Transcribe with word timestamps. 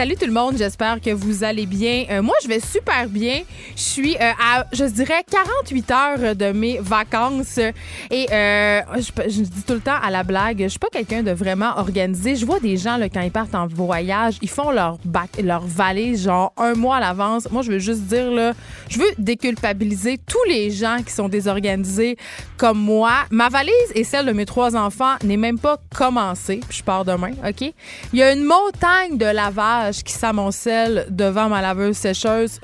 Salut 0.00 0.16
tout 0.16 0.24
le 0.24 0.32
monde, 0.32 0.56
j'espère 0.56 0.98
que 0.98 1.10
vous 1.10 1.44
allez 1.44 1.66
bien. 1.66 2.06
Euh, 2.10 2.22
moi, 2.22 2.34
je 2.42 2.48
vais 2.48 2.58
super 2.58 3.06
bien. 3.06 3.42
Je 3.76 3.82
suis 3.82 4.16
euh, 4.16 4.30
à, 4.42 4.64
je 4.72 4.86
dirais, 4.86 5.22
48 5.30 5.90
heures 5.90 6.34
de 6.34 6.52
mes 6.52 6.78
vacances. 6.78 7.58
Et 8.10 8.26
euh, 8.32 8.80
je, 8.96 9.28
je 9.28 9.42
dis 9.42 9.62
tout 9.62 9.74
le 9.74 9.80
temps 9.80 10.00
à 10.02 10.10
la 10.10 10.22
blague, 10.22 10.62
je 10.62 10.68
suis 10.68 10.78
pas 10.78 10.88
quelqu'un 10.90 11.22
de 11.22 11.32
vraiment 11.32 11.76
organisé. 11.76 12.34
Je 12.34 12.46
vois 12.46 12.60
des 12.60 12.78
gens, 12.78 12.96
là, 12.96 13.10
quand 13.10 13.20
ils 13.20 13.30
partent 13.30 13.54
en 13.54 13.66
voyage, 13.66 14.38
ils 14.40 14.48
font 14.48 14.70
leur, 14.70 14.96
bac, 15.04 15.32
leur 15.42 15.66
valise 15.66 16.24
genre 16.24 16.54
un 16.56 16.72
mois 16.72 16.96
à 16.96 17.00
l'avance. 17.00 17.50
Moi, 17.50 17.60
je 17.60 17.72
veux 17.72 17.78
juste 17.78 18.04
dire, 18.04 18.30
là, 18.30 18.54
je 18.88 18.98
veux 18.98 19.10
déculpabiliser 19.18 20.16
tous 20.16 20.44
les 20.48 20.70
gens 20.70 21.02
qui 21.04 21.12
sont 21.12 21.28
désorganisés 21.28 22.16
comme 22.56 22.78
moi. 22.78 23.12
Ma 23.30 23.50
valise 23.50 23.74
et 23.94 24.04
celle 24.04 24.24
de 24.24 24.32
mes 24.32 24.46
trois 24.46 24.76
enfants 24.76 25.16
n'est 25.24 25.36
même 25.36 25.58
pas 25.58 25.76
commencée. 25.94 26.60
Je 26.70 26.82
pars 26.82 27.04
demain, 27.04 27.32
OK? 27.46 27.70
Il 28.14 28.18
y 28.18 28.22
a 28.22 28.32
une 28.32 28.44
montagne 28.44 29.18
de 29.18 29.26
lavage 29.26 29.89
qui 29.92 30.12
s'amoncelle 30.12 31.06
devant 31.10 31.48
ma 31.48 31.60
laveuse 31.60 31.96
sécheuse. 31.96 32.60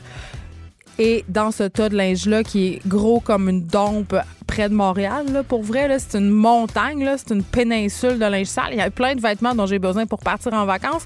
Et 0.99 1.25
dans 1.29 1.51
ce 1.51 1.65
tas 1.65 1.89
de 1.89 1.97
linge-là, 1.97 2.43
qui 2.43 2.67
est 2.67 2.89
gros 2.89 3.21
comme 3.21 3.49
une 3.49 3.67
dompe 3.67 4.17
près 4.47 4.69
de 4.69 4.75
Montréal, 4.75 5.27
là, 5.31 5.43
pour 5.43 5.63
vrai, 5.63 5.89
là, 5.89 5.99
c'est 5.99 6.17
une 6.17 6.31
montagne, 6.31 7.05
là, 7.05 7.17
c'est 7.19 7.35
une 7.35 7.43
péninsule 7.43 8.19
de 8.19 8.25
linge 8.25 8.47
sale. 8.47 8.69
Il 8.71 8.79
y 8.79 8.81
a 8.81 8.91
plein 8.91 9.15
de 9.15 9.21
vêtements 9.21 9.55
dont 9.55 9.67
j'ai 9.67 9.79
besoin 9.79 10.07
pour 10.07 10.21
partir 10.21 10.55
en 10.55 10.65
vacances. 10.65 11.05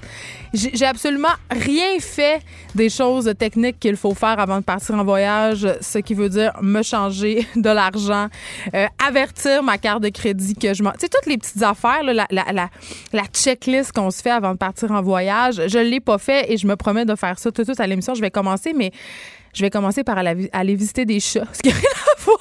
J'ai 0.53 0.85
absolument 0.85 1.33
rien 1.49 1.99
fait 1.99 2.41
des 2.75 2.89
choses 2.89 3.33
techniques 3.37 3.79
qu'il 3.79 3.97
faut 3.97 4.13
faire 4.13 4.39
avant 4.39 4.57
de 4.59 4.63
partir 4.63 4.95
en 4.95 5.03
voyage, 5.03 5.67
ce 5.81 5.97
qui 5.97 6.13
veut 6.13 6.29
dire 6.29 6.53
me 6.61 6.83
changer 6.83 7.45
de 7.55 7.69
l'argent, 7.69 8.27
euh, 8.73 8.85
avertir 9.05 9.63
ma 9.63 9.77
carte 9.77 10.03
de 10.03 10.09
crédit 10.09 10.55
que 10.55 10.73
je 10.73 10.83
m'en... 10.83 10.91
Tu 10.91 10.99
sais, 11.01 11.09
toutes 11.09 11.25
les 11.25 11.37
petites 11.37 11.63
affaires, 11.63 12.03
là, 12.03 12.13
la, 12.13 12.27
la, 12.29 12.45
la, 12.53 12.69
la 13.11 13.23
checklist 13.25 13.91
qu'on 13.91 14.11
se 14.11 14.21
fait 14.21 14.31
avant 14.31 14.53
de 14.53 14.57
partir 14.57 14.91
en 14.91 15.01
voyage, 15.01 15.61
je 15.67 15.79
l'ai 15.79 15.99
pas 15.99 16.17
fait 16.17 16.51
et 16.53 16.57
je 16.57 16.67
me 16.67 16.75
promets 16.75 17.05
de 17.05 17.15
faire 17.15 17.37
ça 17.39 17.51
tout 17.51 17.63
de 17.63 17.67
suite 17.67 17.79
à 17.81 17.87
l'émission. 17.87 18.13
Je 18.13 18.21
vais 18.21 18.31
commencer, 18.31 18.73
mais 18.73 18.91
je 19.53 19.61
vais 19.61 19.69
commencer 19.69 20.03
par 20.03 20.17
aller, 20.17 20.75
visiter 20.75 21.05
des 21.05 21.19
chats, 21.19 21.47
ce 21.53 21.61
qui 21.61 21.69
n'a 21.69 21.75
rien 21.75 21.89
à 21.89 22.21
voir 22.23 22.37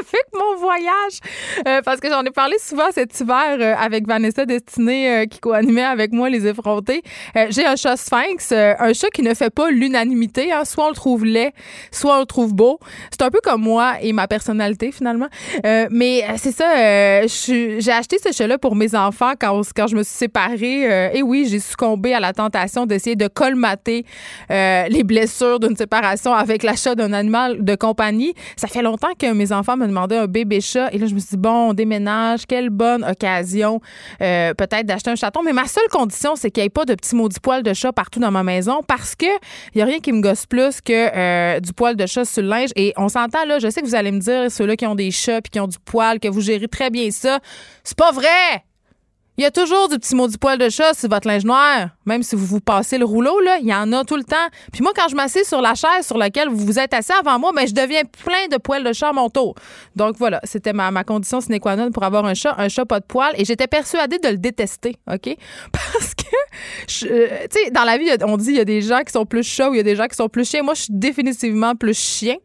avec 0.00 0.26
mon 0.32 0.56
voyage. 0.56 1.18
Euh, 1.66 1.80
parce 1.84 2.00
que 2.00 2.08
j'en 2.08 2.22
ai 2.22 2.30
parlé 2.30 2.56
souvent 2.58 2.90
cet 2.92 3.18
hiver 3.20 3.56
euh, 3.60 3.74
avec 3.78 4.06
Vanessa 4.06 4.46
Destinée 4.46 5.10
euh, 5.10 5.26
qui 5.26 5.40
co-animait 5.40 5.84
avec 5.84 6.12
moi 6.12 6.30
les 6.30 6.46
effrontés. 6.46 7.02
Euh, 7.36 7.46
J'ai 7.50 7.66
un 7.66 7.76
chat 7.76 7.96
sphinx, 7.96 8.50
euh, 8.52 8.74
un 8.78 8.92
chat 8.92 9.08
qui 9.08 9.22
ne 9.22 9.34
fait 9.34 9.50
pas 9.50 9.70
l'unanimité. 9.70 10.52
Hein. 10.52 10.64
Soit 10.64 10.86
on 10.86 10.88
le 10.88 10.94
trouve 10.94 11.24
laid, 11.24 11.52
soit 11.90 12.16
on 12.16 12.20
le 12.20 12.26
trouve 12.26 12.54
beau. 12.54 12.78
C'est 13.10 13.22
un 13.22 13.30
peu 13.30 13.40
comme 13.42 13.62
moi 13.62 13.94
et 14.00 14.12
ma 14.12 14.26
personnalité 14.26 14.90
finalement. 14.92 15.28
Euh, 15.64 15.86
mais 15.90 16.24
c'est 16.36 16.52
ça, 16.52 17.26
j'ai 17.26 17.92
acheté 17.92 18.18
ce 18.18 18.32
chat-là 18.32 18.58
pour 18.58 18.76
mes 18.76 18.94
enfants 18.94 19.32
quand, 19.38 19.60
quand 19.76 19.86
je 19.86 19.96
me 19.96 20.02
suis 20.02 20.14
séparée. 20.14 21.10
Et 21.16 21.22
oui, 21.22 21.46
j'ai 21.48 21.58
succombé 21.58 22.14
à 22.14 22.20
la 22.20 22.32
tentation 22.32 22.86
d'essayer 22.86 23.16
de 23.16 23.28
colmater 23.28 24.04
les 24.48 25.04
blessures 25.04 25.60
d'une 25.60 25.76
séparation 25.76 26.32
avec 26.34 26.53
l'achat 26.62 26.94
d'un 26.94 27.12
animal 27.12 27.64
de 27.64 27.74
compagnie. 27.74 28.34
Ça 28.56 28.68
fait 28.68 28.82
longtemps 28.82 29.12
que 29.18 29.32
mes 29.32 29.52
enfants 29.52 29.76
me 29.76 29.86
demandaient 29.86 30.18
un 30.18 30.26
bébé 30.26 30.60
chat. 30.60 30.90
Et 30.92 30.98
là, 30.98 31.06
je 31.06 31.14
me 31.14 31.18
suis 31.18 31.30
dit, 31.30 31.36
bon, 31.36 31.70
on 31.70 31.74
déménage. 31.74 32.46
Quelle 32.46 32.70
bonne 32.70 33.04
occasion 33.04 33.80
euh, 34.20 34.54
peut-être 34.54 34.86
d'acheter 34.86 35.10
un 35.10 35.16
chaton. 35.16 35.42
Mais 35.42 35.52
ma 35.52 35.66
seule 35.66 35.88
condition, 35.90 36.36
c'est 36.36 36.50
qu'il 36.50 36.62
n'y 36.62 36.66
ait 36.66 36.70
pas 36.70 36.84
de 36.84 36.94
petits 36.94 37.14
maudits 37.14 37.40
poils 37.40 37.62
de 37.62 37.72
chat 37.72 37.92
partout 37.92 38.20
dans 38.20 38.30
ma 38.30 38.42
maison 38.42 38.80
parce 38.86 39.14
que 39.14 39.26
il 39.26 39.76
n'y 39.76 39.82
a 39.82 39.84
rien 39.84 40.00
qui 40.00 40.12
me 40.12 40.20
gosse 40.20 40.46
plus 40.46 40.80
que 40.80 40.92
euh, 40.92 41.60
du 41.60 41.72
poil 41.72 41.96
de 41.96 42.06
chat 42.06 42.24
sur 42.24 42.42
le 42.42 42.48
linge. 42.48 42.70
Et 42.76 42.92
on 42.96 43.08
s'entend 43.08 43.44
là, 43.44 43.58
je 43.58 43.70
sais 43.70 43.80
que 43.80 43.86
vous 43.86 43.94
allez 43.94 44.12
me 44.12 44.20
dire, 44.20 44.50
ceux-là 44.50 44.76
qui 44.76 44.86
ont 44.86 44.94
des 44.94 45.10
chats 45.10 45.40
puis 45.40 45.50
qui 45.50 45.60
ont 45.60 45.66
du 45.66 45.78
poil, 45.84 46.20
que 46.20 46.28
vous 46.28 46.40
gérez 46.40 46.68
très 46.68 46.90
bien 46.90 47.10
ça. 47.10 47.40
C'est 47.82 47.98
pas 47.98 48.12
vrai! 48.12 48.64
Il 49.36 49.42
y 49.42 49.46
a 49.46 49.50
toujours 49.50 49.88
du 49.88 49.98
petit 49.98 50.14
mot 50.14 50.28
du 50.28 50.38
poil 50.38 50.58
de 50.58 50.68
chat 50.68 50.94
sur 50.94 51.08
votre 51.08 51.26
linge 51.26 51.44
noir. 51.44 51.88
Même 52.06 52.22
si 52.22 52.36
vous 52.36 52.46
vous 52.46 52.60
passez 52.60 52.98
le 52.98 53.04
rouleau, 53.04 53.40
là, 53.40 53.58
il 53.60 53.66
y 53.66 53.74
en 53.74 53.92
a 53.92 54.04
tout 54.04 54.16
le 54.16 54.24
temps. 54.24 54.36
Puis 54.72 54.82
moi, 54.82 54.92
quand 54.94 55.08
je 55.08 55.16
m'assieds 55.16 55.44
sur 55.44 55.60
la 55.60 55.74
chaise 55.74 56.06
sur 56.06 56.18
laquelle 56.18 56.48
vous 56.48 56.64
vous 56.64 56.78
êtes 56.78 56.94
assis 56.94 57.12
avant 57.12 57.38
moi, 57.38 57.52
ben, 57.54 57.66
je 57.66 57.74
deviens 57.74 58.02
plein 58.24 58.48
de 58.50 58.56
poils 58.56 58.84
de 58.84 58.92
chat 58.92 59.08
à 59.08 59.12
mon 59.12 59.30
tour. 59.30 59.54
Donc 59.96 60.16
voilà, 60.18 60.40
c'était 60.44 60.72
ma, 60.72 60.90
ma 60.90 61.04
condition 61.04 61.40
sine 61.40 61.58
qua 61.60 61.76
non 61.76 61.90
pour 61.90 62.04
avoir 62.04 62.24
un 62.26 62.34
chat, 62.34 62.54
un 62.58 62.68
chat 62.68 62.84
pas 62.84 63.00
de 63.00 63.04
poils. 63.04 63.34
Et 63.36 63.44
j'étais 63.44 63.66
persuadée 63.66 64.18
de 64.18 64.28
le 64.28 64.36
détester, 64.36 64.96
OK? 65.10 65.36
Parce 65.72 66.14
que, 66.14 67.06
euh, 67.06 67.28
tu 67.50 67.64
sais, 67.64 67.70
dans 67.70 67.84
la 67.84 67.98
vie, 67.98 68.10
on 68.22 68.36
dit 68.36 68.50
il 68.50 68.56
y 68.56 68.60
a 68.60 68.64
des 68.64 68.82
gens 68.82 69.00
qui 69.00 69.12
sont 69.12 69.26
plus 69.26 69.42
chats 69.42 69.70
ou 69.70 69.74
il 69.74 69.78
y 69.78 69.80
a 69.80 69.84
des 69.84 69.96
gens 69.96 70.06
qui 70.06 70.16
sont 70.16 70.28
plus 70.28 70.48
chiens. 70.48 70.62
Moi, 70.62 70.74
je 70.74 70.82
suis 70.82 70.92
définitivement 70.92 71.74
plus 71.74 71.98
chien. 71.98 72.36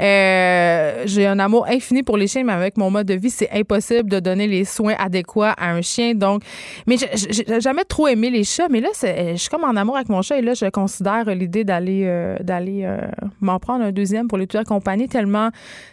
Euh, 0.00 1.02
j'ai 1.06 1.26
un 1.26 1.38
amour 1.38 1.66
infini 1.66 2.02
pour 2.02 2.16
les 2.16 2.26
chiens, 2.26 2.44
mais 2.44 2.52
avec 2.52 2.76
mon 2.76 2.90
mode 2.90 3.06
de 3.06 3.14
vie, 3.14 3.30
c'est 3.30 3.50
impossible 3.52 4.08
de 4.08 4.20
donner 4.20 4.46
les 4.46 4.64
soins 4.64 4.94
adéquats 4.98 5.54
à 5.58 5.70
un 5.70 5.82
chien. 5.82 6.14
Donc, 6.14 6.42
mais 6.86 6.96
j'ai 6.96 7.60
jamais 7.60 7.84
trop 7.84 8.08
aimé 8.08 8.30
les 8.30 8.44
chats. 8.44 8.68
Mais 8.68 8.80
là, 8.80 8.89
c'est- 8.94 9.32
je 9.32 9.40
suis 9.40 9.48
comme 9.48 9.64
en 9.64 9.76
amour 9.76 9.96
avec 9.96 10.08
mon 10.08 10.22
chat 10.22 10.38
et 10.38 10.42
là, 10.42 10.54
je 10.54 10.66
considère 10.70 11.24
l'idée 11.34 11.64
d'aller 11.64 12.04
euh, 12.06 12.36
d'aller 12.40 12.82
euh, 12.84 13.00
m'en 13.40 13.58
prendre 13.58 13.84
un 13.84 13.92
deuxième 13.92 14.28
pour 14.28 14.38
les 14.38 14.46
tuer 14.46 14.64
compagnie 14.64 15.08
tellement 15.08 15.50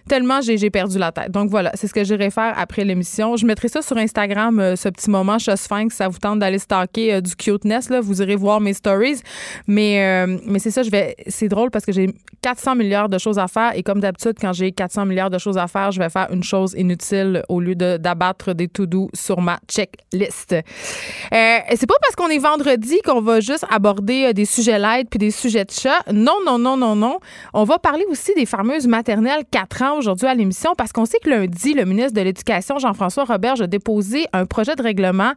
tellement 0.08 0.42
j'ai 0.42 0.70
perdu 0.70 0.98
la 0.98 1.12
tête. 1.12 1.32
Donc 1.32 1.50
voilà, 1.50 1.72
c'est 1.76 1.88
ce 1.88 1.94
que 1.94 2.04
j'irai 2.04 2.30
faire 2.30 2.54
après 2.58 2.84
l'émission. 2.84 3.36
Je 3.36 3.46
mettrai 3.46 3.68
ça 3.68 3.82
sur 3.82 3.98
Instagram, 3.98 4.60
euh, 4.60 4.76
ce 4.76 4.90
petit 4.90 5.10
moment 5.10 5.38
chat 5.40 5.58
sphinx. 5.58 5.96
Ça 5.96 6.08
vous 6.08 6.18
tente 6.20 6.40
d'aller 6.40 6.60
stalker 6.60 7.16
euh, 7.16 7.22
du 7.22 7.36
cuteness 7.36 7.90
là, 7.90 8.00
vous 8.02 8.22
irez 8.22 8.36
voir 8.36 8.60
mes 8.62 8.74
stories. 8.74 9.22
Mais 9.68 10.04
euh, 10.26 10.38
mais 10.46 10.60
c'est 10.60 10.72
ça, 10.72 10.84
je 10.84 10.90
vais. 10.90 11.16
C'est 11.28 11.48
drôle 11.50 11.72
parce 11.72 11.86
que 11.86 11.92
j'ai 11.92 12.10
400 12.42 12.76
milliards 12.76 13.10
de 13.10 13.18
choses 13.18 13.40
à 13.40 13.48
faire 13.48 13.72
et 13.76 13.84
comme 13.84 14.00
d'habitude, 14.00 14.36
quand 14.40 14.54
j'ai 14.54 14.72
400 14.72 15.06
milliards 15.06 15.30
de 15.30 15.38
choses 15.38 15.58
à 15.58 15.68
faire, 15.68 15.92
je 15.92 16.00
vais 16.00 16.10
faire 16.10 16.28
une 16.32 16.44
chose 16.44 16.74
inutile 16.78 17.44
au 17.50 17.60
lieu 17.60 17.76
d'abattre 17.76 18.54
des 18.54 18.68
to-do 18.68 19.10
sur 19.14 19.42
ma 19.42 19.58
checklist. 19.68 20.54
Euh, 20.54 21.58
c'est 21.76 21.88
pas 21.88 21.96
parce 22.02 22.16
qu'on 22.16 22.30
est 22.30 22.38
vendredi 22.40 22.87
qu'on 23.04 23.22
va 23.22 23.40
juste 23.40 23.66
aborder 23.70 24.26
euh, 24.28 24.34
des 24.34 24.46
sujets 24.46 24.80
light 24.80 25.10
puis 25.10 25.20
des 25.20 25.32
sujets 25.32 25.66
de 25.66 25.72
chat. 25.72 26.04
Non, 26.12 26.38
non, 26.46 26.58
non, 26.58 26.78
non, 26.78 26.96
non. 26.96 27.20
On 27.54 27.64
va 27.64 27.78
parler 27.80 28.06
aussi 28.10 28.34
des 28.36 28.46
fameuses 28.46 28.88
maternelles 28.88 29.44
4 29.52 29.82
ans 29.84 29.98
aujourd'hui 29.98 30.28
à 30.28 30.34
l'émission 30.34 30.74
parce 30.76 30.92
qu'on 30.92 31.06
sait 31.06 31.20
que 31.24 31.30
lundi, 31.30 31.74
le 31.74 31.86
ministre 31.86 32.14
de 32.14 32.22
l'Éducation, 32.22 32.80
Jean-François 32.80 33.26
Roberge, 33.26 33.62
a 33.62 33.68
déposé 33.68 34.26
un 34.34 34.46
projet 34.46 34.76
de 34.76 34.84
règlement 34.84 35.34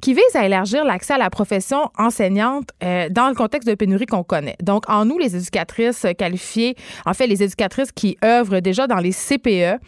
qui 0.00 0.14
vise 0.14 0.34
à 0.34 0.46
élargir 0.46 0.84
l'accès 0.84 1.14
à 1.14 1.18
la 1.18 1.30
profession 1.30 1.90
enseignante 1.98 2.70
euh, 2.82 3.08
dans 3.10 3.28
le 3.28 3.34
contexte 3.34 3.68
de 3.68 3.74
pénurie 3.74 4.06
qu'on 4.06 4.22
connaît. 4.22 4.56
Donc, 4.62 4.88
en 4.88 5.04
nous, 5.04 5.18
les 5.18 5.36
éducatrices 5.36 6.06
qualifiées, 6.18 6.76
en 7.06 7.14
fait, 7.14 7.26
les 7.26 7.42
éducatrices 7.42 7.92
qui 7.92 8.16
œuvrent 8.24 8.60
déjà 8.60 8.86
dans 8.86 8.98
les 8.98 9.12
CPE, 9.12 9.80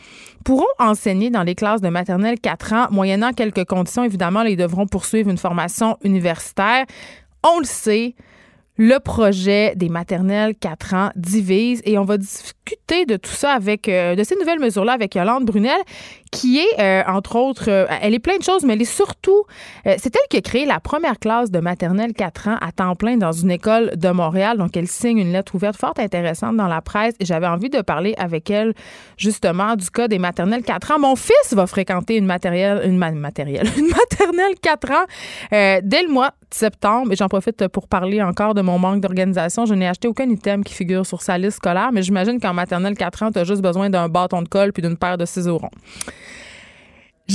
pourront 0.44 0.66
enseigner 0.78 1.30
dans 1.30 1.42
les 1.42 1.54
classes 1.54 1.80
de 1.80 1.88
maternelle 1.88 2.38
4 2.40 2.72
ans, 2.72 2.86
moyennant 2.90 3.32
quelques 3.32 3.64
conditions. 3.64 4.04
Évidemment, 4.04 4.42
là, 4.42 4.50
ils 4.50 4.56
devront 4.56 4.86
poursuivre 4.86 5.30
une 5.30 5.38
formation 5.38 5.96
universitaire. 6.02 6.84
On 7.44 7.58
le 7.58 7.64
sait, 7.64 8.14
le 8.76 8.98
projet 8.98 9.74
des 9.76 9.88
maternelles 9.88 10.54
4 10.56 10.94
ans 10.94 11.10
divise 11.14 11.82
et 11.84 11.98
on 11.98 12.04
va 12.04 12.16
discuter 12.16 13.04
de 13.06 13.16
tout 13.16 13.30
ça 13.30 13.52
avec, 13.52 13.88
euh, 13.88 14.14
de 14.14 14.24
ces 14.24 14.34
nouvelles 14.36 14.60
mesures-là 14.60 14.92
avec 14.92 15.14
Yolande 15.14 15.44
Brunel, 15.44 15.78
qui 16.32 16.58
est, 16.58 16.80
euh, 16.80 17.02
entre 17.06 17.36
autres, 17.36 17.68
euh, 17.68 17.86
elle 18.00 18.14
est 18.14 18.18
plein 18.18 18.38
de 18.38 18.42
choses, 18.42 18.64
mais 18.64 18.72
elle 18.72 18.82
est 18.82 18.84
surtout, 18.86 19.44
euh, 19.86 19.94
c'est 19.98 20.16
elle 20.16 20.28
qui 20.30 20.38
a 20.38 20.40
créé 20.40 20.64
la 20.64 20.80
première 20.80 21.18
classe 21.18 21.50
de 21.50 21.60
maternelle 21.60 22.14
4 22.14 22.48
ans 22.48 22.56
à 22.60 22.72
temps 22.72 22.96
plein 22.96 23.18
dans 23.18 23.32
une 23.32 23.50
école 23.50 23.92
de 23.96 24.08
Montréal. 24.08 24.56
Donc, 24.56 24.74
elle 24.76 24.88
signe 24.88 25.18
une 25.18 25.30
lettre 25.30 25.54
ouverte 25.54 25.76
fort 25.76 25.92
intéressante 25.98 26.56
dans 26.56 26.68
la 26.68 26.80
presse 26.80 27.14
et 27.20 27.26
j'avais 27.26 27.46
envie 27.46 27.68
de 27.68 27.82
parler 27.82 28.14
avec 28.16 28.50
elle, 28.50 28.72
justement, 29.18 29.76
du 29.76 29.90
cas 29.90 30.08
des 30.08 30.18
maternelles 30.18 30.62
4 30.62 30.92
ans. 30.92 30.98
Mon 30.98 31.16
fils 31.16 31.52
va 31.52 31.66
fréquenter 31.66 32.16
une 32.16 32.24
matérielle, 32.24 32.80
une 32.84 32.92
une 33.02 33.88
maternelle 33.88 34.54
4 34.62 34.90
ans 34.90 35.04
dès 35.50 36.02
le 36.02 36.08
mois 36.08 36.28
de 36.28 36.54
septembre. 36.54 37.12
Et 37.12 37.16
j'en 37.16 37.28
profite 37.28 37.68
pour 37.68 37.88
parler 37.88 38.22
encore 38.22 38.54
de 38.54 38.62
mon 38.62 38.78
manque 38.78 39.02
d'organisation. 39.02 39.66
Je 39.66 39.74
n'ai 39.74 39.86
acheté 39.86 40.08
aucun 40.08 40.28
item 40.30 40.64
qui 40.64 40.72
figure 40.72 41.04
sur 41.04 41.20
sa 41.20 41.36
liste 41.36 41.58
scolaire, 41.58 41.90
mais 41.92 42.02
j'imagine 42.02 42.40
qu'en 42.40 42.54
maternelle 42.54 42.96
4 42.96 43.22
ans, 43.24 43.32
tu 43.32 43.38
as 43.38 43.44
juste 43.44 43.60
besoin 43.60 43.90
d'un 43.90 44.08
bâton 44.08 44.40
de 44.40 44.48
colle 44.48 44.72
puis 44.72 44.82
d'une 44.82 44.96
paire 44.96 45.18
de 45.18 45.26
ciseaux 45.26 45.58
ronds. 45.58 45.70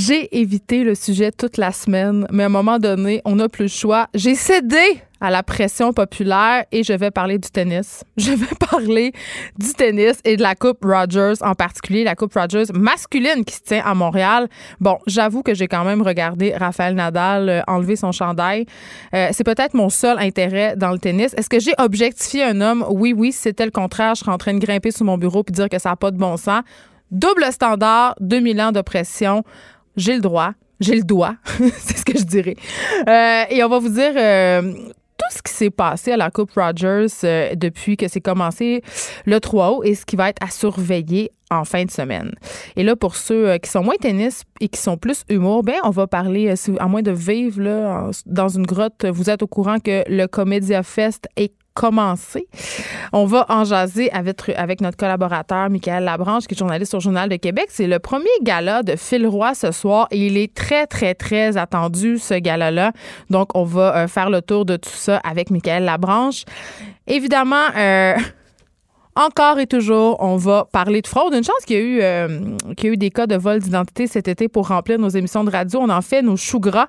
J'ai 0.00 0.38
évité 0.38 0.84
le 0.84 0.94
sujet 0.94 1.32
toute 1.32 1.56
la 1.56 1.72
semaine, 1.72 2.24
mais 2.30 2.44
à 2.44 2.46
un 2.46 2.50
moment 2.50 2.78
donné, 2.78 3.20
on 3.24 3.34
n'a 3.34 3.48
plus 3.48 3.64
le 3.64 3.68
choix. 3.68 4.06
J'ai 4.14 4.36
cédé 4.36 4.78
à 5.20 5.28
la 5.32 5.42
pression 5.42 5.92
populaire 5.92 6.64
et 6.70 6.84
je 6.84 6.92
vais 6.92 7.10
parler 7.10 7.36
du 7.38 7.50
tennis. 7.50 8.04
Je 8.16 8.30
vais 8.30 8.54
parler 8.70 9.10
du 9.58 9.72
tennis 9.72 10.20
et 10.24 10.36
de 10.36 10.42
la 10.42 10.54
Coupe 10.54 10.84
Rogers, 10.84 11.42
en 11.42 11.54
particulier 11.56 12.04
la 12.04 12.14
Coupe 12.14 12.34
Rogers 12.34 12.66
masculine 12.72 13.44
qui 13.44 13.56
se 13.56 13.62
tient 13.62 13.82
à 13.84 13.94
Montréal. 13.94 14.46
Bon, 14.78 14.98
j'avoue 15.08 15.42
que 15.42 15.52
j'ai 15.52 15.66
quand 15.66 15.84
même 15.84 16.02
regardé 16.02 16.54
Raphaël 16.54 16.94
Nadal 16.94 17.48
euh, 17.48 17.60
enlever 17.66 17.96
son 17.96 18.12
chandail. 18.12 18.66
Euh, 19.14 19.30
c'est 19.32 19.42
peut-être 19.42 19.74
mon 19.74 19.88
seul 19.88 20.20
intérêt 20.20 20.76
dans 20.76 20.92
le 20.92 21.00
tennis. 21.00 21.34
Est-ce 21.36 21.48
que 21.48 21.58
j'ai 21.58 21.74
objectifié 21.76 22.44
un 22.44 22.60
homme? 22.60 22.84
Oui, 22.88 23.12
oui. 23.16 23.32
Si 23.32 23.40
c'était 23.40 23.64
le 23.64 23.72
contraire, 23.72 24.14
je 24.14 24.20
serais 24.20 24.32
en 24.32 24.38
train 24.38 24.54
de 24.54 24.64
grimper 24.64 24.92
sous 24.92 25.02
mon 25.02 25.18
bureau 25.18 25.42
puis 25.42 25.52
dire 25.52 25.68
que 25.68 25.80
ça 25.80 25.88
n'a 25.88 25.96
pas 25.96 26.12
de 26.12 26.18
bon 26.18 26.36
sens. 26.36 26.62
double 27.10 27.50
standard, 27.50 28.14
2000 28.20 28.60
ans 28.60 28.70
d'oppression. 28.70 29.42
J'ai 29.96 30.14
le 30.14 30.20
droit, 30.20 30.52
j'ai 30.80 30.94
le 30.94 31.02
doigt, 31.02 31.36
c'est 31.44 31.98
ce 31.98 32.04
que 32.04 32.18
je 32.18 32.24
dirais. 32.24 32.56
Euh, 33.08 33.44
et 33.50 33.62
on 33.64 33.68
va 33.68 33.78
vous 33.78 33.88
dire 33.88 34.12
euh, 34.16 34.62
tout 34.62 35.36
ce 35.36 35.42
qui 35.42 35.52
s'est 35.52 35.70
passé 35.70 36.12
à 36.12 36.16
la 36.16 36.30
Coupe 36.30 36.52
Rogers 36.52 37.06
euh, 37.24 37.54
depuis 37.54 37.96
que 37.96 38.08
c'est 38.08 38.20
commencé 38.20 38.82
le 39.26 39.40
3 39.40 39.72
août 39.72 39.82
et 39.84 39.94
ce 39.94 40.06
qui 40.06 40.16
va 40.16 40.28
être 40.30 40.42
à 40.42 40.50
surveiller 40.50 41.32
en 41.50 41.64
fin 41.64 41.84
de 41.84 41.90
semaine. 41.90 42.32
Et 42.76 42.82
là, 42.82 42.94
pour 42.94 43.16
ceux 43.16 43.56
qui 43.58 43.70
sont 43.70 43.82
moins 43.82 43.96
tennis 43.98 44.42
et 44.60 44.68
qui 44.68 44.78
sont 44.80 44.98
plus 44.98 45.24
humour, 45.30 45.62
ben 45.62 45.76
on 45.82 45.90
va 45.90 46.06
parler, 46.06 46.52
à 46.78 46.88
moins 46.88 47.02
de 47.02 47.10
vivre 47.10 47.62
là, 47.62 48.10
dans 48.26 48.48
une 48.48 48.66
grotte, 48.66 49.06
vous 49.06 49.30
êtes 49.30 49.42
au 49.42 49.46
courant 49.46 49.78
que 49.78 50.04
le 50.08 50.26
Comédia 50.26 50.82
Fest 50.82 51.26
est 51.36 51.52
On 53.12 53.24
va 53.24 53.46
en 53.48 53.64
jaser 53.64 54.10
avec, 54.12 54.80
notre 54.80 54.96
collaborateur 54.96 55.70
Michael 55.70 56.04
Labranche, 56.04 56.46
qui 56.46 56.54
est 56.54 56.58
journaliste 56.58 56.94
au 56.94 57.00
Journal 57.00 57.28
de 57.28 57.36
Québec. 57.36 57.66
C'est 57.68 57.86
le 57.86 57.98
premier 57.98 58.26
gala 58.42 58.82
de 58.82 58.96
Phil 58.96 59.26
Roy 59.26 59.54
ce 59.54 59.70
soir 59.70 60.08
et 60.10 60.26
il 60.26 60.36
est 60.36 60.52
très, 60.52 60.86
très, 60.86 61.14
très 61.14 61.56
attendu, 61.56 62.18
ce 62.18 62.34
gala-là. 62.34 62.92
Donc, 63.30 63.50
on 63.54 63.64
va 63.64 63.96
euh, 63.96 64.08
faire 64.08 64.30
le 64.30 64.42
tour 64.42 64.64
de 64.64 64.76
tout 64.76 64.90
ça 64.90 65.18
avec 65.18 65.50
Michael 65.50 65.84
Labranche. 65.84 66.44
Évidemment, 67.06 67.66
euh, 67.76 68.14
encore 69.16 69.58
et 69.58 69.66
toujours, 69.66 70.16
on 70.20 70.36
va 70.36 70.66
parler 70.70 71.02
de 71.02 71.06
fraude. 71.06 71.34
Une 71.34 71.42
chance 71.42 71.64
qu'il 71.66 71.76
y 71.76 71.80
a 71.80 71.82
eu, 71.82 72.00
euh, 72.02 72.56
y 72.82 72.86
a 72.86 72.90
eu 72.90 72.96
des 72.96 73.10
cas 73.10 73.26
de 73.26 73.36
vol 73.36 73.58
d'identité 73.58 74.06
cet 74.06 74.28
été 74.28 74.48
pour 74.48 74.68
remplir 74.68 74.98
nos 74.98 75.08
émissions 75.08 75.44
de 75.44 75.50
radio. 75.50 75.80
On 75.80 75.88
en 75.88 76.02
fait 76.02 76.22
nos 76.22 76.36
choux 76.36 76.60
gras. 76.60 76.88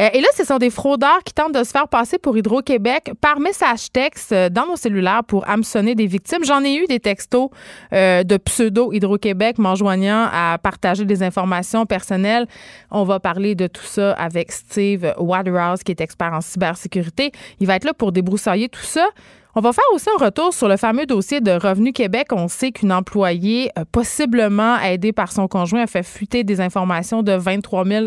Euh, 0.00 0.08
et 0.12 0.20
là, 0.20 0.28
ce 0.36 0.44
sont 0.44 0.58
des 0.58 0.70
fraudeurs 0.70 1.22
qui 1.24 1.34
tentent 1.34 1.54
de 1.54 1.64
se 1.64 1.70
faire 1.70 1.88
passer 1.88 2.18
pour 2.18 2.36
Hydro-Québec 2.36 3.12
par 3.20 3.40
message 3.40 3.90
texte 3.92 4.32
euh, 4.32 4.48
dans 4.48 4.66
nos 4.66 4.76
cellulaires 4.76 5.22
pour 5.24 5.48
hameçonner 5.48 5.94
des 5.94 6.06
victimes. 6.06 6.44
J'en 6.44 6.64
ai 6.64 6.76
eu 6.76 6.86
des 6.86 7.00
textos 7.00 7.50
de 7.92 8.36
pseudo 8.38 8.92
Hydro-Québec 8.92 9.58
m'enjoignant 9.58 10.28
à 10.32 10.58
partager 10.58 11.04
des 11.04 11.22
informations 11.22 11.86
personnelles. 11.86 12.46
On 12.90 13.04
va 13.04 13.20
parler 13.20 13.54
de 13.54 13.66
tout 13.66 13.84
ça 13.84 14.12
avec 14.12 14.52
Steve 14.52 15.14
Waterhouse, 15.18 15.82
qui 15.82 15.92
est 15.92 16.00
expert 16.00 16.32
en 16.32 16.40
cybersécurité. 16.40 17.32
Il 17.60 17.66
va 17.66 17.76
être 17.76 17.84
là 17.84 17.94
pour 17.94 18.12
débroussailler 18.12 18.68
tout 18.68 18.82
ça. 18.82 19.06
On 19.58 19.62
va 19.62 19.72
faire 19.72 19.84
aussi 19.94 20.10
un 20.10 20.22
retour 20.22 20.52
sur 20.52 20.68
le 20.68 20.76
fameux 20.76 21.06
dossier 21.06 21.40
de 21.40 21.50
Revenu 21.50 21.94
Québec. 21.94 22.26
On 22.30 22.46
sait 22.46 22.72
qu'une 22.72 22.92
employée, 22.92 23.70
euh, 23.78 23.86
possiblement 23.90 24.78
aidée 24.80 25.14
par 25.14 25.32
son 25.32 25.48
conjoint, 25.48 25.84
a 25.84 25.86
fait 25.86 26.02
fuiter 26.02 26.44
des 26.44 26.60
informations 26.60 27.22
de 27.22 27.32
23 27.32 27.86
000 27.86 28.06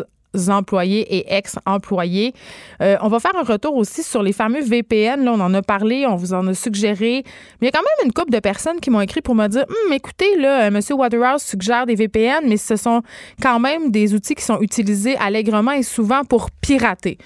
employés 0.50 1.02
et 1.16 1.36
ex-employés. 1.36 2.34
Euh, 2.82 2.98
on 3.02 3.08
va 3.08 3.20
faire 3.20 3.36
un 3.36 3.44
retour 3.44 3.76
aussi 3.76 4.04
sur 4.04 4.22
les 4.22 4.34
fameux 4.34 4.62
VPN. 4.62 5.24
Là, 5.24 5.34
on 5.34 5.40
en 5.40 5.54
a 5.54 5.62
parlé, 5.62 6.06
on 6.06 6.16
vous 6.16 6.34
en 6.34 6.46
a 6.48 6.54
suggéré. 6.54 7.24
Mais 7.62 7.62
il 7.62 7.66
y 7.66 7.70
a 7.70 7.72
quand 7.72 7.82
même 7.82 8.06
une 8.06 8.14
couple 8.14 8.32
de 8.32 8.40
personnes 8.40 8.80
qui 8.80 8.90
m'ont 8.90 9.02
écrit 9.02 9.22
pour 9.22 9.36
me 9.36 9.48
dire 9.48 9.66
hum, 9.68 9.94
écoutez, 9.94 10.38
là, 10.38 10.66
euh, 10.66 10.68
M. 10.68 10.80
Waterhouse 10.92 11.44
suggère 11.44 11.86
des 11.86 11.96
VPN, 11.96 12.48
mais 12.48 12.58
ce 12.58 12.76
sont 12.76 13.02
quand 13.42 13.60
même 13.60 13.92
des 13.92 14.14
outils 14.14 14.36
qui 14.36 14.44
sont 14.44 14.60
utilisés 14.62 15.18
allègrement 15.18 15.72
et 15.72 15.84
souvent 15.84 16.24
pour 16.24 16.52
pirater. 16.52 17.18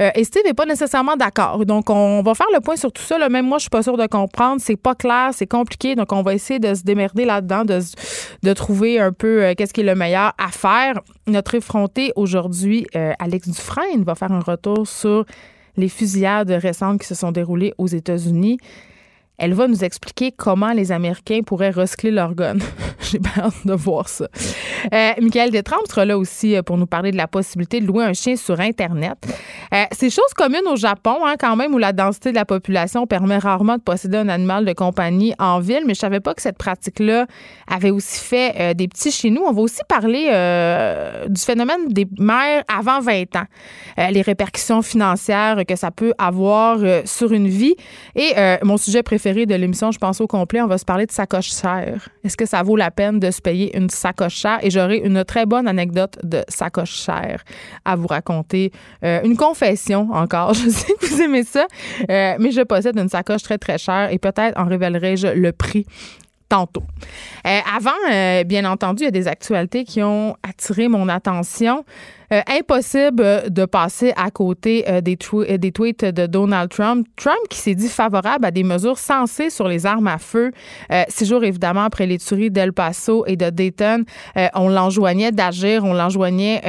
Euh, 0.00 0.10
et 0.14 0.24
Steve 0.24 0.42
n'est 0.44 0.54
pas 0.54 0.66
nécessairement 0.66 1.16
d'accord. 1.16 1.64
Donc, 1.66 1.90
on 1.90 2.22
va 2.22 2.34
faire 2.34 2.46
le 2.54 2.60
point 2.60 2.76
sur 2.76 2.92
tout 2.92 3.02
ça. 3.02 3.18
Là. 3.18 3.28
Même 3.28 3.46
moi, 3.46 3.58
je 3.58 3.62
suis 3.62 3.70
pas 3.70 3.82
sûre 3.82 3.96
de 3.96 4.06
comprendre. 4.06 4.60
C'est 4.60 4.76
pas 4.76 4.94
clair, 4.94 5.30
c'est 5.32 5.46
compliqué. 5.46 5.96
Donc, 5.96 6.12
on 6.12 6.22
va 6.22 6.34
essayer 6.34 6.60
de 6.60 6.72
se 6.74 6.82
démerder 6.82 7.24
là-dedans, 7.24 7.64
de, 7.64 7.80
de 8.42 8.52
trouver 8.52 9.00
un 9.00 9.12
peu 9.12 9.54
qu'est-ce 9.56 9.72
qui 9.72 9.80
est 9.80 9.84
le 9.84 9.96
meilleur 9.96 10.34
à 10.38 10.48
faire. 10.52 11.00
Notre 11.26 11.56
effronté 11.56 12.12
aujourd'hui, 12.14 12.47
euh, 12.96 13.12
Alex 13.18 13.48
Dufresne, 13.48 14.04
va 14.04 14.14
faire 14.14 14.32
un 14.32 14.40
retour 14.40 14.86
sur 14.86 15.24
les 15.76 15.88
fusillades 15.88 16.50
récentes 16.50 17.00
qui 17.00 17.06
se 17.06 17.14
sont 17.14 17.32
déroulées 17.32 17.74
aux 17.78 17.86
États-Unis. 17.86 18.58
Elle 19.38 19.54
va 19.54 19.68
nous 19.68 19.84
expliquer 19.84 20.32
comment 20.32 20.72
les 20.72 20.90
Américains 20.90 21.42
pourraient 21.46 21.70
recycler 21.70 22.10
leurs 22.10 22.34
guns. 22.34 22.58
J'ai 23.00 23.20
hâte 23.38 23.54
de 23.64 23.72
voir 23.72 24.08
ça. 24.08 24.26
Euh, 24.92 25.12
Michael 25.20 25.52
Détrempe 25.52 25.86
sera 25.88 26.04
là 26.04 26.18
aussi 26.18 26.56
euh, 26.56 26.62
pour 26.62 26.76
nous 26.76 26.86
parler 26.86 27.12
de 27.12 27.16
la 27.16 27.28
possibilité 27.28 27.80
de 27.80 27.86
louer 27.86 28.04
un 28.04 28.12
chien 28.14 28.34
sur 28.34 28.58
Internet. 28.58 29.16
Euh, 29.72 29.84
c'est 29.92 30.10
chose 30.10 30.34
commune 30.36 30.66
au 30.66 30.74
Japon, 30.74 31.18
hein, 31.24 31.36
quand 31.38 31.54
même, 31.54 31.72
où 31.72 31.78
la 31.78 31.92
densité 31.92 32.30
de 32.30 32.34
la 32.34 32.44
population 32.44 33.06
permet 33.06 33.38
rarement 33.38 33.76
de 33.76 33.82
posséder 33.82 34.16
un 34.18 34.28
animal 34.28 34.64
de 34.64 34.72
compagnie 34.72 35.34
en 35.38 35.60
ville, 35.60 35.84
mais 35.86 35.94
je 35.94 36.00
savais 36.00 36.20
pas 36.20 36.34
que 36.34 36.42
cette 36.42 36.58
pratique-là 36.58 37.26
avait 37.68 37.90
aussi 37.90 38.20
fait 38.20 38.54
euh, 38.58 38.74
des 38.74 38.88
petits 38.88 39.12
chez 39.12 39.30
nous. 39.30 39.42
On 39.46 39.52
va 39.52 39.62
aussi 39.62 39.80
parler 39.88 40.26
du 41.28 41.40
phénomène 41.40 41.88
des 41.88 42.06
mères 42.18 42.64
avant 42.68 43.00
20 43.00 43.36
ans, 43.36 43.44
les 44.10 44.22
répercussions 44.22 44.82
financières 44.82 45.62
que 45.66 45.76
ça 45.76 45.90
peut 45.90 46.12
avoir 46.18 46.78
sur 47.04 47.32
une 47.32 47.48
vie. 47.48 47.76
Et 48.16 48.32
mon 48.62 48.76
sujet 48.76 49.02
préféré, 49.02 49.27
de 49.34 49.54
l'émission, 49.54 49.90
je 49.90 49.98
pense 49.98 50.20
au 50.20 50.26
complet, 50.26 50.60
on 50.62 50.66
va 50.66 50.78
se 50.78 50.84
parler 50.84 51.06
de 51.06 51.12
sacoche 51.12 51.52
chère. 51.52 52.08
Est-ce 52.24 52.36
que 52.36 52.46
ça 52.46 52.62
vaut 52.62 52.76
la 52.76 52.90
peine 52.90 53.20
de 53.20 53.30
se 53.30 53.40
payer 53.40 53.76
une 53.76 53.90
sacoche 53.90 54.34
chère? 54.34 54.58
Et 54.62 54.70
j'aurai 54.70 54.98
une 54.98 55.24
très 55.24 55.46
bonne 55.46 55.68
anecdote 55.68 56.18
de 56.22 56.42
sacoche 56.48 56.92
chère 56.92 57.42
à 57.84 57.96
vous 57.96 58.06
raconter. 58.06 58.72
Euh, 59.04 59.20
une 59.24 59.36
confession 59.36 60.08
encore. 60.12 60.54
Je 60.58 60.68
sais 60.68 60.92
que 60.94 61.06
vous 61.06 61.22
aimez 61.22 61.44
ça, 61.44 61.66
euh, 62.10 62.36
mais 62.38 62.50
je 62.50 62.62
possède 62.62 62.98
une 62.98 63.08
sacoche 63.08 63.42
très, 63.42 63.58
très 63.58 63.78
chère 63.78 64.10
et 64.10 64.18
peut-être 64.18 64.58
en 64.58 64.64
révélerai-je 64.64 65.28
le 65.28 65.52
prix 65.52 65.86
tantôt. 66.48 66.84
Euh, 67.46 67.58
avant, 67.76 68.44
bien 68.46 68.64
entendu, 68.64 69.02
il 69.02 69.06
y 69.06 69.08
a 69.08 69.12
des 69.12 69.28
actualités 69.28 69.84
qui 69.84 70.02
ont 70.02 70.36
attiré 70.42 70.88
mon 70.88 71.08
attention. 71.08 71.84
Euh, 72.30 72.42
impossible 72.46 73.50
de 73.50 73.64
passer 73.64 74.12
à 74.14 74.30
côté 74.30 74.84
euh, 74.86 75.00
des, 75.00 75.16
euh, 75.32 75.70
tweets 75.70 76.04
de 76.04 76.26
Donald 76.26 76.68
Trump. 76.68 77.06
Trump 77.16 77.38
qui 77.48 77.58
s'est 77.58 77.74
dit 77.74 77.88
favorable 77.88 78.44
à 78.44 78.50
des 78.50 78.64
mesures 78.64 78.98
sensées 78.98 79.48
sur 79.48 79.66
les 79.66 79.86
armes 79.86 80.08
à 80.08 80.18
feu. 80.18 80.50
six 81.08 81.26
jours 81.26 81.44
évidemment 81.44 81.84
après 81.84 82.06
les 82.06 82.18
tueries 82.18 82.50
d'El 82.50 82.72
Paso 82.72 83.24
et 83.26 83.36
de 83.36 83.48
Dayton, 83.50 84.04
on 84.54 84.68
l'enjoignait 84.68 85.32
d'agir, 85.32 85.84
on 85.84 85.94
l'enjoignait 85.94 86.60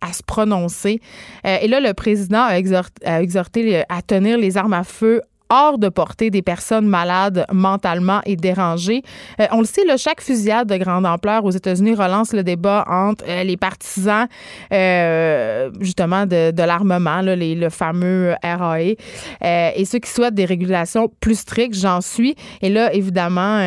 à 0.00 0.12
se 0.12 0.22
prononcer. 0.22 1.00
et 1.44 1.68
là, 1.68 1.80
le 1.80 1.92
président 1.94 2.42
a 2.42 3.20
exhorté 3.20 3.82
à 3.88 4.02
tenir 4.02 4.38
les 4.38 4.56
armes 4.56 4.72
à 4.72 4.84
feu 4.84 5.20
hors 5.54 5.78
de 5.78 5.88
portée 5.88 6.30
des 6.30 6.42
personnes 6.42 6.86
malades 6.86 7.46
mentalement 7.52 8.20
et 8.26 8.34
dérangées. 8.34 9.02
Euh, 9.40 9.46
on 9.52 9.60
le 9.60 9.66
sait, 9.66 9.84
là, 9.84 9.96
chaque 9.96 10.20
fusillade 10.20 10.68
de 10.68 10.76
grande 10.76 11.06
ampleur 11.06 11.44
aux 11.44 11.52
États-Unis 11.52 11.94
relance 11.94 12.32
le 12.32 12.42
débat 12.42 12.84
entre 12.88 13.24
euh, 13.28 13.44
les 13.44 13.56
partisans 13.56 14.26
euh, 14.72 15.70
justement 15.80 16.26
de, 16.26 16.62
l'armement, 16.62 17.20
le 17.22 17.68
fameux 17.68 18.34
RAE, 18.42 18.94
et 19.42 19.84
ceux 19.84 19.98
qui 19.98 20.10
souhaitent 20.10 20.34
des 20.34 20.44
régulations 20.44 21.10
plus 21.20 21.38
strictes, 21.38 21.78
j'en 21.78 22.00
suis. 22.00 22.34
Et 22.62 22.70
là, 22.70 22.92
évidemment, 22.92 23.58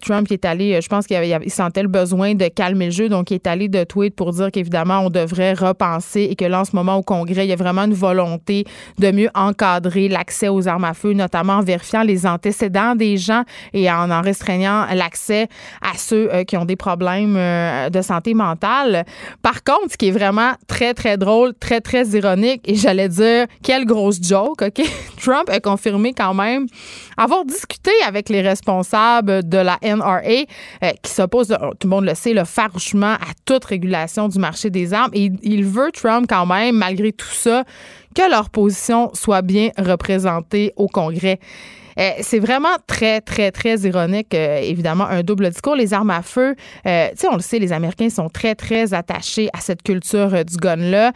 Trump 0.00 0.30
est 0.30 0.44
allé, 0.44 0.80
je 0.80 0.88
pense 0.88 1.06
qu'il 1.06 1.18
il 1.44 1.50
sentait 1.50 1.82
le 1.82 1.88
besoin 1.88 2.34
de 2.34 2.48
calmer 2.48 2.86
le 2.86 2.90
jeu, 2.90 3.08
donc 3.08 3.30
il 3.30 3.34
est 3.34 3.46
allé 3.46 3.68
de 3.68 3.84
tweet 3.84 4.16
pour 4.16 4.32
dire 4.32 4.50
qu'évidemment, 4.50 5.00
on 5.00 5.10
devrait 5.10 5.52
repenser 5.52 6.22
et 6.30 6.34
que 6.34 6.44
là, 6.44 6.60
en 6.60 6.64
ce 6.64 6.74
moment, 6.74 6.96
au 6.96 7.02
Congrès, 7.02 7.46
il 7.46 7.50
y 7.50 7.52
a 7.52 7.56
vraiment 7.56 7.84
une 7.84 7.94
volonté 7.94 8.64
de 8.98 9.10
mieux 9.10 9.30
encadrer 9.34 10.08
l'accès 10.08 10.48
aux 10.48 10.66
armes 10.66 10.84
à 10.84 10.94
feu 10.94 11.03
notamment 11.12 11.54
en 11.54 11.62
vérifiant 11.62 12.02
les 12.02 12.26
antécédents 12.26 12.94
des 12.94 13.16
gens 13.16 13.42
et 13.72 13.90
en 13.90 14.10
en 14.10 14.22
restreignant 14.22 14.86
l'accès 14.94 15.48
à 15.82 15.96
ceux 15.96 16.32
euh, 16.32 16.44
qui 16.44 16.56
ont 16.56 16.64
des 16.64 16.76
problèmes 16.76 17.36
euh, 17.36 17.90
de 17.90 18.02
santé 18.02 18.34
mentale. 18.34 19.04
Par 19.42 19.62
contre, 19.64 19.92
ce 19.92 19.96
qui 19.96 20.08
est 20.08 20.12
vraiment 20.12 20.52
très, 20.66 20.94
très 20.94 21.16
drôle, 21.16 21.54
très, 21.54 21.80
très 21.80 22.06
ironique, 22.08 22.62
et 22.64 22.76
j'allais 22.76 23.08
dire, 23.08 23.46
quelle 23.62 23.84
grosse 23.84 24.22
joke, 24.22 24.62
OK? 24.62 24.82
Trump 25.22 25.48
a 25.48 25.60
confirmé 25.60 26.12
quand 26.12 26.34
même 26.34 26.66
avoir 27.16 27.44
discuté 27.44 27.90
avec 28.06 28.28
les 28.28 28.42
responsables 28.42 29.48
de 29.48 29.58
la 29.58 29.78
NRA 29.82 30.20
euh, 30.22 30.90
qui 31.02 31.10
s'opposent, 31.10 31.56
tout 31.80 31.88
le 31.88 31.90
monde 31.90 32.04
le 32.04 32.14
sait, 32.14 32.34
le 32.34 32.44
farouchement 32.44 33.14
à 33.14 33.32
toute 33.44 33.64
régulation 33.64 34.28
du 34.28 34.38
marché 34.38 34.70
des 34.70 34.92
armes. 34.92 35.10
Et 35.14 35.30
il 35.42 35.64
veut, 35.64 35.90
Trump, 35.92 36.26
quand 36.28 36.46
même, 36.46 36.76
malgré 36.76 37.12
tout 37.12 37.26
ça, 37.26 37.64
que 38.14 38.30
leur 38.30 38.50
position 38.50 39.10
soit 39.14 39.42
bien 39.42 39.70
représentée 39.78 40.72
au 40.76 40.88
Congrès. 40.88 41.38
Euh, 41.98 42.10
c'est 42.20 42.38
vraiment 42.38 42.76
très, 42.86 43.20
très, 43.20 43.50
très 43.50 43.76
ironique, 43.80 44.34
euh, 44.34 44.58
évidemment, 44.58 45.06
un 45.06 45.22
double 45.22 45.50
discours. 45.50 45.76
Les 45.76 45.94
armes 45.94 46.10
à 46.10 46.22
feu, 46.22 46.54
euh, 46.86 47.08
tu 47.10 47.16
sais, 47.16 47.28
on 47.30 47.36
le 47.36 47.42
sait, 47.42 47.58
les 47.58 47.72
Américains 47.72 48.10
sont 48.10 48.28
très, 48.28 48.54
très 48.54 48.94
attachés 48.94 49.48
à 49.52 49.60
cette 49.60 49.82
culture 49.82 50.44
du 50.44 50.56
gun-là. 50.56 51.12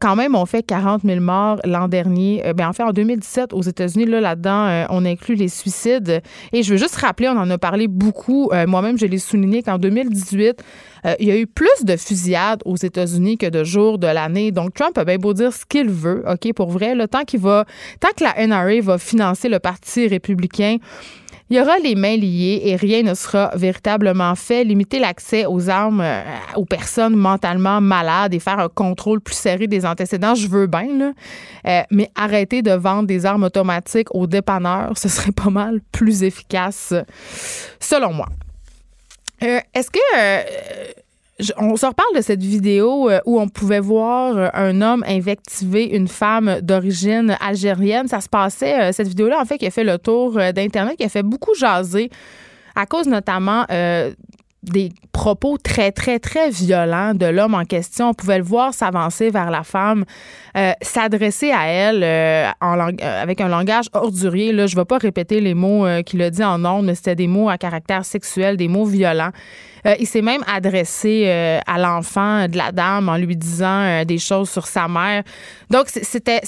quand 0.00 0.16
même, 0.16 0.34
on 0.34 0.46
fait 0.46 0.62
40 0.62 1.02
000 1.04 1.20
morts 1.20 1.58
l'an 1.64 1.88
dernier. 1.88 2.42
ben, 2.54 2.68
en 2.68 2.72
fait, 2.72 2.82
en 2.82 2.92
2017, 2.92 3.52
aux 3.52 3.62
États-Unis, 3.62 4.06
là, 4.06 4.20
là-dedans, 4.20 4.86
on 4.90 5.04
inclut 5.04 5.34
les 5.34 5.48
suicides. 5.48 6.22
Et 6.52 6.62
je 6.62 6.72
veux 6.72 6.78
juste 6.78 6.96
rappeler, 6.96 7.28
on 7.28 7.36
en 7.36 7.50
a 7.50 7.58
parlé 7.58 7.88
beaucoup. 7.88 8.50
Moi-même, 8.66 8.98
je 8.98 9.06
l'ai 9.06 9.18
souligné 9.18 9.62
qu'en 9.62 9.78
2018, 9.78 10.62
il 11.18 11.26
y 11.26 11.30
a 11.30 11.36
eu 11.36 11.46
plus 11.46 11.84
de 11.84 11.96
fusillades 11.96 12.62
aux 12.64 12.76
États-Unis 12.76 13.38
que 13.38 13.46
de 13.46 13.64
jours 13.64 13.98
de 13.98 14.06
l'année. 14.06 14.52
Donc, 14.52 14.74
Trump 14.74 14.96
a 14.98 15.04
bien 15.04 15.16
beau 15.16 15.34
dire 15.34 15.52
ce 15.52 15.64
qu'il 15.66 15.90
veut, 15.90 16.22
OK, 16.28 16.52
pour 16.54 16.70
vrai, 16.70 16.94
le 16.94 17.08
tant 17.08 17.24
qu'il 17.24 17.40
va, 17.40 17.64
tant 18.00 18.08
que 18.16 18.22
la 18.22 18.46
NRA 18.46 18.80
va 18.82 18.98
financer 18.98 19.48
le 19.48 19.58
parti 19.58 20.06
républicain, 20.06 20.76
il 21.52 21.56
y 21.56 21.60
aura 21.60 21.78
les 21.78 21.94
mains 21.94 22.16
liées 22.16 22.62
et 22.64 22.76
rien 22.76 23.02
ne 23.02 23.12
sera 23.12 23.50
véritablement 23.54 24.34
fait. 24.34 24.64
Limiter 24.64 24.98
l'accès 24.98 25.44
aux 25.44 25.68
armes 25.68 26.00
euh, 26.00 26.22
aux 26.56 26.64
personnes 26.64 27.14
mentalement 27.14 27.78
malades 27.82 28.32
et 28.32 28.38
faire 28.38 28.58
un 28.58 28.70
contrôle 28.70 29.20
plus 29.20 29.34
serré 29.34 29.66
des 29.66 29.84
antécédents, 29.84 30.34
je 30.34 30.48
veux 30.48 30.66
bien, 30.66 30.86
là. 30.96 31.12
Euh, 31.66 31.82
mais 31.90 32.08
arrêter 32.14 32.62
de 32.62 32.70
vendre 32.70 33.06
des 33.06 33.26
armes 33.26 33.42
automatiques 33.42 34.14
aux 34.14 34.26
dépanneurs, 34.26 34.92
ce 34.96 35.10
serait 35.10 35.32
pas 35.32 35.50
mal 35.50 35.82
plus 35.92 36.22
efficace, 36.22 36.94
selon 37.78 38.14
moi. 38.14 38.28
Euh, 39.42 39.60
Est-ce 39.74 39.90
que 39.90 39.98
euh, 40.16 40.42
on 41.58 41.76
se 41.76 41.86
reparle 41.86 42.14
de 42.14 42.20
cette 42.20 42.42
vidéo 42.42 43.10
euh, 43.10 43.20
où 43.26 43.40
on 43.40 43.48
pouvait 43.48 43.80
voir 43.80 44.50
un 44.54 44.80
homme 44.80 45.04
invectiver 45.06 45.94
une 45.96 46.08
femme 46.08 46.60
d'origine 46.60 47.36
algérienne? 47.40 48.08
Ça 48.08 48.20
se 48.20 48.28
passait, 48.28 48.92
cette 48.92 49.08
vidéo-là, 49.08 49.40
en 49.40 49.44
fait, 49.44 49.58
qui 49.58 49.66
a 49.66 49.70
fait 49.70 49.84
le 49.84 49.98
tour 49.98 50.38
d'Internet, 50.54 50.96
qui 50.96 51.04
a 51.04 51.08
fait 51.08 51.22
beaucoup 51.22 51.54
jaser 51.54 52.10
à 52.74 52.86
cause 52.86 53.06
notamment 53.06 53.66
des 54.62 54.90
propos 55.12 55.58
très, 55.58 55.90
très, 55.92 56.18
très 56.18 56.50
violents 56.50 57.14
de 57.14 57.26
l'homme 57.26 57.54
en 57.54 57.64
question. 57.64 58.10
On 58.10 58.14
pouvait 58.14 58.38
le 58.38 58.44
voir 58.44 58.72
s'avancer 58.72 59.30
vers 59.30 59.50
la 59.50 59.64
femme, 59.64 60.04
euh, 60.56 60.72
s'adresser 60.80 61.50
à 61.50 61.66
elle 61.66 62.02
euh, 62.02 62.48
euh, 62.48 63.22
avec 63.22 63.40
un 63.40 63.48
langage 63.48 63.86
ordurier. 63.92 64.50
Je 64.50 64.74
ne 64.74 64.80
vais 64.80 64.84
pas 64.84 64.98
répéter 64.98 65.40
les 65.40 65.54
mots 65.54 65.86
qu'il 66.04 66.22
a 66.22 66.30
dit 66.30 66.44
en 66.44 66.64
ondes, 66.64 66.86
mais 66.86 66.94
c'était 66.94 67.16
des 67.16 67.26
mots 67.26 67.48
à 67.48 67.58
caractère 67.58 68.04
sexuel, 68.04 68.56
des 68.56 68.68
mots 68.68 68.84
violents. 68.84 69.32
Euh, 69.86 69.94
il 69.98 70.06
s'est 70.06 70.22
même 70.22 70.42
adressé 70.46 71.24
euh, 71.26 71.58
à 71.66 71.78
l'enfant 71.78 72.46
de 72.46 72.56
la 72.56 72.72
dame 72.72 73.08
en 73.08 73.16
lui 73.16 73.36
disant 73.36 73.82
euh, 73.82 74.04
des 74.04 74.18
choses 74.18 74.50
sur 74.50 74.66
sa 74.66 74.88
mère. 74.88 75.22
Donc, 75.70 75.86
c'était 75.88 76.40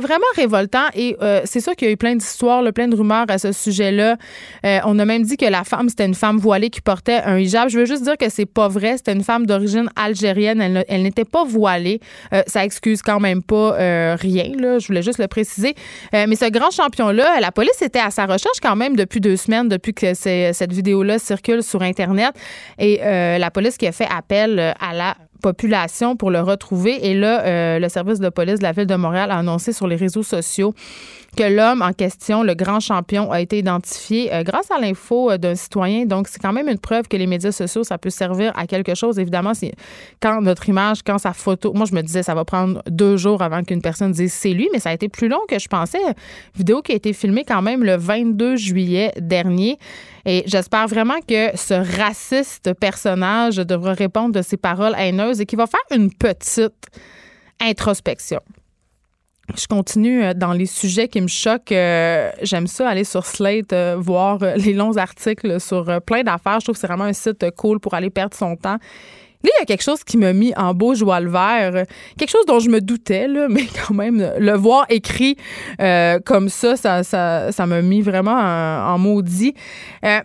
vraiment 0.00 0.24
révoltant 0.36 0.86
et 0.94 1.16
c'est 1.44 1.60
sûr 1.60 1.74
qu'il 1.74 1.88
y 1.88 1.90
a 1.90 1.92
eu 1.92 1.96
plein 1.96 2.14
d'histoires, 2.14 2.62
plein 2.72 2.86
de 2.86 2.94
rumeurs 2.94 3.26
à 3.28 3.38
ce 3.38 3.50
sujet-là. 3.50 4.16
On 4.62 4.98
a 5.00 5.04
même 5.04 5.24
dit 5.24 5.36
que 5.36 5.46
la 5.46 5.64
femme, 5.64 5.88
c'était 5.88 6.06
une 6.06 6.14
femme 6.14 6.38
voilée 6.38 6.70
qui 6.70 6.80
portait 6.80 7.20
un 7.24 7.38
hijab. 7.38 7.68
Je 7.70 7.78
veux 7.80 7.86
juste 7.86 8.04
dire 8.04 8.16
que 8.16 8.28
c'est 8.28 8.46
pas 8.46 8.68
vrai. 8.68 8.96
C'était 8.96 9.14
une 9.14 9.24
femme 9.24 9.46
d'origine 9.46 9.90
algérienne. 9.96 10.84
Elle, 10.88 11.02
n'était 11.02 11.24
pas 11.24 11.44
voilée. 11.44 12.00
Ça 12.46 12.64
excuse 12.64 13.02
quand 13.02 13.18
même 13.18 13.42
pas 13.42 13.72
rien. 14.14 14.78
Je 14.78 14.86
voulais 14.86 15.02
juste 15.02 15.18
le 15.18 15.26
préciser. 15.26 15.74
Mais 16.12 16.36
ce 16.36 16.48
grand 16.48 16.70
champion-là, 16.70 17.40
la 17.40 17.50
police 17.50 17.82
était 17.82 17.98
à 17.98 18.12
sa 18.12 18.26
recherche 18.26 18.60
quand 18.62 18.76
même 18.76 18.94
depuis 18.94 19.20
deux 19.20 19.36
semaines, 19.36 19.68
depuis 19.68 19.92
que 19.92 20.14
cette 20.14 20.72
vidéo-là 20.72 21.18
circule 21.18 21.64
sur 21.64 21.82
Internet. 21.82 22.32
Et 22.78 23.00
euh, 23.02 23.38
la 23.38 23.50
police 23.50 23.76
qui 23.76 23.86
a 23.86 23.92
fait 23.92 24.08
appel 24.08 24.58
euh, 24.58 24.72
à 24.80 24.94
la 24.94 25.16
population 25.42 26.16
pour 26.16 26.30
le 26.30 26.40
retrouver. 26.40 27.06
Et 27.08 27.14
là, 27.14 27.44
euh, 27.44 27.78
le 27.78 27.88
service 27.88 28.18
de 28.18 28.28
police 28.28 28.58
de 28.58 28.64
la 28.64 28.72
ville 28.72 28.86
de 28.86 28.94
Montréal 28.94 29.30
a 29.30 29.38
annoncé 29.38 29.72
sur 29.72 29.86
les 29.86 29.96
réseaux 29.96 30.22
sociaux 30.22 30.74
que 31.36 31.44
l'homme 31.44 31.82
en 31.82 31.92
question, 31.92 32.42
le 32.42 32.54
grand 32.54 32.80
champion, 32.80 33.30
a 33.30 33.40
été 33.40 33.58
identifié 33.58 34.30
grâce 34.42 34.70
à 34.72 34.80
l'info 34.80 35.36
d'un 35.36 35.54
citoyen. 35.54 36.06
Donc, 36.06 36.26
c'est 36.26 36.40
quand 36.40 36.54
même 36.54 36.68
une 36.68 36.78
preuve 36.78 37.06
que 37.06 37.16
les 37.16 37.28
médias 37.28 37.52
sociaux, 37.52 37.84
ça 37.84 37.98
peut 37.98 38.10
servir 38.10 38.50
à 38.56 38.66
quelque 38.66 38.94
chose. 38.94 39.18
Évidemment, 39.20 39.54
c'est 39.54 39.74
quand 40.20 40.40
notre 40.40 40.68
image, 40.68 41.02
quand 41.04 41.18
sa 41.18 41.34
photo. 41.34 41.72
Moi, 41.74 41.86
je 41.86 41.94
me 41.94 42.00
disais, 42.00 42.24
ça 42.24 42.34
va 42.34 42.44
prendre 42.44 42.82
deux 42.88 43.18
jours 43.18 43.42
avant 43.42 43.62
qu'une 43.62 43.82
personne 43.82 44.10
dise 44.10 44.32
c'est 44.32 44.52
lui, 44.52 44.68
mais 44.72 44.80
ça 44.80 44.88
a 44.88 44.94
été 44.94 45.08
plus 45.08 45.28
long 45.28 45.40
que 45.48 45.58
je 45.58 45.68
pensais. 45.68 45.98
Vidéo 46.56 46.80
qui 46.80 46.92
a 46.92 46.96
été 46.96 47.12
filmée 47.12 47.44
quand 47.46 47.62
même 47.62 47.84
le 47.84 47.96
22 47.96 48.56
juillet 48.56 49.12
dernier. 49.20 49.78
Et 50.30 50.42
j'espère 50.44 50.86
vraiment 50.88 51.20
que 51.26 51.56
ce 51.56 51.72
raciste 51.72 52.74
personnage 52.74 53.56
devra 53.56 53.94
répondre 53.94 54.34
de 54.34 54.42
ses 54.42 54.58
paroles 54.58 54.92
haineuses 54.98 55.40
et 55.40 55.46
qu'il 55.46 55.56
va 55.56 55.66
faire 55.66 55.80
une 55.90 56.12
petite 56.12 56.86
introspection. 57.58 58.40
Je 59.56 59.66
continue 59.66 60.22
euh, 60.22 60.34
dans 60.34 60.52
les 60.52 60.66
sujets 60.66 61.08
qui 61.08 61.22
me 61.22 61.28
choquent. 61.28 61.72
Euh, 61.72 62.30
J'aime 62.42 62.66
ça 62.66 62.90
aller 62.90 63.04
sur 63.04 63.24
Slate, 63.24 63.72
euh, 63.72 63.96
voir 63.98 64.40
les 64.56 64.74
longs 64.74 64.98
articles 64.98 65.58
sur 65.62 66.02
plein 66.02 66.22
d'affaires. 66.24 66.60
Je 66.60 66.66
trouve 66.66 66.74
que 66.74 66.80
c'est 66.82 66.86
vraiment 66.86 67.04
un 67.04 67.14
site 67.14 67.50
cool 67.56 67.80
pour 67.80 67.94
aller 67.94 68.10
perdre 68.10 68.36
son 68.36 68.54
temps. 68.54 68.76
Là, 69.44 69.50
il 69.56 69.60
y 69.60 69.62
a 69.62 69.66
quelque 69.66 69.82
chose 69.84 70.02
qui 70.02 70.16
m'a 70.16 70.32
mis 70.32 70.52
en 70.56 70.74
beau 70.74 70.94
joie 70.94 71.20
le 71.20 71.30
vert. 71.30 71.84
Quelque 72.16 72.30
chose 72.30 72.44
dont 72.46 72.58
je 72.58 72.70
me 72.70 72.80
doutais, 72.80 73.28
là, 73.28 73.46
mais 73.50 73.64
quand 73.66 73.94
même, 73.94 74.32
le 74.38 74.52
voir 74.56 74.86
écrit 74.88 75.36
euh, 75.80 76.18
comme 76.24 76.48
ça, 76.48 76.76
ça 76.76 77.04
ça 77.04 77.52
ça 77.52 77.66
m'a 77.66 77.82
mis 77.82 78.02
vraiment 78.02 78.32
en, 78.34 78.94
en 78.94 78.98
maudit. 78.98 79.54
Euh, 80.04 80.20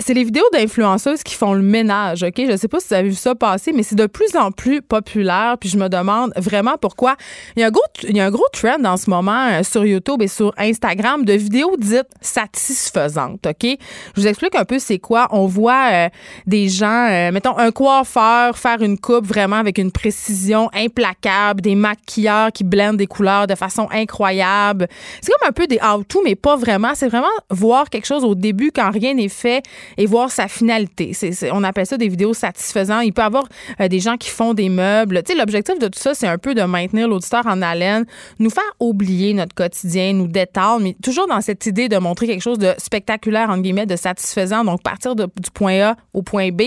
c'est 0.00 0.14
les 0.14 0.22
vidéos 0.22 0.44
d'influenceuses 0.52 1.24
qui 1.24 1.34
font 1.34 1.54
le 1.54 1.62
ménage, 1.62 2.22
OK? 2.22 2.40
Je 2.48 2.56
sais 2.56 2.68
pas 2.68 2.78
si 2.78 2.88
vous 2.88 2.94
avez 2.94 3.08
vu 3.08 3.14
ça 3.16 3.34
passer, 3.34 3.72
mais 3.72 3.82
c'est 3.82 3.96
de 3.96 4.06
plus 4.06 4.36
en 4.36 4.52
plus 4.52 4.80
populaire. 4.80 5.56
Puis 5.58 5.68
je 5.68 5.76
me 5.76 5.88
demande 5.88 6.32
vraiment 6.36 6.76
pourquoi. 6.80 7.16
Il 7.56 7.60
y 7.60 7.62
a 7.64 7.66
un 7.66 7.70
gros, 7.70 7.82
il 8.04 8.16
y 8.16 8.20
a 8.20 8.24
un 8.24 8.30
gros 8.30 8.46
trend 8.52 8.84
en 8.84 8.96
ce 8.96 9.10
moment 9.10 9.48
euh, 9.50 9.62
sur 9.64 9.84
YouTube 9.84 10.22
et 10.22 10.28
sur 10.28 10.54
Instagram 10.56 11.24
de 11.24 11.32
vidéos 11.32 11.74
dites 11.76 12.06
satisfaisantes, 12.20 13.44
OK? 13.46 13.76
Je 14.14 14.20
vous 14.20 14.28
explique 14.28 14.54
un 14.54 14.64
peu 14.64 14.78
c'est 14.78 15.00
quoi. 15.00 15.26
On 15.32 15.46
voit 15.46 15.90
euh, 15.92 16.08
des 16.46 16.68
gens, 16.68 17.08
euh, 17.10 17.32
mettons, 17.32 17.58
un 17.58 17.72
coiffeur 17.72 18.56
faire 18.56 18.80
une 18.82 18.98
coupe 18.98 19.26
vraiment 19.26 19.56
avec 19.56 19.78
une 19.78 19.90
précision 19.90 20.70
implacable, 20.74 21.60
des 21.60 21.74
maquilleurs 21.74 22.52
qui 22.52 22.62
blendent 22.62 22.98
des 22.98 23.08
couleurs 23.08 23.48
de 23.48 23.56
façon 23.56 23.88
incroyable. 23.90 24.86
C'est 25.20 25.32
comme 25.32 25.48
un 25.48 25.52
peu 25.52 25.66
des 25.66 25.80
how-to, 25.82 26.22
mais 26.24 26.36
pas 26.36 26.54
vraiment. 26.54 26.94
C'est 26.94 27.08
vraiment 27.08 27.26
voir 27.50 27.90
quelque 27.90 28.06
chose 28.06 28.24
au 28.24 28.36
début 28.36 28.70
quand 28.72 28.90
rien 28.92 29.14
n'est 29.14 29.28
fait 29.28 29.64
et 29.96 30.06
voir 30.06 30.30
sa 30.30 30.48
finalité. 30.48 31.12
On 31.52 31.64
appelle 31.64 31.86
ça 31.86 31.96
des 31.96 32.08
vidéos 32.08 32.34
satisfaisantes. 32.34 33.02
Il 33.04 33.12
peut 33.12 33.22
y 33.22 33.24
avoir 33.24 33.44
euh, 33.80 33.88
des 33.88 34.00
gens 34.00 34.16
qui 34.16 34.30
font 34.30 34.54
des 34.54 34.68
meubles. 34.68 35.22
L'objectif 35.36 35.78
de 35.78 35.88
tout 35.88 35.98
ça, 35.98 36.14
c'est 36.14 36.26
un 36.26 36.38
peu 36.38 36.54
de 36.54 36.62
maintenir 36.62 37.08
l'auditeur 37.08 37.46
en 37.46 37.62
haleine, 37.62 38.04
nous 38.38 38.50
faire 38.50 38.62
oublier 38.80 39.34
notre 39.34 39.54
quotidien, 39.54 40.12
nous 40.12 40.28
détendre, 40.28 40.82
mais 40.82 40.96
toujours 41.02 41.26
dans 41.26 41.40
cette 41.40 41.64
idée 41.66 41.88
de 41.88 41.98
montrer 41.98 42.26
quelque 42.26 42.42
chose 42.42 42.58
de 42.58 42.72
spectaculaire, 42.78 43.50
entre 43.50 43.62
guillemets, 43.62 43.86
de 43.86 43.96
satisfaisant. 43.96 44.64
Donc, 44.64 44.82
partir 44.82 45.14
du 45.14 45.26
point 45.52 45.80
A 45.80 45.96
au 46.12 46.22
point 46.22 46.50
B 46.50 46.62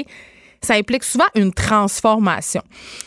ça 0.62 0.76
implique 0.76 1.04
souvent 1.04 1.26
une 1.36 1.52
transformation. 1.54 2.62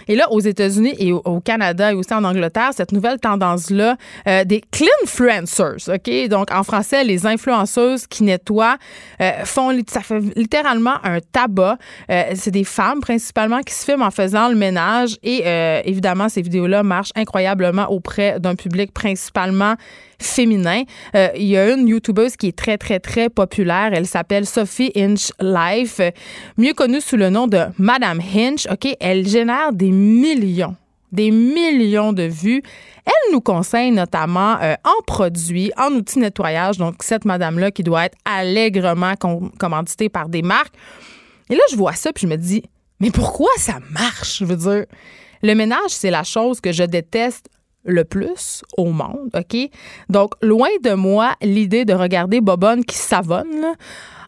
Et 0.08 0.16
là, 0.16 0.30
aux 0.30 0.40
États-Unis 0.40 0.94
et 0.98 1.12
au, 1.12 1.40
Canada 1.40 1.92
et 1.92 1.94
aussi 1.94 2.12
en 2.12 2.24
Angleterre, 2.24 2.70
cette 2.74 2.92
nouvelle 2.92 3.18
tendance-là, 3.18 3.96
euh, 4.26 4.44
des 4.44 4.62
cleanfluencers, 4.70 5.88
OK? 5.88 6.28
Donc, 6.28 6.50
en 6.50 6.62
français, 6.62 7.04
les 7.04 7.26
influenceuses 7.26 8.06
qui 8.06 8.24
nettoient, 8.24 8.76
euh, 9.20 9.44
font, 9.44 9.76
ça 9.88 10.00
fait 10.00 10.20
littéralement 10.36 10.94
un 11.04 11.20
tabac. 11.20 11.78
Euh, 12.10 12.22
c'est 12.34 12.50
des 12.50 12.64
femmes 12.64 13.00
principalement 13.00 13.60
qui 13.60 13.74
se 13.74 13.84
filment 13.84 14.02
en 14.02 14.10
faisant 14.10 14.48
le 14.48 14.56
ménage 14.56 15.16
et 15.22 15.42
euh, 15.46 15.80
évidemment, 15.84 16.28
ces 16.28 16.42
vidéos-là 16.42 16.82
marchent 16.82 17.12
incroyablement 17.14 17.90
auprès 17.90 18.40
d'un 18.40 18.54
public 18.54 18.92
principalement 18.92 19.74
féminin. 20.18 20.82
Euh, 21.14 21.28
il 21.36 21.46
y 21.46 21.56
a 21.56 21.72
une 21.72 21.88
YouTubeuse 21.88 22.36
qui 22.36 22.48
est 22.48 22.56
très, 22.56 22.78
très, 22.78 23.00
très 23.00 23.28
populaire. 23.28 23.90
Elle 23.92 24.06
s'appelle 24.06 24.46
Sophie 24.46 24.92
Inch 24.96 25.30
Life, 25.40 26.00
mieux 26.56 26.74
connue 26.74 27.00
sous 27.00 27.16
le 27.16 27.30
nom 27.30 27.46
de 27.46 27.60
Madame 27.78 28.20
Hinch. 28.20 28.66
OK, 28.70 28.96
elle 29.00 29.26
génère 29.26 29.72
des 29.72 29.90
millions 29.90 30.76
des 31.14 31.30
millions 31.30 32.12
de 32.12 32.24
vues. 32.24 32.60
Elle 33.06 33.32
nous 33.32 33.40
conseille 33.40 33.92
notamment 33.92 34.56
euh, 34.60 34.74
en 34.84 35.02
produits, 35.06 35.70
en 35.78 35.92
outils 35.92 36.16
de 36.16 36.22
nettoyage. 36.22 36.76
Donc, 36.76 37.02
cette 37.02 37.24
madame-là 37.24 37.70
qui 37.70 37.84
doit 37.84 38.06
être 38.06 38.18
allègrement 38.24 39.14
com- 39.14 39.52
commanditée 39.56 40.08
par 40.08 40.28
des 40.28 40.42
marques. 40.42 40.74
Et 41.50 41.54
là, 41.54 41.62
je 41.70 41.76
vois 41.76 41.92
ça, 41.92 42.12
puis 42.12 42.22
je 42.22 42.26
me 42.26 42.36
dis, 42.36 42.64
mais 42.98 43.10
pourquoi 43.10 43.50
ça 43.58 43.78
marche? 43.92 44.38
Je 44.38 44.44
veux 44.44 44.56
dire, 44.56 44.86
le 45.42 45.54
ménage, 45.54 45.90
c'est 45.90 46.10
la 46.10 46.24
chose 46.24 46.60
que 46.60 46.72
je 46.72 46.82
déteste 46.82 47.48
le 47.84 48.04
plus 48.04 48.62
au 48.76 48.86
monde, 48.86 49.30
OK? 49.34 49.56
Donc, 50.08 50.34
loin 50.42 50.68
de 50.82 50.94
moi 50.94 51.34
l'idée 51.42 51.84
de 51.84 51.94
regarder 51.94 52.40
Bobonne 52.40 52.84
qui 52.84 52.96
savonne. 52.96 53.74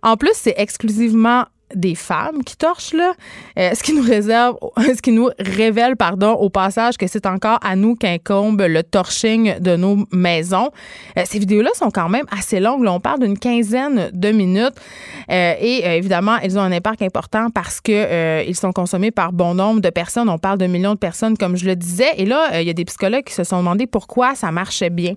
En 0.02 0.16
plus, 0.16 0.32
c'est 0.34 0.54
exclusivement 0.56 1.46
des 1.74 1.94
femmes 1.94 2.44
qui 2.44 2.56
torchent 2.56 2.94
là, 2.94 3.12
Euh, 3.58 3.70
ce 3.74 3.82
qui 3.82 3.94
nous 3.94 4.02
réserve, 4.02 4.56
ce 4.76 5.00
qui 5.00 5.12
nous 5.12 5.30
révèle, 5.38 5.96
pardon, 5.96 6.32
au 6.32 6.50
passage 6.50 6.96
que 6.96 7.06
c'est 7.06 7.26
encore 7.26 7.58
à 7.62 7.74
nous 7.74 7.94
qu'incombe 7.94 8.60
le 8.60 8.82
torching 8.82 9.58
de 9.58 9.76
nos 9.76 10.06
maisons. 10.12 10.70
Euh, 11.16 11.22
ces 11.24 11.38
vidéos-là 11.38 11.70
sont 11.74 11.90
quand 11.90 12.08
même 12.08 12.26
assez 12.30 12.60
longues. 12.60 12.84
Là, 12.84 12.92
on 12.92 13.00
parle 13.00 13.20
d'une 13.20 13.38
quinzaine 13.38 14.10
de 14.12 14.30
minutes 14.30 14.74
Euh, 15.30 15.54
et 15.60 15.84
évidemment, 15.84 16.36
elles 16.40 16.56
ont 16.56 16.62
un 16.62 16.70
impact 16.70 17.02
important 17.02 17.50
parce 17.50 17.80
que 17.80 18.46
ils 18.46 18.54
sont 18.54 18.72
consommés 18.72 19.10
par 19.10 19.32
bon 19.32 19.54
nombre 19.54 19.80
de 19.80 19.90
personnes. 19.90 20.28
On 20.28 20.38
parle 20.38 20.58
de 20.58 20.66
millions 20.66 20.94
de 20.94 20.98
personnes, 20.98 21.36
comme 21.36 21.56
je 21.56 21.66
le 21.66 21.74
disais. 21.74 22.12
Et 22.16 22.26
là, 22.26 22.60
il 22.60 22.66
y 22.66 22.70
a 22.70 22.72
des 22.72 22.84
psychologues 22.84 23.24
qui 23.24 23.34
se 23.34 23.42
sont 23.42 23.58
demandé 23.58 23.86
pourquoi 23.86 24.34
ça 24.34 24.52
marchait 24.52 24.90
bien. 24.90 25.14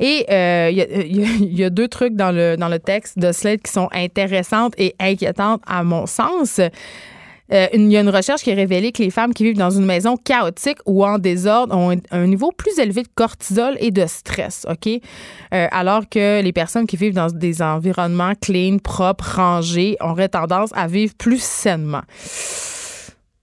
Et 0.00 0.26
euh, 0.30 0.68
a- 0.68 0.70
il 0.70 1.58
y 1.58 1.64
a- 1.64 1.70
deux 1.70 1.88
trucs 1.88 2.14
dans 2.14 2.32
le, 2.32 2.56
dans 2.56 2.68
le 2.68 2.78
texte 2.78 3.18
de 3.18 3.32
Slate 3.32 3.62
qui 3.62 3.72
sont 3.72 3.88
intéressantes 3.92 4.74
et 4.78 4.94
inquiétantes 5.00 5.62
à 5.66 5.82
mon 5.84 6.06
sens. 6.06 6.60
Euh, 7.52 7.66
il 7.74 7.90
y 7.92 7.96
a 7.96 8.00
une 8.00 8.08
recherche 8.08 8.42
qui 8.42 8.50
a 8.50 8.54
révélé 8.54 8.92
que 8.92 9.02
les 9.02 9.10
femmes 9.10 9.34
qui 9.34 9.44
vivent 9.44 9.58
dans 9.58 9.70
une 9.70 9.84
maison 9.84 10.16
chaotique 10.16 10.78
ou 10.86 11.04
en 11.04 11.18
désordre 11.18 11.76
ont 11.76 11.94
un, 12.10 12.26
niveau 12.26 12.50
plus 12.50 12.78
élevé 12.78 13.02
de 13.02 13.08
cortisol 13.14 13.76
et 13.78 13.90
de 13.90 14.06
stress, 14.06 14.66
OK? 14.70 14.86
Euh, 15.52 15.66
alors 15.70 16.08
que 16.08 16.40
les 16.40 16.52
personnes 16.52 16.86
qui 16.86 16.96
vivent 16.96 17.14
dans 17.14 17.26
des 17.26 17.60
environnements 17.60 18.32
clean, 18.40 18.78
propres, 18.78 19.36
rangés 19.36 19.96
auraient 20.00 20.30
tendance 20.30 20.70
à 20.74 20.86
vivre 20.86 21.12
plus 21.18 21.42
sainement. 21.42 22.02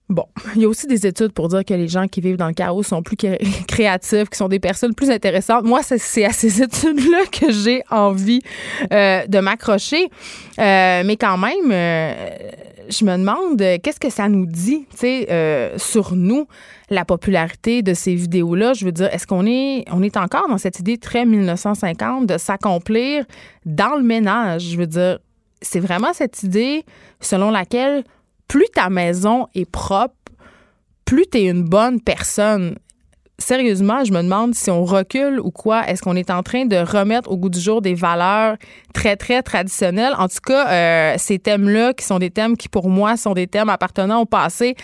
Bon, 0.09 0.25
il 0.55 0.61
y 0.61 0.65
a 0.65 0.67
aussi 0.67 0.87
des 0.87 1.05
études 1.05 1.31
pour 1.33 1.47
dire 1.49 1.63
que 1.63 1.73
les 1.73 1.87
gens 1.87 2.07
qui 2.07 2.19
vivent 2.21 2.37
dans 2.37 2.47
le 2.47 2.53
chaos 2.53 2.81
sont 2.83 3.03
plus 3.03 3.15
cré- 3.15 3.39
créatifs, 3.67 4.29
qui 4.29 4.37
sont 4.37 4.47
des 4.47 4.59
personnes 4.59 4.95
plus 4.95 5.09
intéressantes. 5.11 5.63
Moi, 5.65 5.81
c'est- 5.83 6.25
à 6.25 6.31
ces 6.31 6.61
études-là 6.63 7.25
que 7.31 7.51
j'ai 7.51 7.83
envie 7.91 8.41
euh, 8.91 9.25
de 9.27 9.39
m'accrocher. 9.39 10.09
Euh, 10.59 11.03
mais 11.05 11.15
quand 11.15 11.37
même, 11.37 11.71
euh, 11.71 12.29
je 12.89 13.05
me 13.05 13.17
demande 13.17 13.57
qu'est-ce 13.83 13.99
que 13.99 14.09
ça 14.09 14.27
nous 14.29 14.47
dit, 14.47 14.87
tu 14.91 14.97
sais, 14.97 15.71
sur 15.77 16.15
nous, 16.15 16.47
la 16.89 17.05
popularité 17.05 17.83
de 17.83 17.93
ces 17.93 18.15
vidéos-là? 18.15 18.73
Je 18.73 18.85
veux 18.85 18.91
dire, 18.91 19.09
est-ce 19.13 19.27
qu'on 19.27 19.45
est, 19.45 19.85
on 19.91 20.01
est 20.01 20.17
encore 20.17 20.47
dans 20.49 20.57
cette 20.57 20.79
idée 20.79 20.97
très 20.97 21.23
1950 21.23 22.25
de 22.25 22.37
s'accomplir 22.39 23.25
dans 23.67 23.95
le 23.95 24.01
ménage? 24.01 24.63
Je 24.71 24.77
veux 24.77 24.87
dire, 24.87 25.19
c'est 25.61 25.79
vraiment 25.79 26.13
cette 26.13 26.41
idée 26.41 26.83
selon 27.21 27.51
laquelle 27.51 28.03
plus 28.49 28.67
ta 28.73 28.89
maison 28.89 29.47
est 29.55 29.69
propre, 29.69 30.15
plus 31.05 31.25
tu 31.31 31.37
es 31.37 31.45
une 31.45 31.63
bonne 31.63 32.01
personne 32.01 32.75
sérieusement, 33.39 34.03
je 34.03 34.11
me 34.11 34.21
demande 34.21 34.53
si 34.53 34.69
on 34.69 34.85
recule 34.85 35.39
ou 35.39 35.51
quoi. 35.51 35.87
Est-ce 35.87 36.01
qu'on 36.01 36.15
est 36.15 36.29
en 36.29 36.43
train 36.43 36.65
de 36.65 36.75
remettre 36.75 37.31
au 37.31 37.37
goût 37.37 37.49
du 37.49 37.59
jour 37.59 37.81
des 37.81 37.93
valeurs 37.93 38.57
très, 38.93 39.15
très 39.15 39.41
traditionnelles? 39.41 40.13
En 40.17 40.27
tout 40.27 40.39
cas, 40.45 40.67
euh, 40.67 41.15
ces 41.17 41.39
thèmes-là, 41.39 41.93
qui 41.93 42.05
sont 42.05 42.19
des 42.19 42.29
thèmes 42.29 42.57
qui, 42.57 42.69
pour 42.69 42.89
moi, 42.89 43.17
sont 43.17 43.33
des 43.33 43.47
thèmes 43.47 43.69
appartenant 43.69 44.21
au 44.21 44.25
passé, 44.25 44.75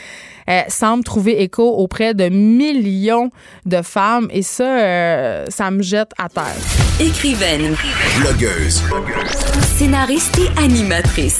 euh, 0.49 0.61
semblent 0.67 1.03
trouver 1.03 1.41
écho 1.43 1.63
auprès 1.63 2.13
de 2.13 2.29
millions 2.29 3.29
de 3.65 3.81
femmes. 3.81 4.27
Et 4.31 4.41
ça, 4.41 4.63
euh, 4.63 5.45
ça 5.49 5.69
me 5.71 5.81
jette 5.81 6.11
à 6.17 6.29
terre. 6.29 6.55
Écrivaine. 6.99 7.75
Blogueuse. 8.19 8.81
Scénariste 9.77 10.39
et 10.39 10.59
animatrice. 10.59 11.39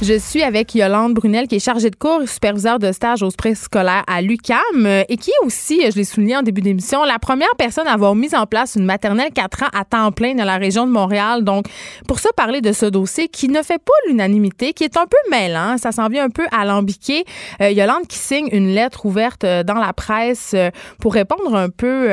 Je 0.00 0.16
suis 0.16 0.44
avec 0.44 0.76
Yolande 0.76 1.14
Brunel, 1.14 1.48
qui 1.48 1.56
est 1.56 1.64
chargée 1.64 1.90
de 1.90 1.96
cours 1.96 2.22
et 2.22 2.26
superviseur 2.28 2.78
de 2.78 2.92
stage 2.92 3.24
aux 3.24 3.30
scolaires 3.30 4.04
à 4.06 4.22
l'UCAM 4.22 4.86
euh, 4.86 5.02
et 5.08 5.16
qui 5.16 5.30
est 5.30 5.44
aussi, 5.44 5.80
je 5.90 5.96
l'ai 5.96 6.04
souligné 6.04 6.36
en 6.36 6.42
début 6.42 6.60
d'émission, 6.60 7.02
la 7.02 7.18
première 7.18 7.52
personne 7.58 7.88
à 7.88 7.94
avoir 7.94 8.14
mis 8.14 8.32
en 8.32 8.46
place 8.46 8.76
une 8.76 8.84
maternelle 8.84 9.30
4 9.34 9.64
ans 9.64 9.68
à 9.76 9.84
temps 9.84 10.12
plein 10.12 10.36
dans 10.36 10.44
la 10.44 10.56
région 10.56 10.86
de 10.86 10.92
Montréal. 10.92 11.42
Donc, 11.42 11.66
pour 12.06 12.20
ça, 12.20 12.30
parler 12.36 12.60
de 12.60 12.70
ce 12.70 12.86
dossier 12.86 13.26
qui 13.26 13.48
ne 13.48 13.60
fait 13.60 13.82
pas 13.82 13.92
l'unanimité, 14.06 14.72
qui 14.72 14.84
est 14.84 14.96
un 14.96 15.06
peu 15.06 15.16
mêlant, 15.32 15.76
ça 15.78 15.90
s'en 15.90 16.06
vient 16.06 16.26
un 16.26 16.30
peu 16.30 16.46
alambiqué. 16.52 17.24
Euh, 17.60 17.72
Yolande 17.72 18.06
qui 18.06 18.18
signe 18.18 18.48
une 18.52 18.68
lettre 18.68 19.04
ouverte 19.04 19.42
euh, 19.42 19.64
dans 19.64 19.74
la 19.74 19.92
presse 19.92 20.54
pour 21.00 21.14
répondre 21.14 21.56
un 21.56 21.70
peu, 21.70 22.06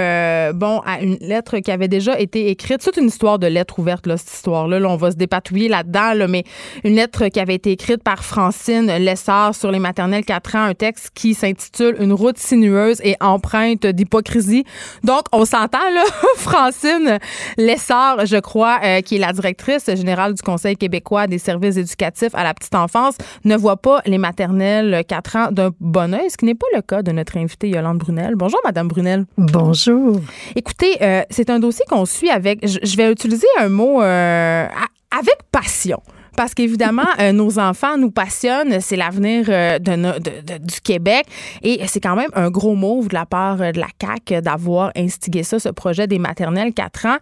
bon, 0.56 0.82
à 0.88 1.02
une 1.02 1.18
lettre 1.22 1.60
qui 1.60 1.70
avait 1.70 1.88
déjà 1.88 2.20
été 2.20 2.50
écrite. 2.50 2.82
C'est 2.82 2.98
une 2.98 3.08
histoire 3.08 3.38
de 3.38 3.46
lettre 3.46 3.78
ouverte, 3.78 4.08
là, 4.08 4.18
cette 4.18 4.34
histoire-là. 4.34 4.80
Là, 4.80 4.90
on 4.90 4.96
va 4.96 5.12
se 5.12 5.18
dépatouiller 5.18 5.70
là-dedans, 5.70 6.14
là, 6.16 6.28
mais 6.28 6.46
une 6.84 6.96
lettre 6.96 7.28
qui 7.28 7.40
avait 7.40 7.54
été 7.54 7.75
écrite 7.76 8.04
par 8.04 8.24
Francine 8.24 8.88
Lessard 9.00 9.54
sur 9.54 9.70
les 9.70 9.80
maternelles 9.80 10.24
4 10.24 10.56
ans, 10.56 10.64
un 10.64 10.74
texte 10.74 11.10
qui 11.14 11.34
s'intitule 11.34 11.98
Une 12.00 12.14
route 12.14 12.38
sinueuse 12.38 13.02
et 13.04 13.18
empreinte 13.20 13.86
d'hypocrisie. 13.86 14.64
Donc, 15.04 15.24
on 15.34 15.44
s'entend, 15.44 15.90
là, 15.94 16.06
Francine 16.38 17.20
Lessard, 17.58 18.26
je 18.26 18.38
crois, 18.38 18.80
euh, 18.82 19.02
qui 19.02 19.18
est 19.18 19.20
la 19.20 19.34
directrice 19.34 19.94
générale 19.94 20.36
du 20.36 20.42
Conseil 20.42 20.78
québécois 20.78 21.28
des 21.28 21.38
services 21.38 21.76
éducatifs 21.76 22.34
à 22.34 22.46
la 22.46 22.54
petite 22.54 22.76
enfance, 22.76 23.18
ne 23.44 23.58
voit 23.58 23.76
pas 23.76 24.02
les 24.06 24.20
maternelles 24.20 25.04
4 25.06 25.36
ans 25.36 25.48
d'un 25.52 25.72
bon 25.82 26.14
oeil, 26.14 26.30
ce 26.30 26.38
qui 26.38 26.46
n'est 26.46 26.56
pas 26.56 26.68
le 26.74 26.82
cas 26.82 27.04
de 27.04 27.12
notre 27.12 27.36
invitée 27.36 27.68
Yolande 27.68 27.98
Brunel. 27.98 28.36
Bonjour, 28.36 28.62
Madame 28.64 28.88
Brunel. 28.88 29.26
Bonjour. 29.38 30.22
Écoutez, 30.56 30.96
euh, 31.02 31.24
c'est 31.30 31.50
un 31.50 31.60
dossier 31.60 31.84
qu'on 31.90 32.06
suit 32.06 32.30
avec, 32.30 32.66
je 32.66 32.96
vais 32.96 33.12
utiliser 33.12 33.48
un 33.60 33.68
mot 33.68 34.02
euh, 34.02 34.66
avec 35.12 35.36
passion 35.52 36.02
parce 36.36 36.54
qu'évidemment, 36.54 37.08
euh, 37.20 37.32
nos 37.32 37.60
enfants 37.60 37.98
nous 37.98 38.12
passionnent. 38.12 38.80
C'est 38.82 38.96
l'avenir 38.96 39.46
euh, 39.50 39.80
du 39.80 40.82
Québec. 40.84 41.26
Et 41.62 41.82
c'est 41.88 42.00
quand 42.00 42.16
même 42.16 42.30
un 42.34 42.50
gros 42.50 42.76
move 42.76 43.08
de 43.08 43.14
la 43.14 43.26
part 43.26 43.62
euh, 43.62 43.72
de 43.72 43.80
la 43.80 43.88
CAQ 44.02 44.42
d'avoir 44.42 44.92
instigé 44.96 45.44
ça, 45.44 45.60
ce 45.60 45.70
projet 45.70 46.08
des 46.08 46.20
maternelles 46.20 46.74
4 46.74 47.06
ans. 47.06 47.18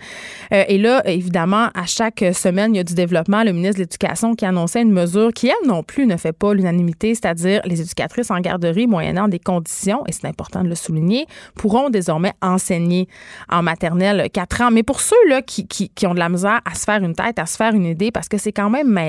et 0.51 0.77
là, 0.77 1.01
évidemment, 1.05 1.69
à 1.73 1.85
chaque 1.85 2.23
semaine, 2.33 2.73
il 2.73 2.77
y 2.77 2.79
a 2.79 2.83
du 2.83 2.93
développement. 2.93 3.43
Le 3.43 3.51
ministre 3.51 3.75
de 3.75 3.83
l'Éducation 3.83 4.35
qui 4.35 4.45
annonçait 4.45 4.81
une 4.81 4.91
mesure 4.91 5.31
qui, 5.33 5.47
elle 5.47 5.67
non 5.67 5.83
plus, 5.83 6.05
ne 6.05 6.17
fait 6.17 6.31
pas 6.31 6.53
l'unanimité, 6.53 7.15
c'est-à-dire 7.15 7.61
les 7.65 7.81
éducatrices 7.81 8.31
en 8.31 8.39
garderie, 8.39 8.87
moyennant 8.87 9.27
des 9.27 9.39
conditions, 9.39 10.03
et 10.07 10.11
c'est 10.11 10.27
important 10.27 10.63
de 10.63 10.69
le 10.69 10.75
souligner, 10.75 11.25
pourront 11.55 11.89
désormais 11.89 12.33
enseigner 12.41 13.07
en 13.49 13.63
maternelle 13.63 14.29
4 14.31 14.61
ans. 14.61 14.71
Mais 14.71 14.83
pour 14.83 15.01
ceux-là 15.01 15.41
qui, 15.41 15.67
qui, 15.67 15.89
qui 15.89 16.07
ont 16.07 16.13
de 16.13 16.19
la 16.19 16.29
misère 16.29 16.61
à 16.65 16.75
se 16.75 16.83
faire 16.83 17.03
une 17.03 17.15
tête, 17.15 17.39
à 17.39 17.45
se 17.45 17.57
faire 17.57 17.73
une 17.73 17.85
idée, 17.85 18.11
parce 18.11 18.27
que 18.27 18.37
c'est 18.37 18.51
quand 18.51 18.69
même 18.69 19.02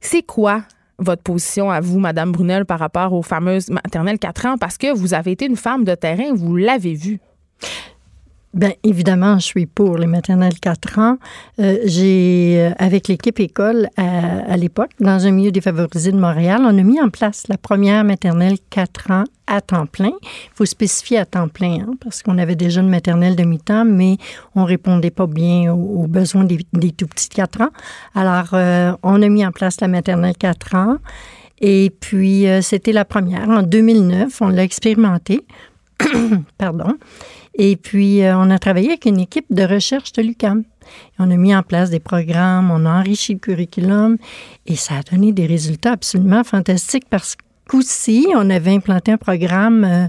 c'est 0.00 0.22
quoi 0.22 0.62
votre 0.98 1.22
position 1.22 1.70
à 1.70 1.80
vous, 1.80 1.98
Madame 1.98 2.32
Brunel, 2.32 2.64
par 2.64 2.78
rapport 2.78 3.12
aux 3.12 3.22
fameuses 3.22 3.70
maternelles 3.70 4.18
4 4.18 4.46
ans? 4.46 4.56
Parce 4.58 4.78
que 4.78 4.94
vous 4.94 5.14
avez 5.14 5.32
été 5.32 5.46
une 5.46 5.56
femme 5.56 5.84
de 5.84 5.94
terrain, 5.94 6.32
vous 6.34 6.56
l'avez 6.56 6.94
vu. 6.94 7.20
Bien, 8.54 8.72
évidemment, 8.84 9.38
je 9.38 9.44
suis 9.44 9.66
pour 9.66 9.98
les 9.98 10.06
maternelles 10.06 10.58
4 10.58 10.98
ans. 10.98 11.18
Euh, 11.60 11.76
j'ai, 11.84 12.56
euh, 12.58 12.70
avec 12.78 13.06
l'équipe 13.08 13.38
école 13.38 13.88
à, 13.98 14.56
l'époque, 14.56 14.92
dans 14.98 15.26
un 15.26 15.30
milieu 15.30 15.50
défavorisé 15.50 16.10
de 16.10 16.16
Montréal, 16.16 16.62
on 16.62 16.78
a 16.78 16.82
mis 16.82 16.98
en 16.98 17.10
place 17.10 17.48
la 17.48 17.58
première 17.58 18.02
maternelle 18.04 18.56
4 18.70 19.10
ans 19.10 19.24
à 19.46 19.60
temps 19.60 19.84
plein. 19.84 20.12
Il 20.22 20.50
faut 20.54 20.64
spécifier 20.64 21.18
à 21.18 21.26
temps 21.26 21.48
plein, 21.48 21.80
hein, 21.80 21.94
parce 22.02 22.22
qu'on 22.22 22.38
avait 22.38 22.56
déjà 22.56 22.80
une 22.80 22.88
maternelle 22.88 23.36
de 23.36 23.44
mi-temps, 23.44 23.84
mais 23.84 24.16
on 24.54 24.64
répondait 24.64 25.10
pas 25.10 25.26
bien 25.26 25.72
aux, 25.74 26.06
besoins 26.06 26.44
des, 26.44 26.58
tout 26.92 27.08
petits 27.08 27.28
4 27.28 27.60
ans. 27.60 27.70
Alors, 28.14 28.54
euh, 28.54 28.92
on 29.02 29.20
a 29.20 29.28
mis 29.28 29.44
en 29.44 29.52
place 29.52 29.82
la 29.82 29.88
maternelle 29.88 30.36
4 30.38 30.74
ans. 30.76 30.96
Et 31.60 31.90
puis, 32.00 32.46
c'était 32.60 32.92
la 32.92 33.04
première. 33.06 33.48
En 33.48 33.62
2009, 33.62 34.40
on 34.42 34.48
l'a 34.48 34.62
expérimenté. 34.62 35.46
Pardon. 36.58 36.96
Et 37.58 37.76
puis, 37.76 38.22
euh, 38.22 38.36
on 38.36 38.50
a 38.50 38.58
travaillé 38.58 38.88
avec 38.88 39.06
une 39.06 39.18
équipe 39.18 39.46
de 39.50 39.64
recherche 39.64 40.12
de 40.12 40.22
l'UCAM. 40.22 40.64
On 41.18 41.30
a 41.30 41.36
mis 41.36 41.54
en 41.54 41.62
place 41.62 41.90
des 41.90 42.00
programmes, 42.00 42.70
on 42.70 42.84
a 42.84 43.00
enrichi 43.00 43.34
le 43.34 43.38
curriculum 43.40 44.18
et 44.66 44.76
ça 44.76 44.96
a 44.96 45.02
donné 45.02 45.32
des 45.32 45.46
résultats 45.46 45.92
absolument 45.92 46.44
fantastiques 46.44 47.06
parce 47.10 47.36
qu'aussi, 47.66 48.28
on 48.36 48.50
avait 48.50 48.72
implanté 48.72 49.10
un 49.10 49.16
programme, 49.16 49.84
euh, 49.84 50.06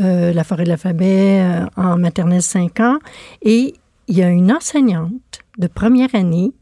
euh, 0.00 0.32
La 0.32 0.44
forêt 0.44 0.64
de 0.64 0.68
l'alphabet, 0.68 1.44
en 1.76 1.98
maternelle 1.98 2.42
5 2.42 2.80
ans, 2.80 2.98
et 3.42 3.74
il 4.08 4.16
y 4.16 4.22
a 4.22 4.28
une 4.28 4.52
enseignante 4.52 5.40
de 5.58 5.66
première 5.66 6.14
année 6.14 6.52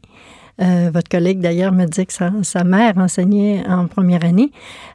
euh, 0.61 0.91
votre 0.93 1.09
collègue, 1.09 1.39
d'ailleurs, 1.39 1.71
me 1.71 1.85
dit 1.85 2.05
que 2.05 2.13
sa, 2.13 2.63
mère 2.63 2.97
enseignait 2.97 3.63
en 3.67 3.87
première 3.87 4.23
année. 4.23 4.51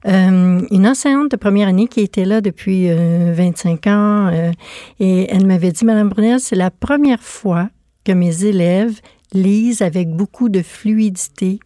Euh, 0.07 0.61
une 0.71 0.87
enseignante 0.87 1.31
de 1.33 1.37
première 1.37 1.69
année 1.69 1.89
qui 1.89 2.01
était 2.01 2.25
là 2.25 2.41
depuis 2.41 2.89
25 2.89 3.87
euh, 3.87 3.91
ans. 3.91 4.53
et 5.01 5.27
elle 5.31 5.47
m'avait 5.47 5.73
dit, 5.73 5.85
Madame 5.85 6.09
Brunel, 6.09 6.41
c'est 6.41 6.57
la 6.57 6.71
première 6.71 7.23
fois 7.23 7.69
que 8.05 8.13
mes 8.13 8.45
élèves 8.45 9.01
lisent 9.33 9.83
avec 9.83 10.11
beaucoup 10.11 10.49
de 10.49 10.63
fluidité 10.63 11.59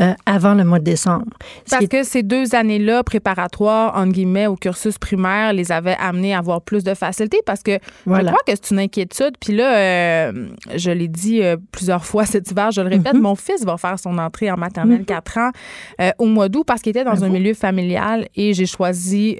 euh, 0.00 0.14
avant 0.26 0.54
le 0.54 0.64
mois 0.64 0.78
de 0.78 0.84
décembre. 0.84 1.26
Parce 1.68 1.88
que 1.88 2.04
ces 2.04 2.22
deux 2.22 2.54
années-là 2.54 3.02
préparatoires, 3.02 3.96
en 3.96 4.06
guillemets, 4.06 4.46
au 4.46 4.54
cursus 4.54 4.96
primaire, 4.96 5.52
les 5.52 5.72
avaient 5.72 5.96
amenés 5.98 6.32
à 6.32 6.38
avoir 6.38 6.62
plus 6.62 6.84
de 6.84 6.94
facilité 6.94 7.40
parce 7.44 7.64
que 7.64 7.80
je 8.06 8.12
crois 8.12 8.38
que 8.46 8.52
c'est 8.54 8.70
une 8.70 8.78
inquiétude. 8.78 9.32
Puis 9.40 9.56
là, 9.56 9.76
euh, 9.76 10.48
je 10.76 10.92
l'ai 10.92 11.08
dit 11.08 11.42
euh, 11.42 11.56
plusieurs 11.72 12.04
fois 12.04 12.24
cet 12.26 12.48
hiver, 12.48 12.70
je 12.70 12.80
le 12.80 12.88
répète, 12.88 13.14
mhm. 13.14 13.22
mon 13.22 13.34
fils 13.34 13.64
va 13.64 13.76
faire 13.76 13.98
son 13.98 14.18
entrée 14.18 14.48
en 14.52 14.56
maternelle 14.56 15.04
4 15.04 15.36
mhm. 15.36 15.42
ans 15.42 16.10
au 16.18 16.26
mois 16.26 16.48
d'août 16.48 16.62
parce 16.64 16.80
qu'il 16.80 16.90
était 16.90 17.04
dans 17.04 17.24
un 17.24 17.28
milieu 17.28 17.54
familial 17.54 18.28
et 18.36 18.54
j'ai 18.54 18.66
choisi, 18.66 19.36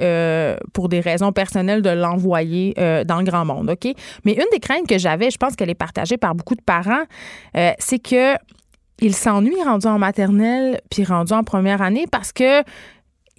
pour 0.72 0.88
des 0.88 0.98
raisons 0.98 1.30
personnelles, 1.30 1.82
de 1.82 1.90
l'envoyer 1.90 2.74
dans 3.06 3.18
le 3.18 3.24
grand 3.24 3.44
monde. 3.44 3.70
OK? 3.70 3.94
Mais 4.24 4.32
une 4.32 4.46
des 4.50 4.58
craintes 4.58 4.88
que 4.88 4.98
j'avais, 4.98 5.30
je 5.30 5.38
pense 5.38 5.54
qu'elle 5.54 5.70
est 5.70 5.74
partagée 5.74 6.16
par 6.16 6.34
beaucoup 6.34 6.56
de 6.56 6.62
parents, 6.62 7.04
c'est 7.78 8.00
que 8.00 8.34
il 9.00 9.14
s'ennuie 9.14 9.62
rendu 9.62 9.86
en 9.86 9.98
maternelle 9.98 10.80
puis 10.90 11.04
rendu 11.04 11.32
en 11.32 11.44
première 11.44 11.82
année 11.82 12.06
parce 12.10 12.32
que 12.32 12.62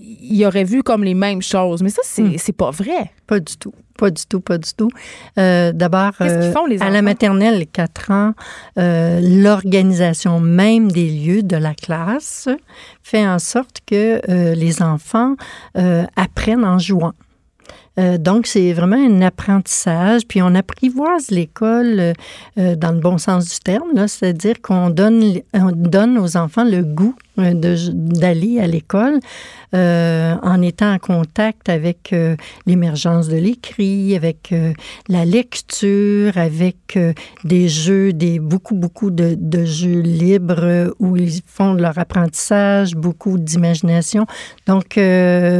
il 0.02 0.46
aurait 0.46 0.64
vu 0.64 0.82
comme 0.82 1.04
les 1.04 1.14
mêmes 1.14 1.42
choses. 1.42 1.84
Mais 1.84 1.90
ça, 1.90 2.02
c'est, 2.06 2.24
hmm. 2.24 2.54
pas 2.58 2.72
vrai. 2.72 3.12
Pas 3.28 3.40
du 3.40 3.58
tout. 3.58 3.74
Pas 3.98 4.12
du 4.12 4.26
tout, 4.26 4.40
pas 4.40 4.58
du 4.58 4.74
tout. 4.74 4.90
Euh, 5.38 5.74
d'abord, 5.74 6.14
euh, 6.22 6.54
à 6.80 6.90
la 6.90 7.02
maternelle, 7.02 7.66
4 7.68 8.12
ans, 8.12 8.34
euh, 8.78 9.20
l'organisation 9.22 10.40
même 10.40 10.90
des 10.90 11.10
lieux 11.10 11.44
de 11.44 11.58
la 11.58 11.74
classe 11.74 12.48
fait 13.04 13.28
en 13.28 13.40
sorte 13.40 13.80
que 13.86 14.22
les 14.54 14.82
enfants 14.82 15.36
apprennent 16.16 16.64
en 16.64 16.80
jouant. 16.80 17.14
Euh, 17.98 18.18
donc, 18.18 18.48
c'est 18.48 18.74
vraiment 18.74 18.98
un 18.98 19.22
apprentissage. 19.22 20.28
Puis, 20.28 20.42
on 20.42 20.54
apprivoise 20.56 21.32
l'école 21.32 22.00
euh, 22.00 22.14
euh, 22.58 22.76
dans 22.76 22.92
le 22.92 23.00
bon 23.00 23.18
sens 23.18 23.50
du 23.50 23.60
terme, 23.60 24.08
c'est-à-dire 24.08 24.62
qu'on 24.62 24.90
donne, 24.90 25.40
on 25.54 25.72
donne 25.72 26.18
aux 26.18 26.38
enfants 26.38 26.64
le 26.64 26.84
goût 26.84 27.16
d'aller 27.40 28.60
à 28.60 28.68
l'école 28.68 29.20
euh, 29.76 30.36
en 30.42 30.64
étant 30.64 30.92
en 30.94 30.98
contact 30.98 31.70
avec 31.70 32.12
euh, 32.12 32.36
l'émergence 32.66 33.28
de 33.28 33.38
l'écrit, 33.38 34.16
avec 34.16 34.52
euh, 34.52 34.74
la 35.08 35.26
lecture, 35.26 36.36
avec 36.40 36.98
des 37.44 37.70
jeux, 37.70 38.12
des 38.12 38.40
beaucoup, 38.40 38.74
beaucoup 38.74 39.12
de, 39.12 39.36
de, 39.38 39.66
jeux 39.66 40.00
libres 40.00 40.96
où 40.98 41.16
ils 41.18 41.42
font 41.46 41.74
leur 41.74 42.00
apprentissage, 42.00 42.96
beaucoup 42.96 43.38
d'imagination. 43.38 44.26
Donc, 44.66 45.00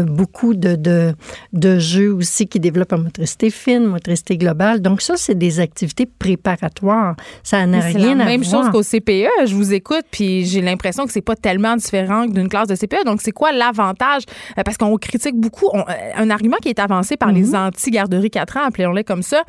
beaucoup 0.08 0.56
de, 0.56 0.76
de, 0.76 1.14
de, 1.54 1.78
jeux 1.78 2.12
aussi 2.12 2.48
qui 2.48 2.60
développent 2.60 2.92
la 2.94 2.98
motricité 2.98 3.52
fine, 3.52 3.86
motricité 3.86 4.38
globale. 4.38 4.82
Donc, 4.82 5.02
ça, 5.02 5.18
c'est 5.18 5.38
des 5.38 5.60
activités 5.60 6.08
préparatoires. 6.08 7.16
Ça 7.44 7.66
n'a 7.68 7.80
rien 7.80 7.88
à 7.88 7.92
voir. 7.92 8.12
C'est 8.12 8.16
la 8.16 8.26
même 8.26 8.44
chose 8.44 8.70
qu'au 8.72 8.82
CPE. 8.82 9.46
Je 9.46 9.54
vous 9.54 9.72
écoute, 9.74 10.06
puis 10.10 10.46
j'ai 10.46 10.62
l'impression 10.62 11.06
que 11.06 11.12
c'est 11.12 11.22
pas 11.22 11.36
tellement 11.36 11.69
complètement 11.70 11.76
différent 11.76 12.26
d'une 12.26 12.50
classe 12.50 12.68
de 12.68 12.76
CPE. 12.76 13.06
Donc, 13.06 13.22
c'est 13.22 13.32
quoi 13.32 13.52
l'avantage? 13.52 14.24
Euh, 14.58 14.64
parce 14.64 14.78
qu'on 14.78 14.96
critique 14.98 15.36
beaucoup. 15.36 15.70
un 16.16 16.30
argument 16.30 16.58
qui 16.62 16.70
est 16.70 16.80
avancé 16.80 17.18
par 17.18 17.32
les 17.32 17.52
mm-hmm. 17.52 17.68
anti-garderies 17.68 18.30
4 18.30 18.58
ans, 18.58 18.64
appelons-les 18.68 19.04
comme 19.04 19.24
ça, 19.24 19.44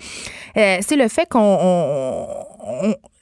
c'est 0.54 0.96
le 0.96 1.08
fait 1.08 1.28
qu'on 1.28 2.26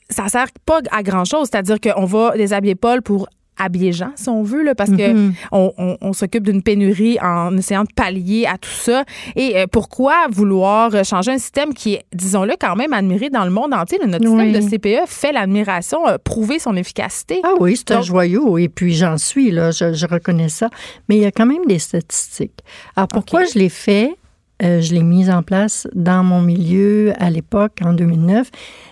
ça 0.09 0.27
sert 0.27 0.47
pas 0.65 0.79
à 0.91 1.03
grand 1.03 1.25
chose. 1.25 1.49
C'est-à-dire 1.51 1.79
qu'on 1.79 2.05
va 2.05 2.31
déshabiller 2.35 2.75
Paul 2.75 3.01
pour 3.01 3.27
habiller 3.59 3.91
Jean, 3.91 4.11
si 4.15 4.29
on 4.29 4.41
veut, 4.41 4.63
là, 4.63 4.73
parce 4.73 4.89
que 4.89 5.29
mm-hmm. 5.29 5.97
on, 6.01 6.13
s'occupe 6.13 6.43
d'une 6.43 6.63
pénurie 6.63 7.19
en 7.21 7.55
essayant 7.57 7.83
de 7.83 7.93
pallier 7.95 8.45
à 8.45 8.57
tout 8.57 8.69
ça. 8.69 9.03
Et 9.35 9.57
euh, 9.57 9.65
pourquoi 9.71 10.27
vouloir 10.29 11.03
changer 11.05 11.31
un 11.31 11.37
système 11.37 11.73
qui 11.73 11.95
est, 11.95 12.05
disons-le, 12.13 12.53
quand 12.59 12.75
même 12.75 12.93
admiré 12.93 13.29
dans 13.29 13.43
le 13.43 13.51
monde 13.51 13.73
entier? 13.73 13.99
Notre 14.05 14.25
système 14.25 14.51
de 14.51 14.61
CPE 14.61 15.07
fait 15.07 15.31
l'admiration, 15.31 16.07
euh, 16.07 16.17
prouver 16.23 16.59
son 16.59 16.75
efficacité. 16.75 17.41
Ah 17.43 17.53
oui, 17.59 17.75
c'est 17.77 17.91
un 17.91 18.01
joyau. 18.01 18.57
Et 18.57 18.69
puis 18.69 18.95
j'en 18.95 19.17
suis, 19.17 19.51
là, 19.51 19.71
je, 19.71 20.05
reconnais 20.09 20.49
ça. 20.49 20.69
Mais 21.07 21.17
il 21.17 21.21
y 21.21 21.25
a 21.25 21.31
quand 21.31 21.45
même 21.45 21.65
des 21.67 21.79
statistiques. 21.79 22.59
Alors 22.95 23.07
pourquoi 23.07 23.45
je 23.45 23.59
l'ai 23.59 23.69
fait? 23.69 24.15
Euh, 24.61 24.81
je 24.81 24.93
l'ai 24.93 25.03
mise 25.03 25.29
en 25.29 25.43
place 25.43 25.87
dans 25.93 26.23
mon 26.23 26.41
milieu 26.41 27.13
à 27.17 27.29
l'époque, 27.29 27.79
en 27.83 27.93
2009 27.93 28.49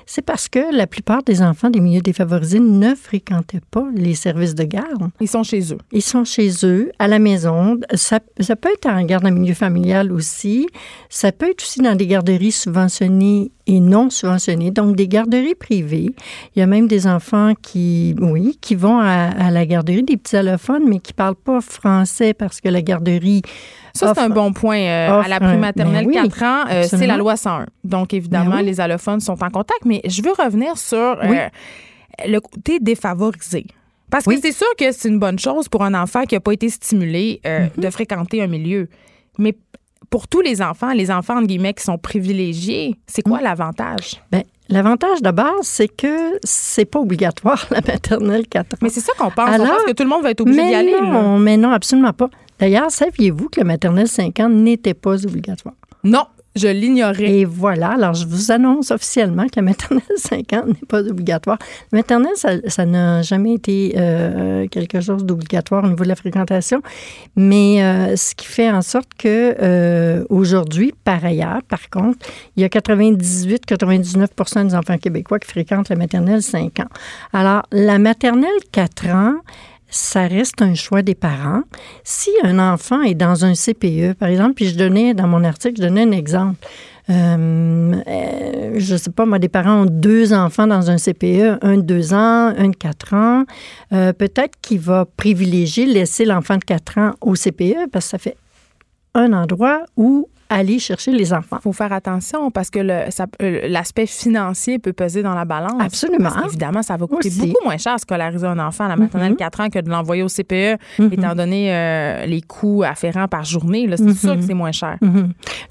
c'est 0.07 0.21
parce 0.21 0.47
que 0.47 0.73
la 0.73 0.87
plupart 0.87 1.21
des 1.21 1.41
enfants 1.41 1.69
des 1.69 1.81
milieux 1.81 2.01
défavorisés 2.01 2.61
ne 2.61 2.95
fréquentaient 2.95 3.61
pas 3.69 3.85
les 3.93 4.15
services 4.15 4.55
de 4.55 4.63
garde. 4.63 5.09
Ils 5.19 5.27
sont 5.27 5.43
chez 5.43 5.73
eux. 5.73 5.77
Ils 5.91 6.01
sont 6.01 6.23
chez 6.23 6.49
eux, 6.63 6.91
à 6.97 7.09
la 7.09 7.19
maison. 7.19 7.77
Ça, 7.93 8.21
ça 8.39 8.55
peut 8.55 8.69
être 8.73 8.87
en 8.87 9.03
garde 9.03 9.25
en 9.25 9.31
milieu 9.31 9.53
familial 9.53 10.13
aussi. 10.13 10.67
Ça 11.09 11.33
peut 11.33 11.51
être 11.51 11.61
aussi 11.61 11.81
dans 11.81 11.95
des 11.95 12.07
garderies 12.07 12.53
subventionnées 12.53 13.51
et 13.67 13.81
non 13.81 14.09
subventionnées, 14.09 14.71
donc 14.71 14.95
des 14.95 15.09
garderies 15.09 15.55
privées. 15.55 16.15
Il 16.55 16.59
y 16.59 16.61
a 16.61 16.67
même 16.67 16.87
des 16.87 17.05
enfants 17.05 17.51
qui, 17.61 18.15
oui, 18.19 18.57
qui 18.61 18.75
vont 18.75 18.99
à, 18.99 19.51
la 19.51 19.65
garderie, 19.65 20.03
des 20.03 20.15
petits 20.15 20.37
allophones, 20.37 20.87
mais 20.87 20.99
qui 20.99 21.11
parlent 21.11 21.35
pas 21.35 21.59
français 21.59 22.33
parce 22.33 22.61
que 22.61 22.69
la 22.69 22.81
garderie 22.81 23.41
ça, 23.97 24.13
c'est 24.13 24.21
un 24.21 24.29
bon 24.29 24.53
point. 24.53 24.79
Euh, 24.79 25.21
à 25.21 25.27
la 25.27 25.39
maternelle 25.39 26.07
4 26.07 26.43
ans, 26.43 26.63
euh, 26.69 26.83
c'est 26.83 27.07
la 27.07 27.17
loi 27.17 27.37
101. 27.37 27.65
Donc, 27.83 28.13
évidemment, 28.13 28.59
les 28.59 28.79
allophones 28.79 29.19
sont 29.19 29.41
en 29.43 29.49
contact, 29.49 29.85
mais 29.85 30.01
je 30.05 30.21
veux 30.21 30.31
revenir 30.31 30.77
sur 30.77 30.97
euh, 30.97 31.47
le 32.25 32.39
côté 32.39 32.79
défavorisé. 32.79 33.65
Parce 34.09 34.25
que 34.25 34.39
c'est 34.39 34.53
sûr 34.53 34.67
que 34.77 34.91
c'est 34.91 35.09
une 35.09 35.19
bonne 35.19 35.39
chose 35.39 35.67
pour 35.67 35.83
un 35.83 35.93
enfant 35.93 36.23
qui 36.23 36.35
n'a 36.35 36.39
pas 36.39 36.53
été 36.53 36.69
stimulé 36.69 37.41
mm-hmm. 37.43 37.79
de 37.79 37.89
fréquenter 37.89 38.41
un 38.41 38.47
milieu. 38.47 38.87
Mais 39.37 39.53
pour 40.09 40.27
tous 40.27 40.41
les 40.41 40.61
enfants, 40.61 40.93
les 40.93 41.11
enfants, 41.11 41.37
entre 41.37 41.47
guillemets, 41.47 41.73
qui 41.73 41.83
sont 41.83 41.97
privilégiés, 41.97 42.95
c'est 43.05 43.21
quoi 43.21 43.39
mm. 43.39 43.43
l'avantage? 43.43 44.21
Bien, 44.31 44.43
L'avantage 44.69 45.21
de 45.21 45.31
base, 45.31 45.63
c'est 45.63 45.87
que 45.87 46.37
c'est 46.43 46.85
pas 46.85 46.99
obligatoire 46.99 47.65
la 47.71 47.81
maternelle 47.81 48.47
4 48.47 48.73
ans. 48.73 48.77
Mais 48.81 48.89
c'est 48.89 48.99
ça 48.99 49.13
qu'on 49.17 49.31
pense. 49.31 49.49
Alors, 49.49 49.67
on 49.67 49.69
pense 49.69 49.83
que 49.83 49.91
tout 49.93 50.03
le 50.03 50.09
monde 50.09 50.23
va 50.23 50.31
être 50.31 50.41
obligé 50.41 50.61
d'y 50.61 50.75
aller. 50.75 50.95
Non, 51.01 51.39
mais 51.39 51.57
non, 51.57 51.71
absolument 51.71 52.13
pas. 52.13 52.29
D'ailleurs, 52.59 52.91
saviez-vous 52.91 53.49
que 53.49 53.59
la 53.59 53.65
maternelle 53.65 54.07
5 54.07 54.39
ans 54.39 54.49
n'était 54.49 54.93
pas 54.93 55.25
obligatoire? 55.25 55.75
Non, 56.03 56.25
je 56.57 56.67
l'ignorais. 56.67 57.39
Et 57.39 57.45
voilà, 57.45 57.89
alors 57.89 58.15
je 58.15 58.25
vous 58.25 58.51
annonce 58.51 58.89
officiellement 58.89 59.45
que 59.45 59.57
la 59.57 59.61
maternelle 59.61 60.01
5 60.17 60.53
ans 60.53 60.63
n'est 60.65 60.87
pas 60.87 61.01
obligatoire. 61.01 61.59
La 61.91 61.99
maternelle, 61.99 62.33
ça 62.35 62.85
n'a 62.85 63.21
jamais 63.21 63.53
été 63.53 63.93
euh, 63.95 64.67
quelque 64.67 64.99
chose 64.99 65.23
d'obligatoire 65.23 65.83
au 65.83 65.87
niveau 65.87 66.03
de 66.03 66.09
la 66.09 66.15
fréquentation, 66.15 66.81
mais 67.35 67.83
euh, 67.83 68.15
ce 68.15 68.33
qui 68.33 68.47
fait 68.47 68.71
en 68.71 68.81
sorte 68.81 69.09
que 69.17 69.55
euh, 69.61 70.25
aujourd'hui, 70.29 70.93
par 71.03 71.23
ailleurs, 71.23 71.61
par 71.67 71.89
contre, 71.91 72.17
il 72.55 72.61
y 72.61 72.65
a 72.65 72.69
98-99% 72.69 74.67
des 74.67 74.75
enfants 74.75 74.97
québécois 74.97 75.37
qui 75.39 75.49
fréquentent 75.49 75.89
la 75.89 75.95
maternelle 75.95 76.41
5 76.41 76.79
ans. 76.79 76.89
Alors, 77.33 77.63
la 77.71 77.99
maternelle 77.99 78.49
4 78.71 79.07
ans, 79.09 79.35
ça 79.89 80.27
reste 80.27 80.61
un 80.61 80.75
choix 80.75 81.01
des 81.01 81.15
parents. 81.15 81.61
Si 82.03 82.29
un 82.43 82.59
enfant 82.59 83.01
est 83.01 83.15
dans 83.15 83.45
un 83.45 83.53
CPE, 83.53 84.13
par 84.13 84.29
exemple, 84.29 84.53
puis 84.53 84.67
je 84.67 84.75
donnais 84.77 85.13
dans 85.13 85.27
mon 85.27 85.43
article, 85.43 85.75
je 85.77 85.87
donnais 85.87 86.03
un 86.03 86.11
exemple. 86.11 86.67
Euh, 87.09 87.93
euh, 88.05 88.73
je 88.77 88.93
ne 88.93 88.97
sais 88.97 89.11
pas, 89.11 89.25
moi, 89.25 89.39
des 89.39 89.47
parents 89.47 89.83
ont 89.83 89.85
deux 89.85 90.33
enfants 90.33 90.67
dans 90.67 90.91
un 90.91 90.97
CPE, 90.97 91.59
un 91.61 91.77
de 91.77 91.81
deux 91.81 92.13
ans, 92.13 92.53
un 92.57 92.69
de 92.69 92.75
quatre 92.75 93.13
ans. 93.13 93.45
Euh, 93.93 94.11
peut-être 94.11 94.57
qu'il 94.61 94.79
va 94.79 95.05
privilégier 95.05 95.85
laisser 95.85 96.25
l'enfant 96.25 96.57
de 96.57 96.63
quatre 96.63 96.97
ans 96.97 97.13
au 97.21 97.33
CPE 97.33 97.89
parce 97.91 98.05
que 98.05 98.11
ça 98.11 98.17
fait 98.17 98.37
un 99.13 99.31
endroit 99.31 99.83
où 99.95 100.27
aller 100.49 100.79
chercher 100.79 101.11
les 101.11 101.33
enfants. 101.33 101.57
Il 101.59 101.63
faut 101.63 101.73
faire 101.73 101.93
attention 101.93 102.51
parce 102.51 102.69
que 102.69 102.79
euh, 102.79 103.67
l'aspect 103.67 104.05
financier 104.05 104.79
peut 104.79 104.93
peser 104.93 105.23
dans 105.23 105.35
la 105.35 105.45
balance. 105.45 105.79
Absolument. 105.79 106.31
évidemment, 106.45 106.81
ça 106.81 106.97
va 106.97 107.07
coûter 107.07 107.29
beaucoup 107.29 107.63
moins 107.63 107.77
cher 107.77 107.99
scolariser 107.99 108.47
un 108.47 108.59
enfant 108.59 108.85
à 108.85 108.89
la 108.89 108.95
maternelle 108.95 109.35
4 109.35 109.59
mm-hmm. 109.59 109.65
ans 109.65 109.69
que 109.69 109.79
de 109.79 109.89
l'envoyer 109.89 110.23
au 110.23 110.27
CPE, 110.27 110.77
mm-hmm. 110.99 111.13
étant 111.13 111.35
donné 111.35 111.73
euh, 111.73 112.25
les 112.25 112.41
coûts 112.41 112.83
afférents 112.83 113.27
par 113.27 113.43
journée. 113.43 113.87
C'est 113.89 114.13
sûr 114.13 114.33
que 114.33 114.39
mm-hmm. 114.39 114.47
c'est 114.47 114.53
moins 114.53 114.71
cher. 114.71 114.97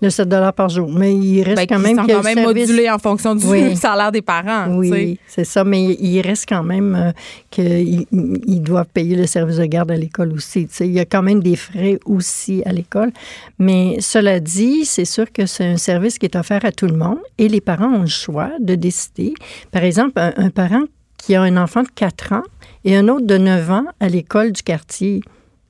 Le 0.02 0.10
7 0.10 0.28
par 0.54 0.68
jour. 0.68 0.90
Mais 0.90 1.14
il 1.14 1.42
reste 1.42 1.56
ben, 1.56 1.66
quand 1.66 1.78
même. 1.78 1.96
Ils 1.96 2.12
sont 2.12 2.18
quand 2.18 2.34
même 2.34 2.44
modulés 2.44 2.90
en 2.90 2.98
fonction 2.98 3.34
du 3.34 3.46
salaire 3.76 4.12
des 4.12 4.22
parents. 4.22 4.76
Oui, 4.76 5.18
c'est 5.26 5.44
ça. 5.44 5.64
Mais 5.64 5.84
il 5.84 6.20
reste 6.20 6.46
quand 6.48 6.62
même 6.62 6.94
euh, 6.94 7.12
qu'ils 7.50 8.62
doivent 8.62 8.88
payer 8.92 9.16
le 9.16 9.26
service 9.26 9.56
de 9.56 9.64
garde 9.64 9.90
à 9.90 9.96
l'école 9.96 10.32
aussi. 10.32 10.68
il 10.80 10.92
y 10.92 11.00
a 11.00 11.04
quand 11.04 11.22
même 11.22 11.42
des 11.42 11.56
frais 11.56 11.98
aussi 12.04 12.62
à 12.66 12.72
l'école. 12.72 13.12
Mais 13.58 13.96
cela 14.00 14.40
dit, 14.40 14.65
c'est 14.84 15.04
sûr 15.04 15.30
que 15.32 15.46
c'est 15.46 15.64
un 15.64 15.76
service 15.76 16.18
qui 16.18 16.26
est 16.26 16.36
offert 16.36 16.64
à 16.64 16.72
tout 16.72 16.86
le 16.86 16.96
monde 16.96 17.18
et 17.38 17.48
les 17.48 17.60
parents 17.60 17.92
ont 17.92 18.02
le 18.02 18.06
choix 18.06 18.50
de 18.60 18.74
décider. 18.74 19.34
Par 19.70 19.84
exemple, 19.84 20.12
un, 20.16 20.50
parent 20.50 20.84
qui 21.18 21.34
a 21.34 21.42
un 21.42 21.56
enfant 21.56 21.82
de 21.82 21.88
4 21.94 22.32
ans 22.32 22.42
et 22.84 22.96
un 22.96 23.08
autre 23.08 23.26
de 23.26 23.38
9 23.38 23.70
ans 23.70 23.84
à 24.00 24.08
l'école 24.08 24.52
du 24.52 24.62
quartier. 24.62 25.20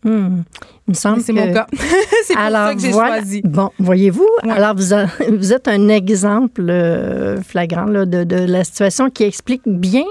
Hmm. 0.05 0.43
Il 0.87 0.91
me 0.91 0.95
semble 0.95 1.21
c'est 1.21 1.33
mon 1.33 1.53
cas. 1.53 1.67
c'est 2.25 2.35
pour 2.35 2.43
ça 2.45 2.75
que 2.75 2.81
j'ai 2.81 2.93
choisi. 2.93 3.43
Bon, 3.43 3.71
voyez-vous, 3.79 4.29
alors 4.49 4.75
vous, 4.77 4.95
vous, 5.37 5.53
êtes 5.53 5.67
un 5.67 5.89
exemple 5.89 6.65
euh, 6.69 7.43
flagrant 7.43 7.87
de, 7.87 8.05
de, 8.05 8.37
la 8.37 8.63
situation 8.63 9.11
qui 9.11 9.25
explique 9.25 9.63
bien 9.67 10.05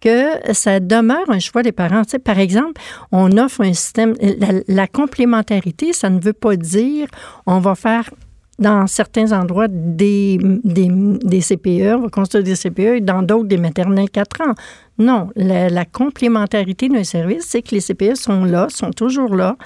que 0.00 0.52
ça 0.52 0.78
demeure 0.78 1.28
un 1.28 1.40
choix 1.40 1.62
des 1.62 1.72
parents. 1.72 2.04
Tu 2.04 2.10
sais, 2.10 2.18
par 2.18 2.38
exemple, 2.38 2.80
on 3.10 3.36
offre 3.36 3.62
un 3.62 3.72
système, 3.72 4.14
la, 4.20 4.60
la 4.68 4.86
complémentarité, 4.86 5.92
ça 5.92 6.08
ne 6.08 6.20
veut 6.20 6.32
pas 6.32 6.54
dire 6.56 7.08
on 7.46 7.58
va 7.58 7.74
faire 7.74 8.10
dans 8.58 8.86
certains 8.86 9.32
endroits 9.32 9.68
des, 9.68 10.38
des, 10.40 10.88
des, 10.90 11.40
CPE, 11.40 11.96
on 11.96 12.02
va 12.02 12.08
construire 12.08 12.44
des 12.44 12.54
CPE, 12.54 12.96
et 12.96 13.00
dans 13.00 13.22
d'autres 13.22 13.48
des 13.48 13.56
maternelles 13.56 14.10
4 14.10 14.40
ans. 14.42 14.54
Non, 14.98 15.30
la, 15.34 15.84
complémentarité 15.86 16.88
d'un 16.88 17.02
service, 17.02 17.46
c'est 17.48 17.62
que 17.62 17.74
les 17.74 17.80
CPE 17.80 18.14
sont 18.14 18.44
là, 18.44 18.68
sont 18.68 18.90
toujours 18.90 19.34
là. 19.34 19.56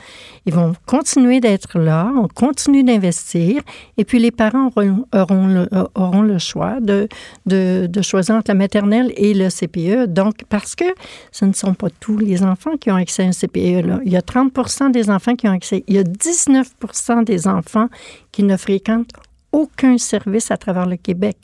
Ils 0.46 0.54
vont 0.54 0.72
continuer 0.86 1.40
d'être 1.40 1.78
là, 1.80 2.12
on 2.16 2.28
continue 2.28 2.84
d'investir, 2.84 3.62
et 3.98 4.04
puis 4.04 4.20
les 4.20 4.30
parents 4.30 4.70
auront, 5.12 6.22
le, 6.22 6.38
choix 6.38 6.78
de, 6.80 7.08
choisir 8.02 8.36
entre 8.36 8.52
la 8.52 8.54
maternelle 8.54 9.12
et 9.16 9.34
le 9.34 9.48
CPE. 9.48 10.06
Donc, 10.06 10.44
parce 10.48 10.76
que 10.76 10.84
ce 11.32 11.44
ne 11.44 11.52
sont 11.52 11.74
pas 11.74 11.88
tous 11.90 12.18
les 12.18 12.44
enfants 12.44 12.76
qui 12.76 12.90
ont 12.92 12.96
accès 12.96 13.24
à 13.24 13.26
un 13.26 13.32
CPE. 13.32 14.02
Il 14.04 14.12
y 14.12 14.16
a 14.16 14.20
30% 14.20 14.92
des 14.92 15.10
enfants 15.10 15.34
qui 15.34 15.48
ont 15.48 15.52
accès. 15.52 15.82
Il 15.88 15.96
y 15.96 15.98
a 15.98 16.04
19% 16.04 17.24
des 17.24 17.48
enfants 17.48 17.88
qui 18.30 18.44
ne 18.44 18.56
fréquentent 18.56 19.12
aucun 19.50 19.98
service 19.98 20.50
à 20.50 20.56
travers 20.56 20.86
le 20.86 20.96
Québec. 20.96 21.36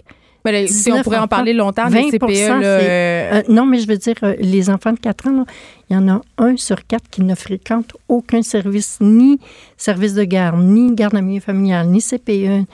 Mais 0.44 0.66
si 0.66 0.90
on 0.92 1.02
pourrait 1.02 1.18
en 1.18 1.28
parler 1.28 1.52
longtemps, 1.52 1.88
des 1.88 2.11
CPE. 2.11 2.24
Euh, 2.28 3.42
non, 3.48 3.64
mais 3.64 3.78
je 3.78 3.87
veux 3.87 3.96
dire, 3.96 4.14
euh, 4.22 4.35
les 4.38 4.70
enfants 4.70 4.92
de 4.92 4.98
4 4.98 5.28
ans, 5.28 5.44
il 5.88 5.94
y 5.94 5.96
en 5.96 6.09
a 6.09 6.20
un 6.38 6.57
sur 6.57 6.87
quatre 6.87 7.09
qui 7.11 7.22
ne 7.22 7.35
fréquente 7.35 7.92
aucun 8.09 8.42
service, 8.42 8.98
ni 9.00 9.38
service 9.76 10.14
de 10.14 10.24
garde, 10.24 10.61
ni 10.61 10.94
garde 10.94 11.14
à 11.14 11.20
milieu 11.20 11.40
familial, 11.40 11.88
ni 11.88 12.00
CPE. 12.00 12.66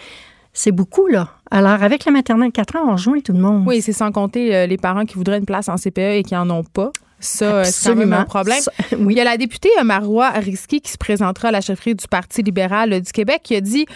C'est 0.52 0.72
beaucoup, 0.72 1.06
là. 1.06 1.28
Alors, 1.50 1.82
avec 1.82 2.04
la 2.04 2.12
maternelle 2.12 2.52
4 2.52 2.76
ans, 2.76 2.88
on 2.88 2.92
rejoint 2.92 3.20
tout 3.20 3.32
le 3.32 3.40
monde. 3.40 3.64
Oui, 3.66 3.82
c'est 3.82 3.92
sans 3.92 4.12
compter 4.12 4.54
euh, 4.54 4.66
les 4.66 4.76
parents 4.76 5.04
qui 5.04 5.16
voudraient 5.16 5.38
une 5.38 5.46
place 5.46 5.68
en 5.68 5.76
CPE 5.76 5.98
et 5.98 6.22
qui 6.22 6.34
n'en 6.34 6.48
ont 6.50 6.64
pas. 6.64 6.90
Ça, 7.20 7.64
c'est 7.64 7.90
quand 7.90 7.96
même 7.96 8.12
un 8.12 8.24
problème. 8.24 8.62
Il 8.92 9.12
y 9.12 9.20
a 9.20 9.24
la 9.24 9.36
députée 9.36 9.70
Marois 9.84 10.30
Risky 10.30 10.80
qui 10.80 10.92
se 10.92 10.98
présentera 10.98 11.48
à 11.48 11.50
la 11.50 11.60
chefferie 11.60 11.94
du 11.96 12.06
Parti 12.06 12.42
libéral 12.42 13.00
du 13.00 13.12
Québec 13.12 13.40
qui 13.42 13.56
a 13.56 13.60
dit 13.60 13.86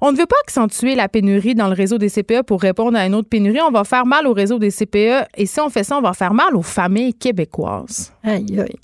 on 0.00 0.12
ne 0.12 0.16
veut 0.16 0.26
pas 0.26 0.36
accentuer 0.44 0.94
la 0.94 1.08
pénurie 1.08 1.54
dans 1.54 1.68
le 1.68 1.74
réseau 1.74 1.98
des 1.98 2.08
CPE 2.08 2.42
pour 2.46 2.60
répondre 2.60 2.96
à 2.96 3.06
une 3.06 3.14
autre 3.14 3.28
pénurie. 3.28 3.60
On 3.66 3.70
va 3.70 3.84
faire 3.84 4.06
mal 4.06 4.26
au 4.26 4.32
réseau 4.32 4.58
des 4.58 4.70
CPE. 4.70 5.26
Et 5.36 5.46
si 5.46 5.60
on 5.60 5.68
fait 5.68 5.84
ça, 5.84 5.98
on 5.98 6.02
va 6.02 6.12
faire 6.12 6.32
mal 6.32 6.56
aux 6.56 6.62
familles 6.62 7.14
québécoises. 7.14 8.12
Aïe, 8.22 8.60
aïe. 8.60 8.76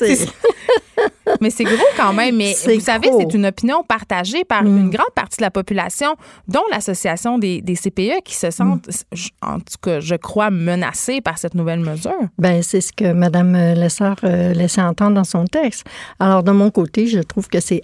mais 1.40 1.50
c'est 1.50 1.64
gros 1.64 1.76
quand 1.96 2.12
même. 2.12 2.36
Mais 2.36 2.54
vous 2.66 2.80
savez, 2.80 3.10
c'est 3.16 3.34
une 3.34 3.46
opinion 3.46 3.82
partagée 3.82 4.44
par 4.44 4.62
mm. 4.62 4.66
une 4.66 4.90
grande 4.90 5.12
partie 5.14 5.38
de 5.38 5.42
la 5.42 5.50
population, 5.50 6.16
dont 6.48 6.62
l'Association 6.70 7.38
des, 7.38 7.62
CPE, 7.62 8.22
qui 8.24 8.34
se 8.34 8.50
sentent, 8.50 8.88
mm. 8.88 9.46
en 9.46 9.58
tout 9.58 9.78
cas, 9.82 10.00
je 10.00 10.14
crois, 10.14 10.50
menacées 10.50 11.20
par 11.20 11.38
cette 11.38 11.54
nouvelle 11.54 11.80
mesure. 11.80 12.20
Ben 12.38 12.62
c'est 12.62 12.80
ce 12.80 12.92
que 12.92 13.12
Mme 13.12 13.74
Lessard 13.74 14.16
euh, 14.24 14.52
laissait 14.52 14.82
entendre 14.82 15.14
dans 15.14 15.24
son 15.24 15.44
texte. 15.44 15.84
Alors, 16.18 16.42
de 16.42 16.52
mon 16.52 16.70
côté, 16.70 17.06
je 17.06 17.20
trouve 17.20 17.48
que 17.48 17.60
c'est 17.60 17.82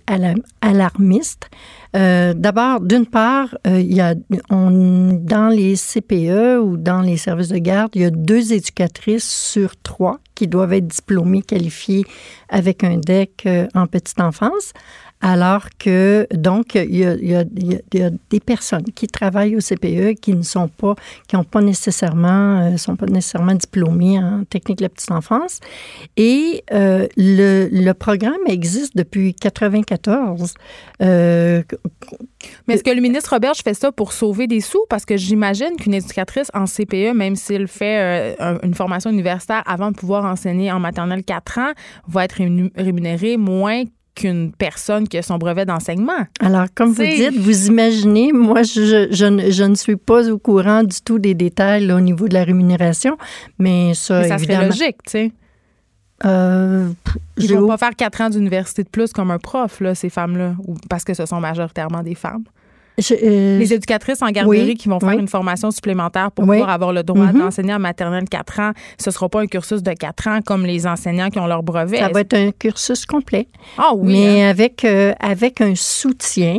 alarmiste. 0.61 1.49
Euh, 1.95 2.35
d'abord, 2.35 2.81
d'une 2.81 3.07
part, 3.07 3.57
euh, 3.67 3.81
il 3.81 3.95
y 3.95 4.01
a 4.01 4.15
dans 4.51 5.49
les 5.49 5.77
CPE 5.77 6.59
ou 6.61 6.77
dans 6.77 7.01
les 7.01 7.17
services 7.17 7.49
de 7.49 7.59
garde, 7.59 7.93
il 7.95 8.03
y 8.03 8.05
a 8.05 8.11
deux 8.11 8.53
éducatrices 8.53 9.31
sur 9.31 9.77
trois 9.83 10.19
qui 10.35 10.49
doivent 10.49 10.73
être 10.73 10.87
diplômés, 10.87 11.43
qualifiés 11.43 12.05
avec 12.49 12.85
un 12.85 12.99
DEC 12.99 13.49
en 13.75 13.87
petite 13.87 14.21
enfance. 14.21 14.73
Alors 15.29 15.71
que, 15.77 16.29
donc, 16.33 16.77
il 16.77 16.95
y, 16.95 17.35
a, 17.35 17.43
des 17.45 18.39
personnes 18.39 18.85
qui 18.85 19.09
travaillent 19.09 19.57
au 19.57 19.59
CPE 19.59 20.21
qui 20.21 20.33
ne 20.33 20.43
sont 20.43 20.69
pas, 20.69 20.95
qui 21.27 21.35
n'ont 21.35 21.43
pas 21.43 21.61
nécessairement, 21.63 22.61
euh, 22.61 22.77
sont 22.77 22.95
pas 22.95 23.07
nécessairement 23.07 23.55
diplômés 23.55 24.21
en 24.21 24.45
technique 24.45 24.79
de 24.79 24.85
la 24.85 24.89
petite 24.89 25.11
enfance. 25.11 25.59
Et 26.17 26.63
euh, 26.73 27.09
le, 27.17 27.69
le, 27.73 27.93
programme 27.93 28.37
existe 28.47 28.97
depuis 28.97 29.35
94. 29.35 30.55
Euh, 31.03 31.65
Mais 32.69 32.75
est-ce 32.75 32.85
que 32.85 32.93
le 32.93 33.01
ministre 33.01 33.31
Roberge 33.31 33.59
fait 33.65 33.75
ça 33.75 33.91
pour 33.91 34.13
sauver 34.13 34.47
des 34.47 34.61
sous? 34.61 34.85
Parce 34.89 35.05
que 35.05 35.17
j'imagine 35.17 35.75
qu'une 35.77 35.95
éducatrice 35.95 36.53
en 36.55 36.67
CPE, 36.67 37.15
même 37.17 37.35
s'il 37.35 37.67
fait 37.67 38.37
euh, 38.41 38.59
une 38.63 38.75
formation 38.75 39.11
universitaire 39.11 39.65
avant 39.67 39.91
de 39.91 39.97
pouvoir 39.97 40.25
enseigner 40.25 40.71
en 40.71 40.79
maternelle 40.79 41.25
4 41.25 41.59
ans, 41.59 41.73
va 42.07 42.27
être 42.27 42.37
rémunérée 42.77 43.37
moins 43.37 43.83
qu'une 44.17 44.51
personne 44.51 45.07
qui 45.07 45.19
a 45.19 45.23
son 45.23 45.39
brevet 45.39 45.65
d'enseignement. 45.65 46.27
Alors, 46.41 46.67
comme 46.75 46.93
vous 46.93 47.03
dites, 47.03 47.37
vous 47.37 47.67
imaginez, 47.69 48.33
moi, 48.33 48.63
je, 48.65 49.07
je, 49.11 49.51
je, 49.51 49.65
ne 49.65 49.75
suis 49.77 49.97
pas 49.97 50.29
au 50.31 50.39
courant 50.39 50.83
du 50.83 51.01
tout 51.03 51.21
des 51.21 51.35
détails 51.35 51.87
là, 51.87 51.95
au 51.97 52.01
niveau 52.01 52.27
de 52.27 52.35
la 52.35 52.43
rémunération, 52.43 53.17
mais 53.59 53.95
ça, 53.95 54.23
mais 54.23 54.29
ça 54.29 54.35
évidemment, 54.37 54.73
serait 54.73 54.87
logique, 54.87 54.97
tu 55.05 55.11
sais. 55.11 55.33
Euh, 56.25 56.89
Ils 57.37 57.53
ne 57.53 57.59
vont 57.59 57.69
pas 57.69 57.77
faire 57.77 57.95
quatre 57.95 58.23
ans 58.23 58.31
d'université 58.31 58.83
de 58.83 58.89
plus 58.89 59.13
comme 59.13 59.31
un 59.31 59.39
prof, 59.39 59.81
là, 59.81 59.95
ces 59.95 60.09
femmes-là, 60.09 60.55
parce 60.89 61.05
que 61.05 61.15
ce 61.15 61.27
sont 61.27 61.41
majoritairement 61.41 62.03
des 62.03 62.15
femmes. 62.15 62.45
Je, 62.99 63.15
euh, 63.15 63.59
les 63.59 63.75
éducatrices 63.75 64.23
en 64.23 64.31
garderie 64.31 64.63
oui, 64.69 64.75
qui 64.75 64.89
vont 64.89 64.99
faire 65.01 65.11
oui. 65.11 65.19
une 65.19 65.29
formation 65.29 65.71
supplémentaire 65.71 66.31
pour 66.33 66.45
Oui. 66.47 66.57
pouvoir 66.57 66.71
avoir 66.71 66.93
le 66.93 67.03
droit 67.03 67.27
Mhm. 67.27 67.39
d'enseigner 67.41 67.75
en 67.75 67.79
maternelle 67.79 68.25
4 68.29 68.61
ans, 68.61 68.73
ce 68.99 69.11
ne 69.11 69.13
sera 69.13 69.29
pas 69.29 69.41
un 69.41 69.47
cursus 69.47 69.83
de 69.83 69.93
4 69.93 70.29
ans 70.29 70.41
comme 70.45 70.65
les 70.65 70.87
enseignants 70.87 71.29
qui 71.29 71.39
ont 71.39 71.47
leur 71.47 71.63
brevet. 71.63 71.99
ça 71.99 72.09
va 72.09 72.21
être 72.21 72.35
un 72.35 72.51
cursus 72.53 73.05
complet. 73.05 73.49
Ah 73.77 73.91
oui. 73.95 74.13
mais 74.15 74.43
hein? 74.45 74.49
avec, 74.51 74.85
euh, 74.85 75.13
avec 75.21 75.61
un 75.61 75.75
soutien, 75.75 76.59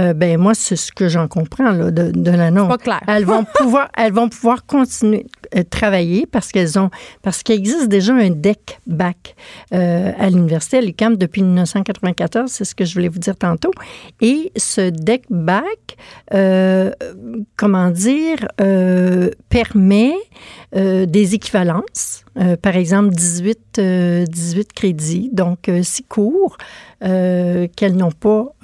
euh, 0.00 0.12
ben 0.14 0.36
moi, 0.38 0.54
c'est 0.54 0.76
ce 0.76 0.90
que 0.92 1.08
j'en 1.08 1.28
comprends 1.28 1.70
là, 1.70 1.90
de, 1.90 2.10
de 2.12 2.30
l'annonce. 2.30 2.68
pas 2.68 2.78
clair. 2.78 3.00
Elles 3.06 3.24
vont 3.24 3.44
pouvoir, 3.54 3.88
elles 3.96 4.12
vont 4.12 4.28
pouvoir 4.28 4.66
continuer 4.66 5.26
à 5.54 5.64
travailler 5.64 6.26
parce 6.26 6.50
qu'elles 6.52 6.78
ont, 6.78 6.90
parce 7.22 7.42
qu'il 7.42 7.54
existe 7.54 7.88
déjà 7.88 8.12
un 8.14 8.30
DEC 8.30 8.78
bac 8.86 9.34
euh, 9.72 10.12
à 10.18 10.28
l'université 10.28 10.78
à 10.78 10.80
l'UQAM 10.80 11.16
depuis 11.16 11.42
1994, 11.42 12.50
c'est 12.50 12.64
ce 12.64 12.74
que 12.74 12.84
je 12.84 12.94
voulais 12.94 13.08
vous 13.08 13.18
dire 13.18 13.36
tantôt. 13.36 13.70
Et 14.20 14.52
ce 14.56 14.90
DEC 14.90 15.22
bac, 15.30 15.64
euh, 16.34 16.90
comment 17.56 17.90
dire, 17.90 18.48
euh, 18.60 19.30
permet 19.48 20.14
euh, 20.76 21.06
des 21.06 21.34
équivalences. 21.34 22.24
Par 22.62 22.76
exemple, 22.76 23.14
18, 23.14 23.58
euh, 23.78 24.24
18 24.26 24.72
crédits, 24.72 25.30
donc 25.32 25.68
six 25.82 26.04
cours 26.04 26.56
qu'elles 27.00 27.96
n'ont 27.96 28.12
pas 28.12 28.54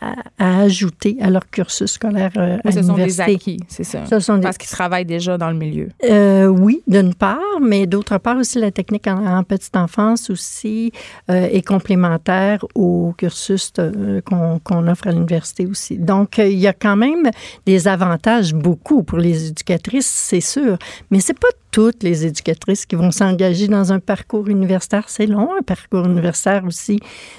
à, 0.00 0.14
à 0.38 0.60
ajouter 0.60 1.16
à 1.20 1.30
leur 1.30 1.48
cursus 1.50 1.90
scolaire 1.92 2.30
euh, 2.36 2.56
Oui, 2.64 2.70
à 2.70 2.72
ce 2.72 2.82
sont 2.82 2.94
des 2.94 3.20
acquis, 3.20 3.58
c'est 3.68 3.84
ça. 3.84 4.04
Ce 4.06 4.20
sont 4.20 4.36
des- 4.36 4.42
Parce 4.42 4.58
qu'ils 4.58 4.70
travaillent 4.70 5.04
déjà 5.06 5.36
dans 5.38 5.50
le 5.50 5.56
milieu. 5.56 5.88
Euh, 6.04 6.46
oui, 6.46 6.82
d'une 6.86 7.14
part, 7.14 7.38
mais 7.60 7.86
d'autre 7.86 8.18
part 8.18 8.36
aussi 8.36 8.58
la 8.60 8.70
technique 8.70 9.06
en, 9.06 9.24
en 9.38 9.42
petite 9.42 9.76
enfance 9.76 10.30
aussi 10.30 10.92
euh, 11.30 11.48
est 11.50 11.66
complémentaire 11.66 12.64
au 12.74 13.14
cursus 13.18 13.72
euh, 13.78 14.20
qu'on 14.22 14.86
offre 14.88 15.08
à 15.08 15.12
l'université 15.12 15.66
aussi. 15.66 15.98
Donc, 15.98 16.38
il 16.38 16.58
y 16.58 16.66
a 16.66 16.72
quand 16.72 16.96
même 16.96 17.30
des 17.66 17.88
avantages 17.88 18.54
beaucoup 18.54 19.02
pour 19.02 19.18
les 19.18 19.48
éducatrices, 19.48 20.06
c'est 20.06 20.40
sûr, 20.40 20.78
mais 21.10 21.20
c'est 21.20 21.38
pas 21.38 21.48
toutes 21.70 22.02
les 22.02 22.24
éducatrices 22.24 22.86
qui 22.86 22.96
vont 22.96 23.10
s'engager 23.10 23.68
dans 23.68 23.92
un 23.92 23.98
parcours 24.00 24.48
universitaire. 24.48 25.04
C'est 25.08 25.26
long, 25.26 25.50
un 25.58 25.62
parcours 25.62 26.06
universitaire 26.06 26.64
aussi. 26.64 26.98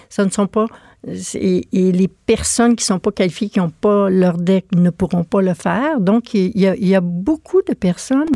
Ce 0.10 0.22
ne 0.22 0.30
sont 0.30 0.46
pas 0.48 0.68
et, 1.08 1.68
et 1.72 1.92
les 1.92 2.08
personnes 2.08 2.76
qui 2.76 2.84
ne 2.84 2.88
sont 2.88 3.00
pas 3.00 3.12
qualifiées, 3.12 3.50
qui 3.50 3.60
n'ont 3.60 3.70
pas 3.72 4.10
leur 4.10 4.38
DEC, 4.38 4.66
ne 4.76 4.90
pourront 4.90 5.24
pas 5.24 5.42
le 5.42 5.54
faire. 5.54 6.00
Donc, 6.00 6.34
il 6.34 6.52
y, 6.60 6.68
a, 6.68 6.76
il 6.76 6.88
y 6.88 6.96
a 6.96 7.02
beaucoup 7.02 7.62
de 7.68 7.74
personnes 7.74 8.28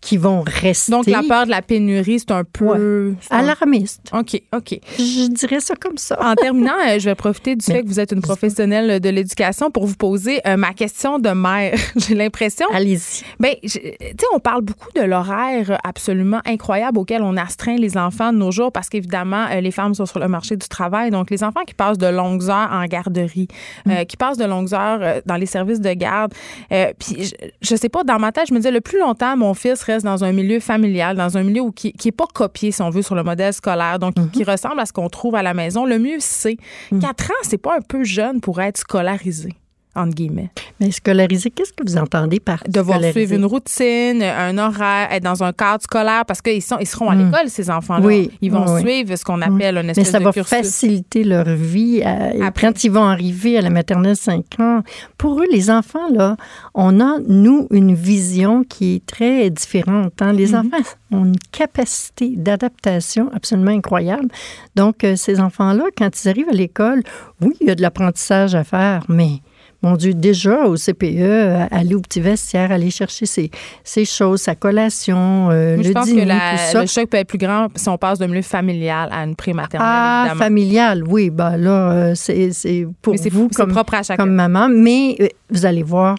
qui 0.00 0.16
vont 0.16 0.42
rester 0.46 0.92
Donc, 0.92 1.06
la 1.06 1.22
peur 1.22 1.44
de 1.46 1.50
la 1.50 1.62
pénurie, 1.62 2.18
c'est 2.20 2.30
un 2.30 2.44
peu. 2.44 2.70
un- 2.70 3.14
alarmistes. 3.30 4.10
OK, 4.12 4.40
OK. 4.54 4.78
Je 4.98 5.28
dirais 5.28 5.60
ça 5.60 5.74
comme 5.74 5.98
ça. 5.98 6.16
En 6.24 6.34
terminant, 6.34 6.72
euh, 6.88 6.98
je 6.98 7.04
vais 7.06 7.14
profiter 7.14 7.54
du 7.56 7.64
Mais- 7.68 7.74
fait 7.76 7.82
que 7.82 7.88
vous 7.88 8.00
êtes 8.00 8.12
une 8.12 8.20
professionnelle 8.22 9.00
de 9.00 9.08
l'éducation 9.10 9.70
pour 9.70 9.84
vous 9.86 9.96
poser 9.96 10.40
euh, 10.46 10.56
ma 10.56 10.72
question 10.72 11.18
de 11.18 11.30
mère. 11.30 11.74
J'ai 11.96 12.14
l'impression. 12.14 12.66
Allez-y. 12.72 13.24
Je- 13.62 13.68
tu 13.68 13.78
sais, 13.80 14.26
on 14.32 14.38
parle 14.38 14.62
beaucoup 14.62 14.90
de 14.94 15.02
l'horaire 15.02 15.78
absolument 15.84 16.40
incroyable 16.46 16.98
auquel 16.98 17.22
on 17.22 17.36
astreint 17.36 17.76
les 17.76 17.96
enfants 17.98 18.32
de 18.32 18.38
nos 18.38 18.50
jours 18.52 18.72
parce 18.72 18.88
qu'évidemment, 18.88 19.46
euh, 19.50 19.60
les 19.60 19.70
femmes 19.72 19.94
sont 19.94 20.06
sur 20.06 20.18
le 20.20 20.28
marché 20.28 20.56
du 20.56 20.68
travail. 20.68 21.10
Donc, 21.10 21.30
les 21.30 21.42
enfants 21.42 21.64
qui 21.66 21.74
passent 21.74 21.98
de 21.98 22.05
longues 22.08 22.44
heures 22.50 22.70
en 22.72 22.84
garderie, 22.86 23.48
euh, 23.88 24.04
qui 24.04 24.16
passent 24.16 24.38
de 24.38 24.44
longues 24.44 24.74
heures 24.74 25.00
euh, 25.02 25.20
dans 25.26 25.36
les 25.36 25.46
services 25.46 25.80
de 25.80 25.92
garde. 25.92 26.32
euh, 26.72 26.92
puis, 26.98 27.24
je, 27.24 27.34
je 27.60 27.76
sais 27.76 27.88
pas, 27.88 28.04
dans 28.04 28.18
ma 28.18 28.32
tête, 28.32 28.48
je 28.48 28.54
me 28.54 28.58
disais, 28.58 28.70
le 28.70 28.80
plus 28.80 28.98
longtemps, 28.98 29.36
mon 29.36 29.54
fils 29.54 29.82
reste 29.82 30.04
dans 30.04 30.24
un 30.24 30.32
milieu 30.32 30.60
familial, 30.60 31.16
dans 31.16 31.36
un 31.36 31.42
milieu 31.42 31.62
où, 31.62 31.72
qui 31.72 31.94
n'est 32.04 32.12
pas 32.12 32.26
copié, 32.32 32.70
si 32.72 32.82
on 32.82 32.90
veut, 32.90 33.02
sur 33.02 33.14
le 33.14 33.22
modèle 33.22 33.52
scolaire, 33.52 33.98
donc 33.98 34.14
qui 34.32 34.44
ressemble 34.44 34.80
à 34.80 34.86
ce 34.86 34.92
qu'on 34.92 35.08
trouve 35.08 35.34
à 35.34 35.42
la 35.42 35.54
maison. 35.54 35.84
Le 35.84 35.98
mieux, 35.98 36.18
c'est. 36.18 36.56
Quatre 37.00 37.30
ans, 37.30 37.42
c'est 37.42 37.58
pas 37.58 37.76
un 37.76 37.80
peu 37.80 38.04
jeune 38.04 38.40
pour 38.40 38.60
être 38.60 38.78
scolarisé, 38.78 39.50
entre 39.96 40.14
guillemets. 40.14 40.50
Mais 40.80 40.90
scolarisé, 40.90 41.50
qu'est-ce 41.50 41.72
que 41.72 41.82
vous 41.86 41.96
entendez 41.96 42.38
par 42.40 42.62
devoir 42.68 42.98
scolarisé? 42.98 43.12
suivre 43.26 43.34
une 43.40 43.46
routine, 43.46 44.22
un 44.22 44.56
horaire, 44.58 45.08
être 45.10 45.22
dans 45.24 45.42
un 45.42 45.52
cadre 45.52 45.82
scolaire 45.82 46.24
parce 46.26 46.42
qu'ils 46.42 46.62
sont, 46.62 46.76
ils 46.78 46.86
seront 46.86 47.10
à 47.10 47.14
Mm. 47.14 47.24
l'école, 47.30 47.48
ces 47.48 47.70
enfants-là. 47.70 48.06
Oui, 48.06 48.30
Ils 48.42 48.52
vont 48.52 48.64
oui, 48.66 48.72
oui. 48.74 48.80
suivre 48.82 49.16
ce 49.16 49.24
qu'on 49.24 49.40
appelle 49.42 49.78
un 49.78 49.82
Mais 49.82 49.90
espèce 49.90 50.10
ça 50.10 50.18
de 50.18 50.24
va 50.24 50.32
cursus. 50.32 50.56
faciliter 50.56 51.24
leur 51.24 51.44
vie. 51.48 52.02
Après. 52.02 52.66
quand 52.68 52.84
ils 52.84 52.90
vont 52.90 53.04
arriver 53.04 53.58
à 53.58 53.62
la 53.62 53.70
maternelle 53.70 54.16
5 54.16 54.44
ans, 54.60 54.82
pour 55.18 55.40
eux, 55.40 55.46
les 55.50 55.70
enfants, 55.70 56.08
là, 56.12 56.36
on 56.74 57.00
a, 57.00 57.18
nous, 57.26 57.66
une 57.70 57.94
vision 57.94 58.64
qui 58.64 58.96
est 58.96 59.06
très 59.06 59.48
différente. 59.50 60.12
hein. 60.20 60.32
Les 60.32 60.52
Mm-hmm. 60.52 60.56
enfants 60.58 60.88
ont 61.12 61.24
une 61.24 61.38
capacité 61.52 62.34
d'adaptation 62.36 63.30
absolument 63.34 63.70
incroyable. 63.70 64.28
Donc, 64.74 65.04
euh, 65.04 65.16
ces 65.16 65.40
enfants-là, 65.40 65.84
quand 65.96 66.10
ils 66.22 66.28
arrivent 66.28 66.48
à 66.48 66.52
l'école, 66.54 67.02
oui, 67.40 67.54
il 67.60 67.66
y 67.68 67.70
a 67.70 67.74
de 67.74 67.82
l'apprentissage 67.82 68.54
à 68.54 68.64
faire, 68.64 69.04
mais 69.08 69.40
mon 69.86 69.96
Dieu, 69.96 70.14
déjà 70.14 70.66
au 70.66 70.76
CPE, 70.76 71.68
aller 71.70 71.94
au 71.94 72.00
petit 72.00 72.20
vestiaire, 72.20 72.72
aller 72.72 72.90
chercher 72.90 73.26
ses, 73.26 73.50
ses 73.84 74.04
choses, 74.04 74.40
sa 74.42 74.54
collation, 74.54 75.48
euh, 75.50 75.76
je 75.80 75.88
le 75.88 75.94
pense 75.94 76.06
dîner, 76.06 76.22
que 76.22 76.28
la- 76.28 76.34
tout 76.34 76.72
ça. 76.72 76.80
le 76.82 76.86
choc 76.86 77.06
peut 77.08 77.16
être 77.18 77.28
plus 77.28 77.38
grand 77.38 77.68
si 77.74 77.88
on 77.88 77.96
passe 77.98 78.18
d'un 78.18 78.26
milieu 78.28 78.42
familial 78.42 79.08
à 79.12 79.22
une 79.24 79.36
prématernelle, 79.36 79.88
Ah, 79.90 80.22
évidemment. 80.26 80.44
familial, 80.44 81.04
oui. 81.06 81.30
Ben 81.30 81.56
là, 81.56 81.90
euh, 81.92 82.12
c'est 82.14 82.86
pour 83.02 83.12
Mais 83.14 83.18
c'est 83.18 83.30
vous 83.30 83.48
comme, 83.48 83.70
propre 83.72 83.94
à 83.94 84.02
chacun. 84.02 84.22
comme 84.24 84.32
maman. 84.34 84.68
Mais 84.68 85.16
euh, 85.20 85.28
vous 85.50 85.64
allez 85.66 85.82
voir, 85.82 86.16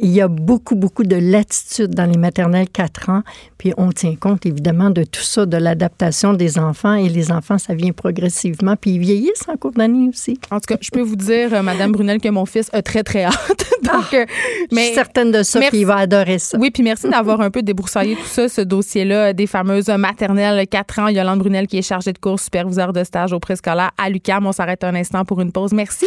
il 0.00 0.10
y 0.10 0.20
a 0.20 0.28
beaucoup, 0.28 0.74
beaucoup 0.74 1.04
de 1.04 1.16
latitude 1.16 1.94
dans 1.94 2.04
les 2.04 2.18
maternelles 2.18 2.68
4 2.68 3.10
ans. 3.10 3.22
Puis 3.58 3.72
on 3.76 3.92
tient 3.92 4.14
compte 4.16 4.44
évidemment 4.46 4.90
de 4.90 5.04
tout 5.04 5.22
ça, 5.22 5.46
de 5.46 5.56
l'adaptation 5.56 6.34
des 6.34 6.58
enfants. 6.58 6.94
Et 6.94 7.08
les 7.08 7.32
enfants, 7.32 7.58
ça 7.58 7.74
vient 7.74 7.92
progressivement. 7.92 8.76
Puis 8.76 8.92
ils 8.92 8.98
vieillissent 8.98 9.48
en 9.48 9.56
cours 9.56 9.72
d'année 9.72 10.08
aussi. 10.08 10.38
En 10.50 10.60
tout 10.60 10.66
cas, 10.68 10.76
je 10.80 10.90
peux 10.90 11.00
vous 11.00 11.16
dire, 11.16 11.54
euh, 11.54 11.62
Madame 11.62 11.92
Brunel, 11.92 12.20
que 12.20 12.28
mon 12.28 12.46
fils 12.46 12.68
a 12.72 12.82
très, 12.82 13.02
très 13.02 13.24
hâte. 13.24 13.34
Donc, 13.82 14.14
euh, 14.14 14.26
Je 14.70 14.76
suis 14.76 14.94
certaine 14.94 15.30
de 15.30 15.42
ça, 15.42 15.58
merci. 15.58 15.70
puis 15.70 15.80
il 15.80 15.86
va 15.86 15.96
adorer 15.96 16.38
ça. 16.38 16.58
Oui, 16.58 16.70
puis 16.70 16.82
merci 16.82 17.08
d'avoir 17.08 17.40
un 17.40 17.50
peu 17.50 17.62
débroussaillé 17.62 18.16
tout 18.16 18.26
ça, 18.26 18.48
ce 18.48 18.60
dossier-là 18.60 19.32
des 19.32 19.46
fameuses 19.46 19.88
maternelles 19.88 20.66
4 20.66 20.98
ans. 20.98 21.08
Yolande 21.08 21.38
Brunel 21.38 21.66
qui 21.66 21.78
est 21.78 21.82
chargée 21.82 22.12
de 22.12 22.18
cours, 22.18 22.40
superviseur 22.40 22.92
de 22.92 23.04
stage 23.04 23.32
au 23.32 23.38
préscolaire 23.40 23.92
à 23.96 24.10
l'UQAM. 24.10 24.46
On 24.46 24.52
s'arrête 24.52 24.84
un 24.84 24.94
instant 24.94 25.24
pour 25.24 25.40
une 25.40 25.52
pause. 25.52 25.72
Merci. 25.72 26.06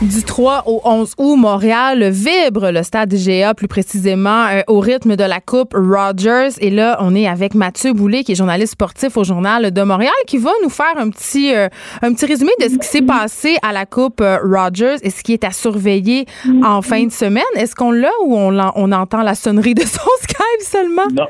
Du 0.00 0.22
3 0.22 0.62
au 0.66 0.80
11 0.84 1.14
août, 1.18 1.34
Montréal 1.36 2.10
vibre 2.10 2.70
le 2.70 2.84
stade 2.84 3.12
GA, 3.12 3.52
plus 3.52 3.66
précisément 3.66 4.46
euh, 4.46 4.60
au 4.68 4.78
rythme 4.78 5.16
de 5.16 5.24
la 5.24 5.40
Coupe 5.40 5.74
Rogers. 5.74 6.50
Et 6.60 6.70
là, 6.70 6.98
on 7.00 7.16
est 7.16 7.26
avec 7.26 7.56
Mathieu 7.56 7.92
Boulay, 7.94 8.22
qui 8.22 8.30
est 8.30 8.34
journaliste 8.36 8.74
sportif 8.74 9.16
au 9.16 9.24
Journal 9.24 9.72
de 9.72 9.82
Montréal, 9.82 10.12
qui 10.28 10.38
va 10.38 10.52
nous 10.62 10.68
faire 10.70 10.94
un 10.98 11.10
petit, 11.10 11.52
euh, 11.52 11.68
un 12.02 12.14
petit 12.14 12.26
résumé 12.26 12.52
de 12.60 12.68
ce 12.68 12.78
qui 12.78 12.86
s'est 12.86 13.02
passé 13.02 13.56
à 13.60 13.72
la 13.72 13.86
Coupe 13.86 14.20
euh, 14.20 14.38
Rogers 14.44 14.96
et 15.02 15.10
ce 15.10 15.24
qui 15.24 15.32
est 15.32 15.42
à 15.42 15.50
surveiller 15.50 16.26
en 16.62 16.80
fin 16.80 17.04
de 17.04 17.10
semaine. 17.10 17.42
Est-ce 17.56 17.74
qu'on 17.74 17.90
l'a 17.90 18.12
ou 18.24 18.36
on, 18.36 18.50
l'en- 18.52 18.72
on 18.76 18.92
entend 18.92 19.22
la 19.22 19.34
sonnerie 19.34 19.74
de 19.74 19.82
son 19.82 19.98
Skype 20.22 20.60
seulement? 20.62 21.08
Non. 21.12 21.26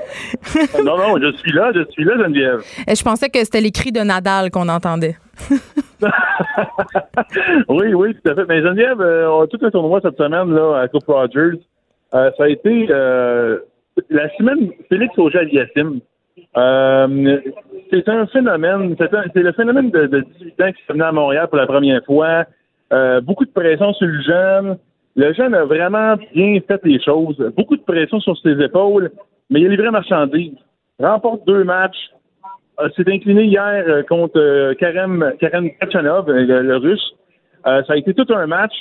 non, 0.84 0.98
non, 0.98 1.16
je 1.22 1.34
suis 1.38 1.52
là, 1.52 1.70
je 1.74 1.90
suis 1.90 2.04
là, 2.04 2.18
Geneviève. 2.18 2.60
Et 2.86 2.94
je 2.94 3.02
pensais 3.02 3.30
que 3.30 3.38
c'était 3.38 3.62
les 3.62 3.70
cris 3.72 3.92
de 3.92 4.00
Nadal 4.00 4.50
qu'on 4.50 4.68
entendait. 4.68 5.16
oui, 7.68 7.94
oui, 7.94 8.14
tout 8.14 8.30
à 8.30 8.34
fait. 8.34 8.44
Mais 8.48 8.62
Geneviève, 8.62 9.00
euh, 9.00 9.30
on 9.30 9.42
a 9.42 9.46
tout 9.46 9.58
un 9.62 9.70
tournoi 9.70 10.00
cette 10.02 10.16
semaine 10.16 10.54
là, 10.54 10.80
à 10.80 10.88
Coupe 10.88 11.06
Rogers. 11.06 11.58
Euh, 12.14 12.30
ça 12.36 12.44
a 12.44 12.48
été 12.48 12.86
euh, 12.90 13.58
la 14.10 14.34
semaine 14.36 14.70
Félix 14.88 15.16
Auger-Aliassime. 15.18 16.00
Euh, 16.56 17.40
c'est 17.90 18.08
un 18.08 18.26
phénomène. 18.26 18.96
C'est 18.98 19.42
le 19.42 19.52
phénomène 19.52 19.90
de, 19.90 20.06
de 20.06 20.20
18 20.40 20.62
ans 20.62 20.72
qui 20.72 20.82
s'est 20.86 20.92
venu 20.92 21.02
à 21.02 21.12
Montréal 21.12 21.48
pour 21.48 21.58
la 21.58 21.66
première 21.66 22.04
fois. 22.04 22.44
Beaucoup 23.22 23.44
de 23.44 23.50
pression 23.50 23.92
sur 23.94 24.06
le 24.06 24.22
jeune. 24.22 24.78
Le 25.16 25.32
jeune 25.34 25.54
a 25.54 25.64
vraiment 25.64 26.14
bien 26.34 26.58
fait 26.66 26.80
les 26.84 27.02
choses. 27.02 27.36
Beaucoup 27.56 27.76
de 27.76 27.82
pression 27.82 28.20
sur 28.20 28.38
ses 28.38 28.60
épaules, 28.62 29.10
mais 29.50 29.60
il 29.60 29.66
a 29.66 29.70
livré 29.70 29.90
marchandise. 29.90 30.54
Remporte 31.00 31.46
deux 31.46 31.64
matchs. 31.64 32.10
Euh, 32.80 32.88
s'est 32.96 33.10
incliné 33.12 33.44
hier 33.44 33.84
euh, 33.88 34.02
contre 34.04 34.38
euh, 34.38 34.72
Karem 34.74 35.32
Kachanov, 35.40 36.30
le, 36.30 36.76
russe. 36.76 37.12
ça 37.64 37.82
a 37.88 37.96
été 37.96 38.14
tout 38.14 38.26
un 38.32 38.46
match. 38.46 38.72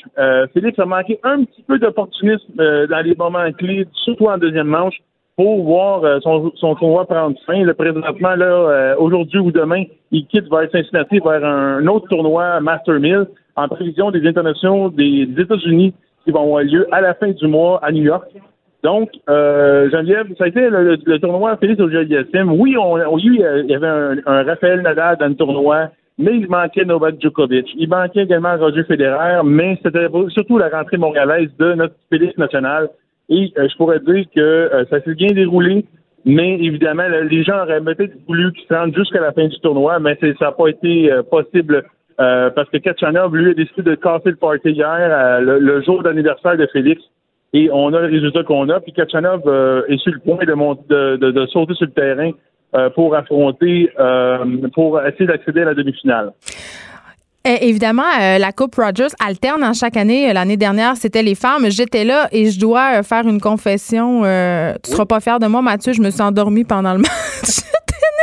Félix 0.54 0.78
a 0.80 0.86
manqué 0.86 1.20
un 1.24 1.44
petit 1.44 1.64
peu 1.64 1.80
d'opportunisme 1.80 2.54
dans 2.56 3.04
les 3.04 3.16
moments 3.16 3.52
clés, 3.54 3.88
surtout 4.04 4.28
en 4.28 4.38
deuxième 4.38 4.68
manche, 4.68 4.96
pour 5.36 5.64
voir 5.64 6.22
son, 6.22 6.52
son 6.56 6.76
tournoi 6.76 7.06
prendre 7.06 7.36
fin. 7.46 7.64
Le 7.64 7.74
présentement, 7.74 8.36
là, 8.36 8.96
aujourd'hui 8.98 9.40
ou 9.40 9.52
demain, 9.52 9.84
il 10.12 10.26
quitte 10.28 10.50
vers 10.50 10.70
Cincinnati, 10.72 11.20
vers 11.20 11.44
un, 11.44 11.86
autre 11.88 12.08
tournoi, 12.08 12.60
Master 12.62 13.00
Mill, 13.00 13.26
en 13.56 13.68
prévision 13.68 14.12
des 14.12 14.26
internationaux 14.26 14.90
des 14.90 15.28
États-Unis 15.38 15.94
qui 16.24 16.32
vont 16.32 16.44
avoir 16.44 16.64
lieu 16.64 16.88
à 16.92 17.02
la 17.02 17.14
fin 17.16 17.32
du 17.32 17.48
mois 17.48 17.84
à 17.84 17.92
New 17.92 18.04
York. 18.04 18.30
Donc, 18.84 19.10
euh, 19.30 19.90
Geneviève, 19.90 20.28
ça 20.38 20.46
a 20.46 20.48
été 20.48 20.70
le, 20.70 21.18
tournoi 21.18 21.58
Félix 21.58 21.82
au 21.82 21.88
Oui, 21.88 22.78
on, 22.78 22.94
on, 22.94 23.18
il 23.18 23.36
y 23.68 23.76
avait 23.76 23.88
un, 23.88 24.44
Raphaël 24.44 24.82
Nadal 24.82 25.18
dans 25.18 25.28
le 25.28 25.36
tournoi, 25.36 25.90
mais 26.18 26.38
il 26.38 26.48
manquait 26.48 26.86
Novak 26.86 27.16
Djokovic. 27.20 27.68
Il 27.76 27.90
manquait 27.90 28.24
également 28.24 28.56
Roger 28.58 28.84
Federer, 28.84 29.42
mais 29.44 29.80
c'était 29.84 30.08
surtout 30.30 30.58
la 30.58 30.70
rentrée 30.70 30.98
montréalaise 30.98 31.50
de 31.60 31.74
notre 31.74 31.96
Félix 32.10 32.38
national. 32.38 32.90
Et 33.30 33.52
euh, 33.58 33.68
je 33.70 33.76
pourrais 33.78 34.00
dire 34.00 34.26
que 34.34 34.42
euh, 34.42 34.86
ça 34.90 35.02
s'est 35.02 35.16
bien 35.16 35.32
déroulé, 35.34 35.86
mais 36.26 36.54
évidemment, 36.60 37.08
les 37.08 37.44
gens 37.44 37.62
auraient 37.64 37.82
peut-être 37.82 38.14
voulu 38.28 38.54
qu'ils 38.54 38.68
se 38.68 38.96
jusqu'à 38.96 39.22
la 39.22 39.32
fin 39.32 39.48
du 39.48 39.60
tournoi, 39.60 40.00
mais 40.00 40.18
ça 40.22 40.28
n'a 40.46 40.52
pas 40.52 40.68
été 40.68 41.12
euh, 41.12 41.24
possible 41.24 41.84
parce 42.20 42.68
que 42.72 42.78
Kachanov, 42.78 43.36
lui, 43.36 43.52
a 43.52 43.54
décidé 43.54 43.84
de 43.84 43.94
casser 43.94 44.32
le 44.32 44.38
party 44.38 44.72
hier, 44.72 45.40
le 45.40 45.82
jour 45.84 46.02
d'anniversaire 46.02 46.58
de 46.58 46.66
Félix 46.74 47.00
et 47.54 47.70
on 47.72 47.94
a 47.94 48.02
le 48.02 48.08
résultat 48.08 48.44
qu'on 48.44 48.70
a. 48.70 48.80
Puis 48.80 48.94
Kachanov 48.94 49.42
euh, 49.46 49.84
est 49.88 49.98
sur 50.00 50.12
le 50.12 50.20
point 50.20 50.38
de, 50.38 51.18
de, 51.18 51.32
de, 51.32 51.46
sauter 51.48 51.74
sur 51.76 51.86
le 51.86 51.92
terrain 51.92 52.32
euh, 52.76 52.90
pour 52.90 53.16
affronter, 53.16 53.90
euh, 54.00 54.68
pour 54.74 55.02
essayer 55.02 55.26
d'accéder 55.26 55.62
à 55.62 55.66
la 55.66 55.74
demi-finale. 55.74 56.34
Eh, 57.46 57.70
évidemment, 57.70 58.04
la 58.20 58.52
Coupe 58.52 58.76
Rogers 58.76 59.16
alterne 59.26 59.64
en 59.64 59.72
chaque 59.72 59.96
année. 59.96 60.34
L'année 60.34 60.58
dernière, 60.58 60.98
c'était 60.98 61.24
les 61.24 61.36
femmes. 61.36 61.70
J'étais 61.70 62.04
là 62.04 62.28
et 62.34 62.50
je 62.52 62.60
dois 62.60 63.02
faire 63.04 63.26
une 63.26 63.40
confession. 63.40 64.24
tu 64.24 64.28
ne 64.28 64.94
seras 64.94 65.06
pas 65.06 65.22
fier 65.22 65.40
de 65.40 65.48
moi, 65.48 65.62
Mathieu. 65.62 65.94
Je 65.94 66.02
me 66.02 66.10
suis 66.10 66.22
endormie 66.22 66.66
pendant 66.66 66.92
le 66.92 67.00
match. 67.44 67.62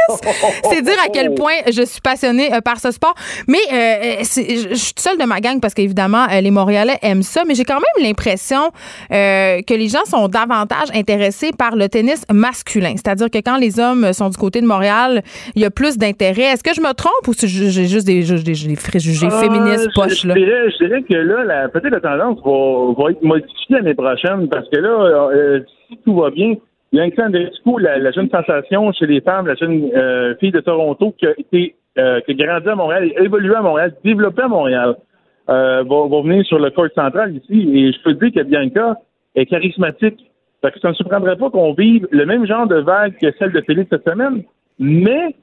c'est 0.70 0.82
dire 0.82 0.96
à 1.04 1.08
quel 1.12 1.34
point 1.34 1.52
je 1.66 1.82
suis 1.82 2.00
passionnée 2.00 2.52
euh, 2.52 2.60
par 2.60 2.78
ce 2.78 2.90
sport. 2.90 3.14
Mais 3.48 3.58
euh, 3.72 4.18
je 4.20 4.74
suis 4.74 4.94
seule 4.96 5.18
de 5.18 5.24
ma 5.24 5.40
gang 5.40 5.60
parce 5.60 5.74
qu'évidemment, 5.74 6.26
euh, 6.30 6.40
les 6.40 6.50
Montréalais 6.50 6.98
aiment 7.02 7.22
ça. 7.22 7.42
Mais 7.46 7.54
j'ai 7.54 7.64
quand 7.64 7.74
même 7.74 8.06
l'impression 8.06 8.70
que 9.10 9.74
les 9.74 9.88
gens 9.88 10.04
sont 10.04 10.28
davantage 10.28 10.88
intéressés 10.94 11.50
par 11.56 11.76
le 11.76 11.88
tennis 11.88 12.24
masculin. 12.32 12.94
C'est-à-dire 12.96 13.30
que 13.30 13.38
quand 13.38 13.56
les 13.56 13.80
hommes 13.80 14.12
sont 14.12 14.28
du 14.28 14.36
côté 14.36 14.60
de 14.60 14.66
Montréal, 14.66 15.22
il 15.54 15.62
y 15.62 15.64
a 15.64 15.70
plus 15.70 15.98
d'intérêt. 15.98 16.42
Est-ce 16.42 16.62
que 16.62 16.74
je 16.74 16.80
me 16.80 16.92
trompe 16.92 17.28
ou 17.28 17.32
j'ai 17.38 17.86
juste 17.86 18.06
des, 18.06 18.22
des, 18.22 18.76
préjugés 18.76 19.30
féministes 19.30 19.88
poches? 19.94 20.24
Là? 20.24 20.34
Je, 20.36 20.86
dirais, 20.86 21.02
que 21.02 21.14
là, 21.14 21.68
peut-être 21.68 21.92
la 21.92 22.00
tendance 22.00 22.38
va, 22.44 23.02
va 23.04 23.10
être 23.10 23.22
modifiée 23.22 23.76
l'année 23.76 23.94
prochaine 23.94 24.48
parce 24.48 24.68
que 24.70 24.78
là, 24.78 25.68
si 25.88 25.98
tout 26.04 26.16
va 26.16 26.30
bien, 26.30 26.54
Bianca 26.94 27.26
Andreescu, 27.26 27.80
la, 27.80 27.98
la 27.98 28.12
jeune 28.12 28.30
sensation 28.30 28.92
chez 28.92 29.06
les 29.06 29.20
femmes, 29.20 29.48
la 29.48 29.56
jeune 29.56 29.90
euh, 29.96 30.36
fille 30.36 30.52
de 30.52 30.60
Toronto 30.60 31.12
qui 31.18 31.26
a 31.26 31.32
été 31.36 31.74
euh, 31.98 32.20
qui 32.20 32.30
a 32.40 32.46
grandi 32.46 32.68
à 32.68 32.76
Montréal, 32.76 33.12
évolué 33.18 33.52
à 33.56 33.62
Montréal, 33.62 33.94
développé 34.04 34.42
à 34.42 34.48
Montréal, 34.48 34.94
euh, 35.48 35.82
va, 35.82 36.22
venir 36.22 36.46
sur 36.46 36.60
le 36.60 36.70
court 36.70 36.86
central 36.94 37.34
ici. 37.34 37.68
Et 37.74 37.92
je 37.92 38.00
peux 38.02 38.14
te 38.14 38.24
dire 38.24 38.32
que 38.32 38.48
Bianca 38.48 38.96
est 39.34 39.46
charismatique. 39.46 40.20
Fait 40.62 40.70
que 40.70 40.78
ça 40.78 40.90
ne 40.90 40.94
surprendrait 40.94 41.36
pas 41.36 41.50
qu'on 41.50 41.72
vive 41.72 42.06
le 42.12 42.26
même 42.26 42.46
genre 42.46 42.68
de 42.68 42.76
vague 42.76 43.16
que 43.20 43.32
celle 43.40 43.50
de 43.50 43.60
Félix 43.62 43.90
cette 43.90 44.08
semaine, 44.08 44.44
mais 44.78 45.34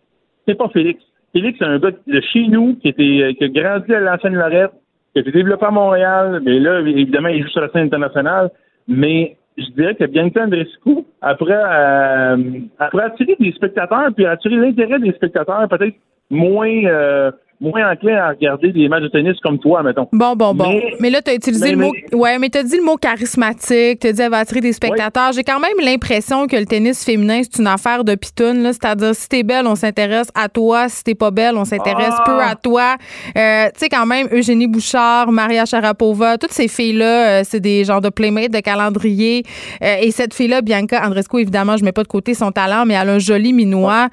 c'est 0.47 0.55
pas 0.55 0.69
Félix. 0.69 1.03
Félix, 1.33 1.59
c'est 1.59 1.65
un 1.65 1.79
gars 1.79 1.91
de 1.91 2.21
chez 2.31 2.47
nous 2.47 2.77
qui, 2.77 2.87
était, 2.87 3.35
qui 3.37 3.43
a 3.43 3.47
grandi 3.49 3.93
à 3.93 3.99
l'ancienne 3.99 4.35
Lorette, 4.35 4.71
qui 5.11 5.19
a 5.19 5.21
été 5.21 5.31
développé 5.31 5.65
à 5.65 5.71
Montréal, 5.71 6.41
mais 6.45 6.59
là, 6.59 6.79
évidemment, 6.79 7.27
il 7.27 7.43
joue 7.43 7.49
sur 7.49 7.61
la 7.61 7.69
scène 7.71 7.87
internationale. 7.87 8.51
Mais 8.87 9.37
je 9.57 9.69
dirais 9.71 9.95
que 9.95 10.05
Bianca 10.05 10.43
Andreescu, 10.43 11.05
après, 11.21 11.53
euh, 11.53 12.59
après 12.79 13.03
attirer 13.03 13.35
des 13.39 13.51
spectateurs, 13.51 14.09
puis 14.15 14.25
attirer 14.25 14.55
l'intérêt 14.55 14.99
des 14.99 15.11
spectateurs, 15.13 15.67
peut-être 15.67 15.95
moins 16.29 16.85
euh, 16.85 17.31
moins 17.61 17.91
enclin 17.91 18.17
à 18.17 18.29
regarder 18.29 18.71
des 18.73 18.89
matchs 18.89 19.03
de 19.03 19.07
tennis 19.07 19.39
comme 19.41 19.59
toi, 19.59 19.83
mettons. 19.83 20.07
Bon, 20.11 20.35
bon, 20.35 20.53
bon. 20.53 20.81
Mais, 20.99 21.11
là, 21.11 21.21
tu 21.21 21.31
as 21.31 21.35
utilisé 21.35 21.71
le 21.71 21.77
mot. 21.77 21.91
Ouais, 22.11 22.39
mais 22.39 22.49
tu 22.49 22.57
as 22.57 22.63
dit 22.63 22.75
le 22.75 22.83
mot 22.83 22.97
charismatique, 22.97 23.99
tu 23.99 24.07
as 24.07 24.13
dit 24.13 24.21
elle 24.21 24.31
va 24.31 24.39
attirer 24.39 24.61
des 24.61 24.73
spectateurs. 24.73 25.31
J'ai 25.31 25.43
quand 25.43 25.59
même 25.59 25.77
l'impression 25.83 26.47
que 26.47 26.55
le 26.55 26.65
tennis 26.65 27.05
féminin, 27.05 27.41
c'est 27.43 27.61
une 27.61 27.67
affaire 27.67 28.03
de 28.03 28.15
pitoune. 28.15 28.63
C'est-à-dire, 28.73 29.13
si 29.13 29.29
t'es 29.29 29.43
belle, 29.43 29.67
on 29.67 29.75
s'intéresse 29.75 30.29
à 30.33 30.49
toi. 30.49 30.89
Si 30.89 31.03
t'es 31.03 31.15
pas 31.15 31.29
belle, 31.31 31.55
on 31.55 31.65
s'intéresse 31.65 32.15
peu 32.25 32.41
à 32.41 32.55
toi. 32.55 32.95
Euh, 33.37 33.65
tu 33.73 33.79
sais, 33.79 33.89
quand 33.89 34.07
même, 34.07 34.27
Eugénie 34.31 34.67
Bouchard, 34.67 35.31
Maria 35.31 35.65
Sharapova, 35.65 36.39
toutes 36.39 36.51
ces 36.51 36.67
filles-là, 36.67 37.41
euh, 37.41 37.41
c'est 37.45 37.59
des 37.59 37.83
genres 37.83 38.01
de 38.01 38.09
playmates 38.09 38.51
de 38.51 38.59
calendrier. 38.59 39.43
Euh, 39.83 39.97
et 40.01 40.09
cette 40.09 40.33
fille-là, 40.33 40.61
Bianca 40.61 41.05
Andrescu, 41.05 41.41
évidemment, 41.41 41.77
je 41.77 41.83
mets 41.83 41.91
pas 41.91 42.03
de 42.03 42.07
côté 42.07 42.33
son 42.33 42.51
talent, 42.51 42.85
mais 42.85 42.95
elle 42.95 43.09
a 43.09 43.13
un 43.13 43.19
joli 43.19 43.53
minois. 43.53 44.09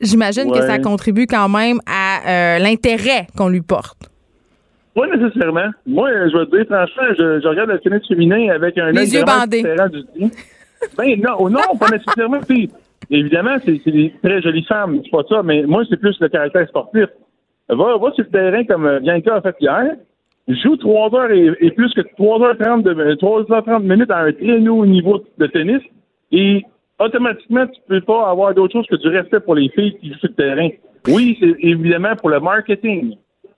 J'imagine 0.00 0.50
que 0.50 0.62
ça 0.62 0.78
contribue 0.78 1.26
quand 1.26 1.48
même 1.48 1.78
à 1.86 2.56
euh, 2.56 2.58
l'intérêt 2.58 3.26
qu'on 3.36 3.48
lui 3.48 3.60
porte. 3.60 3.98
Pas 4.94 5.06
nécessairement. 5.06 5.70
Moi, 5.86 6.10
je 6.28 6.36
vais 6.36 6.46
te 6.46 6.56
dire, 6.56 6.66
franchement, 6.66 7.14
je, 7.18 7.46
regarde 7.46 7.70
le 7.70 7.78
tennis 7.78 8.06
féminin 8.08 8.48
avec 8.54 8.76
un 8.78 8.90
Les 8.90 9.14
yeux 9.14 9.24
bandés. 9.24 9.62
Du 9.62 10.30
ben 10.96 11.20
non, 11.20 11.36
oh, 11.38 11.50
non, 11.50 11.76
pas 11.78 11.88
nécessairement. 11.90 12.40
évidemment, 13.10 13.56
c'est 13.64 13.84
des 13.86 14.14
très 14.22 14.40
jolies 14.40 14.64
femmes, 14.64 15.00
c'est 15.04 15.10
pas 15.10 15.22
ça, 15.28 15.42
mais 15.42 15.62
moi, 15.64 15.82
c'est 15.88 15.98
plus 15.98 16.18
le 16.20 16.28
caractère 16.28 16.66
sportif. 16.68 17.06
Va, 17.68 17.98
va 17.98 18.12
sur 18.12 18.24
le 18.24 18.30
terrain 18.30 18.64
comme 18.64 18.86
euh, 18.86 18.98
Bianca 19.00 19.36
a 19.36 19.40
fait 19.42 19.56
hier, 19.60 19.94
joue 20.48 20.76
3 20.76 21.14
heures 21.14 21.30
et, 21.30 21.70
plus 21.70 21.92
que 21.94 22.00
3h30 22.00 22.82
de, 22.82 23.14
3h30 23.14 23.82
minutes 23.82 24.10
à 24.10 24.20
un 24.20 24.32
très 24.32 24.66
haut 24.66 24.86
niveau 24.86 25.22
de 25.38 25.46
tennis 25.46 25.82
et 26.32 26.64
automatiquement, 27.00 27.66
tu 27.66 27.80
peux 27.88 28.00
pas 28.00 28.30
avoir 28.30 28.54
d'autre 28.54 28.72
chose 28.72 28.86
que 28.86 28.96
du 28.96 29.08
respect 29.08 29.40
pour 29.40 29.54
les 29.54 29.68
filles 29.70 29.96
qui 30.00 30.08
jouent 30.08 30.18
sur 30.18 30.28
le 30.28 30.34
terrain. 30.34 30.68
Oui, 31.08 31.36
c'est 31.40 31.56
évidemment 31.60 32.14
pour 32.16 32.30
le 32.30 32.40
marketing. 32.40 33.16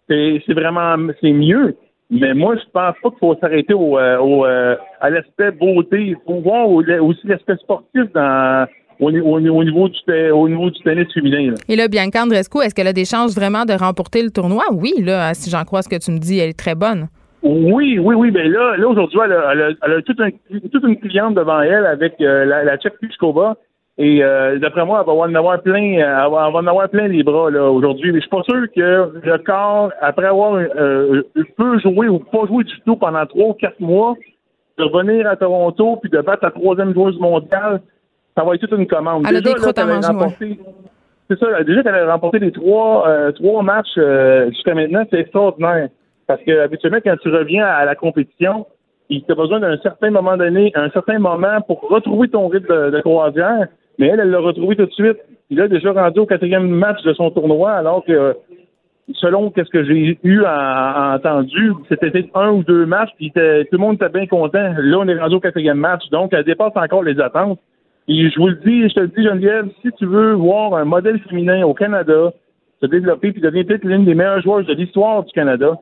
C'est 0.09 0.43
vraiment 0.49 0.97
c'est 1.21 1.33
mieux. 1.33 1.77
Mais 2.11 2.35
moi, 2.35 2.57
je 2.57 2.71
pense 2.73 2.95
pas 3.03 3.11
qu'il 3.11 3.19
faut 3.21 3.35
s'arrêter 3.41 3.73
au, 3.73 3.99
euh, 3.99 4.19
euh, 4.21 4.77
à 5.01 5.09
l'aspect 5.09 5.51
beauté. 5.51 6.09
Il 6.09 6.17
faut 6.27 6.41
voir 6.41 6.69
aussi 6.69 7.27
l'aspect 7.27 7.57
sportif 7.57 8.05
dans 8.15 8.67
au, 9.01 9.11
au, 9.11 9.41
niveau 9.41 9.89
du, 9.89 10.31
au 10.31 10.49
niveau 10.49 10.71
du 10.71 10.81
tennis 10.83 11.13
féminin. 11.13 11.55
Et 11.69 11.77
là, 11.77 11.89
Bianca 11.89 12.23
Andrescu, 12.23 12.59
est-ce 12.63 12.75
qu'elle 12.75 12.87
a 12.87 12.93
des 12.93 13.07
chances 13.07 13.35
vraiment 13.35 13.65
de 13.65 13.73
remporter 13.73 14.23
le 14.23 14.31
tournoi? 14.31 14.65
Oui, 14.73 14.93
là, 14.99 15.33
si 15.35 15.51
j'en 15.51 15.65
crois 15.65 15.83
ce 15.83 15.89
que 15.89 15.97
tu 15.97 16.11
me 16.11 16.19
dis, 16.19 16.39
elle 16.39 16.51
est 16.51 16.59
très 16.59 16.75
bonne. 16.75 17.09
Oui, 17.43 17.99
oui, 17.99 18.15
oui. 18.15 18.31
Ben 18.31 18.51
là, 18.51 18.77
là 18.77 18.89
aujourd'hui, 18.89 19.19
elle 19.25 19.33
a, 19.33 19.53
elle, 19.53 19.77
elle 19.83 19.93
a 19.93 20.03
toute, 20.03 20.21
un, 20.21 20.31
toute, 20.31 20.85
une 20.85 20.97
cliente 20.97 21.35
devant 21.35 21.61
elle 21.61 21.87
avec 21.87 22.15
euh, 22.21 22.45
la, 22.45 22.63
la 22.63 22.77
Tchèque 22.79 22.99
Pichkova. 23.01 23.57
Et 23.99 24.25
euh, 24.25 24.59
d'après 24.59 24.87
moi, 24.87 25.01
elle 25.01 25.07
va 25.07 25.13
en 25.13 25.35
avoir 25.35 25.61
plein, 25.61 25.83
elle 25.83 26.31
va, 26.31 26.49
en 26.49 26.67
avoir 26.67 26.89
plein 26.89 27.09
les 27.09 27.23
bras 27.23 27.51
là 27.51 27.71
aujourd'hui. 27.71 28.13
Mais 28.13 28.19
je 28.19 28.23
suis 28.23 28.31
pas 28.31 28.43
sûr 28.45 28.67
que 28.75 29.21
le 29.23 29.39
corps, 29.39 29.93
après 30.01 30.27
avoir 30.27 30.55
euh, 30.55 31.23
peut 31.57 31.79
jouer 31.81 32.09
ou 32.09 32.19
pas 32.21 32.47
jouer 32.47 32.65
du 32.65 32.81
tout 32.87 32.97
pendant 32.97 33.27
trois 33.27 33.49
ou 33.49 33.55
quatre 33.55 33.81
mois, 33.81 34.15
de 34.79 34.85
revenir 34.85 35.27
à 35.27 35.37
Toronto 35.37 35.99
puis 36.01 36.11
de 36.11 36.21
battre 36.21 36.45
la 36.45 36.53
troisième 36.53 36.95
joueuse 36.95 37.19
mondiale, 37.19 37.83
ça 38.37 38.45
va 38.45 38.55
être 38.55 38.61
toute 38.67 38.79
une 38.79 38.87
commande. 38.87 39.25
Elle 39.29 39.43
déjà, 39.43 39.57
a 39.57 39.73
des 39.73 40.07
remporté, 40.07 40.59
C'est 41.29 41.39
ça. 41.39 41.63
Déjà 41.63 41.83
qu'elle 41.83 41.95
a 41.95 42.13
remporté 42.13 42.39
les 42.39 42.53
trois, 42.53 43.07
euh, 43.07 43.33
trois 43.33 43.63
matchs 43.63 43.99
jusqu'à 44.51 44.75
maintenant, 44.75 45.05
c'est 45.11 45.21
extraordinaire. 45.21 45.89
Parce 46.33 46.45
que 46.45 46.61
habituellement, 46.61 47.01
quand 47.05 47.17
tu 47.19 47.29
reviens 47.29 47.67
à 47.67 47.85
la 47.85 47.95
compétition, 47.95 48.67
il 49.11 49.23
t'a 49.25 49.35
besoin 49.35 49.61
d'un 49.61 49.77
certain 49.83 50.11
moment 50.11 50.39
donné, 50.39 50.73
un 50.75 50.89
certain 50.89 51.19
moment 51.19 51.61
pour 51.67 51.83
retrouver 51.91 52.29
ton 52.29 52.49
rythme 52.49 52.91
de, 52.91 53.01
croisière. 53.03 53.67
Mais 53.99 54.07
elle, 54.07 54.21
elle 54.21 54.31
l'a 54.31 54.39
retrouvé 54.39 54.75
tout 54.75 54.87
de 54.87 54.93
suite. 54.93 55.19
Il 55.51 55.61
a 55.61 55.69
déjà 55.69 55.93
rendu 55.93 56.21
au 56.21 56.25
quatrième 56.25 56.71
match 56.71 57.03
de 57.03 57.13
son 57.13 57.31
tournoi, 57.31 57.73
alors 57.73 58.03
que 58.07 58.35
selon 59.13 59.53
ce 59.55 59.69
que 59.71 59.85
j'ai 59.85 60.19
eu 60.23 60.43
à, 60.47 61.17
entendu, 61.17 61.73
c'était 61.91 62.25
un 62.35 62.53
ou 62.53 62.63
deux 62.63 62.87
matchs, 62.87 63.11
puis 63.17 63.31
tout 63.31 63.41
le 63.41 63.77
monde 63.77 63.97
était 63.97 64.09
bien 64.09 64.27
content. 64.27 64.73
Là, 64.79 64.99
on 65.01 65.09
est 65.09 65.21
rendu 65.21 65.35
au 65.35 65.41
quatrième 65.41 65.77
match, 65.77 66.09
donc 66.11 66.33
elle 66.33 66.45
dépasse 66.45 66.73
encore 66.77 67.03
les 67.03 67.21
attentes. 67.21 67.59
Et 68.09 68.31
je 68.31 68.41
vous 68.41 68.49
le 68.49 68.57
dis, 68.65 68.89
je 68.89 68.95
te 68.95 69.01
le 69.01 69.09
dis, 69.09 69.23
Geneviève, 69.23 69.69
si 69.83 69.93
tu 69.99 70.07
veux 70.07 70.33
voir 70.33 70.77
un 70.77 70.87
modèle 70.87 71.21
féminin 71.29 71.63
au 71.67 71.75
Canada 71.75 72.33
se 72.83 72.87
développer 72.87 73.33
puis 73.33 73.41
devenir 73.41 73.67
peut-être 73.67 73.85
l'une 73.85 74.05
des 74.05 74.15
meilleures 74.15 74.43
joueuses 74.43 74.67
de 74.67 74.75
l'histoire 74.75 75.23
du 75.25 75.33
Canada, 75.33 75.79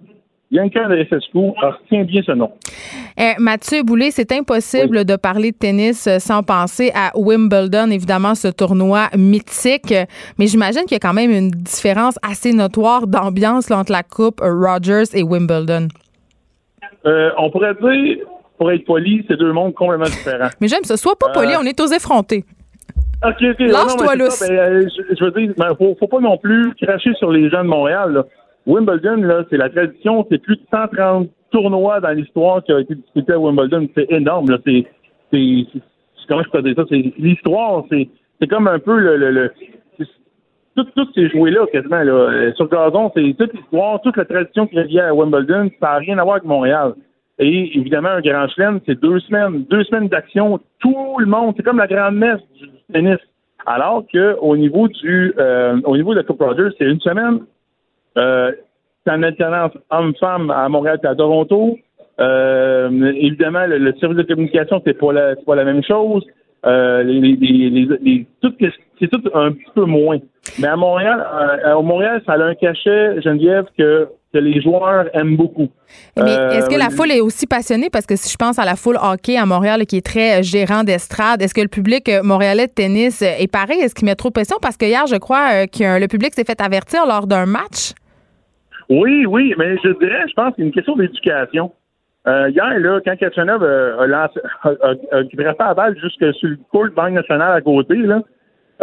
Bianca 0.51 0.85
Andreescu, 0.85 1.39
retient 1.63 2.03
bien 2.03 2.23
ce 2.27 2.33
nom. 2.33 2.51
Eh, 3.17 3.35
Mathieu 3.39 3.85
Boulay, 3.85 4.11
c'est 4.11 4.33
impossible 4.33 5.05
de 5.05 5.15
parler 5.15 5.53
de 5.53 5.57
tennis 5.57 6.09
euh, 6.09 6.19
sans 6.19 6.43
penser 6.43 6.91
à 6.93 7.13
Wimbledon, 7.17 7.91
évidemment, 7.91 8.35
ce 8.35 8.49
tournoi 8.49 9.09
mythique. 9.17 9.95
Mais 10.39 10.49
j'imagine 10.49 10.83
qu'il 10.83 10.93
y 10.93 10.97
a 10.97 10.99
quand 10.99 11.15
même 11.15 11.31
une 11.31 11.51
différence 11.51 12.19
assez 12.29 12.53
notoire 12.53 13.07
d'ambiance 13.07 13.71
entre 13.71 13.93
la 13.93 14.03
Coupe 14.03 14.41
Rogers 14.41 15.15
et 15.15 15.23
Wimbledon. 15.23 15.87
Euh, 17.07 17.31
on 17.39 17.51
pourrait 17.51 17.75
dire, 17.75 18.19
pour 18.59 18.73
être 18.73 18.85
poli, 18.85 19.25
c'est 19.29 19.37
deux 19.37 19.53
mondes 19.53 19.75
complètement 19.75 20.07
différents. 20.07 20.49
mais 20.61 20.67
j'aime 20.67 20.85
ça. 20.85 20.97
Sois 20.97 21.17
pas 21.17 21.29
poli, 21.29 21.53
on 21.61 21.65
est 21.65 21.81
aux 21.81 21.87
effrontés. 21.87 22.45
OK, 23.25 23.37
OK. 23.41 23.59
Lâche-toi, 23.61 24.17
ben, 24.17 24.29
je, 24.29 25.15
je, 25.15 25.25
veux 25.25 25.31
dire, 25.31 25.53
ben, 25.57 25.75
faut, 25.79 25.95
faut 26.01 26.09
pas 26.09 26.21
non 26.21 26.39
plus 26.39 26.75
cracher 26.83 27.13
sur 27.19 27.31
les 27.31 27.51
gens 27.51 27.63
de 27.63 27.69
Montréal. 27.69 28.13
Là. 28.13 28.25
Wimbledon, 28.67 29.17
là, 29.23 29.45
c'est 29.51 29.57
la 29.57 29.71
tradition, 29.71 30.27
c'est 30.31 30.39
plus 30.39 30.57
de 30.57 30.63
130 30.71 31.29
tournois 31.51 32.01
dans 32.01 32.11
l'histoire 32.11 32.63
qui 32.63 32.73
a 32.73 32.81
été 32.81 32.95
disputé 32.95 33.33
à 33.33 33.39
Wimbledon. 33.39 33.89
C'est 33.95 34.11
énorme, 34.11 34.51
là. 34.51 34.59
C'est, 34.65 34.87
c'est, 35.33 35.67
comment 36.29 36.43
je 36.43 36.51
peux 36.51 36.63
dire 36.63 36.75
ça? 36.77 36.85
C'est 36.89 37.13
l'histoire, 37.19 37.85
c'est, 37.91 38.09
c'est 38.41 38.49
comme 38.49 38.69
un 38.69 38.79
peu 38.79 38.99
le, 38.99 39.17
le, 39.17 39.31
le 39.31 39.53
tout, 40.77 40.85
tout 40.95 41.09
ces 41.15 41.29
jouets-là, 41.29 41.67
quasiment, 41.73 42.03
là. 42.03 42.13
Euh, 42.13 42.53
sur 42.55 42.69
gazon, 42.69 43.11
c'est 43.15 43.35
toute 43.39 43.53
l'histoire, 43.53 44.01
toute 44.03 44.17
la 44.17 44.25
tradition 44.25 44.67
qui 44.67 44.79
revient 44.79 45.01
à 45.01 45.15
Wimbledon, 45.15 45.71
ça 45.81 45.89
n'a 45.89 45.97
rien 45.97 46.19
à 46.19 46.23
voir 46.23 46.37
avec 46.37 46.47
Montréal. 46.47 46.95
Et 47.39 47.77
évidemment, 47.77 48.11
un 48.11 48.21
grand 48.21 48.49
chelem, 48.49 48.81
c'est 48.87 49.01
deux 49.01 49.19
semaines, 49.21 49.65
deux 49.65 49.83
semaines 49.85 50.09
d'action, 50.09 50.61
tout 50.79 51.17
le 51.19 51.27
monde, 51.27 51.55
c'est 51.57 51.63
comme 51.63 51.79
la 51.79 51.87
grande 51.87 52.17
messe 52.17 52.41
du 52.59 52.69
tennis. 52.93 53.19
Alors 53.67 54.05
que 54.13 54.37
au 54.41 54.57
niveau 54.57 54.89
du 54.89 55.35
euh, 55.39 55.81
au 55.85 55.97
niveau 55.97 56.13
de 56.13 56.19
la 56.19 56.25
Coupe 56.25 56.41
Rogers, 56.41 56.71
c'est 56.79 56.85
une 56.87 57.01
semaine. 57.01 57.41
Euh, 58.19 58.53
c'est 59.05 59.13
en 59.13 59.23
alternance 59.23 59.73
homme-femme 59.91 60.51
à 60.51 60.69
Montréal 60.69 60.99
et 61.03 61.07
à 61.07 61.15
Toronto. 61.15 61.79
Euh, 62.21 63.13
évidemment, 63.17 63.67
le, 63.67 63.93
service 63.99 64.19
de 64.19 64.23
communication, 64.25 64.83
c'est 64.85 64.95
pas 64.95 65.13
la, 65.13 65.37
pas 65.37 65.55
la 65.55 65.65
même 65.65 65.83
chose. 65.83 66.25
Euh, 66.67 67.03
les, 67.03 67.21
les, 67.21 67.71
les, 67.71 68.27
c'est 68.99 69.09
tout 69.09 69.23
un 69.33 69.53
petit 69.53 69.71
peu 69.75 69.85
moins. 69.85 70.19
Mais 70.59 70.69
à 70.69 70.77
Montréal, 70.77 71.27
euh, 71.65 71.73
au 71.75 71.83
Montréal, 71.83 72.23
ça 72.27 72.35
a 72.35 72.45
un 72.45 72.55
cachet, 72.55 73.23
Geneviève, 73.23 73.67
que 73.79 74.09
que 74.33 74.39
les 74.39 74.61
joueurs 74.61 75.07
aiment 75.15 75.37
beaucoup. 75.37 75.69
Mais 76.17 76.35
est-ce 76.53 76.69
que 76.69 76.79
la 76.79 76.87
euh, 76.87 76.91
foule 76.91 77.11
est 77.11 77.21
aussi 77.21 77.47
passionnée? 77.47 77.91
Parce 77.91 78.07
que 78.07 78.17
si 78.17 78.31
je 78.31 78.37
pense 78.37 78.59
à 78.59 78.65
la 78.65 78.77
foule 78.77 78.97
hockey 79.01 79.37
à 79.37 79.47
Montréal 79.47 79.87
qui 79.87 79.97
est 79.97 80.07
très 80.07 80.39
euh, 80.39 80.43
gérant 80.43 80.85
d'estrade, 80.85 81.43
est-ce 81.43 81.55
que 81.55 81.61
le 81.61 81.69
public 81.69 82.09
euh, 82.09 82.23
montréalais 82.23 82.67
de 82.67 82.73
tennis 82.73 83.23
est 83.23 83.51
pareil? 83.51 83.81
Est-ce 83.81 83.95
qu'il 83.95 84.07
met 84.07 84.15
trop 84.15 84.29
de 84.29 84.35
pression? 84.35 84.57
Parce 84.63 84.77
que 84.77 84.87
hier, 84.87 85.07
je 85.07 85.17
crois 85.17 85.67
que 85.67 86.01
le 86.01 86.07
public 86.07 86.35
s'est 86.35 86.45
fait 86.45 86.61
avertir 86.61 87.07
lors 87.07 87.27
d'un 87.27 87.47
match. 87.47 87.93
Oui, 88.89 89.27
oui, 89.27 89.55
mais 89.59 89.77
je 89.85 89.99
dirais, 89.99 90.25
je 90.29 90.35
pense 90.35 90.53
c'est 90.57 90.63
une 90.63 90.73
question 90.73 90.97
d'éducation. 90.97 91.73
hier, 92.27 92.79
là, 92.79 93.01
quand 93.05 93.17
Kachanov 93.17 93.63
a, 93.63 94.07
lancé, 94.07 94.41
a, 94.63 94.69
a, 95.13 95.71
a, 95.71 95.75
balle 95.75 95.97
jusque 96.01 96.35
sur 96.35 96.49
le 96.49 96.59
court 96.71 96.85
de 96.85 96.91
Banque 96.91 97.13
nationale 97.13 97.57
à 97.57 97.61
côté, 97.61 97.95
là, 97.97 98.21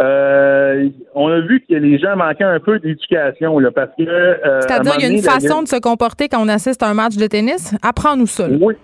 euh, 0.00 0.88
on 1.14 1.28
a 1.28 1.40
vu 1.40 1.64
que 1.68 1.74
les 1.74 1.98
gens 1.98 2.16
manquaient 2.16 2.44
un 2.44 2.60
peu 2.60 2.78
d'éducation, 2.78 3.58
là, 3.58 3.70
parce 3.70 3.90
que. 3.98 4.04
Euh, 4.04 4.60
C'est-à-dire, 4.60 4.94
il 4.98 5.02
y 5.02 5.06
a 5.06 5.12
une 5.12 5.22
façon 5.22 5.62
de 5.62 5.68
se 5.68 5.80
comporter 5.80 6.28
quand 6.28 6.42
on 6.42 6.48
assiste 6.48 6.82
à 6.82 6.88
un 6.88 6.94
match 6.94 7.16
de 7.16 7.26
tennis? 7.26 7.74
Apprends-nous 7.82 8.26
ça. 8.26 8.48
Oui. 8.48 8.74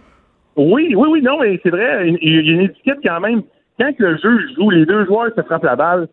Oui, 0.57 0.95
oui, 0.95 1.09
oui, 1.11 1.23
non, 1.23 1.41
mais 1.41 1.59
c'est 1.63 1.71
vrai. 1.71 2.09
Il 2.21 2.35
y 2.35 2.51
a 2.51 2.53
une 2.53 2.61
étiquette 2.61 2.99
quand 3.05 3.21
même. 3.21 3.43
Quand 3.79 3.93
le 3.99 4.17
juge 4.17 4.55
joue, 4.57 4.71
les 4.71 4.87
deux 4.87 5.05
joueurs 5.05 5.31
se 5.37 5.43
frappent 5.43 5.65
la 5.65 5.77
balle. 5.77 6.09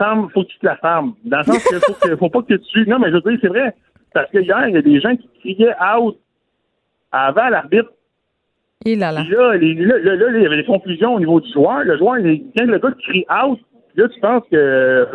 Il 0.00 0.28
faut 0.32 0.42
que 0.42 0.48
tu 0.48 0.58
te 0.58 0.66
la 0.66 0.76
fermes. 0.76 1.14
Dans 1.24 1.38
le 1.38 1.44
sens 1.44 1.64
qu'il 1.64 1.78
faut, 1.78 2.16
faut 2.16 2.28
pas 2.30 2.42
que 2.42 2.54
tu. 2.54 2.88
Non, 2.88 2.98
mais 2.98 3.08
je 3.08 3.14
veux 3.14 3.20
dire, 3.22 3.38
c'est 3.42 3.48
vrai. 3.48 3.74
Parce 4.12 4.30
que 4.30 4.38
hier, 4.38 4.68
il 4.68 4.74
y 4.74 4.78
a 4.78 4.82
des 4.82 5.00
gens 5.00 5.16
qui 5.16 5.28
criaient 5.40 5.74
out 5.96 6.16
avant 7.10 7.48
l'arbitre. 7.48 7.90
Et 8.84 8.96
là, 8.96 9.12
là. 9.12 9.22
Là, 9.22 9.56
là, 9.56 10.16
là, 10.16 10.26
il 10.34 10.42
y 10.42 10.46
avait 10.46 10.56
des 10.56 10.64
confusions 10.64 11.14
au 11.14 11.18
niveau 11.18 11.40
du 11.40 11.50
joueur. 11.52 11.84
Le 11.84 11.96
joueur, 11.96 12.16
quand 12.56 12.66
le 12.66 12.78
gars 12.78 12.94
crie 13.02 13.24
out, 13.44 13.58
là, 13.96 14.08
tu 14.08 14.20
penses 14.20 14.42
que 14.50 15.06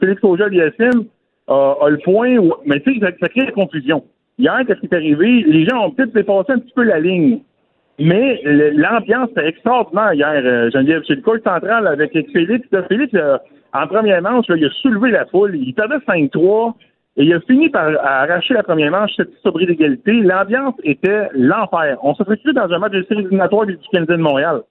Félix 0.00 0.22
Auger-Aliassime 0.22 1.04
a, 1.48 1.76
a, 1.80 1.88
le 1.88 1.98
point, 1.98 2.36
mais 2.66 2.80
tu 2.80 2.94
sais, 2.94 3.00
ça, 3.20 3.28
crée 3.28 3.46
la 3.46 3.52
confusion. 3.52 4.04
Hier, 4.38 4.60
qu'est-ce 4.66 4.80
qui 4.80 4.86
est 4.86 4.94
arrivé? 4.94 5.44
Les 5.46 5.66
gens 5.66 5.86
ont 5.86 5.90
peut-être 5.90 6.14
dépassé 6.14 6.52
un 6.52 6.58
petit 6.58 6.72
peu 6.74 6.82
la 6.82 7.00
ligne. 7.00 7.40
Mais 7.98 8.40
l'ambiance 8.44 9.28
était 9.32 9.48
extraordinaire 9.48 10.14
hier, 10.14 10.42
euh, 10.42 10.70
Geneviève. 10.70 11.02
C'est 11.06 11.16
le 11.16 11.20
coach 11.20 11.42
central 11.42 11.86
avec 11.86 12.12
Félix. 12.32 12.66
Félix, 12.88 13.12
euh, 13.14 13.36
en 13.74 13.86
première 13.86 14.22
manche, 14.22 14.46
il 14.48 14.64
a 14.64 14.70
soulevé 14.80 15.10
la 15.10 15.26
foule. 15.26 15.54
Il 15.54 15.74
perdait 15.74 15.98
5-3 16.06 16.74
et 17.18 17.24
il 17.24 17.34
a 17.34 17.40
fini 17.40 17.68
par 17.68 17.88
arracher 18.02 18.54
la 18.54 18.62
première 18.62 18.90
manche, 18.90 19.10
cette 19.16 19.34
sobriété 19.42 19.74
d'égalité. 19.74 20.12
L'ambiance 20.12 20.74
était 20.82 21.28
l'enfer. 21.34 21.98
On 22.02 22.14
se 22.14 22.22
fait 22.24 22.52
dans 22.54 22.72
un 22.72 22.78
match 22.78 22.92
de 22.92 23.02
série 23.02 23.20
éliminatoire 23.20 23.66
du 23.66 23.76
Canadien 23.92 24.16
de 24.16 24.22
Montréal. 24.22 24.62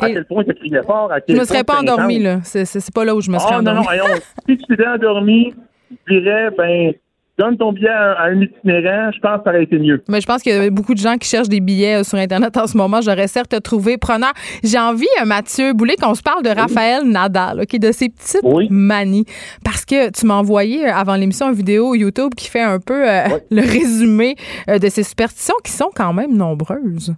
À 0.00 0.08
quel 0.08 0.24
point 0.24 0.44
tu 0.44 0.54
criais 0.54 0.82
fort. 0.82 1.12
À 1.12 1.20
quel 1.20 1.36
je 1.36 1.40
me 1.40 1.46
serais 1.46 1.64
pas 1.64 1.80
endormi, 1.80 2.18
là. 2.18 2.40
C'est 2.42 2.94
pas 2.94 3.04
là 3.04 3.14
où 3.14 3.20
je 3.20 3.30
me 3.30 3.38
serais 3.38 3.54
oh, 3.54 3.60
endormi. 3.60 3.86
Non, 3.86 4.08
non, 4.08 4.14
si 4.48 4.56
tu 4.56 4.64
t'étais 4.66 4.86
endormi, 4.86 5.54
je 6.06 6.18
dirais, 6.18 6.50
ben, 6.56 6.94
donne 7.38 7.56
ton 7.56 7.72
billet 7.72 7.88
à 7.88 8.24
un 8.24 8.40
itinérant, 8.40 9.10
je 9.12 9.20
pense 9.20 9.38
que 9.38 9.44
ça 9.44 9.50
aurait 9.50 9.64
été 9.64 9.78
mieux. 9.78 10.02
Mais 10.08 10.20
je 10.20 10.26
pense 10.26 10.42
qu'il 10.42 10.54
y 10.54 10.58
a 10.58 10.70
beaucoup 10.70 10.94
de 10.94 10.98
gens 10.98 11.16
qui 11.16 11.28
cherchent 11.28 11.48
des 11.48 11.60
billets 11.60 12.00
euh, 12.00 12.04
sur 12.04 12.18
Internet 12.18 12.56
en 12.56 12.66
ce 12.66 12.76
moment. 12.76 13.00
J'aurais 13.00 13.26
certes 13.26 13.60
trouvé 13.62 13.98
preneur. 13.98 14.32
J'ai 14.62 14.78
envie, 14.78 15.06
euh, 15.20 15.24
Mathieu 15.24 15.72
Boulet, 15.72 15.96
qu'on 15.96 16.14
se 16.14 16.22
parle 16.22 16.42
de 16.42 16.50
Raphaël 16.50 17.04
Nadal, 17.04 17.60
OK, 17.62 17.78
de 17.78 17.92
ses 17.92 18.08
petites 18.08 18.70
manies. 18.70 19.24
Parce 19.64 19.84
que 19.84 20.10
tu 20.10 20.26
m'as 20.26 20.34
envoyé 20.34 20.86
euh, 20.86 20.94
avant 20.94 21.16
l'émission 21.16 21.48
une 21.48 21.56
vidéo 21.56 21.94
YouTube 21.94 22.34
qui 22.36 22.48
fait 22.48 22.62
un 22.62 22.78
peu 22.78 23.04
le 23.50 23.60
résumé 23.60 24.36
de 24.68 24.88
ces 24.88 25.02
superstitions 25.02 25.56
qui 25.64 25.72
sont 25.72 25.90
quand 25.94 26.12
même 26.12 26.36
nombreuses. 26.36 27.14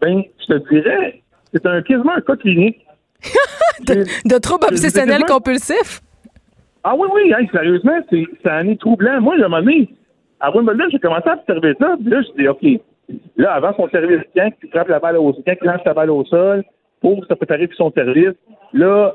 Ben, 0.00 0.22
je 0.40 0.54
te 0.54 0.68
dirais, 0.68 1.21
c'est 1.52 1.66
un, 1.66 1.82
quasiment 1.82 2.12
un 2.12 2.20
cas 2.20 2.36
clinique. 2.36 2.84
de, 3.86 4.38
troubles 4.38 4.66
obsessionnels 4.70 5.24
compulsifs? 5.24 6.00
Ah 6.84 6.94
oui, 6.96 7.08
oui, 7.14 7.32
sérieusement, 7.52 8.00
c'est, 8.10 8.24
ça 8.42 8.56
en 8.56 8.68
est 8.68 8.80
troublant. 8.80 9.20
Moi, 9.20 9.34
à 9.34 9.44
un 9.44 9.48
moment 9.48 9.60
donné, 9.60 9.88
à 10.40 10.50
Wimbledon, 10.50 10.84
j'ai 10.90 10.98
commencé 10.98 11.28
à 11.28 11.34
observer 11.34 11.74
ça, 11.78 11.94
puis 12.00 12.10
là, 12.10 12.22
je 12.22 12.42
dis, 12.42 12.48
OK, 12.48 12.80
là, 13.36 13.52
avant 13.52 13.74
son 13.76 13.88
service, 13.90 14.22
quand 14.34 14.50
il 14.62 14.68
frappe 14.70 14.88
la 14.88 14.98
balle 14.98 15.18
au 15.18 15.32
sol, 15.32 15.42
quand 15.46 15.54
il 15.62 15.66
lance 15.66 15.84
la 15.86 15.94
balle 15.94 16.10
au 16.10 16.24
sol, 16.24 16.64
pour 17.00 17.24
se 17.24 17.34
préparer 17.34 17.68
pour 17.68 17.76
son 17.76 17.92
service, 17.92 18.34
là, 18.72 19.14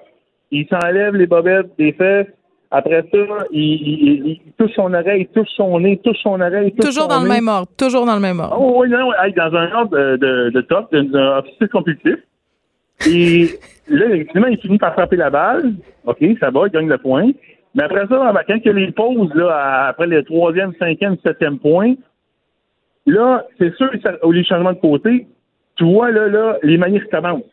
il 0.51 0.65
s'enlève 0.67 1.15
les 1.15 1.27
bobettes 1.27 1.75
des 1.77 1.91
fesses, 1.91 2.27
après 2.69 3.05
ça, 3.11 3.17
il, 3.51 4.39
touche 4.57 4.73
son 4.75 4.93
oreille, 4.93 5.21
il 5.21 5.27
touche 5.27 5.49
son 5.55 5.79
nez, 5.79 5.93
il 5.93 5.99
touche 5.99 6.21
son 6.21 6.41
oreille. 6.41 6.73
Touche 6.73 6.87
toujours 6.87 7.07
dans 7.07 7.21
le 7.21 7.29
même 7.29 7.47
ordre. 7.47 7.67
Toujours 7.77 8.05
dans 8.05 8.15
le 8.15 8.21
même 8.21 8.39
ordre. 8.39 8.57
Oh, 8.59 8.81
oui, 8.81 8.89
non, 8.89 9.11
dans 9.35 9.55
un 9.55 9.71
ordre 9.71 9.97
de, 9.97 10.17
de, 10.17 10.49
de 10.49 10.61
top, 10.61 10.93
d'un 10.93 11.37
officier 11.37 11.67
compulsif. 11.69 12.17
Et 13.05 13.47
là, 13.87 14.05
effectivement, 14.07 14.47
il 14.47 14.57
finit 14.57 14.77
par 14.77 14.93
frapper 14.93 15.15
la 15.15 15.29
balle. 15.29 15.73
OK, 16.05 16.23
ça 16.39 16.49
va, 16.49 16.61
il 16.65 16.71
gagne 16.71 16.89
le 16.89 16.97
point. 16.97 17.31
Mais 17.75 17.83
après 17.83 18.07
ça, 18.07 18.33
quand 18.47 18.55
il 18.65 18.71
les 18.71 18.91
pauses, 18.91 19.33
là, 19.35 19.87
après 19.87 20.07
le 20.07 20.23
troisième, 20.23 20.73
cinquième, 20.79 21.15
septième 21.23 21.59
point, 21.59 21.93
là, 23.05 23.45
c'est 23.59 23.73
sûr, 23.75 23.89
au 24.23 24.31
les 24.31 24.43
changements 24.43 24.73
de 24.73 24.79
côté, 24.79 25.27
tu 25.75 25.85
vois, 25.85 26.11
là, 26.11 26.27
là, 26.27 26.57
les 26.63 26.77
manies 26.77 27.01
commencent. 27.11 27.43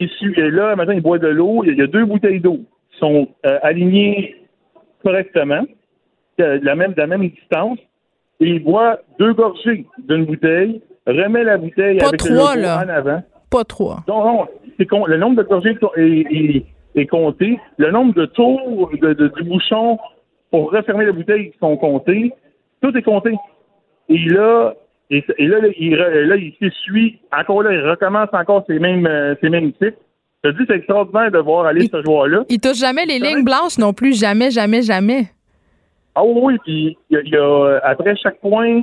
Et 0.00 0.08
là, 0.50 0.74
maintenant, 0.74 0.94
il 0.94 1.02
boit 1.02 1.18
de 1.18 1.28
l'eau. 1.28 1.64
Il 1.64 1.76
y 1.76 1.82
a 1.82 1.86
deux 1.86 2.04
bouteilles 2.04 2.40
d'eau 2.40 2.60
qui 2.92 2.98
sont 2.98 3.28
euh, 3.46 3.58
alignées 3.62 4.34
correctement, 5.02 5.64
de 6.38 6.60
la 6.62 6.74
même, 6.74 6.92
de 6.92 7.00
la 7.00 7.06
même 7.06 7.28
distance, 7.28 7.78
et 8.40 8.46
il 8.46 8.64
boit 8.64 8.98
deux 9.18 9.32
gorgées 9.32 9.86
d'une 9.98 10.24
bouteille, 10.24 10.80
remet 11.06 11.44
la 11.44 11.58
bouteille 11.58 12.00
avec 12.00 12.18
trois, 12.18 12.54
le 12.56 12.66
en 12.66 12.88
avant. 12.88 13.22
Pas 13.50 13.64
trois. 13.64 14.04
Non, 14.06 14.46
c'est 14.78 14.88
le 14.90 15.16
nombre 15.16 15.36
de 15.36 15.42
gorgées 15.42 15.76
est, 15.96 16.64
est, 16.94 17.06
compté. 17.06 17.58
Le 17.78 17.90
nombre 17.90 18.14
de 18.14 18.26
tours 18.26 18.90
de, 19.00 19.12
du 19.14 19.42
bouchon 19.42 19.98
pour 20.50 20.70
refermer 20.70 21.06
la 21.06 21.12
bouteille 21.12 21.52
sont 21.58 21.76
comptés. 21.76 22.32
Tout 22.82 22.96
est 22.96 23.02
compté. 23.02 23.34
Et 24.08 24.18
là, 24.26 24.74
et, 25.10 25.24
là, 25.38 25.58
il, 25.78 25.96
là, 25.96 26.36
il 26.36 26.54
s'essuie. 26.60 27.18
Encore 27.32 27.62
là, 27.62 27.72
il 27.72 27.80
recommence 27.80 28.28
encore 28.32 28.64
ses 28.66 28.78
mêmes, 28.78 29.06
euh, 29.06 29.34
ses 29.40 29.48
mêmes 29.48 29.72
cycles. 29.80 29.96
Te 30.52 30.58
dis, 30.58 30.64
c'est 30.66 30.76
extraordinaire 30.76 31.30
de 31.30 31.38
voir 31.38 31.66
aller 31.66 31.88
ce 31.88 32.02
joueur-là. 32.02 32.44
Il 32.48 32.60
touche 32.60 32.78
jamais 32.78 33.04
les 33.04 33.18
lignes 33.18 33.44
blanches 33.44 33.78
non 33.78 33.92
plus. 33.92 34.18
Jamais, 34.18 34.50
jamais, 34.50 34.82
jamais. 34.82 35.26
Ah 36.14 36.24
oui, 36.24 36.56
puis 36.64 36.96
il 37.10 37.28
y, 37.28 37.36
a, 37.36 37.78
après 37.84 38.16
chaque 38.16 38.40
point, 38.40 38.82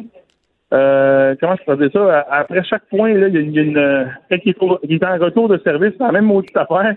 euh, 0.74 1.36
comment 1.40 1.56
je 1.68 1.74
dire 1.74 1.90
ça? 1.92 2.26
Après 2.30 2.64
chaque 2.64 2.86
point, 2.90 3.14
là, 3.14 3.28
il 3.28 3.52
y 3.52 3.60
a, 3.60 3.62
une, 3.62 4.10
quand 4.30 4.38
il, 4.46 4.94
est 4.94 5.06
en 5.06 5.18
retour 5.18 5.50
de 5.50 5.58
service, 5.64 5.94
c'est 5.98 6.04
la 6.04 6.12
même 6.12 6.26
maudite 6.26 6.56
affaire. 6.56 6.96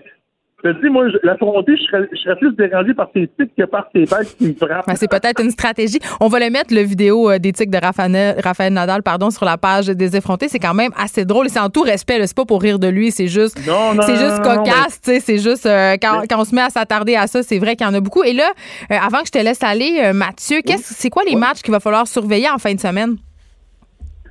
Je 0.63 0.71
te 0.71 0.81
dis, 0.81 0.89
moi, 0.89 1.07
je- 1.09 1.17
l'affronter, 1.23 1.77
je 1.77 1.83
serais, 1.83 2.09
je 2.11 2.17
serais 2.19 2.35
plus 2.35 2.53
dérangé 2.55 2.93
par 2.93 3.07
ses 3.15 3.29
tics 3.39 3.55
que 3.57 3.63
par 3.63 3.87
ses 3.95 4.03
balles 4.05 4.25
qui 4.37 4.47
me 4.47 4.53
frappent. 4.53 4.87
Ben, 4.87 4.95
c'est 4.97 5.09
peut-être 5.09 5.41
une 5.41 5.51
stratégie. 5.51 5.99
On 6.19 6.27
va 6.27 6.39
le 6.39 6.49
mettre, 6.49 6.73
le 6.73 6.81
vidéo 6.81 7.29
euh, 7.31 7.39
des 7.39 7.53
tics 7.53 7.69
de 7.69 7.77
Raphaël, 7.77 8.35
Raphaël 8.43 8.73
Nadal 8.73 9.01
pardon, 9.01 9.29
sur 9.29 9.45
la 9.45 9.57
page 9.57 9.87
des 9.87 10.17
effrontés. 10.17 10.49
C'est 10.49 10.59
quand 10.59 10.73
même 10.73 10.91
assez 10.97 11.23
drôle 11.23 11.47
c'est 11.49 11.59
en 11.59 11.69
tout 11.69 11.81
respect. 11.83 12.19
C'est 12.27 12.35
pas 12.35 12.43
pour 12.45 12.61
rire 12.61 12.77
de 12.77 12.87
lui, 12.87 13.11
c'est 13.11 13.27
juste, 13.27 13.57
c'est 14.05 14.15
juste 14.17 14.41
cocasse. 14.43 14.99
tu 15.01 15.11
sais, 15.11 15.19
C'est 15.21 15.37
juste 15.37 15.65
euh, 15.65 15.95
quand, 16.01 16.19
Mais- 16.21 16.27
quand 16.27 16.41
on 16.41 16.45
se 16.45 16.53
met 16.53 16.61
à 16.61 16.69
s'attarder 16.69 17.15
à 17.15 17.27
ça, 17.27 17.41
c'est 17.41 17.57
vrai 17.59 17.75
qu'il 17.77 17.87
y 17.87 17.89
en 17.89 17.93
a 17.93 17.99
beaucoup. 18.01 18.23
Et 18.23 18.33
là, 18.33 18.49
euh, 18.91 18.95
avant 19.01 19.19
que 19.21 19.27
je 19.27 19.31
te 19.31 19.37
laisse 19.43 19.63
aller, 19.63 20.01
euh, 20.03 20.13
Mathieu, 20.13 20.59
qu'est-ce, 20.65 20.93
c'est 20.93 21.09
quoi 21.09 21.23
les 21.23 21.35
matchs 21.37 21.61
qu'il 21.61 21.71
va 21.71 21.79
falloir 21.79 22.05
surveiller 22.05 22.49
en 22.49 22.57
fin 22.57 22.73
de 22.73 22.79
semaine? 22.81 23.15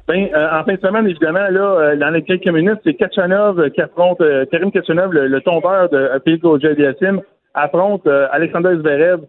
Ben, 0.09 0.29
euh, 0.35 0.49
en 0.59 0.65
fin 0.65 0.75
de 0.75 0.81
semaine, 0.81 1.07
évidemment, 1.07 1.49
là, 1.51 1.61
euh, 1.61 1.97
dans 1.97 2.09
les 2.11 2.23
quelques 2.23 2.49
minutes, 2.49 2.79
c'est 2.83 2.95
Kachanov 2.95 3.61
euh, 3.61 3.69
qui 3.69 3.83
affronte 3.83 4.21
euh, 4.23 4.47
Karim 4.51 4.73
Kachanov, 4.73 5.13
le, 5.13 5.29
le 5.29 5.41
tombeur 5.43 5.91
de 5.91 5.97
euh, 5.99 6.19
Félix 6.25 6.43
Auger-Aliassime, 6.45 7.21
affronte 7.55 8.07
euh, 8.07 8.27
Alexander 8.33 8.75
Zverev 8.79 9.21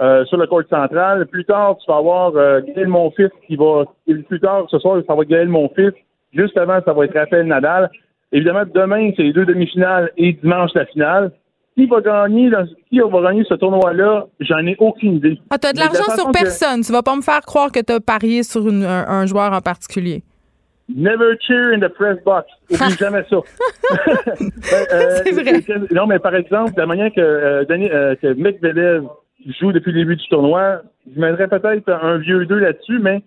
euh, 0.00 0.24
sur 0.26 0.36
le 0.36 0.46
court 0.46 0.62
central. 0.70 1.26
Plus 1.26 1.44
tard, 1.44 1.76
tu 1.78 1.90
vas 1.90 1.98
avoir 1.98 2.32
euh, 2.36 2.60
Gaël 2.60 2.86
Monfils 2.86 3.30
qui 3.48 3.56
va. 3.56 3.84
Plus 4.06 4.40
tard, 4.40 4.66
ce 4.70 4.78
soir, 4.78 5.02
ça 5.06 5.14
va 5.14 5.22
être 5.22 5.28
Gaël 5.28 5.48
Monfils. 5.48 5.92
Juste 6.32 6.56
avant, 6.56 6.78
ça 6.84 6.92
va 6.92 7.04
être 7.06 7.18
Raphaël 7.18 7.46
Nadal. 7.46 7.90
Évidemment, 8.30 8.62
demain, 8.72 9.10
c'est 9.16 9.22
les 9.24 9.32
deux 9.32 9.46
demi-finales 9.46 10.10
et 10.16 10.34
dimanche, 10.34 10.70
la 10.74 10.86
finale. 10.86 11.32
Qui 11.76 11.86
va 11.86 12.00
gagner, 12.00 12.50
dans- 12.50 12.66
qui 12.90 12.98
va 13.00 13.22
gagner 13.22 13.44
ce 13.48 13.54
tournoi-là? 13.54 14.26
J'en 14.40 14.66
ai 14.66 14.74
aucune 14.80 15.14
idée. 15.14 15.38
Ah, 15.48 15.58
t'as 15.58 15.72
de 15.72 15.78
l'argent 15.78 16.12
sur 16.14 16.26
que- 16.26 16.32
personne. 16.32 16.80
Tu 16.82 16.90
vas 16.92 17.02
pas 17.02 17.14
me 17.16 17.22
faire 17.22 17.40
croire 17.42 17.70
que 17.72 17.78
t'as 17.80 18.00
parié 18.00 18.42
sur 18.42 18.68
une- 18.68 18.84
un, 18.84 19.06
un 19.08 19.26
joueur 19.26 19.52
en 19.52 19.60
particulier. 19.60 20.22
Never 20.88 21.36
cheer 21.46 21.72
in 21.74 21.80
the 21.80 21.88
press 21.88 22.16
box. 22.24 22.48
Oublie 22.70 22.94
jamais 22.98 23.24
ça. 23.28 23.36
Ben, 24.40 24.86
euh, 24.92 25.20
C'est 25.24 25.32
vrai. 25.32 25.62
Non, 25.92 26.06
mais 26.06 26.18
par 26.18 26.34
exemple, 26.34 26.72
la 26.76 26.86
manière 26.86 27.12
que, 27.12 27.20
euh, 27.20 27.64
Denis- 27.64 27.90
euh, 27.92 28.14
que 28.16 28.28
Medvedev 28.34 29.04
joue 29.60 29.72
depuis 29.72 29.92
le 29.92 30.00
début 30.00 30.16
du 30.16 30.26
tournoi, 30.28 30.82
je 31.14 31.20
mettrais 31.20 31.48
peut-être 31.48 31.88
un 31.90 32.18
vieux 32.18 32.46
2 32.46 32.58
là-dessus, 32.58 32.98
mais 33.00 33.22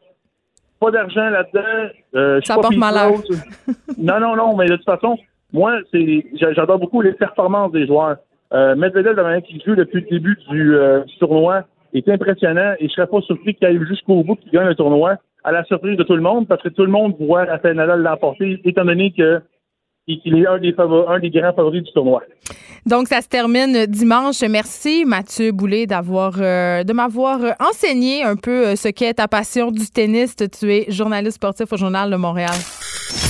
pas 0.80 0.92
d'argent 0.92 1.30
là-dedans. 1.30 1.90
Euh, 2.16 2.40
Ça 2.44 2.56
porte 2.56 2.76
malheur. 2.76 3.12
Non, 3.98 4.20
non, 4.20 4.36
non, 4.36 4.56
mais 4.58 4.66
de 4.66 4.76
toute 4.76 4.86
façon, 4.86 5.18
moi, 5.54 5.78
c'est 5.92 6.26
j'a- 6.40 6.54
j'adore 6.54 6.80
beaucoup 6.80 7.02
les 7.02 7.14
performances 7.14 7.72
des 7.72 7.86
joueurs. 7.86 8.18
Euh, 8.54 8.76
Medvedev, 8.76 9.16
la 9.16 9.24
manière 9.24 9.44
qu'il 9.44 9.62
joue 9.64 9.76
depuis 9.76 10.02
le 10.02 10.08
début 10.10 10.38
du, 10.50 10.76
euh, 10.76 11.02
du 11.04 11.18
tournoi, 11.20 11.64
est 11.94 12.08
impressionnant 12.10 12.74
et 12.80 12.88
je 12.88 12.94
serais 12.94 13.08
pas 13.08 13.22
surpris 13.22 13.54
qu'il 13.54 13.68
aille 13.68 13.80
jusqu'au 13.88 14.24
bout 14.24 14.36
qu'il 14.36 14.52
gagne 14.52 14.68
le 14.68 14.76
tournoi, 14.76 15.16
à 15.44 15.52
la 15.52 15.64
surprise 15.66 15.98
de 15.98 16.04
tout 16.04 16.16
le 16.16 16.22
monde, 16.22 16.48
parce 16.48 16.62
que 16.62 16.70
tout 16.70 16.84
le 16.84 16.92
monde 16.92 17.16
voit 17.20 17.46
Rafael 17.46 17.76
Nadal 17.76 18.02
l'emporter, 18.02 18.60
étant 18.66 18.86
donné 18.86 19.14
que 19.18 19.42
qu'il 20.08 20.36
est 20.40 20.48
un 20.48 20.58
des, 20.58 20.74
favor- 20.74 21.10
un 21.10 21.20
des 21.20 21.30
grands 21.30 21.54
favoris 21.54 21.84
du 21.84 21.92
tournoi. 21.94 22.22
Donc, 22.86 23.08
ça 23.08 23.22
se 23.22 23.28
termine 23.30 23.86
dimanche. 23.86 24.42
Merci, 24.42 25.06
Mathieu 25.06 25.52
Boulay, 25.54 25.86
d'avoir, 25.86 26.34
euh, 26.40 26.84
de 26.84 26.92
m'avoir 26.92 27.42
euh, 27.44 27.52
enseigné 27.62 28.24
un 28.24 28.36
peu 28.36 28.68
euh, 28.68 28.76
ce 28.76 28.90
qu'est 28.90 29.14
ta 29.14 29.28
passion 29.30 29.72
du 29.72 29.86
tennis. 29.88 30.36
Tu 30.36 30.74
es 30.74 30.86
journaliste 30.92 31.36
sportif 31.36 31.72
au 31.72 31.78
Journal 31.78 32.10
de 32.12 32.16
Montréal. 32.18 32.52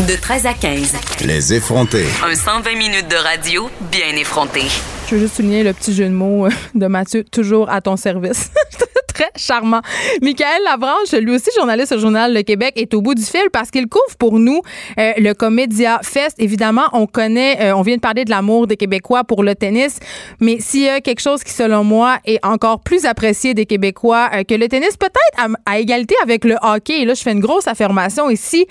De 0.07 0.19
13 0.19 0.45
à 0.47 0.53
15. 0.53 1.25
Les 1.27 1.53
effrontés. 1.53 2.05
Un 2.25 2.33
120 2.33 2.71
minutes 2.77 3.07
de 3.11 3.15
radio 3.17 3.69
bien 3.91 4.15
effronté. 4.19 4.61
Je 5.07 5.15
veux 5.15 5.21
juste 5.21 5.35
souligner 5.35 5.63
le 5.63 5.73
petit 5.73 5.93
jeu 5.93 6.05
de 6.05 6.13
mots 6.13 6.47
de 6.73 6.87
Mathieu, 6.87 7.23
toujours 7.25 7.69
à 7.69 7.81
ton 7.81 7.95
service. 7.97 8.51
Très 9.13 9.29
charmant. 9.35 9.81
Michael 10.21 10.63
Lavranche, 10.63 11.11
lui 11.11 11.35
aussi 11.35 11.49
journaliste 11.57 11.91
au 11.91 11.99
Journal 11.99 12.33
Le 12.33 12.43
Québec, 12.43 12.73
est 12.77 12.93
au 12.93 13.01
bout 13.01 13.13
du 13.13 13.23
fil 13.23 13.49
parce 13.51 13.69
qu'il 13.69 13.87
couvre 13.87 14.15
pour 14.17 14.39
nous 14.39 14.61
euh, 14.97 15.11
le 15.17 15.33
Comédia 15.33 15.99
Fest. 16.01 16.35
Évidemment, 16.39 16.85
on 16.93 17.07
connaît, 17.07 17.57
euh, 17.61 17.75
on 17.75 17.81
vient 17.81 17.97
de 17.97 18.01
parler 18.01 18.23
de 18.23 18.29
l'amour 18.29 18.67
des 18.67 18.77
Québécois 18.77 19.25
pour 19.25 19.43
le 19.43 19.53
tennis, 19.53 19.99
mais 20.39 20.59
s'il 20.59 20.83
y 20.83 20.89
a 20.89 21.01
quelque 21.01 21.19
chose 21.19 21.43
qui, 21.43 21.51
selon 21.51 21.83
moi, 21.83 22.19
est 22.25 22.43
encore 22.45 22.79
plus 22.79 23.05
apprécié 23.05 23.53
des 23.53 23.65
Québécois 23.65 24.29
euh, 24.33 24.43
que 24.43 24.55
le 24.55 24.69
tennis, 24.69 24.95
peut-être 24.95 25.37
à, 25.37 25.47
à 25.69 25.79
égalité 25.79 26.15
avec 26.23 26.45
le 26.45 26.55
hockey, 26.61 27.01
et 27.01 27.05
là, 27.05 27.13
je 27.13 27.21
fais 27.21 27.33
une 27.33 27.41
grosse 27.41 27.67
affirmation 27.67 28.29
ici, 28.29 28.65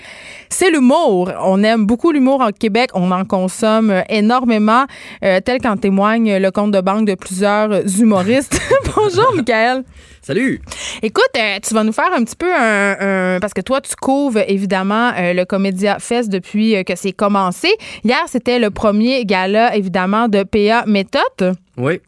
c'est 0.49 0.71
l'humour. 0.71 1.31
On 1.43 1.61
aime 1.63 1.85
beaucoup 1.85 2.11
l'humour 2.11 2.41
en 2.41 2.51
Québec, 2.51 2.89
on 2.95 3.11
en 3.11 3.25
consomme 3.25 4.03
énormément, 4.09 4.85
tel 5.21 5.61
qu'en 5.61 5.77
témoigne 5.77 6.37
le 6.37 6.51
compte 6.51 6.71
de 6.71 6.81
banque 6.81 7.05
de 7.05 7.15
plusieurs 7.15 7.69
humoristes. 7.99 8.59
Bonjour, 8.95 9.33
Michael. 9.35 9.83
Salut! 10.23 10.61
Écoute, 11.01 11.23
euh, 11.35 11.57
tu 11.67 11.73
vas 11.73 11.83
nous 11.83 11.91
faire 11.91 12.11
un 12.15 12.23
petit 12.23 12.35
peu 12.35 12.53
un, 12.53 13.35
un- 13.35 13.39
parce 13.39 13.53
que 13.53 13.61
toi 13.61 13.81
tu 13.81 13.95
couvres 13.95 14.43
évidemment 14.47 15.11
euh, 15.17 15.33
le 15.33 15.45
Comédia 15.45 15.97
Fest 15.99 16.29
depuis 16.29 16.75
euh, 16.75 16.83
que 16.83 16.95
c'est 16.95 17.11
commencé. 17.11 17.69
Hier, 18.03 18.21
c'était 18.27 18.59
le 18.59 18.69
premier 18.69 19.25
gala 19.25 19.75
évidemment 19.75 20.27
de 20.27 20.43
PA 20.43 20.83
Méthode. 20.85 21.55
Oui. 21.77 22.01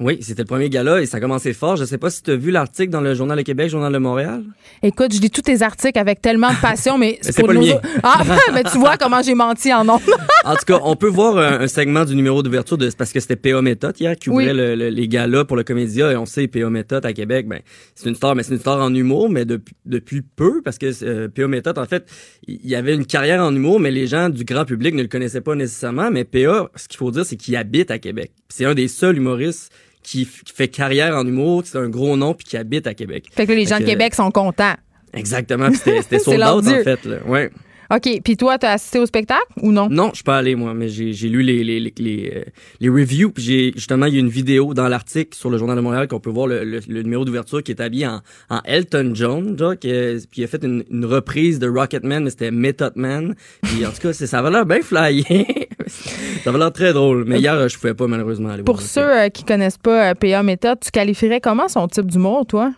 Oui, 0.00 0.18
c'était 0.22 0.42
le 0.42 0.46
premier 0.46 0.70
gala 0.70 1.02
et 1.02 1.06
ça 1.06 1.18
a 1.18 1.20
commencé 1.20 1.52
fort. 1.52 1.76
Je 1.76 1.84
sais 1.84 1.98
pas 1.98 2.08
si 2.08 2.22
tu 2.22 2.30
as 2.30 2.36
vu 2.36 2.50
l'article 2.50 2.88
dans 2.90 3.02
le 3.02 3.12
Journal 3.14 3.36
de 3.36 3.42
Québec, 3.42 3.68
Journal 3.68 3.92
de 3.92 3.98
Montréal. 3.98 4.42
Écoute, 4.82 5.14
je 5.14 5.20
lis 5.20 5.28
tous 5.30 5.42
tes 5.42 5.60
articles 5.60 5.98
avec 5.98 6.22
tellement 6.22 6.50
de 6.50 6.56
passion, 6.60 6.96
mais 6.96 7.18
c'est 7.22 7.44
pas 7.44 7.52
le 7.52 7.60
mien. 7.60 7.78
Ah, 8.02 8.22
ben 8.54 8.62
tu 8.64 8.78
vois 8.78 8.96
comment 8.96 9.20
j'ai 9.22 9.34
menti 9.34 9.72
en 9.74 9.84
nom. 9.84 10.00
En 10.42 10.54
tout 10.54 10.64
cas, 10.66 10.78
on 10.84 10.96
peut 10.96 11.06
voir 11.08 11.36
un, 11.36 11.60
un 11.60 11.68
segment 11.68 12.06
du 12.06 12.16
numéro 12.16 12.42
d'ouverture 12.42 12.78
de 12.78 12.88
parce 12.96 13.12
que 13.12 13.20
c'était 13.20 13.36
PA 13.36 13.60
Méthode 13.60 14.00
hier 14.00 14.16
qui 14.16 14.30
ouvrait 14.30 14.52
Oui. 14.52 14.56
le- 14.56 14.74
le- 14.74 14.88
les 14.88 15.06
galas 15.06 15.44
pour 15.44 15.54
le 15.54 15.64
Comédia 15.64 16.10
et 16.12 16.16
on 16.16 16.24
sait 16.24 16.48
PA 16.48 16.70
Méthode 16.70 17.04
à 17.04 17.12
Québec, 17.12 17.46
ben 17.46 17.60
c'est 17.94 18.08
une 18.08 18.14
star, 18.14 18.34
mais 18.34 18.42
c'est 18.42 18.54
une 18.54 18.58
star 18.60 18.78
en 18.80 18.94
humour, 18.94 19.28
mais 19.28 19.44
depuis 19.44 19.74
depuis 19.84 20.22
peu 20.22 20.62
parce 20.62 20.78
que 20.78 20.86
euh, 21.04 21.28
PA 21.28 21.46
Méthode 21.46 21.76
en 21.76 21.84
fait, 21.84 22.06
il 22.48 22.66
y 22.66 22.74
avait 22.74 22.94
une 22.94 23.04
carrière 23.04 23.44
en 23.44 23.54
humour, 23.54 23.80
mais 23.80 23.90
les 23.90 24.06
gens 24.06 24.30
du 24.30 24.44
grand 24.44 24.64
public 24.64 24.94
ne 24.94 25.02
le 25.02 25.08
connaissaient 25.08 25.42
pas 25.42 25.54
nécessairement. 25.54 26.10
Mais 26.10 26.24
PA, 26.24 26.70
ce 26.74 26.88
qu'il 26.88 26.96
faut 26.96 27.10
dire, 27.10 27.26
c'est 27.26 27.36
qu'il 27.36 27.54
habite 27.54 27.90
à 27.90 27.98
Québec. 27.98 28.32
C'est 28.48 28.64
un 28.64 28.72
des 28.74 28.88
seuls 28.88 29.18
humoristes 29.18 29.70
qui, 30.02 30.26
qui 30.26 30.52
fait 30.54 30.68
carrière 30.68 31.14
en 31.16 31.26
humour, 31.26 31.62
c'est 31.64 31.78
un 31.78 31.88
gros 31.88 32.16
nom 32.16 32.34
puis 32.34 32.46
qui 32.46 32.56
habite 32.56 32.86
à 32.86 32.94
Québec. 32.94 33.26
fait 33.32 33.46
que 33.46 33.52
là, 33.52 33.56
les 33.58 33.66
gens 33.66 33.76
Fait 33.76 33.82
de 33.82 33.86
que- 33.86 33.90
Québec 33.92 34.14
sont 34.14 34.30
contents. 34.30 34.74
Exactement, 35.12 35.70
c'était 35.72 36.18
sold 36.18 36.40
out 36.42 36.66
en 36.66 36.82
fait. 36.84 37.04
Là. 37.04 37.16
Ouais. 37.26 37.50
OK, 37.92 38.20
puis 38.22 38.36
toi 38.36 38.56
tu 38.58 38.66
as 38.66 38.72
assisté 38.72 38.98
au 38.98 39.06
spectacle 39.06 39.46
ou 39.62 39.72
non? 39.72 39.88
Non, 39.90 40.10
je 40.10 40.16
suis 40.16 40.24
pas 40.24 40.36
allé 40.38 40.54
moi, 40.54 40.74
mais 40.74 40.88
j'ai 40.88 41.12
lu 41.28 41.42
les 41.42 41.64
les 41.64 41.80
les 41.80 41.92
les, 41.98 42.32
euh, 42.36 42.42
les 42.80 42.88
reviews 42.88 43.30
puis 43.30 43.42
j'ai 43.42 43.72
justement 43.74 44.06
il 44.06 44.14
y 44.14 44.16
a 44.16 44.20
une 44.20 44.28
vidéo 44.28 44.74
dans 44.74 44.88
l'article 44.88 45.36
sur 45.36 45.50
le 45.50 45.58
journal 45.58 45.76
de 45.76 45.80
Montréal 45.82 46.06
qu'on 46.08 46.20
peut 46.20 46.30
voir 46.30 46.46
le, 46.46 46.64
le, 46.64 46.80
le 46.88 47.02
numéro 47.02 47.24
d'ouverture 47.24 47.62
qui 47.62 47.72
est 47.72 47.80
habillé 47.80 48.06
en, 48.06 48.20
en 48.48 48.60
Elton 48.64 49.12
John, 49.14 49.56
qui, 49.80 49.88
est- 49.90 50.30
puis 50.30 50.42
il 50.42 50.44
a 50.44 50.46
fait 50.46 50.62
une, 50.64 50.84
une 50.90 51.04
reprise 51.04 51.58
de 51.58 51.68
Rocketman 51.68 52.24
mais 52.24 52.30
c'était 52.30 52.50
Method 52.50 52.92
Man. 52.96 53.34
Puis 53.62 53.84
en 53.84 53.90
tout 53.90 54.00
cas, 54.02 54.12
c'est 54.12 54.26
ça 54.26 54.38
avait 54.38 54.50
l'air 54.50 54.66
bien 54.66 54.82
flyé. 54.82 55.24
ça 55.86 56.50
avait 56.50 56.58
l'air 56.58 56.72
très 56.72 56.92
drôle, 56.92 57.24
mais 57.26 57.38
hier 57.40 57.68
je 57.68 57.76
pouvais 57.78 57.94
pas 57.94 58.06
malheureusement 58.06 58.50
aller 58.50 58.62
Pour 58.62 58.76
voir. 58.76 58.86
ceux 58.86 59.00
euh, 59.24 59.28
qui 59.30 59.44
connaissent 59.44 59.78
pas 59.78 60.10
euh, 60.10 60.14
PA 60.14 60.42
Méthode, 60.42 60.78
tu 60.80 60.90
qualifierais 60.90 61.40
comment 61.40 61.68
son 61.68 61.88
type 61.88 62.06
d'humour, 62.06 62.46
toi? 62.46 62.72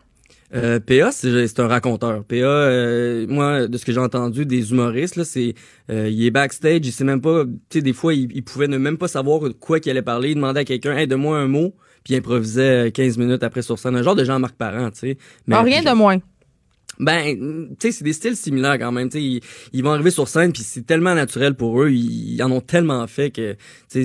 Euh, 0.55 0.80
PA, 0.80 1.11
c'est 1.12 1.61
un 1.61 1.66
raconteur. 1.66 2.24
PA, 2.24 2.34
euh, 2.36 3.26
moi, 3.28 3.66
de 3.68 3.78
ce 3.78 3.84
que 3.84 3.92
j'ai 3.92 3.98
entendu 4.00 4.44
des 4.44 4.70
humoristes, 4.70 5.16
là, 5.16 5.24
c'est 5.24 5.55
euh, 5.90 6.09
il 6.11 6.24
est 6.26 6.30
backstage, 6.30 6.80
il 6.84 6.92
sait 6.92 7.05
même 7.05 7.20
pas, 7.22 7.44
tu 7.70 7.78
sais, 7.78 7.82
des 7.82 7.92
fois, 7.92 8.12
il, 8.14 8.28
il 8.34 8.42
pouvait 8.44 8.68
ne 8.68 8.76
même 8.78 8.98
pas 8.98 9.09
savoir 9.09 9.40
de 9.40 9.48
quoi 9.50 9.80
qu'il 9.80 9.90
allait 9.90 10.03
parler. 10.03 10.30
Il 10.30 10.34
demandait 10.34 10.61
à 10.61 10.64
quelqu'un, 10.64 10.96
hey, 10.96 11.07
donne-moi 11.07 11.38
un 11.38 11.46
mot, 11.48 11.74
puis 12.05 12.14
il 12.14 12.16
improvisait 12.18 12.92
15 12.92 13.16
minutes 13.18 13.42
après 13.42 13.62
sur 13.62 13.78
scène. 13.78 13.96
Un 13.96 14.03
genre 14.03 14.14
de 14.16 14.24
Jean-Marc 14.24 14.55
Parent, 14.57 14.90
tu 14.90 14.98
sais. 14.98 15.18
Mais- 15.46 15.57
Ah, 15.57 15.62
Rien 15.62 15.82
de 15.82 15.96
moins. 15.96 16.18
Ben, 16.98 17.34
tu 17.70 17.88
sais, 17.88 17.90
c'est 17.92 18.05
des 18.05 18.12
styles 18.12 18.36
similaires 18.36 18.78
quand 18.78 18.92
même. 18.92 19.09
Tu 19.09 19.18
sais, 19.18 19.24
ils, 19.24 19.40
ils 19.72 19.82
vont 19.82 19.92
arriver 19.92 20.11
sur 20.11 20.28
scène, 20.28 20.53
puis 20.53 20.62
c'est 20.62 20.86
tellement 20.86 21.14
naturel 21.14 21.55
pour 21.55 21.82
eux, 21.82 21.90
ils, 21.90 22.34
ils 22.34 22.42
en 22.42 22.50
ont 22.50 22.61
tellement 22.61 23.07
fait 23.07 23.30
que, 23.30 23.53
tu 23.90 24.05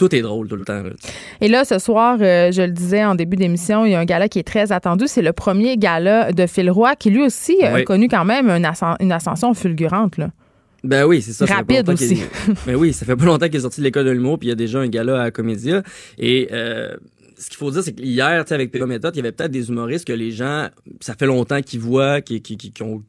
tout 0.00 0.14
est 0.14 0.22
drôle 0.22 0.48
tout 0.48 0.56
le 0.56 0.64
temps. 0.64 0.82
Et 1.42 1.48
là, 1.48 1.66
ce 1.66 1.78
soir, 1.78 2.16
euh, 2.22 2.50
je 2.52 2.62
le 2.62 2.70
disais 2.70 3.04
en 3.04 3.14
début 3.14 3.36
d'émission, 3.36 3.84
il 3.84 3.92
y 3.92 3.94
a 3.94 4.00
un 4.00 4.06
gala 4.06 4.30
qui 4.30 4.38
est 4.38 4.46
très 4.46 4.72
attendu. 4.72 5.04
C'est 5.06 5.20
le 5.20 5.34
premier 5.34 5.76
gala 5.76 6.32
de 6.32 6.46
Phil 6.46 6.70
Roy, 6.70 6.96
qui 6.96 7.10
lui 7.10 7.22
aussi 7.22 7.58
euh, 7.62 7.66
a 7.66 7.74
Oui. 7.74 7.84
connu 7.84 8.08
quand 8.08 8.24
même 8.24 8.48
une, 8.48 8.64
ascen- 8.64 8.96
une 9.00 9.12
ascension 9.12 9.52
fulgurante. 9.52 10.16
Là. 10.16 10.30
Ben 10.84 11.04
oui, 11.04 11.20
c'est 11.20 11.32
ça. 11.32 11.44
Rapide 11.44 11.86
aussi. 11.90 12.22
ben 12.66 12.76
oui, 12.76 12.94
ça 12.94 13.04
fait 13.04 13.14
pas 13.14 13.26
longtemps 13.26 13.44
qu'il 13.46 13.56
est 13.56 13.60
sorti 13.60 13.80
de 13.82 13.84
l'école 13.84 14.06
de 14.06 14.10
l'humour, 14.12 14.38
puis 14.38 14.46
il 14.48 14.50
y 14.50 14.52
a 14.52 14.56
déjà 14.56 14.78
un 14.78 14.88
gala 14.88 15.20
à 15.20 15.30
Comédia. 15.30 15.82
Et 16.18 16.48
euh, 16.52 16.96
ce 17.38 17.48
qu'il 17.50 17.58
faut 17.58 17.70
dire, 17.70 17.82
c'est 17.82 17.92
qu'hier, 17.92 18.42
avec 18.48 18.74
Méthode, 18.74 19.14
il 19.14 19.18
y 19.18 19.20
avait 19.20 19.32
peut-être 19.32 19.50
des 19.50 19.68
humoristes 19.68 20.06
que 20.06 20.14
les 20.14 20.30
gens, 20.30 20.68
ça 21.00 21.14
fait 21.14 21.26
longtemps 21.26 21.60
qu'ils 21.60 21.80
voient, 21.80 22.22
qui, 22.22 22.40
qui, 22.40 22.56
qui, 22.56 22.72
qui 22.72 22.82
ont 22.82 23.02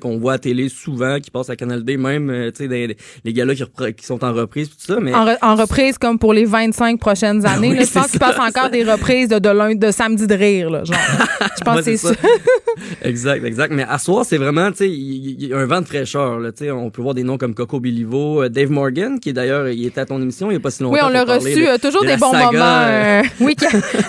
qu'on 0.00 0.18
voit 0.18 0.34
à 0.34 0.38
télé 0.38 0.68
souvent, 0.68 1.18
qui 1.20 1.30
passent 1.30 1.50
à 1.50 1.56
Canal 1.56 1.84
D, 1.84 1.96
même, 1.96 2.30
euh, 2.30 2.50
tu 2.50 2.68
sais, 2.68 2.96
les 3.24 3.32
galas 3.32 3.54
qui, 3.54 4.04
sont 4.06 4.24
en 4.24 4.32
reprise, 4.32 4.68
tout 4.68 4.76
ça, 4.78 4.98
mais... 5.00 5.14
En, 5.14 5.24
re- 5.26 5.38
en 5.42 5.54
reprise 5.54 5.98
comme 5.98 6.18
pour 6.18 6.32
les 6.32 6.44
25 6.44 6.98
prochaines 7.00 7.44
années. 7.46 7.70
Oui, 7.70 7.84
je 7.86 7.92
pense 7.92 8.06
c'est 8.06 8.10
qu'il 8.18 8.20
ça, 8.20 8.32
passe 8.32 8.38
encore 8.48 8.70
des 8.70 8.84
reprises 8.84 9.28
de, 9.28 9.38
de, 9.38 9.48
lundi- 9.48 9.78
de 9.78 9.90
samedi 9.90 10.26
de 10.26 10.34
rire. 10.34 10.70
Là, 10.70 10.84
genre. 10.84 10.96
Je 11.58 11.64
pense 11.64 11.76
que 11.78 11.82
c'est 11.82 11.96
ça. 11.96 12.10
exact, 13.02 13.44
exact. 13.44 13.72
Mais 13.72 13.84
à 13.88 13.98
soir, 13.98 14.24
c'est 14.24 14.36
vraiment, 14.36 14.70
tu 14.70 14.78
sais, 14.78 14.88
il 14.90 15.44
y, 15.48 15.52
a 15.52 15.58
un 15.58 15.66
vent 15.66 15.80
de 15.80 15.86
fraîcheur. 15.86 16.38
Là, 16.38 16.50
on 16.74 16.90
peut 16.90 17.02
voir 17.02 17.14
des 17.14 17.24
noms 17.24 17.36
comme 17.36 17.54
Coco 17.54 17.80
Bilivo, 17.80 18.42
euh, 18.44 18.48
Dave 18.48 18.70
Morgan, 18.70 19.18
qui 19.18 19.32
d'ailleurs, 19.32 19.68
il 19.68 19.84
était 19.86 20.00
à 20.00 20.06
ton 20.06 20.20
émission 20.22 20.50
il 20.50 20.54
y 20.54 20.56
a 20.56 20.60
pas 20.60 20.70
si 20.70 20.82
longtemps. 20.82 20.94
Oui, 20.94 21.00
on 21.04 21.08
l'a 21.08 21.24
reçu. 21.24 21.54
de- 21.62 21.66
euh, 21.66 21.78
toujours 21.78 22.02
de 22.02 22.08
des 22.08 22.16
bons 22.16 22.30
saga, 22.32 22.44
moments. 22.46 22.64
euh, 22.64 23.22
euh, 23.22 23.22
oui, 23.40 23.56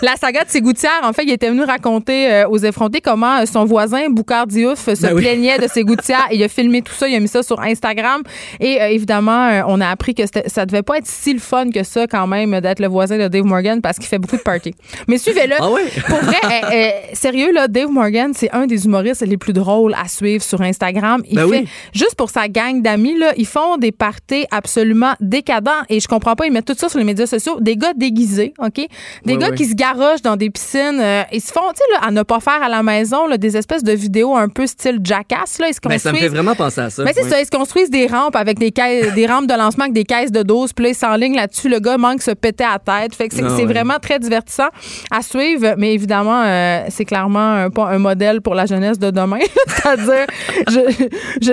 la 0.01 0.15
saga 0.15 0.43
de 0.43 0.49
Ségoutière, 0.49 0.99
en 1.03 1.11
fait, 1.13 1.23
il 1.23 1.31
était 1.31 1.49
venu 1.49 1.63
raconter 1.63 2.31
euh, 2.31 2.47
aux 2.49 2.57
effrontés 2.59 3.01
comment 3.01 3.39
euh, 3.39 3.45
son 3.45 3.65
voisin, 3.65 4.09
Boucard 4.09 4.47
Diouf, 4.47 4.85
se 4.85 5.01
Ben 5.01 5.13
oui. 5.13 5.23
De 5.59 5.67
ses 5.67 5.83
gouttières. 5.83 6.27
Et 6.31 6.35
il 6.35 6.43
a 6.43 6.47
filmé 6.47 6.81
tout 6.81 6.93
ça, 6.93 7.07
il 7.07 7.15
a 7.15 7.19
mis 7.19 7.27
ça 7.27 7.43
sur 7.43 7.59
Instagram. 7.61 8.21
Et 8.59 8.81
euh, 8.81 8.87
évidemment, 8.89 9.47
euh, 9.49 9.61
on 9.67 9.81
a 9.81 9.87
appris 9.87 10.15
que 10.15 10.23
ça 10.47 10.65
devait 10.65 10.81
pas 10.83 10.97
être 10.97 11.07
si 11.07 11.33
le 11.33 11.39
fun 11.39 11.69
que 11.71 11.83
ça, 11.83 12.07
quand 12.07 12.27
même, 12.27 12.59
d'être 12.61 12.79
le 12.79 12.87
voisin 12.87 13.17
de 13.17 13.27
Dave 13.27 13.43
Morgan 13.45 13.81
parce 13.81 13.97
qu'il 13.97 14.07
fait 14.07 14.19
beaucoup 14.19 14.37
de 14.37 14.41
parties. 14.41 14.73
Mais 15.07 15.17
suivez-le. 15.17 15.55
Ah? 15.59 15.67
Pour 16.07 16.19
vrai, 16.19 16.37
euh, 16.43 16.71
euh, 16.73 16.89
sérieux, 17.13 17.51
là, 17.53 17.67
Dave 17.67 17.89
Morgan, 17.89 18.31
c'est 18.35 18.51
un 18.51 18.65
des 18.67 18.85
humoristes 18.85 19.21
les 19.25 19.37
plus 19.37 19.53
drôles 19.53 19.93
à 19.93 20.07
suivre 20.07 20.43
sur 20.43 20.61
Instagram. 20.61 21.21
Il 21.29 21.35
Ben 21.35 21.49
fait, 21.49 21.59
oui. 21.61 21.67
juste 21.93 22.15
pour 22.15 22.29
sa 22.29 22.47
gang 22.47 22.81
d'amis, 22.81 23.17
là, 23.17 23.33
ils 23.37 23.47
font 23.47 23.77
des 23.77 23.91
parties 23.91 24.45
absolument 24.51 25.13
décadents. 25.19 25.71
Et 25.89 25.99
je 25.99 26.07
comprends 26.07 26.35
pas, 26.35 26.45
ils 26.45 26.51
mettent 26.51 26.65
tout 26.65 26.75
ça 26.77 26.89
sur 26.89 26.99
les 26.99 27.05
médias 27.05 27.25
sociaux. 27.27 27.59
Des 27.59 27.75
gars 27.75 27.93
déguisés, 27.95 28.53
OK? 28.59 28.85
Des 29.25 29.37
gars 29.37 29.51
qui 29.51 29.65
se 29.65 29.73
garochent 29.75 30.21
dans 30.21 30.35
des 30.35 30.49
piscines. 30.49 30.99
euh, 30.99 31.23
ils 31.31 31.41
se 31.41 31.51
font, 31.51 31.61
tu 31.69 31.77
sais, 31.77 32.05
à 32.05 32.11
ne 32.11 32.23
pas 32.23 32.39
faire 32.39 32.61
à 32.61 32.69
la 32.69 32.83
maison, 32.83 33.27
là, 33.27 33.37
des 33.37 33.57
espèces 33.57 33.83
de 33.83 33.93
vidéos 33.93 34.35
un 34.35 34.49
peu 34.49 34.67
style 34.67 34.99
jackass, 35.03 35.48
là. 35.57 35.67
Ils 35.69 35.73
se 35.73 35.79
Ben, 35.83 35.97
ça 35.97 36.11
me 36.11 36.17
fait 36.17 36.27
vraiment 36.27 36.53
penser 36.53 36.81
à 36.81 36.89
ça. 36.89 37.03
mais 37.03 37.13
c'est 37.13 37.23
Ouais. 37.23 37.29
ça, 37.29 37.41
ils 37.41 37.45
se 37.45 37.51
construisent 37.51 37.89
des 37.89 38.05
rampes 38.07 38.35
avec 38.35 38.59
des, 38.59 38.71
caisses, 38.71 39.13
des 39.15 39.25
rampes 39.25 39.47
de 39.47 39.53
lancement 39.55 39.85
avec 39.85 39.93
des 39.93 40.03
caisses 40.03 40.31
de 40.31 40.43
doses, 40.43 40.73
puis 40.73 40.83
là, 40.85 40.89
ils 40.91 40.95
s'enlignent 40.95 41.35
là-dessus. 41.35 41.69
Le 41.69 41.79
gars 41.79 41.97
manque 41.97 42.21
se 42.21 42.31
péter 42.31 42.63
à 42.63 42.73
la 42.85 43.01
tête. 43.01 43.15
Fait 43.15 43.27
que 43.29 43.35
c'est 43.35 43.43
Ah 43.43 43.53
c'est 43.57 43.65
vraiment 43.65 43.97
très 44.01 44.19
divertissant 44.19 44.67
à 45.09 45.21
suivre, 45.21 45.73
mais 45.77 45.93
évidemment, 45.93 46.43
euh, 46.45 46.81
c'est 46.89 47.05
clairement 47.05 47.39
un, 47.53 47.69
pas 47.69 47.85
un 47.87 47.97
modèle 47.97 48.41
pour 48.41 48.53
la 48.55 48.65
jeunesse 48.65 48.99
de 48.99 49.09
demain. 49.11 49.39
C'est-à-dire, 49.67 50.25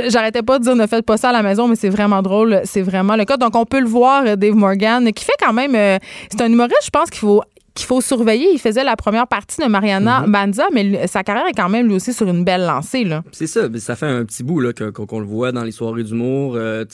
j'arrêtais 0.09 0.43
pas 0.43 0.59
de 0.59 0.65
dire 0.65 0.77
ne 0.77 0.87
faites 0.87 1.05
pas 1.05 1.17
ça 1.17 1.31
à 1.31 1.33
la 1.33 1.43
maison, 1.43 1.69
mais 1.69 1.77
c'est 1.77 1.89
vraiment 1.89 2.23
drôle. 2.23 2.61
C'est 2.65 2.83
vraiment 2.83 3.17
le 3.17 3.25
cas. 3.25 3.37
Donc, 3.37 3.55
on 3.57 3.65
peut 3.65 3.81
le 3.81 3.87
voir, 3.89 4.37
Dave 4.37 4.55
Morgan, 4.55 5.13
qui 5.13 5.25
fait 5.25 5.33
quand 5.41 5.53
même. 5.53 5.75
euh, 5.75 5.99
c'est 6.31 6.41
un 6.43 6.47
humoriste, 6.47 6.85
je 6.85 6.91
pense 6.91 7.11
qu'il 7.11 7.21
faut 7.21 7.43
qu'il 7.77 7.87
faut 7.87 8.01
surveiller. 8.01 8.49
Il 8.53 8.59
faisait 8.59 8.83
la 8.83 8.97
première 8.97 9.29
partie 9.29 9.61
de 9.63 9.67
Mariana 9.69 10.23
Mhm. 10.23 10.33
Banza, 10.33 10.65
mais 10.73 11.07
sa 11.07 11.23
carrière 11.23 11.47
est 11.47 11.53
quand 11.55 11.69
même 11.69 11.87
lui 11.87 11.95
aussi 11.95 12.13
sur 12.13 12.27
une 12.29 12.43
belle 12.43 12.63
lancée. 12.67 13.05
Là. 13.05 13.23
C'est 13.31 13.47
ça, 13.47 13.69
mais 13.69 13.79
ça 13.79 13.95
fait 13.95 14.07
un 14.07 14.25
petit 14.25 14.43
bout 14.43 14.59
là, 14.61 14.73
qu'on 14.73 15.21
le 15.21 15.27
voit 15.27 15.53
dans 15.53 15.63
les 15.63 15.71
soirées 15.71 16.03
d'humour. 16.03 16.57
euh, 16.57 16.85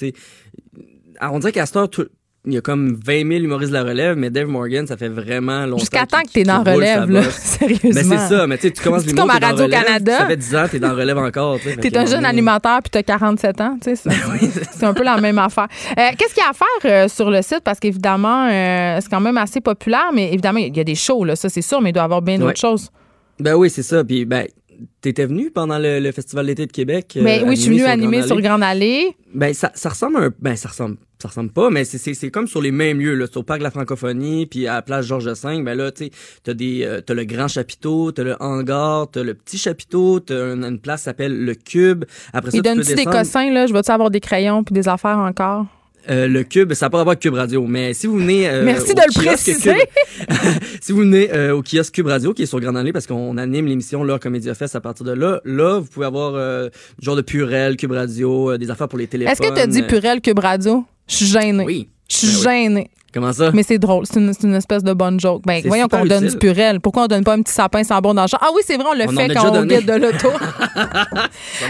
on 1.23 1.39
dirait 1.39 1.53
qu'à 1.53 1.65
cette 1.67 1.77
heure, 1.77 1.89
tout- 1.89 2.09
il 2.45 2.55
y 2.55 2.57
a 2.57 2.61
comme 2.61 2.99
20 3.07 3.29
000 3.29 3.45
humoristes 3.45 3.71
de 3.71 3.77
la 3.77 3.85
relève, 3.85 4.17
mais 4.17 4.29
Dave 4.29 4.49
Morgan, 4.49 4.85
ça 4.87 4.97
fait 4.97 5.09
vraiment 5.09 5.65
longtemps. 5.65 5.79
Jusqu'à 5.79 6.07
temps 6.07 6.23
que 6.23 6.33
t'es 6.33 6.43
dans 6.43 6.65
relève, 6.65 7.09
là. 7.09 7.23
Sérieusement. 7.31 7.91
Ben 7.93 8.03
c'est 8.05 8.35
ça, 8.35 8.47
mais 8.49 8.57
tu 8.57 8.63
sais, 8.63 8.71
tu 8.73 8.83
commences 8.83 9.07
l'humour, 9.07 9.21
comme 9.27 9.31
à 9.31 9.35
t'es 9.35 9.41
dans 9.41 9.47
Radio-Canada. 9.57 10.19
Ça 10.19 10.27
fait 10.27 10.37
10 10.37 10.57
ans, 10.57 10.65
t'es 10.71 10.79
dans 10.81 10.95
relève 10.95 11.19
encore. 11.19 11.59
tu 11.61 11.77
T'es 11.77 11.97
un 11.97 12.07
jeune 12.07 12.25
animateur 12.25 12.81
puis 12.83 12.91
t'as 12.91 13.03
47 13.05 13.61
ans, 13.61 13.79
tu 13.81 13.95
sais. 13.95 14.11
c'est- 14.51 14.65
C'est 14.73 14.85
un 14.85 14.93
peu 14.95 15.05
la 15.05 15.19
même 15.21 15.39
affaire. 15.39 15.69
Euh, 15.97 16.09
Qu'est-ce 16.19 16.35
qu'il 16.35 16.43
y 16.43 16.47
a 16.47 16.51
à 16.51 16.53
faire 16.53 17.05
euh, 17.05 17.09
sur 17.09 17.31
le 17.31 17.43
site? 17.43 17.61
Parce 17.63 17.79
qu'évidemment, 17.79 18.49
euh, 18.51 18.99
c'est 19.01 19.09
quand 19.09 19.21
même 19.21 19.39
assez 19.39 19.61
populaire, 19.61 20.11
mais 20.13 20.33
évidemment, 20.33 20.59
il 20.59 20.77
y 20.77 20.81
a 20.81 20.85
des 20.85 20.97
shows, 20.97 21.25
là, 21.25 21.37
ça 21.37 21.49
c'est 21.49 21.63
sûr, 21.63 21.81
mais 21.81 21.91
il 21.91 21.93
doit 21.93 22.03
y 22.03 22.05
avoir 22.05 22.23
bien 22.23 22.35
Ouais. 22.41 22.47
d'autres 22.47 22.59
choses. 22.61 22.91
Ben 23.39 23.55
oui, 23.55 23.71
c'est 23.71 23.85
ça. 23.85 24.03
Puis 24.03 24.25
ben, 24.25 24.47
t'étais 25.01 25.27
venu 25.27 25.51
pendant 25.53 25.79
le, 25.79 26.01
le 26.01 26.11
festival 26.13 26.47
d'été 26.47 26.67
de 26.67 26.73
Québec. 26.73 27.13
euh, 27.17 27.21
Mais 27.23 27.43
oui, 27.47 27.55
je 27.55 27.61
suis 27.63 27.71
venue 27.71 27.85
animer 27.85 28.23
sur. 28.23 28.41
Grande 28.41 28.65
Allée. 28.65 29.15
Ben 29.33 29.55
ça, 29.55 29.71
ça 29.75 29.91
ressemble 29.91 30.17
un 30.17 30.31
ben 30.41 30.57
ça 30.57 30.69
ressemble 30.69 30.97
ça 31.23 31.29
ressemble 31.29 31.51
pas 31.53 31.71
mais 31.71 31.85
c'est 31.85 31.99
c'est 31.99 32.15
c'est 32.15 32.31
comme 32.31 32.47
sur 32.47 32.61
les 32.61 32.71
mêmes 32.73 33.01
lieux 33.01 33.15
là, 33.15 33.27
c'est 33.31 33.37
au 33.39 33.43
parc 33.43 33.61
de 33.61 33.65
la 33.65 33.71
francophonie 33.71 34.47
puis 34.47 34.67
à 34.67 34.75
la 34.75 34.83
place 34.83 35.07
Georges 35.07 35.29
V, 35.29 35.63
ben 35.63 35.75
là 35.77 35.91
tu 35.93 36.05
sais 36.07 36.11
t'as 36.43 36.55
des 36.55 36.83
euh, 36.85 37.01
t'as 37.01 37.15
le 37.15 37.25
grand 37.25 37.49
chapiteau, 37.49 38.13
t'as 38.13 38.25
le 38.25 38.37
hangar, 38.41 39.09
t'as 39.11 39.23
le 39.23 39.35
petit 39.35 39.59
chapiteau, 39.59 40.21
t'as 40.21 40.55
une, 40.55 40.65
une 40.65 40.79
place 40.81 41.01
qui 41.01 41.05
s'appelle 41.05 41.45
le 41.45 41.55
cube. 41.55 42.05
Après 42.33 42.51
ça 42.51 42.57
Il 42.59 42.63
tu 42.63 42.69
peux 42.69 42.75
donne-tu 42.75 42.89
des 42.91 42.95
descendre. 42.97 43.17
cossins, 43.19 43.51
là? 43.51 43.67
Je 43.67 43.73
vais-tu 43.73 43.91
avoir 43.91 44.11
des 44.11 44.21
crayons 44.21 44.65
puis 44.65 44.73
des 44.75 44.89
affaires 44.89 45.19
encore? 45.19 45.67
Euh, 46.11 46.27
le 46.27 46.43
cube, 46.43 46.73
ça 46.75 46.87
n'a 46.87 46.91
pas 46.91 46.99
rapport 46.99 47.13
avec 47.13 47.21
Cube 47.23 47.35
Radio, 47.35 47.65
mais 47.67 47.95
si 47.95 48.07
vous 48.07 48.19
venez 48.19 48.49
euh, 48.49 48.65
Merci 48.65 48.95
de 48.95 49.01
le 49.01 49.13
préciser. 49.15 49.71
Cube- 49.73 50.29
si 50.81 50.93
vous 50.93 50.99
venez 51.01 51.33
euh, 51.33 51.55
au 51.57 51.63
kiosque 51.63 51.95
Cube 51.95 52.07
Radio 52.07 52.35
qui 52.35 52.43
est 52.43 52.47
sur 52.47 52.59
Grande 52.61 52.77
Allée 52.77 52.93
parce 52.93 53.07
qu'on 53.07 53.37
anime 53.39 53.67
l'émission 53.67 54.03
là 54.03 54.19
Comédia 54.19 54.55
Fest 54.55 54.75
à 54.75 54.81
partir 54.81 55.05
de 55.07 55.13
là, 55.13 55.41
là 55.45 55.79
vous 55.79 55.87
pouvez 55.87 56.07
avoir 56.07 56.35
euh, 56.35 56.69
du 56.99 57.05
genre 57.07 57.17
de 57.17 57.23
Purel, 57.23 57.77
Cube 57.77 57.93
Radio, 57.93 58.57
des 58.59 58.71
affaires 58.71 58.89
pour 58.89 58.99
les 58.99 59.07
téléphones. 59.07 59.33
Est-ce 59.33 59.43
que 59.43 59.55
t'as 59.55 59.67
dit 59.67 59.83
euh, 59.83 59.87
Purel 59.87 60.21
Cube 60.21 60.39
Radio? 60.39 60.85
Je 61.09 61.17
suis 61.17 61.27
gênée. 61.27 61.65
Oui. 61.65 61.89
Je 62.09 62.17
suis 62.17 62.45
Ben 62.45 62.75
oui. 62.77 62.87
Comment 63.13 63.33
ça? 63.33 63.51
Mais 63.53 63.63
c'est 63.63 63.79
drôle. 63.79 64.05
C'est 64.07 64.21
une, 64.21 64.33
une 64.43 64.55
espèce 64.55 64.83
de 64.83 64.93
bonne 64.93 65.21
joke. 65.21 65.43
Ben, 65.45 65.63
voyons 65.67 65.89
qu'on 65.89 66.05
donne 66.05 66.27
du 66.27 66.37
purel. 66.37 66.81
Pourquoi 66.81 67.05
on 67.05 67.07
donne 67.07 67.25
pas 67.25 67.35
un 67.35 67.43
petit 67.43 67.53
sapin 67.53 67.85
sans 67.85 68.01
bon 68.01 68.15
dans 68.15 68.23
le 68.23 68.29
champ? 68.29 68.39
Ah 68.41 68.49
oui, 68.55 68.63
c'est 68.67 68.77
vrai, 68.77 68.87
on 68.91 68.95
le 68.95 69.05
On 69.09 69.13
fait 69.13 69.35
quand 69.35 69.51
on 69.55 69.65
guide 69.65 69.87
de 69.87 69.93
l'auto. 69.95 70.29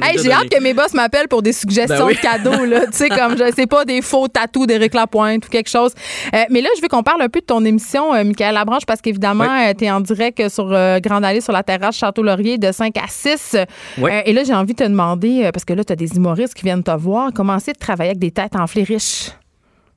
Hey, 0.03 0.19
j'ai 0.23 0.33
hâte 0.33 0.49
que 0.49 0.61
mes 0.61 0.75
boss 0.75 0.95
m'appellent 0.95 1.29
pour 1.29 1.43
des 1.43 1.53
suggestions 1.53 1.97
Ben 1.97 2.07
oui. 2.07 2.15
de 2.15 2.21
cadeaux. 2.21 2.65
Là. 2.65 2.87
tu 2.87 2.93
sais, 2.93 3.09
comme 3.09 3.37
je 3.37 3.53
sais 3.55 3.67
pas, 3.67 3.85
des 3.85 4.01
faux 4.03 4.27
tatous 4.29 4.67
d'Éric 4.67 4.95
Lapointe 4.95 5.47
ou 5.47 5.49
quelque 5.49 5.69
chose. 5.69 5.93
Euh, 6.35 6.39
mais 6.51 6.61
là, 6.61 6.69
je 6.77 6.83
veux 6.83 6.89
qu'on 6.89 7.03
parle 7.03 7.23
un 7.23 7.29
peu 7.29 7.41
de 7.41 7.45
ton 7.45 7.65
émission, 7.65 8.15
euh, 8.15 8.25
Michael 8.25 8.55
Labranche, 8.55 8.87
parce 8.87 9.01
qu'évidemment, 9.01 9.73
tu 9.77 9.85
es 9.85 9.91
en 9.91 10.01
direct 10.01 10.49
sur 10.49 10.69
euh, 10.73 10.99
Grande 11.01 11.25
Allée, 11.25 11.41
sur 11.41 11.53
la 11.53 11.63
terrasse 11.63 11.97
Château-Laurier 11.97 12.59
de 12.59 12.73
5 12.73 12.97
à 12.99 13.09
6. 13.09 13.57
Ouais. 13.99 14.13
Euh, 14.13 14.23
et 14.27 14.33
là, 14.33 14.45
j'ai 14.45 14.55
envie 14.55 14.75
de 14.75 14.85
te 14.85 14.89
demander, 14.89 15.45
euh, 15.45 15.51
parce 15.53 15.65
que 15.65 15.73
là, 15.73 15.85
tu 15.85 15.93
as 15.93 15.97
des 15.97 16.17
humoristes 16.17 16.55
qui 16.55 16.65
viennent 16.65 16.83
te 16.83 16.91
voir, 16.97 17.31
comment 17.35 17.59
c'est 17.59 17.73
de 17.73 17.79
travailler 17.79 18.11
avec 18.11 18.19
des 18.21 18.31
têtes 18.31 18.57
enflées 18.57 18.85
riches? 18.85 19.31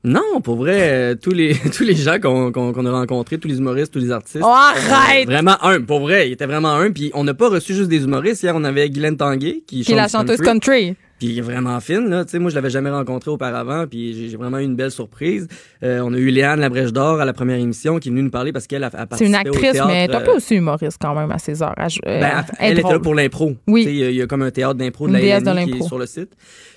Non, 0.08 0.40
pour 0.42 0.56
vrai, 0.56 0.78
euh, 0.82 1.14
tous 1.20 1.32
les 1.32 1.54
tous 1.76 1.82
les 1.82 1.96
gens 1.96 2.18
qu'on 2.20 2.52
qu'on 2.52 2.72
qu'on 2.72 2.86
a 2.86 2.92
rencontrés, 2.92 3.38
tous 3.38 3.48
les 3.48 3.58
humoristes, 3.58 3.92
tous 3.92 3.98
les 3.98 4.12
artistes. 4.12 4.42
Oh, 4.42 4.46
arrête! 4.46 5.26
euh, 5.28 5.32
vraiment 5.32 5.56
un, 5.62 5.80
pour 5.82 6.00
vrai, 6.00 6.28
il 6.28 6.32
était 6.32 6.46
vraiment 6.46 6.72
un. 6.74 6.92
Puis 6.92 7.10
on 7.14 7.24
n'a 7.24 7.34
pas 7.34 7.48
reçu 7.48 7.74
juste 7.74 7.88
des 7.88 8.04
humoristes. 8.04 8.42
Hier, 8.42 8.54
on 8.56 8.62
avait 8.64 8.88
Guylaine 8.88 9.16
Tanguay 9.16 9.62
qui, 9.66 9.82
Qui 9.82 9.92
est 9.92 9.96
la 9.96 10.02
chante 10.08 10.22
chanteuse 10.28 10.40
country. 10.40 10.94
Puis 11.18 11.28
il 11.28 11.38
est 11.38 11.42
vraiment 11.42 11.80
fine, 11.80 12.10
là. 12.10 12.26
Tu 12.26 12.32
sais, 12.32 12.38
moi, 12.38 12.50
je 12.50 12.54
l'avais 12.54 12.68
jamais 12.68 12.90
rencontré 12.90 13.30
auparavant, 13.30 13.86
puis 13.88 14.12
j'ai- 14.12 14.28
j'ai 14.28 14.36
vraiment 14.36 14.58
eu 14.58 14.64
une 14.64 14.76
belle 14.76 14.90
surprise. 14.90 15.48
Euh, 15.82 16.00
on 16.04 16.12
a 16.12 16.18
eu 16.18 16.28
Léane 16.28 16.60
Labrèche 16.60 16.92
d'Or 16.92 17.18
à 17.20 17.24
la 17.24 17.32
première 17.32 17.56
émission 17.58 17.98
qui 17.98 18.08
est 18.08 18.12
venue 18.12 18.22
nous 18.22 18.30
parler 18.30 18.52
parce 18.52 18.66
qu'elle 18.66 18.84
a, 18.84 18.88
a 18.88 19.06
C'est 19.16 19.24
une 19.24 19.32
participé 19.32 19.48
au 19.48 19.54
actrice, 19.54 19.72
théâtre, 19.72 19.88
mais 19.88 20.14
un 20.14 20.20
euh, 20.20 20.24
peu 20.24 20.32
aussi 20.32 20.56
humoriste 20.56 20.98
quand 21.00 21.14
même 21.14 21.30
à 21.32 21.38
ses 21.38 21.62
heures. 21.62 21.74
jou- 21.88 22.00
euh, 22.06 22.20
ben, 22.20 22.44
elle 22.60 22.78
était 22.78 22.88
là 22.92 22.98
pour 23.00 23.14
l'impro. 23.14 23.54
Oui. 23.66 23.84
Tu 23.84 23.88
sais, 23.88 23.94
Il 23.94 23.98
y, 23.98 24.04
a- 24.04 24.10
il 24.10 24.16
y 24.16 24.20
a 24.22 24.26
comme 24.26 24.42
un 24.42 24.50
théâtre 24.50 24.74
d'impro 24.74 25.06
de 25.06 25.12
Une 25.12 25.14
la 25.14 25.20
déesse 25.22 25.42
de 25.42 25.48
LNI 25.50 25.64
qui 25.64 25.70
l'impro. 25.70 25.84
est 25.84 25.88
sur 25.88 25.98
le 25.98 26.06
site. 26.06 26.32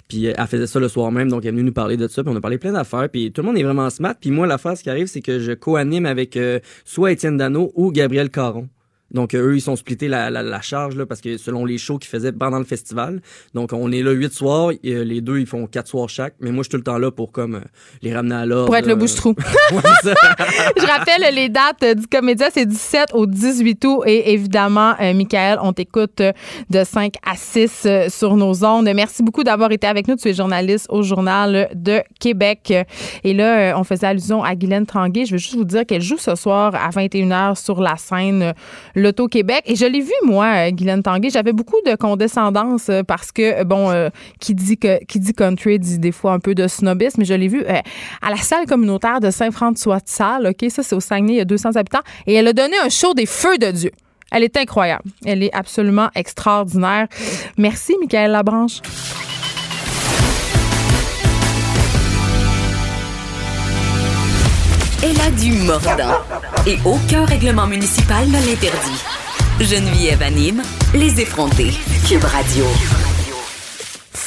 Puis 0.10 0.26
elle 0.26 0.48
faisait 0.48 0.68
ça 0.68 0.80
le 0.80 0.90
soir 0.90 1.12
même, 1.12 1.30
donc 1.30 1.44
elle 1.44 1.50
est 1.50 1.52
venue 1.52 1.64
nous 1.64 1.72
parler 1.72 1.96
de 1.96 2.08
ça. 2.08 2.24
Puis 2.24 2.34
on 2.34 2.36
a 2.36 2.42
parlé 2.42 2.58
plein 2.58 2.74
d'affaires. 2.74 3.08
Puis 3.10 3.32
tout 3.32 3.42
le 3.42 3.48
monde 3.48 3.58
est 3.58 3.64
vraiment 3.64 3.90
smart. 3.92 4.16
Puis 4.20 4.32
moi, 4.32 4.48
l'affaire, 4.48 4.76
ce 4.76 4.82
qui 4.82 4.90
arrive, 4.90 5.06
c'est 5.06 5.22
que 5.22 5.40
je 5.40 5.52
co-anime 5.52 6.08
avec 6.08 6.36
euh, 6.36 6.60
soit 6.84 7.12
Étienne 7.12 7.38
Dano 7.38 7.72
ou 7.76 7.92
Gabriel 7.92 8.32
Caron. 8.32 8.68
Donc 9.12 9.34
euh, 9.34 9.50
eux, 9.50 9.56
ils 9.56 9.62
sont 9.62 9.76
splittés 9.76 10.08
la, 10.08 10.30
la, 10.30 10.44
la 10.44 10.62
charge 10.62 10.96
là, 10.96 11.06
parce 11.06 11.22
que 11.22 11.38
selon 11.38 11.66
les 11.66 11.78
shows 11.78 11.98
qu'ils 11.98 12.10
faisaient 12.10 12.32
pendant 12.32 12.60
le 12.60 12.66
festival. 12.66 13.22
Donc 13.54 13.74
on 13.74 13.92
est 13.92 14.04
là 14.04 14.12
huit 14.12 14.34
soirs. 14.34 14.72
et, 14.72 14.94
euh, 14.94 15.04
les 15.04 15.22
deux, 15.22 15.40
ils 15.40 15.46
font 15.46 15.68
quatre 15.68 15.88
soirs 15.88 16.10
chaque. 16.10 16.36
Mais 16.40 16.52
moi, 16.52 16.60
je 16.60 16.64
suis 16.64 16.72
tout 16.72 16.78
le 16.78 16.84
temps 16.84 16.98
là 16.98 17.12
pour 17.12 17.32
comme 17.32 17.56
euh, 17.56 17.62
les 18.02 18.14
ramener 18.14 18.36
à 18.36 18.46
l'ordre. 18.46 18.68
Pour 18.68 18.76
être 18.76 18.88
le 18.88 18.96
bouche-trou. 18.96 19.36
Je 19.72 20.88
rappelle 20.88 21.34
les 21.34 21.50
dates 21.50 21.98
du 21.98 22.08
Comédia, 22.08 22.48
c'est 22.54 22.66
17 22.66 23.10
au 23.14 23.26
18 23.26 23.86
août. 23.86 24.04
Et 24.06 24.34
évidemment, 24.34 24.94
euh, 25.02 25.14
Michael, 25.14 25.60
on 25.62 25.74
t'écoute 25.74 26.22
de 26.70 26.84
5 26.84 27.16
à 27.26 27.36
6 27.36 27.84
euh, 27.86 28.10
sur 28.10 28.36
nos 28.36 28.64
ondes. 28.64 28.90
Merci 28.94 29.24
beaucoup 29.24 29.44
d'avoir 29.44 29.72
été 29.72 29.88
avec 29.88 30.08
nous. 30.08 30.16
Tu 30.16 30.30
es 30.30 30.34
journaliste 30.34 30.88
au 30.90 31.02
Journal 31.02 31.70
de 31.74 32.02
Québec. 32.20 32.74
Et 33.24 33.34
là, 33.34 33.78
on 33.78 33.84
faisait 33.84 34.08
allusion 34.08 34.44
à 34.44 34.56
Guylaine 34.56 34.86
Tranguay. 34.86 35.26
Je 35.26 35.32
veux 35.32 35.38
juste 35.38 35.56
vous 35.56 35.66
dire 35.66 35.86
qu'elle 35.86 36.02
joue 36.02 36.18
ce 36.18 36.36
soir 36.36 36.74
à 36.76 36.90
21h 36.90 37.62
sur 37.62 37.82
la 37.82 37.98
scène 37.98 38.54
L'Auto-Québec. 39.00 39.64
Et 39.66 39.76
je 39.76 39.86
l'ai 39.86 40.02
vu, 40.02 40.14
moi, 40.24 40.72
Guylaine 40.72 41.04
Tanguay. 41.04 41.30
J'avais 41.30 41.54
beaucoup 41.54 41.78
de 41.86 41.96
condescendance 41.96 42.90
euh, 42.90 43.04
parce 43.04 43.32
que, 43.32 43.62
euh, 43.62 43.64
bon, 43.64 43.90
euh, 43.90 44.10
qui, 44.40 44.54
dit 44.54 44.78
qui 44.78 45.20
dit 45.20 45.34
country 45.34 45.80
dit 45.80 46.00
des 46.00 46.12
fois 46.12 46.34
un 46.34 46.40
peu 46.40 46.54
de 46.54 46.68
snobisme, 46.68 47.20
mais 47.20 47.26
je 47.26 47.34
l'ai 47.34 47.48
vu 47.48 47.64
à 47.66 48.30
la 48.30 48.38
salle 48.38 48.66
communautaire 48.66 49.20
de 49.20 49.32
Saint-François-de-Salle. 49.32 50.48
OK, 50.48 50.70
ça, 50.70 50.84
c'est 50.84 50.96
au 50.96 51.00
Saguenay, 51.00 51.34
il 51.34 51.38
y 51.38 51.42
a 51.42 51.46
200 51.46 51.76
habitants. 51.76 52.02
Et 52.28 52.34
elle 52.34 52.48
a 52.48 52.54
donné 52.54 52.76
un 52.84 52.90
show 52.90 53.14
des 53.14 53.26
feux 53.26 53.58
de 53.58 53.72
Dieu. 53.72 53.92
Elle 54.32 54.44
est 54.44 54.58
incroyable. 54.58 55.04
Elle 55.26 55.44
est 55.44 55.54
absolument 55.54 56.10
extraordinaire. 56.16 57.08
Merci, 57.58 57.96
Michael 58.00 58.32
Labranche. 58.32 58.82
Elle 65.02 65.20
a 65.22 65.32
du 65.32 65.54
mordant. 65.64 66.20
Et 66.68 66.78
aucun 66.86 67.26
règlement 67.26 67.68
municipal 67.68 68.28
ne 68.28 68.34
l'interdit. 68.34 69.04
Geneviève 69.60 70.22
anime 70.22 70.62
Les 70.94 71.20
effrontés. 71.22 71.72
Cube 72.08 72.24
Radio. 72.24 72.66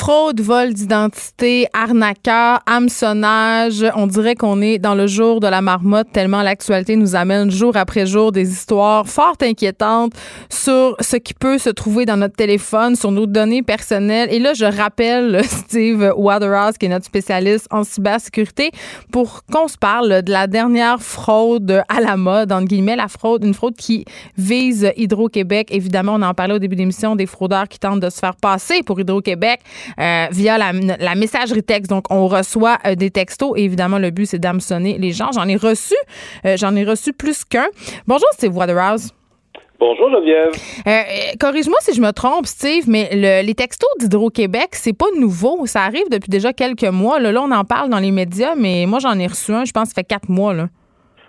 Fraude, 0.03 0.41
vol 0.41 0.75
d'identité, 0.75 1.69
arnaqueur, 1.73 2.59
hameçonnage. 2.67 3.87
On 3.95 4.09
dirait 4.09 4.35
qu'on 4.35 4.61
est 4.61 4.81
dans 4.81 4.97
le 4.97 5.07
jour 5.07 5.39
de 5.39 5.47
la 5.47 5.61
marmotte 5.61 6.09
tellement 6.13 6.43
l'actualité 6.43 6.97
nous 6.97 7.15
amène 7.15 7.53
jour 7.53 7.77
après 7.77 8.05
jour 8.05 8.33
des 8.33 8.51
histoires 8.51 9.07
fort 9.07 9.37
inquiétantes 9.41 10.13
sur 10.51 10.97
ce 10.99 11.15
qui 11.15 11.35
peut 11.35 11.57
se 11.57 11.71
trouver 11.71 12.05
dans 12.05 12.17
notre 12.17 12.35
téléphone, 12.35 12.97
sur 12.97 13.13
nos 13.13 13.27
données 13.27 13.63
personnelles. 13.63 14.29
Et 14.33 14.41
là, 14.41 14.55
je 14.55 14.65
rappelle 14.65 15.41
Steve 15.49 16.13
Waterhouse, 16.17 16.79
qui 16.79 16.87
est 16.87 16.89
notre 16.89 17.07
spécialiste 17.07 17.69
en 17.71 17.85
cybersécurité, 17.85 18.73
pour 19.13 19.45
qu'on 19.53 19.69
se 19.69 19.79
parle 19.79 20.23
de 20.23 20.33
la 20.33 20.49
dernière 20.49 21.01
fraude 21.01 21.81
à 21.89 22.01
la 22.01 22.17
mode, 22.17 22.51
entre 22.51 22.67
guillemets, 22.67 22.97
la 22.97 23.07
fraude, 23.07 23.45
une 23.45 23.55
fraude 23.55 23.77
qui 23.77 24.05
vise 24.37 24.91
Hydro-Québec. 24.97 25.69
Évidemment, 25.71 26.15
on 26.17 26.23
en 26.23 26.35
parlait 26.35 26.55
au 26.55 26.59
début 26.59 26.75
de 26.75 26.81
l'émission, 26.81 27.15
des 27.15 27.27
fraudeurs 27.27 27.69
qui 27.69 27.79
tentent 27.79 28.01
de 28.01 28.11
se 28.11 28.19
faire 28.19 28.35
passer 28.35 28.83
pour 28.83 28.99
Hydro-Québec 28.99 29.61
euh, 30.01 30.27
via 30.31 30.59
la, 30.59 30.73
la 30.99 31.15
messagerie 31.15 31.63
texte. 31.63 31.91
Donc, 31.91 32.05
on 32.11 32.27
reçoit 32.29 32.79
euh, 32.87 32.95
des 32.95 33.11
textos 33.11 33.53
et 33.57 33.65
évidemment, 33.65 33.99
le 33.99 34.11
but, 34.11 34.27
c'est 34.27 34.39
d'hameçonner 34.39 34.99
les 34.99 35.13
gens. 35.13 35.31
J'en 35.33 35.49
ai 35.49 35.57
reçu, 35.57 35.95
euh, 36.45 36.57
j'en 36.57 36.75
ai 36.77 36.85
reçu 36.85 37.13
plus 37.13 37.45
qu'un. 37.45 37.67
Bonjour, 38.07 38.29
Steve 38.33 38.57
Waterhouse. 38.57 39.11
Bonjour 39.79 40.11
Geneviève. 40.11 40.53
Euh, 40.87 41.03
Corrige-moi 41.41 41.77
si 41.81 41.93
je 41.93 42.01
me 42.01 42.13
trompe, 42.13 42.47
Steve, 42.47 42.85
mais 42.87 43.09
le- 43.13 43.45
les 43.45 43.55
textos 43.55 43.89
d'Hydro-Québec, 43.99 44.69
c'est 44.73 44.93
pas 44.93 45.07
nouveau. 45.19 45.67
Ça 45.67 45.83
arrive 45.83 46.09
depuis 46.09 46.31
déjà 46.31 46.53
quelques 46.53 46.85
mois. 46.85 47.19
Là, 47.19 47.33
Là, 47.33 47.43
on 47.43 47.51
en 47.51 47.65
parle 47.65 47.91
dans 47.91 47.99
les 47.99 48.13
médias, 48.13 48.55
mais 48.57 48.87
moi, 48.87 49.01
j'en 49.01 49.19
ai 49.19 49.27
reçu 49.27 49.53
un, 49.53 49.65
je 49.65 49.73
pense, 49.73 49.89
ça 49.89 49.95
fait 49.97 50.05
quatre 50.05 50.29
mois. 50.29 50.55
Là. 50.55 50.69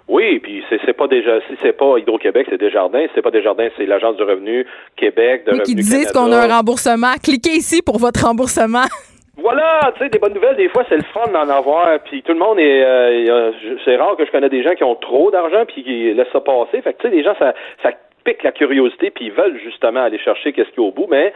Oui, 0.08 0.40
puis 0.40 0.64
c'est 0.70 0.80
c'est 0.86 0.94
pas 0.94 1.08
déjà 1.08 1.40
si 1.48 1.56
c'est 1.62 1.72
pas 1.78 1.98
Hydro-Québec, 1.98 2.48
c'est 2.50 2.58
Desjardins. 2.60 3.04
Si 3.04 3.12
c'est 3.16 3.22
pas 3.22 3.32
Desjardins, 3.32 3.70
c'est 3.78 3.86
l'Agence 3.86 4.18
du 4.18 4.24
revenu 4.24 4.66
Québec, 4.98 5.46
de 5.46 5.54
Oui, 5.54 5.62
qui 5.64 5.76
disent 5.76 6.12
Canada. 6.12 6.12
qu'on 6.14 6.32
a 6.34 6.38
un 6.54 6.58
remboursement. 6.58 7.14
Cliquez 7.24 7.52
ici 7.52 7.82
pour 7.82 7.98
votre 8.00 8.26
remboursement. 8.26 8.84
Voilà, 9.36 9.92
tu 9.98 10.04
sais, 10.04 10.10
des 10.10 10.20
bonnes 10.20 10.36
nouvelles, 10.36 10.56
des 10.58 10.70
fois, 10.70 10.86
c'est 10.88 10.96
le 10.96 11.04
fun 11.12 11.26
d'en 11.34 11.50
avoir. 11.50 12.00
Puis 12.04 12.22
tout 12.22 12.34
le 12.34 12.38
monde 12.40 12.60
est... 12.60 12.86
euh, 12.86 13.52
je- 13.64 13.82
c'est 13.84 13.96
rare 13.96 14.16
que 14.16 14.26
je 14.28 14.32
connais 14.32 14.48
des 14.48 14.62
gens 14.62 14.76
qui 14.76 14.84
ont 14.84 14.94
trop 14.96 15.32
d'argent 15.32 15.66
puis 15.68 15.84
qui 15.84 16.14
laissent 16.14 16.32
ça 16.32 16.40
passer. 16.40 16.82
Fait 16.84 16.94
que, 16.94 17.02
tu 17.02 17.10
sais, 17.10 17.16
les 17.16 17.24
gens, 17.24 17.34
ça, 17.40 17.54
ça 17.82 17.90
pique 18.24 18.44
la 18.44 18.52
curiosité 18.52 19.10
puis 19.10 19.26
ils 19.26 19.32
veulent 19.32 19.60
justement 19.64 20.04
aller 20.04 20.20
chercher 20.20 20.54
qu'est-ce 20.54 20.70
qu'il 20.70 20.84
y 20.84 20.86
a 20.86 20.88
au 20.88 20.92
bout, 20.92 21.08
mais 21.10 21.34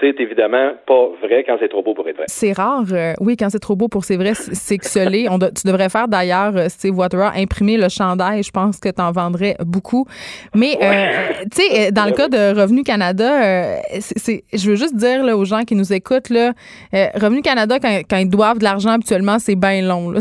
c'est 0.00 0.20
évidemment 0.20 0.70
pas 0.86 1.08
vrai 1.22 1.44
quand 1.46 1.56
c'est 1.60 1.68
trop 1.68 1.82
beau 1.82 1.94
pour 1.94 2.08
être 2.08 2.16
vrai. 2.16 2.26
C'est 2.28 2.52
rare. 2.52 2.84
euh, 2.92 3.12
oui, 3.20 3.36
quand 3.36 3.50
c'est 3.50 3.58
trop 3.58 3.76
beau 3.76 3.88
pour 3.88 4.04
c'est 4.04 4.16
vrai, 4.16 4.32
c'est 4.34 4.78
que 4.78 4.86
ce. 4.86 5.28
On 5.30 5.38
de- 5.38 5.48
tu 5.54 5.66
devrais 5.66 5.88
faire 5.88 6.08
d'ailleurs, 6.08 6.56
euh, 6.56 6.68
Steve 6.68 6.96
Waterer, 6.96 7.30
imprimer 7.36 7.76
le 7.76 7.88
chandail. 7.88 8.42
Je 8.42 8.50
pense 8.50 8.78
que 8.78 8.88
tu 8.88 9.00
en 9.02 9.12
vendrais 9.12 9.56
beaucoup. 9.64 10.06
Mais, 10.54 10.76
euh, 10.82 11.32
tu 11.50 11.62
sais, 11.62 11.92
dans 11.92 12.04
le 12.04 12.12
cas 12.12 12.28
de 12.28 12.60
Revenu 12.60 12.82
Canada, 12.82 13.42
euh, 13.42 13.76
c'est- 14.00 14.44
je 14.52 14.70
veux 14.70 14.76
juste 14.76 14.94
dire 14.96 15.22
là, 15.24 15.36
aux 15.36 15.44
gens 15.44 15.62
qui 15.64 15.74
nous 15.74 15.92
écoutent, 15.92 16.30
là, 16.30 16.52
Revenu 16.92 17.42
Canada, 17.42 17.78
quand, 17.80 18.00
quand 18.08 18.16
ils 18.18 18.28
doivent 18.28 18.58
de 18.58 18.64
l'argent 18.64 18.90
habituellement, 18.90 19.38
c'est 19.38 19.56
bien 19.56 19.82
long. 19.82 20.10
Là, 20.10 20.20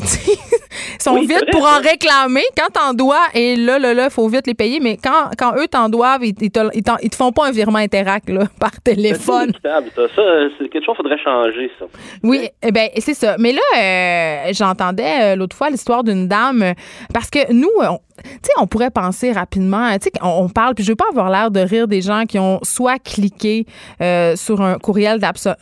sont 1.00 1.14
Oui, 1.16 1.28
vite 1.28 1.46
pour 1.52 1.66
en 1.66 1.80
réclamer. 1.80 2.44
Quand 2.58 2.72
t'en 2.74 2.94
dois, 2.94 3.22
et 3.34 3.56
là, 3.56 3.80
là, 3.80 3.94
là, 3.94 4.10
faut 4.10 4.28
vite 4.28 4.48
les 4.48 4.54
payer. 4.54 4.80
Mais 4.80 4.98
quand, 4.98 5.32
quand 5.38 5.54
eux 5.58 5.68
t'en 5.68 5.90
doivent, 5.90 6.24
ils, 6.26 6.34
ils 6.42 6.52
te, 6.52 6.60
ils 6.74 7.10
te 7.10 7.16
font 7.16 7.32
pas 7.32 7.48
un 7.48 7.52
virement 7.52 7.80
Interac 7.80 8.24
là, 8.30 8.44
par 8.60 8.72
téléphone. 8.84 9.52
C'est 9.64 9.70
ça. 9.70 9.80
Ça, 10.16 10.22
c'est 10.58 10.70
quelque 10.70 10.86
chose 10.86 10.96
qu'il 10.96 11.04
faudrait 11.04 11.24
changer, 11.24 11.72
ça. 11.80 11.86
Oui, 12.24 12.50
eh 12.64 12.72
ben 12.72 12.90
c'est 12.98 13.14
ça. 13.14 13.36
Mais 13.40 13.54
là, 13.54 13.62
euh, 13.78 14.52
j'entendais 14.54 15.34
euh, 15.34 15.36
l'autre 15.36 15.56
fois 15.56 15.70
l'histoire 15.70 16.04
d'une 16.04 16.28
dame 16.28 16.74
parce 17.14 17.30
que 17.30 17.52
nous, 17.52 17.70
on- 17.82 18.00
sais, 18.44 18.52
on 18.60 18.68
pourrait 18.68 18.92
penser 18.92 19.32
rapidement, 19.32 19.92
tu 19.98 20.06
sais, 20.06 20.12
on, 20.22 20.46
on 20.46 20.50
parle, 20.50 20.76
puis 20.76 20.84
je 20.84 20.92
veux 20.92 20.96
pas 20.96 21.08
avoir 21.10 21.30
l'air 21.30 21.52
de 21.52 21.60
rire 21.60 21.88
des 21.88 22.02
gens 22.02 22.26
qui 22.26 22.40
ont 22.40 22.60
soit 22.64 23.00
cliqué 23.00 23.66
euh, 24.02 24.36
sur 24.36 24.62
un 24.62 24.78
courriel 24.78 25.20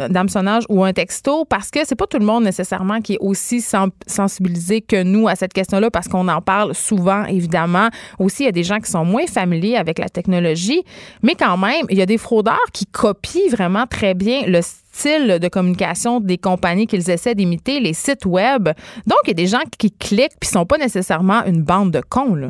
d'hameçonnage 0.10 0.64
ou 0.70 0.84
un 0.84 0.94
texto 0.94 1.46
parce 1.46 1.70
que 1.72 1.80
c'est 1.86 1.96
pas 1.96 2.08
tout 2.08 2.20
le 2.20 2.26
monde 2.26 2.44
nécessairement 2.44 3.02
qui 3.02 3.14
est 3.14 3.20
aussi 3.20 3.62
sen- 3.62 3.90
sensibilisé 4.08 4.82
que 4.82 5.04
nous 5.04 5.28
à 5.28 5.36
cette 5.36 5.54
question-là 5.54 5.90
parce 5.92 6.08
qu'on 6.08 6.28
en 6.28 6.42
parle 6.42 6.74
souvent, 6.74 7.26
évidemment. 7.26 7.90
Aussi, 8.20 8.44
il 8.44 8.46
y 8.46 8.50
a 8.50 8.54
des 8.54 8.64
gens 8.64 8.80
qui 8.80 8.92
sont 8.92 9.06
moins 9.06 9.28
familiers 9.28 9.78
avec 9.78 10.00
la 10.00 10.10
technologie, 10.10 10.84
mais 11.22 11.36
quand 11.36 11.58
même, 11.58 11.86
il 11.90 11.98
y 11.98 12.02
a 12.02 12.06
des 12.06 12.18
fraudeurs 12.18 12.58
qui 12.74 12.86
copient 12.86 13.50
vraiment 13.52 13.86
très 13.88 14.14
bien 14.14 14.44
le 14.46 14.62
style 14.62 14.85
de 15.04 15.48
communication 15.50 16.20
des 16.20 16.38
compagnies 16.38 16.88
qu'ils 16.88 17.10
essaient 17.12 17.36
d'imiter, 17.36 17.80
les 17.80 17.94
sites 17.94 18.26
web. 18.26 18.70
Donc, 19.06 19.20
il 19.26 19.30
y 19.30 19.32
a 19.32 19.34
des 19.34 19.48
gens 19.48 19.64
qui 19.78 19.92
cliquent 19.92 20.40
puis 20.40 20.50
sont 20.50 20.66
pas 20.66 20.78
nécessairement 20.78 21.44
une 21.46 21.64
bande 21.64 21.92
de 21.92 22.02
cons, 22.02 22.36
là. 22.36 22.50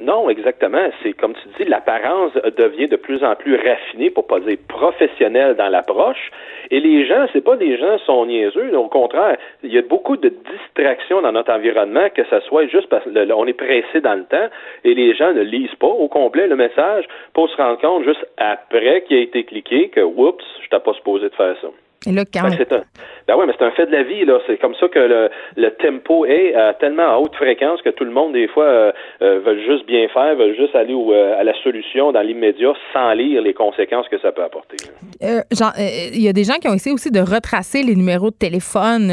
Non, 0.00 0.30
exactement. 0.30 0.88
C'est 1.02 1.12
comme 1.12 1.34
tu 1.34 1.48
dis, 1.58 1.68
l'apparence 1.68 2.32
devient 2.56 2.88
de 2.88 2.96
plus 2.96 3.22
en 3.22 3.36
plus 3.36 3.56
raffinée, 3.56 4.08
pour 4.08 4.26
pas 4.26 4.40
dire 4.40 4.56
professionnelle 4.66 5.56
dans 5.56 5.68
l'approche. 5.68 6.30
Et 6.70 6.80
les 6.80 7.06
gens, 7.06 7.26
c'est 7.34 7.44
pas 7.44 7.56
des 7.56 7.76
gens 7.76 7.98
sont 8.06 8.24
niaiseux. 8.24 8.74
Au 8.78 8.88
contraire, 8.88 9.36
il 9.62 9.70
y 9.70 9.76
a 9.76 9.82
beaucoup 9.82 10.16
de 10.16 10.32
distractions 10.50 11.20
dans 11.20 11.32
notre 11.32 11.52
environnement, 11.52 12.08
que 12.14 12.22
ce 12.30 12.40
soit 12.48 12.66
juste 12.68 12.88
parce 12.88 13.04
qu'on 13.04 13.46
est 13.46 13.52
pressé 13.52 14.00
dans 14.00 14.14
le 14.14 14.24
temps 14.24 14.48
et 14.84 14.94
les 14.94 15.14
gens 15.14 15.34
ne 15.34 15.42
lisent 15.42 15.74
pas 15.78 15.88
au 15.88 16.08
complet 16.08 16.46
le 16.46 16.56
message 16.56 17.04
pour 17.34 17.50
se 17.50 17.56
rendre 17.56 17.78
compte 17.78 18.04
juste 18.04 18.26
après 18.38 19.02
qu'il 19.02 19.18
a 19.18 19.20
été 19.20 19.44
cliqué 19.44 19.90
que, 19.90 20.00
oups, 20.00 20.44
je 20.70 20.76
t'ai 20.76 20.82
pas 20.82 20.92
supposé 20.94 21.28
de 21.28 21.34
faire 21.34 21.56
ça. 21.60 21.68
Et 22.06 22.12
là, 22.12 22.24
quand? 22.24 22.42
Ben, 22.42 22.54
c'est 22.56 22.72
un, 22.72 22.82
ben 23.28 23.36
ouais, 23.36 23.46
mais 23.46 23.52
c'est 23.58 23.64
un 23.64 23.70
fait 23.72 23.84
de 23.84 23.92
la 23.92 24.02
vie, 24.02 24.24
là. 24.24 24.38
C'est 24.46 24.58
comme 24.58 24.74
ça 24.76 24.88
que 24.88 24.98
le, 24.98 25.28
le 25.56 25.70
tempo 25.72 26.24
est 26.24 26.54
à 26.54 26.72
tellement 26.72 27.14
à 27.14 27.18
haute 27.18 27.34
fréquence 27.34 27.82
que 27.82 27.90
tout 27.90 28.04
le 28.04 28.10
monde, 28.10 28.32
des 28.32 28.48
fois, 28.48 28.64
euh, 28.64 28.92
euh, 29.20 29.40
veut 29.40 29.60
juste 29.66 29.86
bien 29.86 30.08
faire, 30.08 30.34
veut 30.34 30.54
juste 30.54 30.74
aller 30.74 30.94
euh, 30.94 31.38
à 31.38 31.44
la 31.44 31.52
solution 31.62 32.10
dans 32.10 32.22
l'immédiat 32.22 32.72
sans 32.94 33.12
lire 33.12 33.42
les 33.42 33.52
conséquences 33.52 34.08
que 34.08 34.18
ça 34.18 34.32
peut 34.32 34.42
apporter. 34.42 34.76
Il 35.20 36.22
y 36.22 36.28
a 36.28 36.32
des 36.32 36.44
gens 36.44 36.54
qui 36.54 36.68
ont 36.68 36.74
essayé 36.74 36.94
aussi 36.94 37.10
de 37.10 37.20
retracer 37.20 37.82
les 37.82 37.94
numéros 37.94 38.30
de 38.30 38.36
téléphone 38.36 39.12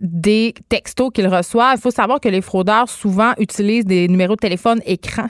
des 0.00 0.52
textos 0.68 1.10
qu'ils 1.14 1.28
reçoivent. 1.28 1.76
Il 1.76 1.80
faut 1.80 1.90
savoir 1.90 2.20
que 2.20 2.28
les 2.28 2.40
fraudeurs 2.40 2.88
souvent 2.88 3.32
utilisent 3.38 3.86
des 3.86 4.08
numéros 4.08 4.34
de 4.34 4.40
téléphone 4.40 4.80
écran. 4.84 5.26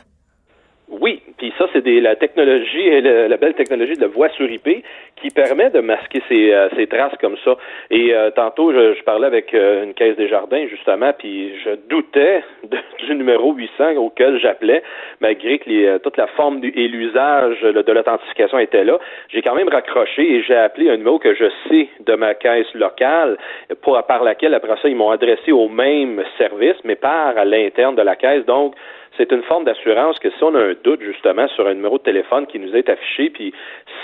Oui, 0.88 1.22
puis 1.41 1.55
ça, 1.57 1.64
c'est 1.72 1.80
la 2.01 2.16
technologie, 2.16 3.01
la 3.01 3.36
belle 3.38 3.55
technologie 3.55 3.95
de 3.95 4.03
la 4.03 4.09
voix 4.09 4.28
sur 4.28 4.45
IP 4.51 4.84
qui 5.16 5.30
permet 5.30 5.70
de 5.70 5.80
masquer 5.80 6.22
ces, 6.28 6.53
euh, 6.53 6.68
ces 6.76 6.86
traces 6.86 7.16
comme 7.18 7.36
ça. 7.43 7.57
Et 7.91 8.14
euh, 8.14 8.30
tantôt, 8.30 8.72
je, 8.74 8.93
je 8.95 9.03
parlais 9.05 9.26
avec 9.26 9.55
euh, 9.55 9.84
une 9.84 9.95
caisse 9.95 10.16
des 10.16 10.28
jardins, 10.28 10.66
justement, 10.68 11.12
puis 11.18 11.55
je 11.64 11.70
doutais 11.88 12.43
du 13.07 13.14
numéro 13.14 13.55
800 13.55 13.97
auquel 13.97 14.38
j'appelais, 14.38 14.82
malgré 15.20 15.59
que 15.61 15.70
les, 15.70 15.86
euh, 15.86 15.99
toute 15.99 16.18
la 16.18 16.26
forme 16.26 16.61
du- 16.61 16.74
et 16.76 16.88
l'usage 16.88 17.62
de 17.62 17.93
l'authentification 17.93 18.59
était 18.59 18.84
là. 18.84 18.99
J'ai 19.30 19.41
quand 19.41 19.55
même 19.55 19.70
raccroché 19.70 20.22
et 20.36 20.43
j'ai 20.43 20.57
appelé 20.57 20.91
un 20.91 20.99
numéro 20.99 21.18
que 21.18 21.32
je 21.32 21.47
sais 21.70 21.88
de 22.01 22.14
ma 22.16 22.34
caisse 22.34 22.72
locale, 22.74 23.38
pour, 23.80 23.99
par 24.03 24.24
laquelle, 24.24 24.53
après 24.53 24.76
ça, 24.82 24.88
ils 24.91 24.97
m'ont 24.97 25.11
adressé 25.11 25.53
au 25.53 25.68
même 25.70 26.22
service, 26.36 26.76
mais 26.84 26.97
par 26.97 27.38
à 27.38 27.45
l'interne 27.47 27.97
de 27.97 28.03
la 28.03 28.16
caisse. 28.16 28.45
Donc, 28.45 28.74
c'est 29.20 29.32
une 29.32 29.42
forme 29.42 29.64
d'assurance 29.64 30.18
que 30.18 30.30
si 30.30 30.42
on 30.42 30.54
a 30.54 30.58
un 30.58 30.74
doute 30.82 31.02
justement 31.02 31.46
sur 31.48 31.66
un 31.66 31.74
numéro 31.74 31.98
de 31.98 32.02
téléphone 32.02 32.46
qui 32.46 32.58
nous 32.58 32.74
est 32.74 32.88
affiché, 32.88 33.28
puis 33.28 33.52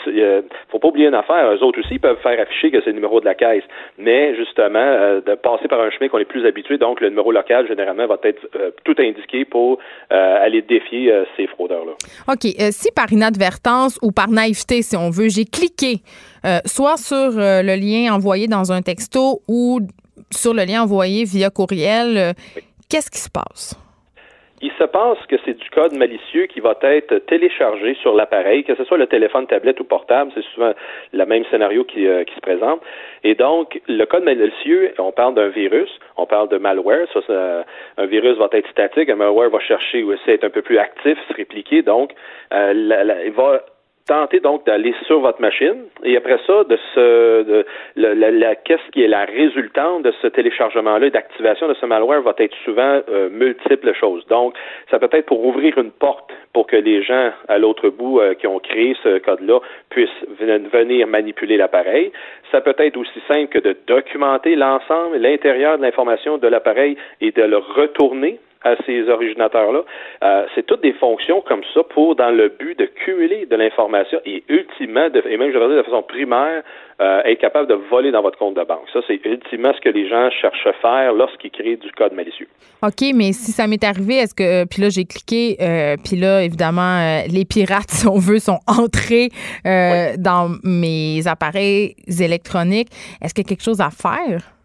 euh, 0.08 0.42
faut 0.68 0.78
pas 0.78 0.88
oublier 0.88 1.08
une 1.08 1.14
affaire, 1.14 1.50
eux 1.52 1.62
autres 1.64 1.80
aussi 1.80 1.94
ils 1.94 2.00
peuvent 2.00 2.20
faire 2.22 2.38
afficher 2.38 2.70
que 2.70 2.80
c'est 2.80 2.90
le 2.90 2.96
numéro 2.96 3.20
de 3.20 3.24
la 3.24 3.34
caisse, 3.34 3.64
mais 3.96 4.36
justement 4.36 4.78
euh, 4.78 5.22
de 5.22 5.34
passer 5.34 5.68
par 5.68 5.80
un 5.80 5.90
chemin 5.90 6.08
qu'on 6.08 6.18
est 6.18 6.26
plus 6.26 6.44
habitué, 6.44 6.76
donc 6.76 7.00
le 7.00 7.08
numéro 7.08 7.32
local 7.32 7.66
généralement 7.66 8.06
va 8.06 8.18
être 8.24 8.46
euh, 8.56 8.70
tout 8.84 8.94
indiqué 8.98 9.46
pour 9.46 9.78
euh, 10.12 10.44
aller 10.44 10.60
défier 10.60 11.12
ces 11.36 11.46
fraudeurs-là. 11.46 11.92
OK. 12.28 12.42
si 12.70 12.90
par 12.92 13.10
inadvertance 13.10 13.98
ou 14.02 14.12
par 14.12 14.28
naïveté, 14.28 14.82
si 14.82 14.96
on 14.96 15.08
veut, 15.08 15.28
j'ai 15.28 15.44
cliqué 15.44 16.00
soit 16.64 16.96
sur 16.96 17.30
le 17.36 17.74
lien 17.74 18.14
envoyé 18.14 18.46
dans 18.46 18.70
un 18.70 18.82
texto 18.82 19.40
ou 19.48 19.80
sur 20.30 20.54
le 20.54 20.64
lien 20.64 20.82
envoyé 20.82 21.24
via 21.24 21.50
courriel, 21.50 22.34
qu'est-ce 22.88 23.10
qui 23.10 23.18
se 23.18 23.30
passe? 23.30 23.86
Il 24.62 24.72
se 24.72 24.84
passe 24.84 25.18
que 25.28 25.36
c'est 25.44 25.59
du 25.59 25.68
code 25.70 25.96
malicieux 25.96 26.46
qui 26.46 26.61
va 26.61 26.74
être 26.82 27.18
téléchargé 27.26 27.94
sur 28.00 28.14
l'appareil, 28.14 28.64
que 28.64 28.74
ce 28.74 28.84
soit 28.84 28.96
le 28.96 29.07
téléphone, 29.07 29.46
tablette 29.46 29.80
ou 29.80 29.84
portable, 29.84 30.30
c'est 30.34 30.44
souvent 30.54 30.72
le 31.12 31.26
même 31.26 31.44
scénario 31.50 31.84
qui, 31.84 32.07
euh, 32.07 32.24
se 32.34 32.40
présente. 32.40 32.80
Et 33.22 33.34
donc, 33.34 33.80
le 33.86 34.04
code 34.07 34.24
malicieux, 34.24 34.92
on 34.98 35.12
parle 35.12 35.34
d'un 35.34 35.48
virus, 35.48 35.90
on 36.16 36.26
parle 36.26 36.48
de 36.48 36.57
malware. 36.59 37.07
Ça, 37.12 37.64
un 37.98 38.07
virus 38.07 38.36
va 38.38 38.48
être 38.52 38.68
statique, 38.70 39.11
un 39.11 39.16
malware 39.16 39.50
va 39.50 39.61
chercher 39.61 40.02
aussi 40.02 40.30
être 40.30 40.44
un 40.44 40.50
peu 40.50 40.62
plus 40.62 40.78
actif, 40.78 41.18
se 41.28 41.34
répliquer. 41.34 41.82
Donc, 41.82 42.12
euh, 42.52 42.72
il 43.26 43.32
va 43.32 43.62
tenter 44.07 44.40
donc 44.40 44.64
d'aller 44.66 44.94
sur 45.07 45.20
votre 45.20 45.40
machine 45.40 45.76
et 46.04 46.16
après 46.16 46.38
ça 46.46 46.64
de 46.64 46.78
ce 46.94 47.42
de, 47.42 47.66
la, 47.96 48.14
la- 48.14 48.30
la- 48.30 48.54
qu'est-ce 48.54 48.90
qui 48.92 49.02
est 49.02 49.09
la 49.09 49.24
résultante 49.24 50.02
de 50.02 50.12
ce 50.22 50.28
téléchargement-là 50.28 51.07
et 51.07 51.11
d'activation 51.11 51.68
de 51.68 51.74
ce 51.74 51.86
malware 51.86 52.22
va 52.22 52.34
être 52.38 52.54
souvent 52.64 53.00
euh, 53.09 53.28
multiples 53.30 53.92
choses. 53.94 54.24
Donc, 54.28 54.54
ça 54.90 54.98
peut 54.98 55.09
être 55.12 55.26
pour 55.26 55.44
ouvrir 55.44 55.76
une 55.78 55.90
porte 55.90 56.30
pour 56.52 56.66
que 56.66 56.76
les 56.76 57.02
gens 57.02 57.30
à 57.48 57.59
l'autre 57.59 57.88
bout 57.88 58.20
euh, 58.20 58.34
qui 58.34 58.46
ont 58.46 58.59
créé 58.61 58.96
ce 59.02 59.18
code-là 59.18 59.59
puissent 59.90 60.09
ven- 60.40 60.68
venir 60.68 61.07
manipuler 61.07 61.57
l'appareil. 61.57 62.12
Ça 62.52 62.61
peut 62.61 62.74
être 62.78 62.96
aussi 62.96 63.20
simple 63.28 63.48
que 63.48 63.59
de 63.59 63.76
documenter 63.86 64.54
l'ensemble, 64.57 65.16
l'intérieur 65.18 65.78
de 65.78 65.82
l'information 65.82 66.38
de 66.38 66.48
l'appareil 66.48 66.96
et 67.20 67.32
de 67.32 67.42
le 67.42 67.59
retourner 67.59 68.38
à 68.66 68.76
ces 68.84 69.08
originateurs-là. 69.08 69.84
Euh, 70.24 70.46
c'est 70.54 70.66
toutes 70.66 70.82
des 70.82 70.92
fonctions 70.94 71.40
comme 71.40 71.62
ça 71.72 71.82
pour, 71.84 72.16
dans 72.16 72.30
le 72.30 72.48
but 72.48 72.78
de 72.78 72.86
cumuler 72.86 73.46
de 73.46 73.56
l'information 73.56 74.18
et 74.26 74.42
ultimement, 74.48 75.08
de, 75.08 75.22
et 75.28 75.36
même 75.36 75.52
je 75.52 75.58
vais 75.58 75.68
dire 75.68 75.76
de 75.76 75.82
façon 75.82 76.02
primaire, 76.02 76.62
euh, 77.00 77.22
être 77.24 77.40
capable 77.40 77.68
de 77.68 77.74
voler 77.74 78.10
dans 78.10 78.22
votre 78.22 78.38
compte 78.38 78.54
de 78.54 78.64
banque. 78.64 78.86
Ça, 78.92 79.00
c'est 79.06 79.20
ultimement 79.24 79.72
ce 79.74 79.80
que 79.80 79.90
les 79.90 80.08
gens 80.08 80.30
cherchent 80.30 80.66
à 80.66 80.72
faire 80.72 81.12
lorsqu'ils 81.12 81.50
créent 81.50 81.76
du 81.76 81.92
code 81.92 82.12
malicieux. 82.12 82.48
OK, 82.82 83.12
mais 83.14 83.32
si 83.32 83.52
ça 83.52 83.66
m'est 83.66 83.84
arrivé, 83.84 84.16
est-ce 84.16 84.34
que. 84.34 84.64
Puis 84.64 84.82
là, 84.82 84.88
j'ai 84.88 85.04
cliqué, 85.04 85.56
euh, 85.60 85.96
puis 86.02 86.16
là, 86.16 86.42
évidemment, 86.42 86.98
euh, 86.98 87.22
les 87.30 87.44
pirates, 87.44 87.90
si 87.90 88.06
on 88.06 88.18
veut, 88.18 88.38
sont 88.38 88.60
entrés 88.66 89.28
euh, 89.66 90.14
dans 90.18 90.50
mes 90.64 91.26
appareils 91.26 91.94
électroniques. 92.20 92.88
Est-ce 93.22 93.34
qu'il 93.34 93.44
y 93.44 93.46
a 93.46 93.48
quelque 93.48 93.64
chose 93.64 93.80
à 93.80 93.90
faire? 93.90 94.55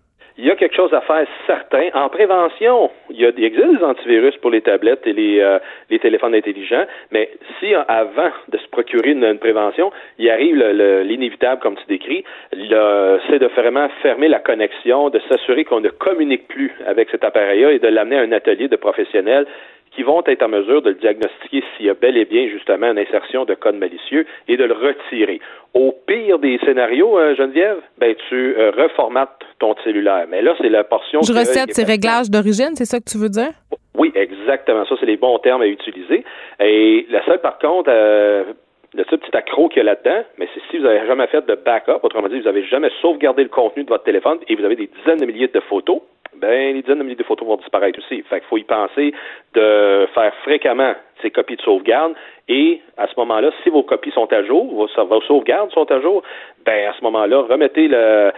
Il 0.44 0.48
y 0.48 0.50
a 0.50 0.56
quelque 0.56 0.76
chose 0.76 0.92
à 0.92 1.02
faire 1.02 1.28
certain. 1.46 1.90
En 1.94 2.10
prévention, 2.10 2.90
il, 3.12 3.22
y 3.22 3.26
a, 3.28 3.32
il 3.38 3.44
existe 3.44 3.78
des 3.78 3.84
antivirus 3.84 4.36
pour 4.38 4.50
les 4.50 4.62
tablettes 4.62 5.06
et 5.06 5.14
les, 5.14 5.40
euh, 5.40 5.60
les 5.92 6.00
téléphones 6.00 6.34
intelligents, 6.34 6.86
mais 7.12 7.30
si 7.60 7.76
euh, 7.76 7.84
avant 7.88 8.32
de 8.48 8.58
se 8.58 8.68
procurer 8.70 9.12
une, 9.12 9.24
une 9.24 9.38
prévention, 9.38 9.92
il 10.18 10.28
arrive 10.32 10.56
le- 10.56 10.74
le- 10.74 11.04
l'inévitable, 11.04 11.62
comme 11.62 11.76
tu 11.76 11.86
décris, 11.88 12.24
c'est 12.52 13.38
de 13.40 13.48
vraiment 13.56 13.88
fermer 14.02 14.30
la 14.30 14.40
connexion, 14.40 15.12
de 15.12 15.20
s'assurer 15.30 15.64
qu'on 15.64 15.80
ne 15.82 15.90
communique 15.90 16.48
plus 16.48 16.74
avec 16.88 17.12
cet 17.12 17.24
appareil-là 17.24 17.74
et 17.74 17.80
de 17.80 17.88
l'amener 17.88 18.18
à 18.18 18.22
un 18.22 18.32
atelier 18.32 18.68
de 18.68 18.78
professionnels 18.78 19.46
qui 19.92 20.04
vont 20.04 20.24
être 20.26 20.44
en 20.44 20.50
mesure 20.50 20.82
de 20.82 20.90
le 20.90 20.96
diagnostiquer 20.96 21.64
s'il 21.76 21.86
y 21.86 21.90
a 21.90 21.94
bel 21.94 22.18
et 22.18 22.26
bien 22.26 22.48
justement 22.48 22.92
une 22.92 23.00
insertion 23.00 23.46
de 23.46 23.54
code 23.54 23.76
malicieux 23.76 24.26
et 24.48 24.58
de 24.58 24.64
le 24.64 24.74
retirer. 24.74 25.40
Au 25.74 25.94
pire 26.08 26.40
des 26.40 26.60
scénarios, 26.66 27.18
euh, 27.18 27.36
Geneviève, 27.36 27.78
ben 27.98 28.16
tu 28.30 28.56
euh, 28.58 28.72
reformates 28.72 29.42
ton 29.60 29.76
cellulaire. 29.84 30.26
Mais 30.30 30.42
là, 30.42 30.56
c'est 30.60 30.70
la 30.70 30.84
portion. 30.84 31.22
Je 31.22 31.34
recette 31.34 31.74
ces 31.74 31.84
réglages 31.84 32.30
d'origine, 32.30 32.76
c'est 32.76 32.86
ça 32.86 33.00
que 33.00 33.10
tu 33.10 33.18
veux 33.18 33.30
dire? 33.30 33.52
Oui, 33.98 34.12
exactement. 34.16 34.86
Ça, 34.86 34.96
c'est 35.00 35.06
les 35.06 35.18
bons 35.18 35.38
termes 35.40 35.62
à 35.62 35.68
utiliser. 35.68 36.24
Et 36.60 37.06
la 37.10 37.24
seule, 37.26 37.40
par 37.40 37.60
contre, 37.60 37.90
euh, 37.94 38.46
le 38.94 39.04
seul 39.10 39.20
petit 39.20 39.36
accro 39.36 39.70
qu'il 39.70 39.78
y 39.78 39.82
a 39.82 39.84
là-dedans, 39.84 40.24
mais 40.38 40.48
c'est 40.54 40.62
si 40.70 40.78
vous 40.78 40.84
n'avez 40.84 41.06
jamais 41.08 41.28
fait 41.28 41.46
de 41.46 41.56
backup, 41.56 42.00
autrement 42.04 42.28
dit, 42.28 42.40
vous 42.40 42.46
n'avez 42.46 42.64
jamais 42.66 42.90
sauvegardé 43.02 43.44
le 43.44 43.50
contenu 43.50 43.84
de 43.84 43.90
votre 43.90 44.04
téléphone 44.04 44.40
et 44.48 44.56
vous 44.56 44.64
avez 44.64 44.76
des 44.76 44.88
dizaines 44.88 45.20
de 45.20 45.26
milliers 45.26 45.48
de 45.48 45.60
photos, 45.62 46.02
ben 46.36 46.76
les 46.76 46.82
dizaines 46.82 47.00
de 47.00 47.04
milliers 47.04 47.16
de 47.16 47.24
photos 47.24 47.48
vont 47.48 47.58
disparaître 47.58 48.00
aussi. 48.00 48.22
Fait 48.24 48.40
qu'il 48.40 48.48
faut 48.48 48.58
y 48.58 48.64
penser 48.64 49.14
de 49.54 50.08
faire 50.14 50.34
fréquemment 50.44 50.94
ces 51.22 51.32
copies 51.32 51.56
de 51.56 51.62
sauvegarde 51.62 52.14
et 52.48 52.82
à 52.98 53.08
ce 53.08 53.14
moment-là, 53.18 53.50
si 53.64 53.70
vos 53.70 53.84
copies 53.84 54.12
sont 54.12 54.28
à 54.32 54.44
jour, 54.44 54.66
vos, 54.74 55.06
vos 55.06 55.22
sauvegardes 55.22 55.72
sont 55.72 55.90
à 55.90 56.02
jour, 56.02 56.22
ben 56.66 56.90
à 56.90 56.94
ce 56.98 57.04
moment-là, 57.04 57.44
remettez 57.50 57.88
le 57.88 58.32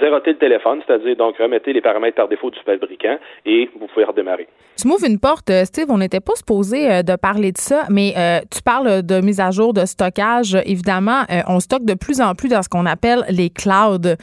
zérotez 0.00 0.32
le 0.32 0.38
téléphone, 0.38 0.82
c'est-à-dire 0.86 1.16
donc 1.16 1.38
remettez 1.38 1.72
les 1.72 1.80
paramètres 1.80 2.16
par 2.16 2.28
défaut 2.28 2.50
du 2.50 2.58
fabricant 2.60 3.16
et 3.46 3.70
vous 3.78 3.86
pouvez 3.86 4.04
redémarrer. 4.04 4.48
Tu 4.76 4.88
m'ouvres 4.88 5.06
une 5.06 5.18
porte, 5.18 5.50
euh, 5.50 5.64
Steve. 5.64 5.86
On 5.90 5.98
n'était 5.98 6.20
pas 6.20 6.34
supposé 6.34 6.90
euh, 6.90 7.02
de 7.02 7.14
parler 7.14 7.52
de 7.52 7.58
ça, 7.58 7.84
mais 7.90 8.14
euh, 8.16 8.40
tu 8.50 8.62
parles 8.62 9.02
de 9.02 9.20
mise 9.20 9.38
à 9.38 9.50
jour, 9.50 9.72
de 9.72 9.84
stockage. 9.84 10.56
Évidemment, 10.66 11.22
on 11.46 11.60
stocke 11.60 11.84
de 11.84 11.94
plus 11.94 12.20
en 12.20 12.34
plus 12.34 12.48
dans 12.48 12.62
ce 12.62 12.68
qu'on 12.68 12.86
appelle 12.86 13.24
les 13.28 13.50
clouds, 13.50 14.16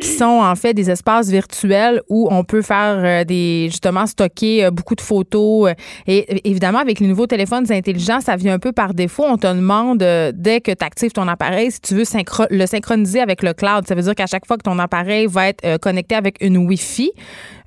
qui 0.00 0.08
sont 0.08 0.40
en 0.42 0.54
fait 0.54 0.74
des 0.74 0.90
espaces 0.90 1.30
virtuels 1.30 2.00
où 2.08 2.28
on 2.30 2.44
peut 2.44 2.62
faire 2.62 3.24
des 3.24 3.66
justement 3.66 4.06
stocker 4.06 4.68
beaucoup 4.70 4.94
de 4.94 5.00
photos. 5.00 5.72
Et 6.06 6.48
évidemment, 6.48 6.78
avec 6.78 7.00
les 7.00 7.08
nouveaux 7.08 7.25
téléphones 7.26 7.70
intelligents, 7.70 8.20
ça 8.20 8.36
vient 8.36 8.54
un 8.54 8.58
peu 8.58 8.72
par 8.72 8.94
défaut. 8.94 9.24
On 9.26 9.36
te 9.36 9.46
demande 9.46 9.98
dès 10.34 10.60
que 10.60 10.72
tu 10.72 10.84
actives 10.84 11.12
ton 11.12 11.28
appareil 11.28 11.70
si 11.70 11.80
tu 11.80 11.94
veux 11.94 12.04
le 12.50 12.66
synchroniser 12.66 13.20
avec 13.20 13.42
le 13.42 13.52
cloud. 13.52 13.86
Ça 13.86 13.94
veut 13.94 14.02
dire 14.02 14.14
qu'à 14.14 14.26
chaque 14.26 14.46
fois 14.46 14.56
que 14.56 14.62
ton 14.62 14.78
appareil 14.78 15.26
va 15.26 15.48
être 15.48 15.78
connecté 15.78 16.14
avec 16.14 16.36
une 16.40 16.56
Wi-Fi, 16.58 17.12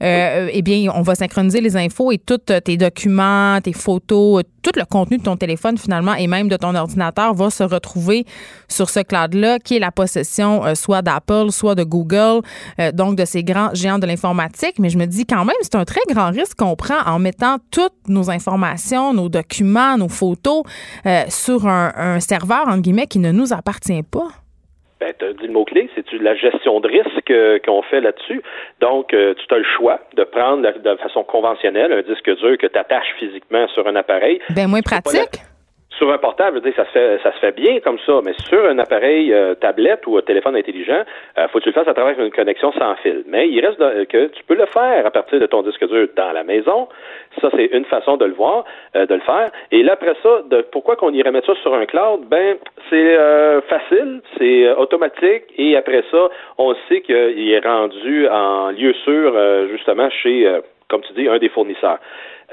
eh 0.01 0.61
bien, 0.61 0.91
on 0.95 1.01
va 1.01 1.15
synchroniser 1.15 1.61
les 1.61 1.75
infos 1.75 2.11
et 2.11 2.17
tous 2.17 2.37
tes 2.63 2.77
documents, 2.77 3.59
tes 3.61 3.73
photos, 3.73 4.43
tout 4.61 4.71
le 4.75 4.85
contenu 4.85 5.17
de 5.17 5.23
ton 5.23 5.37
téléphone 5.37 5.77
finalement 5.77 6.13
et 6.13 6.27
même 6.27 6.47
de 6.47 6.57
ton 6.57 6.75
ordinateur 6.75 7.33
va 7.33 7.49
se 7.49 7.63
retrouver 7.63 8.25
sur 8.67 8.89
ce 8.89 8.99
cloud-là 8.99 9.59
qui 9.59 9.75
est 9.75 9.79
la 9.79 9.91
possession 9.91 10.65
euh, 10.65 10.75
soit 10.75 11.01
d'Apple, 11.01 11.51
soit 11.51 11.75
de 11.75 11.83
Google, 11.83 12.41
euh, 12.79 12.91
donc 12.91 13.15
de 13.15 13.25
ces 13.25 13.43
grands 13.43 13.73
géants 13.73 13.99
de 13.99 14.05
l'informatique. 14.05 14.79
Mais 14.79 14.89
je 14.89 14.97
me 14.97 15.05
dis 15.05 15.25
quand 15.25 15.45
même, 15.45 15.55
c'est 15.61 15.75
un 15.75 15.85
très 15.85 16.01
grand 16.09 16.31
risque 16.31 16.57
qu'on 16.57 16.75
prend 16.75 17.01
en 17.05 17.19
mettant 17.19 17.57
toutes 17.71 18.07
nos 18.07 18.29
informations, 18.29 19.13
nos 19.13 19.29
documents, 19.29 19.97
nos 19.97 20.09
photos 20.09 20.63
euh, 21.05 21.23
sur 21.29 21.67
un, 21.67 21.93
un 21.95 22.19
serveur, 22.19 22.67
entre 22.67 22.81
guillemets, 22.81 23.07
qui 23.07 23.19
ne 23.19 23.31
nous 23.31 23.53
appartient 23.53 24.03
pas. 24.03 24.29
Ben, 24.99 25.13
tu 25.17 25.25
as 25.25 25.33
dit 25.33 25.47
le 25.47 25.53
mot-clé, 25.53 25.89
c'est 25.95 26.11
la 26.21 26.35
gestion 26.35 26.79
de 26.81 26.87
risque 26.89 27.31
euh, 27.31 27.57
qu'on 27.65 27.81
fait 27.83 28.01
là-dessus? 28.01 28.41
Donc, 28.81 29.13
euh, 29.13 29.33
tu 29.33 29.53
as 29.53 29.57
le 29.57 29.63
choix 29.77 30.01
de 30.15 30.23
prendre 30.25 30.61
de 30.77 30.95
façon 30.97 31.23
conventionnelle 31.23 31.93
un 31.93 32.01
disque 32.01 32.29
dur 32.37 32.57
que 32.57 32.67
tu 32.67 32.77
attaches 32.77 33.15
physiquement 33.17 33.67
sur 33.69 33.87
un 33.87 33.95
appareil. 33.95 34.41
Ben, 34.49 34.67
moins 34.67 34.81
pratique 34.81 35.41
sur 35.99 36.11
un 36.11 36.17
portable, 36.17 36.61
ça 36.75 36.85
se 36.85 36.91
fait, 36.91 37.19
ça 37.21 37.33
se 37.33 37.39
fait 37.39 37.51
bien 37.51 37.81
comme 37.81 37.99
ça, 38.05 38.21
mais 38.23 38.31
sur 38.47 38.65
un 38.65 38.79
appareil 38.79 39.33
euh, 39.33 39.53
tablette 39.53 40.07
ou 40.07 40.17
un 40.17 40.21
téléphone 40.21 40.55
intelligent, 40.55 41.03
euh, 41.37 41.47
faut 41.49 41.59
que 41.59 41.65
tu 41.65 41.69
le 41.69 41.73
fasses 41.73 41.89
à 41.89 41.93
travers 41.93 42.17
une 42.19 42.31
connexion 42.31 42.71
sans 42.71 42.95
fil. 42.95 43.23
Mais 43.27 43.49
il 43.49 43.59
reste 43.63 43.79
que 44.07 44.27
tu 44.27 44.43
peux 44.45 44.55
le 44.55 44.65
faire 44.65 45.05
à 45.05 45.11
partir 45.11 45.41
de 45.41 45.45
ton 45.45 45.61
disque 45.61 45.85
dur 45.87 46.07
dans 46.15 46.31
la 46.31 46.45
maison. 46.45 46.87
Ça, 47.41 47.49
c'est 47.53 47.65
une 47.65 47.83
façon 47.85 48.15
de 48.15 48.25
le 48.25 48.33
voir, 48.33 48.63
euh, 48.95 49.05
de 49.05 49.13
le 49.13 49.19
faire. 49.19 49.51
Et 49.71 49.83
là, 49.83 49.93
après 49.93 50.15
ça, 50.23 50.41
de, 50.49 50.61
pourquoi 50.71 50.95
qu'on 50.95 51.13
irait 51.13 51.31
mettre 51.31 51.53
ça 51.53 51.61
sur 51.61 51.73
un 51.73 51.85
cloud? 51.85 52.21
Ben, 52.27 52.55
c'est 52.89 53.17
facile, 53.67 54.21
c'est 54.37 54.71
automatique, 54.71 55.43
et 55.57 55.75
après 55.75 56.03
ça, 56.09 56.29
on 56.57 56.73
sait 56.87 57.01
qu'il 57.01 57.51
est 57.51 57.59
rendu 57.59 58.27
en 58.29 58.71
lieu 58.71 58.93
sûr, 59.03 59.35
justement, 59.69 60.09
chez, 60.09 60.59
comme 60.87 61.01
tu 61.01 61.13
dis, 61.13 61.27
un 61.27 61.37
des 61.37 61.49
fournisseurs. 61.49 61.99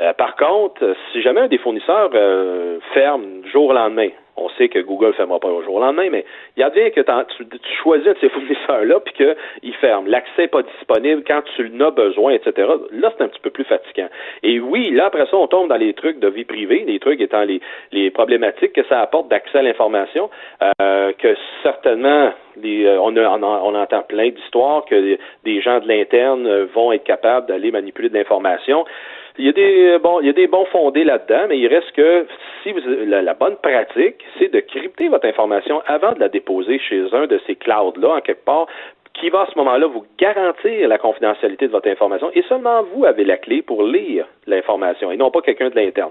Euh, 0.01 0.13
par 0.13 0.37
contre, 0.37 0.95
si 1.13 1.23
jamais 1.23 1.41
un 1.41 1.49
des 1.49 1.59
fournisseurs 1.59 2.11
euh, 2.15 2.79
ferme 2.93 3.43
jour 3.51 3.71
au 3.71 3.73
lendemain, 3.73 4.09
on 4.37 4.51
sait 4.51 4.69
que 4.69 4.79
Google 4.79 5.09
ne 5.09 5.13
fermera 5.13 5.41
pas 5.41 5.49
au 5.49 5.63
jour 5.63 5.77
au 5.77 5.81
lendemain, 5.81 6.09
mais 6.11 6.27
il 6.57 6.61
y 6.61 6.63
a 6.63 6.69
bien 6.69 6.91
que 6.91 7.01
tu, 7.01 7.47
choisis 7.83 8.07
de 8.07 8.17
ces 8.21 8.29
fournisseurs-là 8.29 9.01
puis 9.01 9.15
qu'il 9.15 9.75
ferme. 9.77 10.07
L'accès 10.07 10.43
n'est 10.43 10.49
pas 10.49 10.63
disponible 10.63 11.23
quand 11.27 11.41
tu 11.57 11.73
en 11.75 11.81
as 11.81 11.91
besoin, 11.91 12.33
etc. 12.33 12.69
Là, 12.93 13.13
c'est 13.17 13.25
un 13.25 13.29
petit 13.29 13.41
peu 13.41 13.49
plus 13.49 13.65
fatigant. 13.65 14.09
Et 14.43 14.61
oui, 14.61 14.91
là, 14.91 15.07
après 15.07 15.25
ça, 15.27 15.37
on 15.39 15.47
tombe 15.47 15.71
dans 15.71 15.77
les 15.77 15.95
trucs 15.95 16.19
de 16.19 16.29
vie 16.29 16.45
privée, 16.45 16.85
les 16.87 16.99
trucs 16.99 17.21
étant 17.23 17.45
les, 17.45 17.63
les 17.93 18.11
problématiques 18.11 18.75
que 18.75 18.85
ça 18.85 19.01
apporte 19.01 19.29
d'accès 19.29 19.59
à 19.59 19.63
l'information, 19.63 20.29
euh, 20.83 21.13
que 21.19 21.35
certainement, 21.63 22.33
les, 22.61 22.87
on, 22.99 23.17
on, 23.17 23.43
on, 23.43 23.75
entend 23.75 24.03
plein 24.03 24.29
d'histoires 24.29 24.85
que 24.85 25.19
des 25.45 25.61
gens 25.63 25.81
de 25.81 25.89
l'interne 25.89 26.65
vont 26.75 26.93
être 26.93 27.05
capables 27.05 27.47
d'aller 27.47 27.71
manipuler 27.71 28.11
de 28.11 28.15
l'information. 28.15 28.85
Il 29.39 29.45
y 29.45 29.49
a 29.49 29.53
des 29.53 29.87
euh, 29.89 29.99
bon, 29.99 30.21
il 30.21 30.27
y 30.27 30.31
a 30.31 30.33
des 30.33 30.47
bons 30.47 30.65
fondés 30.67 31.05
là-dedans, 31.05 31.47
mais 31.49 31.59
il 31.59 31.67
reste 31.67 31.93
que 31.93 32.27
si 32.63 32.73
vous, 32.73 32.81
la, 33.07 33.35
bonne 33.35 33.57
pratique, 33.57 34.25
c'est 34.39 34.53
de 34.53 34.61
crypter 34.61 35.09
votre 35.09 35.27
information 35.27 35.83
avant 35.87 36.13
de 36.13 36.21
la 36.21 36.29
déposer 36.29 36.79
chez 36.79 37.05
un 37.13 37.27
de 37.27 37.39
ces 37.47 37.55
clouds-là, 37.55 38.17
en 38.17 38.21
quelque 38.21 38.45
part, 38.45 38.67
qui 39.21 39.31
va 39.31 39.43
à 39.43 39.47
ce 39.53 39.59
moment-là 39.59 39.87
vous 39.87 40.05
garantir 40.19 40.89
la 40.89 40.99
confidentialité 40.99 41.67
de 41.67 41.73
votre 41.73 41.89
information 41.89 42.31
et 42.35 42.43
seulement 42.49 42.83
vous 42.95 43.05
avez 43.05 43.25
la 43.25 43.37
clé 43.37 43.63
pour 43.63 43.83
lire 43.83 44.27
l'information 44.47 45.11
et 45.11 45.17
non 45.17 45.31
pas 45.31 45.41
quelqu'un 45.41 45.71
de 45.71 45.77
l'interne. 45.77 46.11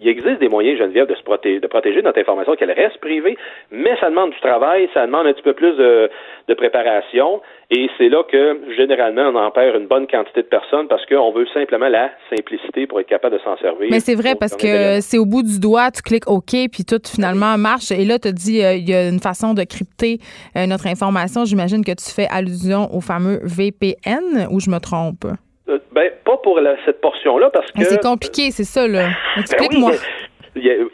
Il 0.00 0.08
existe 0.08 0.40
des 0.40 0.48
moyens, 0.48 0.78
Geneviève, 0.78 1.06
de, 1.06 1.14
se 1.14 1.22
protéger, 1.22 1.60
de 1.60 1.66
protéger 1.66 2.02
notre 2.02 2.20
information, 2.20 2.54
qu'elle 2.54 2.72
reste 2.72 2.98
privée, 2.98 3.36
mais 3.70 3.96
ça 4.00 4.10
demande 4.10 4.30
du 4.30 4.40
travail, 4.40 4.88
ça 4.94 5.06
demande 5.06 5.26
un 5.26 5.32
petit 5.32 5.42
peu 5.42 5.54
plus 5.54 5.72
de, 5.76 6.10
de 6.48 6.54
préparation 6.54 7.40
et 7.70 7.88
c'est 7.98 8.08
là 8.08 8.22
que, 8.30 8.60
généralement, 8.76 9.22
on 9.22 9.36
en 9.36 9.50
perd 9.50 9.76
une 9.76 9.86
bonne 9.86 10.06
quantité 10.06 10.42
de 10.42 10.46
personnes 10.46 10.86
parce 10.86 11.04
qu'on 11.06 11.32
veut 11.32 11.46
simplement 11.54 11.88
la 11.88 12.10
simplicité 12.30 12.86
pour 12.86 13.00
être 13.00 13.08
capable 13.08 13.36
de 13.36 13.42
s'en 13.42 13.56
servir. 13.58 13.88
Mais 13.90 14.00
c'est 14.00 14.14
vrai 14.14 14.34
parce 14.38 14.54
que 14.54 15.00
c'est 15.00 15.18
au 15.18 15.24
bout 15.24 15.42
du 15.42 15.58
doigt, 15.58 15.90
tu 15.90 16.02
cliques 16.02 16.28
OK, 16.28 16.54
puis 16.70 16.84
tout 16.86 17.00
finalement 17.04 17.56
marche. 17.56 17.90
Et 17.90 18.04
là, 18.04 18.18
tu 18.18 18.32
dis, 18.32 18.62
euh, 18.62 18.74
il 18.74 18.88
y 18.88 18.94
a 18.94 19.08
une 19.08 19.18
façon 19.18 19.54
de 19.54 19.64
crypter 19.64 20.18
euh, 20.56 20.66
notre 20.66 20.86
information. 20.86 21.44
J'imagine 21.44 21.84
que 21.84 21.92
tu 21.92 22.04
fais 22.14 22.28
allusion 22.34 22.94
au 22.94 23.00
fameux 23.00 23.40
VPN 23.42 24.48
ou 24.50 24.60
je 24.60 24.70
me 24.70 24.78
trompe? 24.78 25.24
Euh, 25.68 25.78
ben, 25.92 26.10
pas 26.24 26.36
pour 26.38 26.60
cette 26.84 27.00
portion-là 27.00 27.50
parce 27.50 27.70
que. 27.72 27.84
C'est 27.84 28.02
compliqué, 28.02 28.50
c'est 28.50 28.64
ça, 28.64 28.86
là. 28.86 29.08
Ben 29.36 29.42
Explique-moi. 29.42 29.92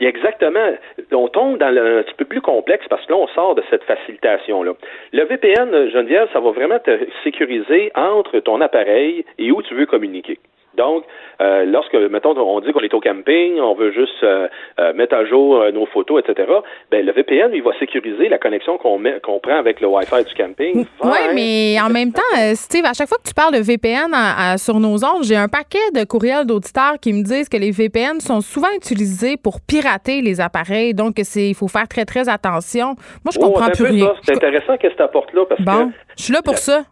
Exactement. 0.00 0.72
On 1.12 1.28
tombe 1.28 1.58
dans 1.58 1.70
le, 1.70 1.98
un 1.98 2.02
petit 2.02 2.14
peu 2.14 2.24
plus 2.24 2.40
complexe 2.40 2.86
parce 2.88 3.04
que 3.04 3.12
là, 3.12 3.18
on 3.18 3.28
sort 3.28 3.54
de 3.54 3.62
cette 3.68 3.84
facilitation-là. 3.84 4.72
Le 5.12 5.24
VPN, 5.24 5.90
Geneviève, 5.90 6.28
ça 6.32 6.40
va 6.40 6.50
vraiment 6.50 6.78
te 6.78 6.98
sécuriser 7.24 7.90
entre 7.94 8.40
ton 8.40 8.60
appareil 8.60 9.24
et 9.38 9.52
où 9.52 9.60
tu 9.62 9.74
veux 9.74 9.86
communiquer. 9.86 10.38
Donc, 10.76 11.04
euh, 11.40 11.64
lorsque, 11.64 11.94
mettons, 11.94 12.36
on 12.36 12.60
dit 12.60 12.72
qu'on 12.72 12.80
est 12.80 12.92
au 12.92 13.00
camping, 13.00 13.58
on 13.60 13.74
veut 13.74 13.92
juste 13.92 14.22
euh, 14.22 14.48
euh, 14.78 14.92
mettre 14.92 15.14
à 15.14 15.24
jour 15.24 15.64
nos 15.72 15.86
photos, 15.86 16.22
etc., 16.22 16.48
ben, 16.90 17.04
le 17.04 17.12
VPN, 17.12 17.50
il 17.54 17.62
va 17.62 17.70
sécuriser 17.78 18.28
la 18.28 18.38
connexion 18.38 18.76
qu'on 18.78 19.00
prend 19.40 19.56
avec 19.56 19.80
le 19.80 19.88
Wi-Fi 19.88 20.24
du 20.24 20.34
camping. 20.34 20.86
Oui, 21.02 21.18
mais 21.34 21.80
en 21.80 21.88
même 21.88 22.12
temps, 22.12 22.54
Steve, 22.54 22.84
à 22.84 22.92
chaque 22.92 23.08
fois 23.08 23.18
que 23.18 23.28
tu 23.28 23.34
parles 23.34 23.54
de 23.54 23.60
VPN 23.60 24.12
sur 24.58 24.78
nos 24.78 25.04
ondes, 25.04 25.24
j'ai 25.24 25.36
un 25.36 25.48
paquet 25.48 25.78
de 25.94 26.04
courriels 26.04 26.46
d'auditeurs 26.46 26.94
qui 27.00 27.12
me 27.12 27.22
disent 27.22 27.48
que 27.48 27.56
les 27.56 27.70
VPN 27.70 28.20
sont 28.20 28.40
souvent 28.40 28.68
utilisés 28.76 29.36
pour 29.36 29.60
pirater 29.66 30.20
les 30.20 30.40
appareils. 30.40 30.94
Donc, 30.94 31.14
il 31.18 31.54
faut 31.54 31.68
faire 31.68 31.88
très, 31.88 32.04
très 32.04 32.28
attention. 32.28 32.94
Moi, 33.24 33.32
je 33.32 33.38
oh, 33.40 33.46
comprends 33.46 33.70
plus 33.70 33.86
rien. 33.86 34.12
C'est 34.22 34.36
intéressant 34.36 34.76
qu'est-ce 34.76 34.92
que 34.92 34.98
tu 34.98 35.02
apportes 35.02 35.32
là 35.32 35.44
parce 35.48 35.62
bon, 35.62 35.92
je 36.16 36.22
suis 36.22 36.32
là 36.32 36.42
pour 36.44 36.58
ça. 36.58 36.82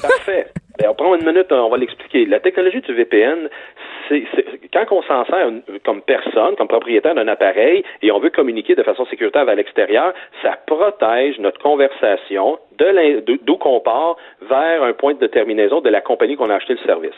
Parfait. 0.00 0.46
Ben, 0.78 0.88
on 0.90 0.94
prend 0.94 1.14
une 1.16 1.26
minute, 1.26 1.50
on 1.50 1.68
va 1.68 1.76
l'expliquer. 1.76 2.24
La 2.26 2.38
technologie 2.38 2.80
du 2.80 2.94
VPN, 2.94 3.48
c'est 4.08 4.24
quand 4.72 4.84
on 4.90 5.02
s'en 5.02 5.24
sert 5.24 5.50
comme 5.84 6.02
personne, 6.02 6.56
comme 6.56 6.68
propriétaire 6.68 7.14
d'un 7.14 7.28
appareil, 7.28 7.84
et 8.02 8.10
on 8.12 8.18
veut 8.18 8.30
communiquer 8.30 8.74
de 8.74 8.82
façon 8.82 9.06
sécuritaire 9.06 9.44
vers 9.44 9.56
l'extérieur, 9.56 10.12
ça 10.42 10.58
protège 10.66 11.38
notre 11.38 11.60
conversation 11.60 12.58
d'où 13.44 13.56
qu'on 13.56 13.80
part 13.80 14.16
vers 14.42 14.82
un 14.82 14.92
point 14.92 15.14
de 15.14 15.26
terminaison 15.26 15.80
de 15.80 15.90
la 15.90 16.00
compagnie 16.00 16.36
qu'on 16.36 16.50
a 16.50 16.56
acheté 16.56 16.74
le 16.74 16.86
service. 16.86 17.14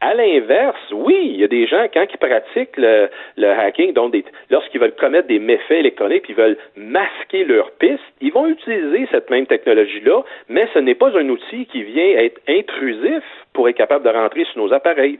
À 0.00 0.14
l'inverse, 0.14 0.80
oui, 0.92 1.18
il 1.22 1.40
y 1.40 1.44
a 1.44 1.48
des 1.48 1.66
gens, 1.66 1.86
quand 1.92 2.06
ils 2.10 2.18
pratiquent 2.18 2.76
le, 2.76 3.10
hacking, 3.44 3.92
donc 3.92 4.14
lorsqu'ils 4.50 4.80
veulent 4.80 4.94
commettre 4.94 5.28
des 5.28 5.38
méfaits 5.38 5.72
électroniques, 5.72 6.24
ils 6.28 6.34
veulent 6.34 6.56
masquer 6.76 7.44
leur 7.44 7.70
piste, 7.72 8.00
ils 8.20 8.32
vont 8.32 8.46
utiliser 8.46 9.06
cette 9.10 9.30
même 9.30 9.46
technologie-là, 9.46 10.22
mais 10.48 10.66
ce 10.72 10.78
n'est 10.78 10.94
pas 10.94 11.16
un 11.16 11.28
outil 11.28 11.66
qui 11.66 11.82
vient 11.82 12.18
être 12.18 12.40
intrusif 12.48 13.22
pour 13.52 13.68
être 13.68 13.76
capable 13.76 14.04
de 14.04 14.10
rentrer 14.10 14.44
sur 14.46 14.62
nos 14.62 14.72
appareils. 14.72 15.18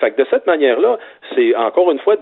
Fait 0.00 0.10
que 0.12 0.22
de 0.22 0.26
cette 0.30 0.46
manière-là, 0.46 0.98
c'est 1.34 1.54
encore 1.56 1.90
une 1.90 1.98
fois 1.98 2.16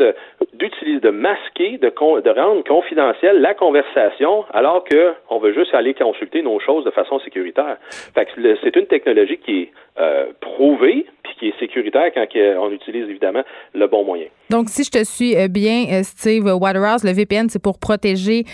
d'utiliser, 0.52 1.00
de 1.00 1.10
masquer, 1.10 1.78
de, 1.78 1.88
de 1.88 2.30
rendre 2.30 2.64
confidentielle 2.64 3.40
la 3.40 3.54
conversation, 3.54 4.44
alors 4.52 4.84
que 4.84 5.14
on 5.30 5.38
veut 5.38 5.52
juste 5.52 5.74
aller 5.74 5.94
consulter 5.94 6.42
nos 6.42 6.60
choses 6.60 6.84
de 6.84 6.90
façon 6.90 7.18
sécuritaire. 7.20 7.76
Fait 8.14 8.26
que 8.26 8.56
c'est 8.62 8.76
une 8.76 8.86
technologie 8.86 9.38
qui 9.38 9.62
est 9.62 9.70
euh, 9.96 10.26
prouvée 10.40 11.06
puis 11.22 11.34
qui 11.38 11.48
est 11.48 11.58
sécuritaire 11.60 12.10
quand 12.12 12.26
on 12.58 12.70
utilise 12.72 13.08
évidemment 13.08 13.42
le 13.74 13.86
bon 13.86 14.04
moyen. 14.04 14.26
Donc, 14.50 14.68
si 14.68 14.84
je 14.84 14.90
te 14.90 15.04
suis 15.04 15.36
euh, 15.36 15.48
bien, 15.48 15.86
euh, 15.90 16.02
Steve 16.02 16.44
Waterhouse, 16.44 17.04
le 17.04 17.12
VPN, 17.12 17.48
c'est 17.48 17.62
pour 17.62 17.78
protéger 17.78 18.44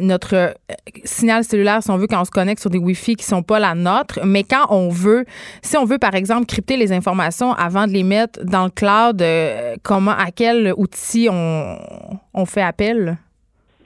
notre 0.00 0.54
signal 1.04 1.44
cellulaire, 1.44 1.82
si 1.82 1.90
on 1.90 1.96
veut, 1.96 2.06
quand 2.06 2.20
on 2.20 2.24
se 2.24 2.30
connecte 2.30 2.60
sur 2.60 2.70
des 2.70 2.78
Wi-Fi 2.78 3.16
qui 3.16 3.24
sont 3.24 3.42
pas 3.42 3.58
la 3.58 3.74
nôtre. 3.74 4.20
Mais 4.24 4.44
quand 4.44 4.66
on 4.70 4.88
veut, 4.88 5.24
si 5.60 5.76
on 5.76 5.84
veut, 5.84 5.98
par 5.98 6.14
exemple, 6.14 6.46
crypter 6.46 6.76
les 6.76 6.92
informations 6.92 7.52
avant 7.52 7.86
de 7.86 7.92
les 7.92 8.04
mettre 8.04 8.40
dans 8.44 8.55
le 8.64 8.70
cloud, 8.70 9.22
comment, 9.82 10.12
à 10.12 10.30
quel 10.30 10.72
outil 10.76 11.28
on 11.30 12.46
fait 12.46 12.62
appel? 12.62 13.18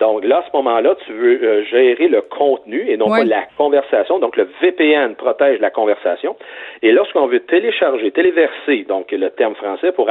Donc 0.00 0.24
là, 0.24 0.38
à 0.38 0.42
ce 0.50 0.56
moment-là, 0.56 0.94
tu 1.06 1.12
veux 1.12 1.42
euh, 1.42 1.64
gérer 1.64 2.08
le 2.08 2.22
contenu 2.22 2.88
et 2.88 2.96
non 2.96 3.08
pas 3.08 3.22
la 3.22 3.42
conversation. 3.58 4.18
Donc 4.18 4.36
le 4.36 4.48
VPN 4.62 5.14
protège 5.14 5.60
la 5.60 5.70
conversation. 5.70 6.36
Et 6.82 6.90
lorsqu'on 6.90 7.26
veut 7.26 7.40
télécharger, 7.40 8.10
téléverser, 8.10 8.84
donc 8.88 9.12
le 9.12 9.28
terme 9.30 9.54
français 9.54 9.92
pour 9.92 10.10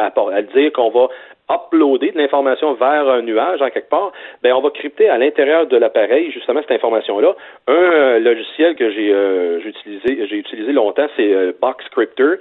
dire 0.53 0.71
qu'on 0.73 0.89
va 0.89 1.07
uploader 1.51 2.11
de 2.11 2.19
l'information 2.19 2.73
vers 2.73 3.09
un 3.09 3.23
nuage 3.23 3.61
en 3.63 3.71
quelque 3.71 3.89
part, 3.89 4.11
ben 4.43 4.53
on 4.53 4.61
va 4.61 4.69
crypter 4.69 5.09
à 5.09 5.17
l'intérieur 5.17 5.65
de 5.65 5.77
l'appareil 5.77 6.31
justement 6.31 6.61
cette 6.61 6.71
information-là. 6.71 7.35
Un 7.67 7.73
euh, 7.73 8.19
logiciel 8.19 8.75
que 8.75 8.91
j'ai 8.91 9.11
euh, 9.11 9.59
utilisé 9.65 10.27
j'ai 10.27 10.35
utilisé 10.35 10.71
longtemps, 10.71 11.07
c'est 11.17 11.59
Box 11.59 11.83
Crypter 11.89 12.35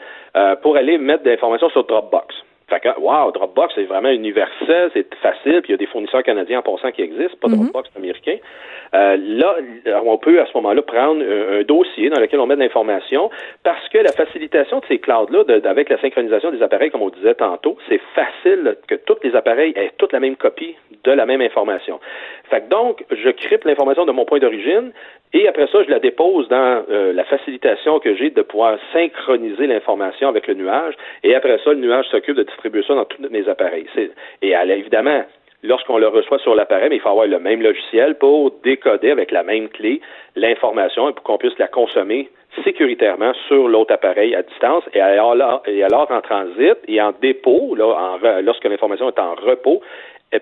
pour 0.63 0.77
aller 0.77 0.99
mettre 0.99 1.23
des 1.23 1.33
informations 1.33 1.71
sur 1.71 1.85
Dropbox. 1.85 2.35
Fait 2.69 2.81
que, 2.81 3.01
wow, 3.01 3.33
Dropbox, 3.33 3.75
c'est 3.75 3.85
vraiment 3.85 4.11
universel, 4.11 4.91
c'est 4.93 5.15
facile, 5.17 5.63
puis 5.63 5.71
il 5.71 5.73
y 5.73 5.75
a 5.75 5.79
des 5.79 5.87
fournisseurs 5.87 6.23
canadiens 6.23 6.59
en 6.59 6.63
passant 6.63 6.91
qui 6.91 7.01
existent, 7.01 7.37
pas 7.41 7.49
mhm. 7.49 7.57
Dropbox 7.57 7.89
américain. 7.97 8.37
Euh, 8.95 9.17
là, 9.17 9.57
on 10.05 10.19
peut 10.19 10.41
à 10.41 10.47
ce 10.47 10.53
moment-là 10.57 10.83
prendre 10.83 11.23
un, 11.23 11.63
dossier 11.63 12.11
dans 12.11 12.21
lequel 12.21 12.41
on 12.41 12.47
met 12.47 12.57
de 12.57 12.61
l'information 12.61 13.31
parce 13.63 13.87
que 13.89 13.99
la 13.99 14.13
facilitation 14.13 14.81
de 14.81 14.85
ces 14.87 14.99
clouds-là, 14.99 15.45
avec 15.65 15.89
la 15.89 16.01
synchronisation 16.01 16.51
des 16.51 16.63
appareils, 16.63 16.91
comme 16.91 17.03
on 17.03 17.11
disait 17.11 17.35
tantôt, 17.35 17.77
c'est 17.89 18.01
facile 18.15 18.77
que 18.87 18.95
tous 18.95 19.17
les 19.23 19.35
appareils 19.35 19.73
aient 19.77 19.93
toute 19.99 20.13
la 20.13 20.21
même 20.21 20.37
copie 20.37 20.77
de 21.05 21.13
la 21.13 21.27
même 21.27 21.41
information. 21.41 22.01
Fait 22.51 22.63
que 22.63 22.69
donc, 22.69 23.05
je 23.11 23.31
crypte 23.31 23.65
l'information 23.65 24.05
de 24.07 24.13
mon 24.13 24.25
point 24.25 24.39
d'origine 24.39 24.93
et 25.35 25.47
après 25.47 25.67
ça, 25.67 25.83
je 25.83 25.91
la 25.91 25.99
dépose 25.99 26.49
dans 26.49 26.85
euh, 26.91 27.13
la 27.13 27.25
facilitation 27.25 27.99
que 27.99 28.15
j'ai 28.15 28.31
de 28.31 28.41
pouvoir 28.41 28.79
synchroniser 28.95 29.67
l'information 29.67 30.29
avec 30.29 30.47
le 30.47 30.55
nuage. 30.55 30.95
Et 31.23 31.35
après 31.35 31.59
ça, 31.63 31.71
le 31.71 31.81
nuage 31.81 32.07
s'occupe 32.07 32.37
de 32.37 32.45
distribuer 32.59 32.83
ça 32.87 32.95
dans 32.95 33.05
tous 33.05 33.23
mes 33.31 33.49
appareils. 33.49 33.87
Et 34.43 34.53
évidemment, 34.53 35.23
lorsqu'on 35.63 35.99
le 35.99 36.09
reçoit 36.09 36.39
sur 36.41 36.55
l'appareil, 36.55 36.91
il 36.93 37.01
faut 37.01 37.09
avoir 37.09 37.27
le 37.27 37.39
même 37.39 37.63
logiciel 37.63 38.17
pour 38.17 38.53
décoder 38.65 39.11
avec 39.11 39.31
la 39.31 39.43
même 39.43 39.69
clé 39.69 40.01
l'information 40.37 41.09
et 41.09 41.13
pour 41.13 41.23
qu'on 41.23 41.39
puisse 41.39 41.59
la 41.59 41.69
consommer 41.69 42.29
sécuritairement 42.65 43.33
sur 43.47 43.69
l'autre 43.69 43.95
appareil 43.95 44.35
à 44.35 44.43
distance 44.43 44.83
et 44.93 45.01
alors, 45.01 46.11
en 46.11 46.21
transit 46.21 46.77
et 46.89 47.01
en 47.01 47.13
dépôt, 47.21 47.77
là, 47.77 48.19
lorsque 48.43 48.65
l'information 48.65 49.09
est 49.09 49.21
en 49.21 49.35
repos, 49.35 49.81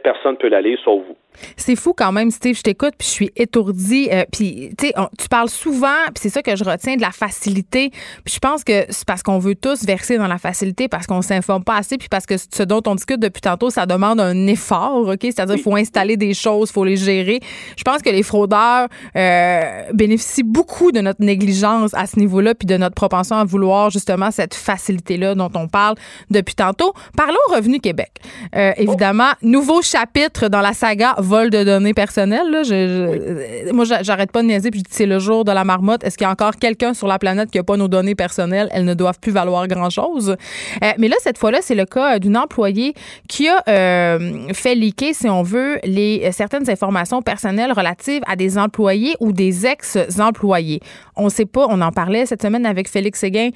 personne 0.03 0.33
ne 0.33 0.37
peut 0.37 0.49
l'aller 0.49 0.79
sauf 0.83 1.03
vous. 1.03 1.17
C'est 1.57 1.77
fou 1.77 1.93
quand 1.97 2.13
même, 2.13 2.31
Steve. 2.31 2.57
Je 2.57 2.63
t'écoute, 2.63 2.95
puis 2.99 3.07
je 3.07 3.13
suis 3.13 3.31
étourdie. 3.37 4.09
Euh, 4.13 4.25
puis, 4.31 4.71
tu 4.79 4.89
sais, 4.89 4.95
tu 5.19 5.29
parles 5.29 5.51
souvent, 5.51 6.05
puis 6.07 6.23
c'est 6.23 6.31
ça 6.31 6.43
que 6.43 6.57
je 6.57 6.65
retiens 6.65 6.97
de 6.97 7.01
la 7.01 7.11
facilité. 7.11 7.91
Puis 8.25 8.35
je 8.35 8.39
pense 8.39 8.65
que 8.65 8.87
c'est 8.89 9.05
parce 9.05 9.23
qu'on 9.23 9.39
veut 9.39 9.55
tous 9.55 9.85
verser 9.85 10.19
dans 10.19 10.27
la 10.27 10.39
facilité, 10.39 10.89
parce 10.89 11.07
qu'on 11.07 11.23
s'informe 11.23 11.65
pas 11.65 11.77
assez, 11.77 11.99
puis 11.99 12.09
parce 12.09 12.27
que 12.27 12.35
ce 12.37 12.63
dont 12.63 12.83
on 12.87 12.95
discute 12.95 13.21
depuis 13.21 13.41
tantôt, 13.41 13.71
ça 13.71 13.87
demande 13.87 14.21
un 14.21 14.47
effort, 14.47 15.09
OK? 15.09 15.19
C'est-à-dire 15.23 15.55
qu'il 15.57 15.65
faut 15.65 15.77
installer 15.77 16.17
des 16.17 16.35
choses, 16.35 16.71
il 16.71 16.73
faut 16.73 16.85
les 16.85 16.97
gérer. 16.97 17.41
Je 17.77 17.83
pense 17.83 18.03
que 18.03 18.11
les 18.11 18.23
fraudeurs 18.23 18.89
euh, 19.17 19.83
bénéficient 19.93 20.43
beaucoup 20.43 20.93
de 20.93 21.01
notre 21.01 21.23
négligence 21.23 21.95
à 21.95 22.07
ce 22.07 22.19
niveau-là, 22.19 22.55
puis 22.55 22.67
de 22.67 22.77
notre 22.77 22.95
propension 22.95 23.37
à 23.37 23.45
vouloir 23.45 23.91
justement 23.91 24.31
cette 24.31 24.55
facilité-là 24.55 25.35
dont 25.35 25.51
on 25.55 25.69
parle 25.69 25.97
depuis 26.31 26.55
tantôt. 26.55 26.93
Parlons 27.17 27.37
Revenu 27.55 27.81
Québec. 27.81 28.11
Euh, 28.55 28.73
évidemment, 28.77 29.31
nouveau 29.43 29.83
chapitre 29.83 30.49
dans 30.49 30.61
la 30.61 30.73
saga 30.73 31.15
vol 31.27 31.51
de 31.51 31.65
données 31.65 31.95
personnelles. 31.95 32.51
Là. 32.51 32.63
Je, 32.63 33.73
Moi, 33.73 33.85
j'arrête 33.85 34.33
pas 34.33 34.43
de 34.43 34.49
niaiser 34.49 34.71
puis 34.71 34.83
c'est 34.89 35.07
le 35.07 35.19
jour 35.19 35.45
de 35.45 35.53
la 35.53 35.65
marmotte. 35.65 36.05
Est-ce 36.05 36.17
qu'il 36.17 36.25
y 36.25 36.29
a 36.29 36.31
encore 36.31 36.57
quelqu'un 36.57 36.95
sur 36.95 37.07
la 37.07 37.19
planète 37.19 37.51
qui 37.51 37.59
n'a 37.59 37.65
pas 37.65 37.77
nos 37.77 37.89
données 37.89 38.15
personnelles? 38.15 38.69
Elles 38.73 38.85
ne 38.85 38.95
doivent 38.95 39.19
plus 39.21 39.33
valoir 39.33 39.67
grand-chose. 39.69 40.37
Euh, 40.83 40.93
mais 40.99 41.09
là, 41.09 41.17
cette 41.21 41.39
fois-là, 41.39 41.59
c'est 41.61 41.75
le 41.75 41.85
cas 41.85 42.19
d'une 42.19 42.37
employée 42.37 42.95
qui 43.29 43.49
a 43.49 43.63
euh, 43.69 44.53
fait 44.53 44.75
leaker, 44.75 45.15
si 45.15 45.29
on 45.29 45.43
veut, 45.43 45.79
les, 45.85 46.31
certaines 46.33 46.69
informations 46.71 47.23
personnelles 47.23 47.73
relatives 47.73 48.23
à 48.27 48.37
des 48.37 48.59
employés 48.59 49.15
ou 49.21 49.33
des 49.33 49.67
ex-employés. 49.67 50.81
On 51.17 51.25
ne 51.25 51.31
sait 51.31 51.47
pas, 51.47 51.67
on 51.69 51.81
en 51.81 51.93
parlait 51.93 52.27
cette 52.27 52.43
semaine 52.43 52.67
avec 52.67 52.89
Félix 52.89 53.21
Séguin 53.21 53.51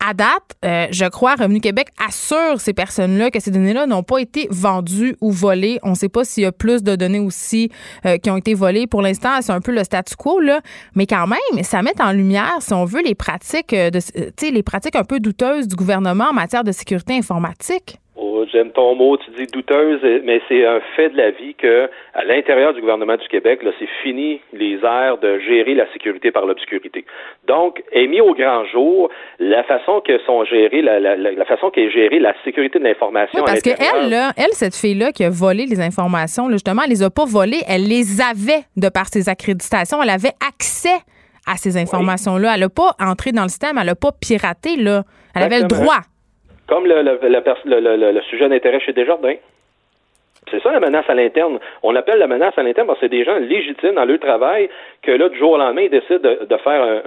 à 0.00 0.12
date, 0.12 0.56
euh, 0.64 0.86
je 0.90 1.06
crois, 1.06 1.34
Revenu 1.34 1.60
Québec 1.60 1.88
assure 2.06 2.60
ces 2.60 2.74
personnes-là 2.74 3.30
que 3.30 3.40
ces 3.40 3.50
données-là 3.50 3.86
n'ont 3.86 4.02
pas 4.02 4.18
été 4.18 4.46
vendues 4.50 5.16
ou 5.20 5.30
volées. 5.30 5.78
On 5.82 5.90
ne 5.90 5.94
sait 5.94 6.08
pas 6.08 6.24
s'il 6.24 6.42
y 6.42 6.46
a 6.46 6.52
plus 6.52 6.82
de 6.82 6.94
données 6.94 7.20
aussi 7.20 7.70
euh, 8.04 8.18
qui 8.18 8.30
ont 8.30 8.36
été 8.36 8.54
volées. 8.54 8.86
Pour 8.86 9.02
l'instant, 9.02 9.30
c'est 9.40 9.52
un 9.52 9.60
peu 9.60 9.72
le 9.72 9.82
statu 9.82 10.14
quo, 10.16 10.40
là. 10.40 10.60
Mais 10.94 11.06
quand 11.06 11.26
même, 11.26 11.62
ça 11.62 11.82
met 11.82 11.98
en 12.00 12.12
lumière, 12.12 12.56
si 12.60 12.74
on 12.74 12.84
veut, 12.84 13.02
les 13.02 13.14
pratiques, 13.14 13.72
euh, 13.72 13.90
de, 13.90 14.00
les 14.42 14.62
pratiques 14.62 14.96
un 14.96 15.04
peu 15.04 15.20
douteuses 15.20 15.68
du 15.68 15.76
gouvernement 15.76 16.30
en 16.30 16.34
matière 16.34 16.64
de 16.64 16.72
sécurité 16.72 17.16
informatique. 17.16 17.98
J'aime 18.52 18.70
ton 18.70 18.94
mot, 18.94 19.16
tu 19.16 19.30
dis 19.32 19.46
douteuse, 19.46 20.00
mais 20.24 20.40
c'est 20.48 20.66
un 20.66 20.80
fait 20.96 21.10
de 21.10 21.16
la 21.16 21.30
vie 21.30 21.54
que 21.54 21.88
à 22.14 22.24
l'intérieur 22.24 22.74
du 22.74 22.80
gouvernement 22.80 23.16
du 23.16 23.26
Québec, 23.28 23.62
là, 23.62 23.70
c'est 23.78 23.88
fini 24.02 24.40
les 24.52 24.78
airs 24.82 25.18
de 25.18 25.38
gérer 25.40 25.74
la 25.74 25.90
sécurité 25.92 26.30
par 26.30 26.46
l'obscurité. 26.46 27.04
Donc, 27.46 27.82
est 27.92 28.06
mis 28.06 28.20
au 28.20 28.34
grand 28.34 28.64
jour 28.66 29.10
la 29.38 29.62
façon 29.64 30.00
que 30.00 30.18
sont 30.26 30.44
gérées, 30.44 30.82
la, 30.82 31.00
la, 31.00 31.16
la 31.16 31.44
façon 31.44 31.70
qu'est 31.70 31.90
gérée 31.90 32.18
la 32.18 32.34
sécurité 32.44 32.78
de 32.78 32.84
l'information. 32.84 33.40
Oui, 33.40 33.44
parce 33.46 33.60
qu'elle, 33.60 34.08
là, 34.10 34.32
elle, 34.36 34.52
cette 34.52 34.76
fille-là 34.76 35.12
qui 35.12 35.24
a 35.24 35.30
volé 35.30 35.66
les 35.66 35.80
informations, 35.80 36.50
justement, 36.50 36.82
elle 36.84 36.90
les 36.90 37.02
a 37.02 37.10
pas 37.10 37.24
volées, 37.24 37.62
elle 37.68 37.86
les 37.86 38.20
avait 38.20 38.64
de 38.76 38.88
par 38.88 39.06
ses 39.06 39.28
accréditations, 39.28 40.02
elle 40.02 40.10
avait 40.10 40.34
accès 40.46 40.98
à 41.46 41.56
ces 41.56 41.76
informations-là. 41.76 42.54
Elle 42.54 42.60
n'a 42.60 42.68
pas 42.68 42.92
entré 43.00 43.32
dans 43.32 43.42
le 43.42 43.48
système, 43.48 43.76
elle 43.78 43.86
n'a 43.86 43.94
pas 43.94 44.12
piraté, 44.12 44.76
là. 44.76 45.02
Elle 45.34 45.42
avait 45.42 45.60
le 45.60 45.66
droit. 45.66 46.00
Comme 46.66 46.86
le, 46.86 47.02
le, 47.02 48.20
sujet 48.22 48.48
d'intérêt 48.48 48.80
chez 48.80 48.92
Desjardins. 48.92 49.36
C'est 50.50 50.62
ça 50.62 50.72
la 50.72 50.80
menace 50.80 51.08
à 51.08 51.14
l'interne. 51.14 51.58
On 51.82 51.96
appelle 51.96 52.18
la 52.18 52.26
menace 52.26 52.52
à 52.56 52.62
l'interne 52.62 52.86
parce 52.86 53.00
que 53.00 53.06
c'est 53.06 53.10
des 53.10 53.24
gens 53.24 53.38
légitimes 53.38 53.94
dans 53.94 54.04
leur 54.04 54.18
travail 54.18 54.68
que 55.02 55.10
là, 55.10 55.28
du 55.28 55.38
jour 55.38 55.52
au 55.52 55.58
lendemain, 55.58 55.82
ils 55.82 55.90
décident 55.90 56.18
de, 56.18 56.56
faire 56.58 57.02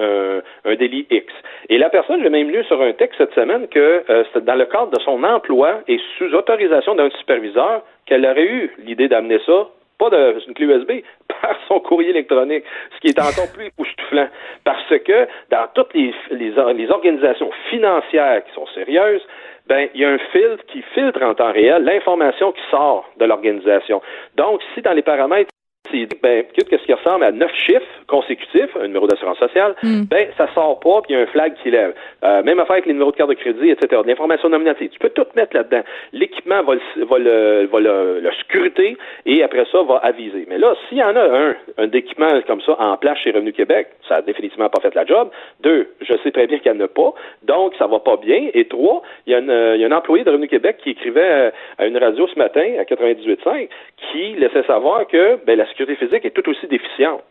un, 0.66 0.76
délit 0.76 1.06
X. 1.10 1.32
Et 1.70 1.78
la 1.78 1.90
personne, 1.90 2.22
j'ai 2.24 2.30
même 2.30 2.50
lu 2.50 2.64
sur 2.64 2.82
un 2.82 2.94
texte 2.94 3.20
cette 3.20 3.34
semaine 3.36 3.68
que 3.68 4.04
euh, 4.10 4.24
dans 4.42 4.56
le 4.56 4.66
cadre 4.66 4.92
de 4.92 5.00
son 5.02 5.24
emploi 5.24 5.82
et 5.88 6.00
sous 6.18 6.34
autorisation 6.34 6.96
d'un 6.96 7.10
superviseur, 7.12 7.84
qu'elle 8.06 8.26
aurait 8.26 8.46
eu 8.46 8.72
l'idée 8.80 9.08
d'amener 9.08 9.40
ça 9.46 9.68
pas 9.98 10.10
de 10.10 10.38
une 10.48 10.54
clé 10.54 10.66
USB, 10.66 10.92
par 11.42 11.56
son 11.68 11.80
courrier 11.80 12.12
électronique, 12.12 12.64
ce 12.96 13.00
qui 13.00 13.08
est 13.08 13.20
encore 13.20 13.52
plus 13.54 13.66
époustouflant. 13.66 14.28
Parce 14.64 14.98
que 15.04 15.28
dans 15.50 15.68
toutes 15.74 15.94
les 15.94 16.58
organisations 16.58 17.50
financières 17.70 18.44
qui 18.46 18.54
sont 18.54 18.68
sérieuses, 18.68 19.26
ben, 19.68 19.90
il 19.94 20.02
y 20.02 20.06
a 20.06 20.10
un 20.10 20.18
filtre 20.32 20.66
qui 20.68 20.82
filtre 20.94 21.22
en 21.24 21.34
temps 21.34 21.52
réel 21.52 21.84
l'information 21.84 22.52
qui 22.52 22.62
sort 22.72 23.10
de 23.18 23.26
l'organisation. 23.26 24.02
Donc, 24.36 24.62
si 24.74 24.82
dans 24.82 24.94
les 24.94 25.02
paramètres 25.02 25.50
c'est 25.92 26.08
ben, 26.22 26.44
qu'est-ce 26.54 26.86
qui 26.86 26.94
ressemble 26.94 27.24
à 27.24 27.32
neuf 27.32 27.54
chiffres 27.54 27.86
consécutifs, 28.08 28.76
un 28.80 28.88
numéro 28.88 29.08
d'assurance 29.08 29.38
sociale, 29.38 29.76
hmm. 29.84 30.04
ben, 30.10 30.30
ça 30.38 30.48
sort 30.54 30.80
pas, 30.80 31.02
puis 31.02 31.14
il 31.14 31.18
y 31.18 31.20
a 31.20 31.24
un 31.24 31.28
flag 31.28 31.54
qui 31.62 31.72
lève. 31.72 31.94
Euh, 32.24 32.44
même 32.44 32.60
affaire 32.60 32.74
avec 32.74 32.86
les 32.86 32.94
numéros 32.94 33.12
de 33.12 33.18
carte 33.18 33.30
de 33.30 33.36
crédit, 33.36 33.70
etc. 33.70 34.02
De 34.04 34.08
l'information 34.08 34.50
nominative. 34.50 34.90
Tu 34.90 35.00
peux 35.00 35.10
tout 35.10 35.26
mettre 35.36 35.56
là-dedans. 35.56 35.82
L'équipement 36.14 36.64
va, 36.64 36.76
le, 36.76 37.06
va, 37.06 37.18
le, 37.20 37.68
va 37.72 37.80
le, 37.80 38.20
le, 38.22 38.32
scruter 38.44 38.98
et 39.26 39.44
après 39.44 39.66
ça, 39.72 39.82
va 39.84 39.98
aviser. 39.98 40.46
Mais 40.50 40.58
là, 40.58 40.74
s'il 40.88 40.98
y 40.98 41.04
en 41.04 41.16
a 41.16 41.24
un, 41.24 41.56
un 41.78 41.92
équipement 41.92 42.30
comme 42.46 42.62
ça 42.62 42.76
en 42.80 42.98
place 42.98 43.18
chez 43.20 43.32
Revenu 43.32 43.54
Québec, 43.54 43.88
ça 44.08 44.16
a 44.16 44.22
définitivement 44.22 44.70
pas 44.70 44.82
fait 44.82 44.96
la 44.96 45.06
job. 45.06 45.30
Deux, 45.62 45.88
je 46.02 46.14
sais 46.24 46.32
très 46.32 46.48
bien 46.48 46.60
qu'il 46.60 46.72
n'y 46.72 46.82
en 46.82 46.86
a 46.86 46.88
pas, 46.88 47.14
donc 47.44 47.74
ça 47.78 47.88
va 47.88 48.00
pas 48.00 48.18
bien. 48.18 48.50
Et 48.54 48.66
trois, 48.66 49.02
il 49.26 49.34
y, 49.34 49.36
a 49.36 49.40
il 49.40 49.82
y 49.82 49.84
a 49.84 49.88
un 49.88 49.92
employé 49.92 50.24
de 50.24 50.30
Revenu 50.30 50.48
Québec 50.48 50.78
qui 50.84 50.92
écrivait 50.92 51.52
à 51.78 51.86
une 51.86 51.98
radio 51.98 52.28
ce 52.28 52.38
matin, 52.38 52.66
à 52.80 52.84
98.5, 52.84 53.70
qui 54.12 54.36
laissait 54.36 54.64
savoir 54.64 55.08
que 55.08 55.38
ben, 55.46 55.58
la 55.58 55.66
sécurité 55.78 56.06
physique 56.06 56.26
est 56.26 56.32
tout 56.32 56.50
aussi 56.50 56.68
déficiente. 56.68 57.22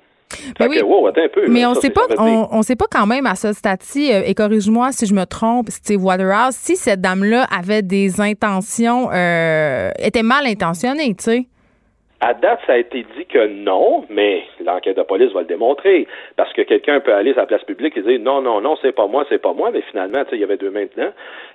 Mais, 0.58 0.66
oui. 0.66 0.82
mais 1.48 1.66
on 1.66 1.70
ne 1.70 1.76
sait 1.76 1.90
pas, 1.90 2.06
on, 2.18 2.62
sait 2.62 2.74
pas 2.74 2.86
quand 2.90 3.06
même 3.06 3.26
à 3.26 3.36
ce 3.36 3.52
stade-ci, 3.52 4.12
euh, 4.12 4.22
et 4.26 4.34
corrige-moi 4.34 4.90
si 4.90 5.06
je 5.06 5.14
me 5.14 5.24
trompe, 5.24 5.70
Steve 5.70 6.04
Waterhouse, 6.04 6.56
si 6.56 6.74
cette 6.74 7.00
dame-là 7.00 7.46
avait 7.56 7.82
des 7.82 8.20
intentions, 8.20 9.08
euh, 9.12 9.90
était 10.00 10.24
mal 10.24 10.46
intentionnée, 10.46 11.14
tu 11.14 11.24
sais. 11.24 11.46
À 12.20 12.32
date, 12.32 12.60
ça 12.66 12.72
a 12.72 12.76
été 12.78 13.04
dit 13.16 13.26
que 13.26 13.46
non, 13.46 14.04
mais 14.08 14.42
l'enquête 14.64 14.96
de 14.96 15.02
police 15.02 15.32
va 15.32 15.40
le 15.40 15.46
démontrer. 15.46 16.06
Parce 16.36 16.50
que 16.54 16.62
quelqu'un 16.62 17.00
peut 17.00 17.12
aller 17.12 17.32
à 17.32 17.40
la 17.40 17.46
place 17.46 17.62
publique 17.64 17.94
et 17.96 18.00
dire 18.00 18.18
non, 18.20 18.40
non, 18.40 18.62
non, 18.62 18.76
c'est 18.80 18.92
pas 18.92 19.06
moi, 19.06 19.26
c'est 19.28 19.40
pas 19.40 19.52
moi, 19.52 19.70
mais 19.70 19.82
finalement, 19.90 20.22
il 20.32 20.38
y 20.38 20.44
avait 20.44 20.56
deux 20.56 20.70
maintenant. 20.70 21.10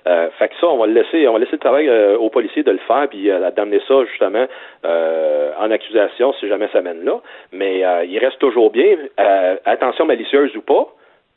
Euh, 0.06 0.28
fait 0.38 0.48
que 0.48 0.54
ça, 0.60 0.68
on 0.68 0.78
va 0.78 0.86
le 0.86 0.92
laisser, 0.92 1.26
on 1.26 1.32
va 1.32 1.40
laisser 1.40 1.52
le 1.52 1.58
travail 1.58 1.88
euh, 1.88 2.16
aux 2.16 2.30
policiers 2.30 2.62
de 2.62 2.70
le 2.70 2.78
faire, 2.78 3.08
puis 3.10 3.28
euh, 3.28 3.50
d'amener 3.50 3.80
ça 3.88 4.04
justement 4.04 4.46
euh, 4.84 5.50
en 5.58 5.70
accusation 5.70 6.32
si 6.34 6.48
jamais 6.48 6.68
ça 6.72 6.80
mène 6.80 7.04
là. 7.04 7.20
Mais 7.52 7.84
euh, 7.84 8.04
il 8.04 8.18
reste 8.18 8.38
toujours 8.38 8.70
bien, 8.70 8.96
euh, 9.18 9.56
attention 9.64 10.04
malicieuse 10.06 10.54
ou 10.56 10.62
pas, 10.62 10.86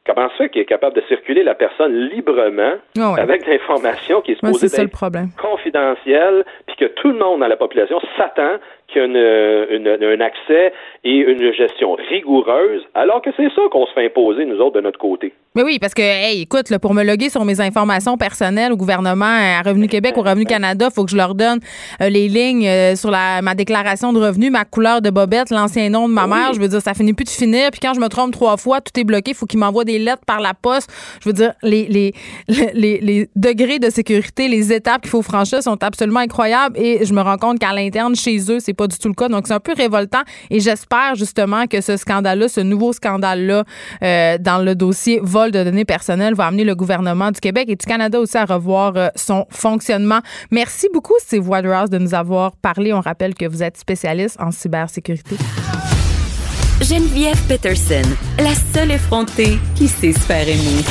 Comment 0.08 0.30
ça 0.38 0.48
qu'il 0.50 0.62
est 0.62 0.66
capable 0.66 0.96
de 0.96 1.02
circuler 1.08 1.42
la 1.42 1.56
personne 1.56 1.92
librement 2.10 2.74
Ah 2.96 3.14
ouais. 3.14 3.20
avec 3.20 3.48
l'information 3.48 4.22
qui 4.22 4.34
est 4.34 4.36
supposée 4.36 4.68
c'est 4.68 4.76
ça 4.76 4.84
le 4.84 4.88
d'être 4.88 4.94
problème. 4.96 5.30
confidentielle, 5.42 6.46
puis 6.68 6.76
que 6.76 6.86
tout 6.86 7.08
le 7.08 7.18
monde 7.18 7.40
dans 7.40 7.48
la 7.48 7.58
population 7.58 8.00
s'attend 8.16 8.58
qu'il 8.88 9.02
y 9.02 9.06
a 9.06 9.08
une, 9.08 9.88
une- 9.88 10.04
un 10.04 10.22
accès 10.22 10.74
et 11.04 11.18
une 11.18 11.54
gestion 11.54 11.94
rigoureuse, 12.10 12.82
alors 12.94 13.22
que 13.22 13.30
c'est 13.38 13.50
ça 13.56 13.62
qu'on 13.72 13.86
se 13.86 13.94
fait 13.94 14.06
imposer, 14.06 14.46
nous 14.46 14.58
autres, 14.58 14.76
de 14.76 14.82
notre 14.82 15.00
côté. 15.00 15.34
Mais 15.56 15.64
oui, 15.64 15.78
parce 15.80 15.94
que, 15.94 16.02
hey, 16.02 16.42
écoute, 16.42 16.70
là, 16.70 16.80
pour 16.80 16.94
me 16.94 17.04
loguer 17.04 17.30
sur 17.30 17.46
mes 17.46 17.62
informations 17.62 18.18
personnelles 18.18 18.74
au 18.74 18.76
gouvernement, 18.78 19.26
à 19.26 19.62
Revenu 19.62 19.88
Québec, 19.88 20.16
au 20.18 20.22
Revenu 20.22 20.44
Canada, 20.46 20.90
faut 20.94 21.06
que 21.06 21.12
je 21.12 21.16
leur 21.16 21.34
donne 21.34 21.60
euh, 22.02 22.10
les 22.10 22.28
lignes 22.28 22.68
euh, 22.68 22.96
sur 22.96 23.10
la, 23.10 23.42
ma 23.42 23.56
déclaration 23.56 24.12
de 24.12 24.20
revenus, 24.20 24.52
ma 24.52 24.66
couleur 24.66 25.02
de 25.02 25.10
bobette, 25.10 25.50
l'ancien 25.52 25.90
nom 25.90 26.10
de 26.10 26.14
ma 26.14 26.28
mère. 26.28 26.54
Je 26.54 26.60
veux 26.60 26.68
dire, 26.68 26.82
ça 26.82 26.94
finit 26.94 27.14
plus 27.14 27.24
de 27.26 27.30
finir. 27.30 27.70
Puis 27.72 27.80
quand 27.82 27.94
je 27.94 28.02
me 28.02 28.08
trompe 28.10 28.34
trois 28.34 28.58
fois, 28.58 28.82
tout 28.82 29.00
est 29.00 29.04
bloqué. 29.06 29.34
faut 29.34 29.46
qu'ils 29.46 29.60
m'envoient 29.60 29.86
des 29.86 29.98
lettres 30.00 30.24
par 30.28 30.42
la 30.42 30.54
poste. 30.54 30.92
Je 31.24 31.30
veux 31.30 31.34
dire, 31.34 31.54
les, 31.64 31.86
les, 31.86 32.14
les, 32.74 33.00
les 33.00 33.30
degrés 33.38 33.80
de 33.80 33.90
sécurité, 33.90 34.48
les 34.50 34.74
étapes 34.74 35.02
qu'il 35.04 35.12
faut 35.12 35.22
franchir 35.22 35.64
sont 35.64 35.82
absolument 35.84 36.20
incroyables. 36.20 36.78
Et 36.78 37.06
je 37.06 37.14
me 37.14 37.22
rends 37.22 37.38
compte 37.38 37.60
qu'à 37.60 37.72
l'interne, 37.72 38.14
chez 38.16 38.38
eux, 38.52 38.60
c'est 38.60 38.74
pas 38.76 38.88
du 38.88 38.98
tout 38.98 39.08
le 39.08 39.14
cas. 39.14 39.30
Donc, 39.30 39.48
c'est 39.48 39.54
un 39.54 39.60
peu 39.60 39.74
révoltant. 39.76 40.22
Et 40.50 40.60
j'espère 40.60 41.16
justement 41.16 41.68
que 41.68 41.82
ce 41.82 41.98
scandale-là, 41.98 42.48
ce 42.48 42.62
nouveau 42.62 42.94
scandale-là, 42.94 43.64
euh, 44.04 44.38
dans 44.40 44.60
le 44.60 44.76
dossier 44.76 45.20
vol 45.22 45.52
de 45.52 45.64
données 45.64 45.86
personnelles, 45.86 46.36
va 46.36 46.48
amener 46.48 46.64
le 46.64 46.76
gouvernement 46.76 47.32
du 47.32 47.40
Québec 47.40 47.66
et 47.70 47.76
du 47.76 47.86
Canada 47.86 48.20
aussi 48.20 48.38
à 48.38 48.46
revoir 48.46 48.94
euh, 48.96 49.08
son 49.16 49.46
fonctionnement. 49.50 50.20
Merci 50.52 50.88
beaucoup, 50.94 51.16
Steve 51.20 51.48
Waterhouse, 51.48 51.90
de 51.90 51.98
nous 51.98 52.14
avoir 52.14 52.56
parlé. 52.58 52.94
On 52.94 53.02
rappelle 53.02 53.34
que 53.34 53.46
vous 53.46 53.64
êtes 53.64 53.78
spécialiste 53.78 54.38
en 54.40 54.52
cybersécurité. 54.52 55.38
Geneviève 56.82 57.42
Peterson, 57.48 58.04
la 58.38 58.54
seule 58.74 58.92
effrontée 58.92 59.58
qui 59.76 59.88
sait 59.88 60.12
se 60.12 60.20
faire 60.20 60.48
aimer. 60.48 60.84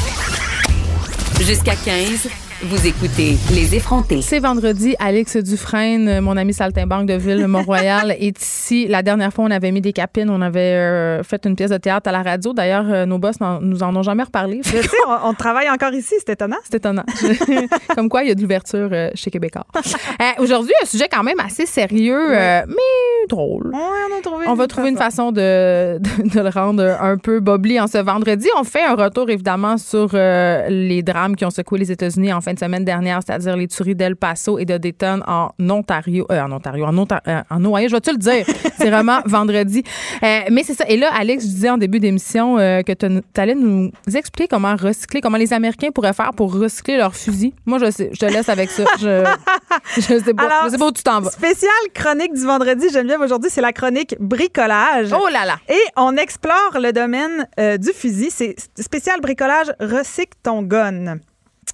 Jusqu'à 1.41 1.75
15, 1.77 2.29
vous 2.67 2.87
écoutez 2.87 3.37
Les 3.55 3.75
effrontés. 3.75 4.23
C'est 4.23 4.39
vendredi. 4.39 4.95
Alex 4.99 5.37
Dufresne, 5.37 6.09
euh, 6.09 6.21
mon 6.23 6.35
ami 6.37 6.55
saltimbanque 6.55 7.07
de 7.07 7.13
ville 7.15 7.47
Mont-Royal, 7.47 8.13
est 8.19 8.41
ici. 8.41 8.87
La 8.89 9.03
dernière 9.03 9.35
fois, 9.35 9.45
on 9.45 9.51
avait 9.51 9.71
mis 9.71 9.83
des 9.83 9.93
capines. 9.93 10.31
On 10.31 10.41
avait 10.41 10.61
euh, 10.61 11.23
fait 11.23 11.45
une 11.45 11.57
pièce 11.57 11.71
de 11.71 11.77
théâtre 11.77 12.09
à 12.09 12.13
la 12.13 12.23
radio. 12.23 12.55
D'ailleurs, 12.55 12.87
euh, 12.89 13.05
nos 13.05 13.19
boss 13.19 13.37
nous 13.61 13.83
en 13.83 13.95
ont 13.95 14.03
jamais 14.03 14.23
reparlé. 14.23 14.63
Je 14.65 14.81
sais, 14.81 14.97
on, 15.07 15.29
on 15.29 15.35
travaille 15.35 15.69
encore 15.69 15.93
ici, 15.93 16.15
c'est 16.19 16.33
étonnant. 16.33 16.57
C'est 16.65 16.77
étonnant. 16.77 17.05
Comme 17.95 18.09
quoi, 18.09 18.23
il 18.23 18.29
y 18.29 18.33
a 18.33 18.35
de 18.35 18.41
l'ouverture 18.41 18.89
euh, 18.93 19.11
chez 19.15 19.31
Québécois. 19.31 19.67
Euh, 19.77 20.43
Aujourd'hui, 20.43 20.73
un 20.83 20.87
sujet 20.87 21.09
quand 21.13 21.23
même 21.23 21.41
assez 21.41 21.67
sérieux, 21.67 22.35
euh, 22.35 22.63
mais 22.67 23.27
drôle. 23.29 23.69
Ouais, 23.75 23.81
on 24.11 24.19
a 24.19 24.23
trouvé 24.23 24.47
On 24.49 24.55
va 24.55 24.67
trouver 24.67 24.89
une 24.89 24.97
façon 24.97 25.33
de, 25.33 25.99
de, 25.99 26.29
de 26.31 26.41
le 26.41 26.49
rendre 26.49 26.97
un 27.01 27.19
peu 27.19 27.41
bobli 27.41 27.79
en 27.79 27.89
ce 27.89 27.99
vendredi. 27.99 28.49
On 28.59 28.65
fait 28.65 28.85
un 28.85 28.95
retour 28.95 29.29
évidemment 29.29 29.77
sur 29.77 30.11
euh, 30.15 30.67
les 30.71 31.03
drames 31.03 31.37
qui 31.37 31.45
ont 31.45 31.51
secoué 31.51 31.79
les 31.79 31.93
États-Unis 31.93 32.33
en 32.33 32.41
fin 32.41 32.54
de 32.55 32.59
semaine 32.59 32.85
dernière, 32.85 33.21
c'est-à-dire 33.27 33.57
les 33.57 33.69
tueries 33.69 33.95
d'El 33.95 34.17
Paso 34.17 34.59
et 34.59 34.65
de 34.65 34.77
Dayton 34.79 35.21
en 35.27 35.51
Ontario. 35.71 36.27
Euh, 36.31 36.41
en 36.41 36.53
Ontario, 36.53 36.85
en, 36.87 36.95
Onta- 36.97 37.21
euh, 37.29 37.43
en 37.51 37.65
Ohio, 37.65 37.89
je 37.89 37.95
vais-tu 37.95 38.11
le 38.13 38.19
dire? 38.19 38.45
C'est 38.79 38.91
vraiment 38.91 39.21
vendredi. 39.27 39.83
Euh, 40.23 40.41
mais 40.51 40.63
c'est 40.63 40.75
ça. 40.75 40.85
Et 40.89 40.97
là, 40.97 41.11
Alex, 41.15 41.45
je 41.45 41.49
disais 41.49 41.71
en 41.71 41.79
début 41.79 42.01
d'émission 42.01 42.57
que 42.57 42.93
tu 42.93 43.41
allais 43.41 43.55
nous 43.55 43.91
expliquer 44.15 44.49
comment 44.49 44.75
recycler, 44.77 45.21
comment 45.21 45.37
les 45.39 45.53
Américains 45.53 45.91
pourraient 45.91 46.13
faire 46.13 46.31
pour 46.37 46.55
recycler 46.55 46.97
leurs 46.97 47.15
fusils. 47.15 47.53
Moi, 47.67 47.79
je 47.79 47.91
sais, 47.91 48.11
je 48.13 48.19
te 48.19 48.27
laisse 48.27 48.49
avec 48.49 48.71
ça. 48.71 48.85
Je, 49.01 49.25
je 49.97 50.01
sais 50.01 50.35
pas, 50.35 50.43
Alors, 50.45 50.65
je 50.67 50.71
sais 50.71 50.79
pas 50.79 50.87
où 50.87 50.93
tu 50.93 51.03
t'en 51.03 51.21
vas. 51.21 51.31
Spéciale 51.31 51.71
chronique 51.95 52.35
du 52.35 52.45
vendredi, 52.45 52.87
Geneviève, 52.93 53.21
aujourd'hui, 53.21 53.51
c'est 53.51 53.61
la 53.61 53.73
chronique 53.73 54.15
bricolage. 54.21 55.13
Oh 55.13 55.29
là 55.33 55.45
là! 55.47 55.57
Et 55.69 55.81
on 55.97 56.17
explore 56.17 56.79
le 56.81 56.93
domaine 56.93 57.47
du 57.79 57.91
fusil. 57.93 58.29
C'est 58.31 58.55
spécial 58.79 59.21
bricolage, 59.21 59.73
recycle 59.81 60.37
ton 60.43 60.63
gun. 60.63 61.19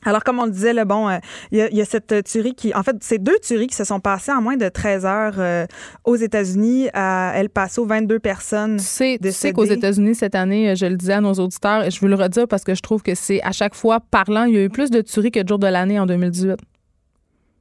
Alors, 0.04 0.24
comme 0.24 0.38
on 0.38 0.46
le 0.46 0.50
disait, 0.50 0.72
le 0.72 0.84
bon, 0.84 1.08
euh, 1.08 1.18
il 1.52 1.58
y, 1.58 1.60
a- 1.62 1.70
il 1.70 1.76
y 1.76 1.80
a 1.80 1.84
cette 1.84 2.24
tuerie 2.24 2.54
qui, 2.54 2.74
en 2.74 2.82
fait, 2.82 2.96
c'est 3.00 3.18
deux 3.18 3.38
tueries 3.42 3.66
qui 3.66 3.76
se 3.76 3.84
sont 3.84 4.00
passées 4.00 4.32
en 4.32 4.40
moins 4.40 4.56
de 4.56 4.68
13 4.68 5.04
heures 5.04 5.34
euh, 5.38 5.66
aux 6.04 6.16
États-Unis, 6.16 6.88
à 6.94 7.32
El 7.36 7.50
Paso, 7.50 7.84
22 7.84 8.18
personnes. 8.18 8.78
Tu 8.78 8.84
sais, 8.84 9.18
tu 9.22 9.30
sais 9.32 9.52
qu'aux 9.52 9.64
États-Unis, 9.64 10.14
cette 10.14 10.34
année, 10.34 10.70
euh, 10.70 10.74
je 10.74 10.86
le 10.86 10.96
disais 10.96 11.12
à 11.14 11.20
nos 11.20 11.34
auditeurs, 11.34 11.84
et 11.84 11.90
je 11.90 12.00
veux 12.00 12.08
le 12.08 12.14
redire 12.14 12.48
parce 12.48 12.64
que 12.64 12.74
je 12.74 12.80
trouve 12.82 13.02
que 13.02 13.14
c'est 13.14 13.42
à 13.42 13.52
chaque 13.52 13.74
fois 13.74 14.00
parlant, 14.10 14.44
il 14.44 14.54
y 14.54 14.58
a 14.58 14.62
eu 14.62 14.70
plus 14.70 14.90
de 14.90 15.00
tueries 15.02 15.30
que 15.30 15.40
de 15.40 15.48
jours 15.48 15.58
de 15.58 15.66
l'année 15.66 15.98
en 15.98 16.06
2018. 16.06 16.56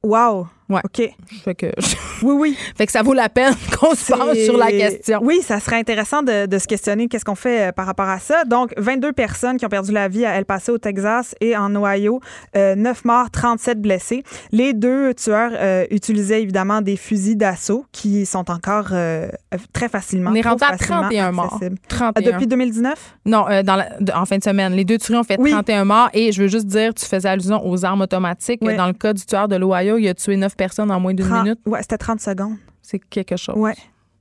Wow. 0.02 0.46
Ouais. 0.70 0.80
OK. 0.84 1.02
Fait 1.44 1.54
que, 1.54 1.66
Oui, 2.22 2.34
oui. 2.38 2.56
fait 2.76 2.86
que 2.86 2.92
ça 2.92 3.02
vaut 3.02 3.12
la 3.12 3.28
peine 3.28 3.54
qu'on 3.78 3.94
se 3.94 4.12
penche 4.12 4.38
sur 4.38 4.56
la 4.56 4.68
question. 4.70 5.20
Oui, 5.22 5.40
ça 5.42 5.60
serait 5.60 5.76
intéressant 5.78 6.22
de, 6.22 6.46
de 6.46 6.58
se 6.58 6.66
questionner 6.66 7.08
qu'est-ce 7.08 7.24
qu'on 7.24 7.34
fait 7.34 7.68
euh, 7.68 7.72
par 7.72 7.86
rapport 7.86 8.08
à 8.08 8.18
ça. 8.18 8.44
Donc, 8.44 8.72
22 8.78 9.12
personnes 9.12 9.56
qui 9.56 9.66
ont 9.66 9.70
perdu 9.70 9.92
la 9.92 10.08
vie 10.08 10.24
à 10.24 10.36
El 10.36 10.44
Paso, 10.44 10.74
au 10.74 10.78
Texas 10.78 11.34
et 11.40 11.56
en 11.56 11.74
Ohio. 11.76 12.20
Euh, 12.56 12.74
9 12.76 13.04
morts, 13.04 13.30
37 13.30 13.80
blessés. 13.80 14.22
Les 14.52 14.72
deux 14.72 15.12
tueurs 15.14 15.50
euh, 15.54 15.84
utilisaient 15.90 16.42
évidemment 16.42 16.80
des 16.82 16.96
fusils 16.96 17.36
d'assaut 17.36 17.84
qui 17.92 18.24
sont 18.26 18.50
encore 18.50 18.88
euh, 18.92 19.28
très 19.72 19.88
facilement 19.88 20.30
On 20.30 20.34
est 20.34 20.40
rendu 20.42 20.62
à 20.64 20.76
facilement 20.76 21.00
31 21.02 21.32
morts. 21.32 21.54
accessibles. 21.54 21.76
31. 21.88 22.12
Ah, 22.14 22.32
depuis 22.32 22.46
2019? 22.46 23.16
Non, 23.26 23.44
dans 23.64 23.76
la- 23.76 23.88
de- 24.00 24.12
en 24.12 24.24
fin 24.24 24.38
de 24.38 24.44
semaine. 24.44 24.72
Les 24.74 24.84
deux 24.84 24.98
tueries 24.98 25.18
ont 25.18 25.24
fait 25.24 25.36
Oui. 25.38 25.50
31 25.50 25.84
morts. 25.84 26.08
Et 26.14 26.30
je 26.32 26.42
veux 26.42 26.48
juste 26.48 26.66
dire, 26.66 26.94
tu 26.94 27.04
faisais 27.06 27.28
allusion 27.28 27.66
aux 27.66 27.84
armes 27.84 28.02
automatiques. 28.02 28.60
Ouais. 28.62 28.76
Dans 28.76 28.86
le 28.86 28.92
cas 28.92 29.12
du 29.12 29.24
tueur 29.24 29.48
de 29.48 29.56
l'Ohio, 29.56 29.96
il 29.98 30.08
a 30.08 30.14
tué 30.14 30.36
9 30.36 30.56
personnes 30.60 30.90
en 30.90 31.00
moins 31.00 31.14
d'une 31.14 31.26
30 31.26 31.42
minute. 31.44 31.58
Ouais, 31.64 31.80
c'était 31.80 31.96
30 31.96 32.20
secondes. 32.20 32.56
C'est 32.82 32.98
quelque 32.98 33.36
chose. 33.36 33.56
Ouais. 33.56 33.74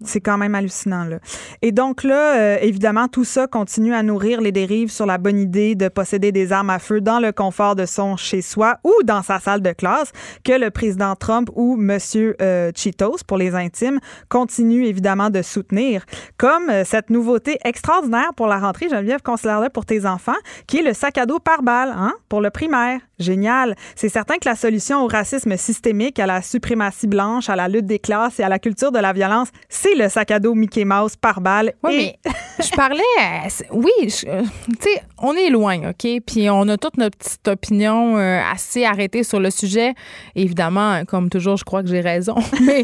C'est 0.05 0.21
quand 0.21 0.37
même 0.37 0.55
hallucinant, 0.55 1.03
là. 1.03 1.19
Et 1.61 1.73
donc 1.73 2.03
là, 2.03 2.37
euh, 2.37 2.57
évidemment, 2.61 3.07
tout 3.09 3.25
ça 3.25 3.47
continue 3.47 3.93
à 3.93 4.01
nourrir 4.01 4.39
les 4.39 4.53
dérives 4.53 4.91
sur 4.91 5.05
la 5.05 5.17
bonne 5.17 5.37
idée 5.37 5.75
de 5.75 5.89
posséder 5.89 6.31
des 6.31 6.53
armes 6.53 6.69
à 6.69 6.79
feu 6.79 7.01
dans 7.01 7.19
le 7.19 7.33
confort 7.33 7.75
de 7.75 7.85
son 7.85 8.15
chez-soi 8.15 8.77
ou 8.85 8.93
dans 9.03 9.21
sa 9.23 9.39
salle 9.39 9.61
de 9.61 9.71
classe 9.71 10.11
que 10.45 10.53
le 10.53 10.69
président 10.69 11.15
Trump 11.15 11.49
ou 11.53 11.75
Monsieur 11.75 12.37
euh, 12.41 12.71
Cheetos, 12.73 13.17
pour 13.27 13.37
les 13.37 13.55
intimes, 13.55 13.99
continue 14.29 14.85
évidemment 14.85 15.29
de 15.29 15.41
soutenir. 15.41 16.05
Comme 16.37 16.69
euh, 16.69 16.83
cette 16.85 17.09
nouveauté 17.09 17.57
extraordinaire 17.65 18.33
pour 18.35 18.47
la 18.47 18.59
rentrée, 18.59 18.87
Geneviève, 18.89 19.21
considère 19.21 19.69
pour 19.73 19.85
tes 19.85 20.05
enfants, 20.05 20.31
qui 20.67 20.77
est 20.77 20.83
le 20.83 20.93
sac 20.93 21.17
à 21.17 21.25
dos 21.25 21.39
par 21.39 21.61
balle, 21.61 21.93
hein, 21.95 22.13
pour 22.29 22.39
le 22.39 22.49
primaire. 22.49 23.01
Génial. 23.19 23.75
C'est 23.95 24.07
certain 24.07 24.35
que 24.37 24.47
la 24.47 24.55
solution 24.55 25.03
au 25.03 25.07
racisme 25.07 25.57
systémique, 25.57 26.19
à 26.19 26.25
la 26.25 26.41
suprématie 26.41 27.07
blanche, 27.07 27.49
à 27.49 27.57
la 27.57 27.67
lutte 27.67 27.85
des 27.85 27.99
classes 27.99 28.39
et 28.39 28.43
à 28.43 28.49
la 28.49 28.59
culture 28.59 28.93
de 28.93 28.99
la 28.99 29.11
violence, 29.11 29.49
c'est 29.67 29.88
le 29.97 30.09
sac 30.09 30.31
à 30.31 30.39
dos 30.39 30.53
Mickey 30.55 30.85
Mouse 30.85 31.15
par 31.15 31.41
balle. 31.41 31.73
Oui, 31.83 31.93
Et- 31.93 32.19
mais 32.25 32.31
je 32.65 32.71
parlais. 32.75 33.01
à- 33.19 33.49
c'est- 33.49 33.67
oui, 33.71 33.91
euh, 34.27 34.41
tu 34.81 34.89
sais, 34.91 35.01
on 35.17 35.33
est 35.33 35.49
loin, 35.49 35.89
OK? 35.89 36.07
Puis 36.25 36.49
on 36.49 36.67
a 36.67 36.77
toute 36.77 36.97
notre 36.97 37.17
petite 37.17 37.47
opinion 37.47 38.17
euh, 38.17 38.39
assez 38.51 38.85
arrêtée 38.85 39.23
sur 39.23 39.39
le 39.39 39.49
sujet. 39.51 39.93
Évidemment, 40.35 41.03
comme 41.05 41.29
toujours, 41.29 41.57
je 41.57 41.63
crois 41.63 41.81
que 41.83 41.89
j'ai 41.89 42.01
raison. 42.01 42.35
Mais, 42.65 42.81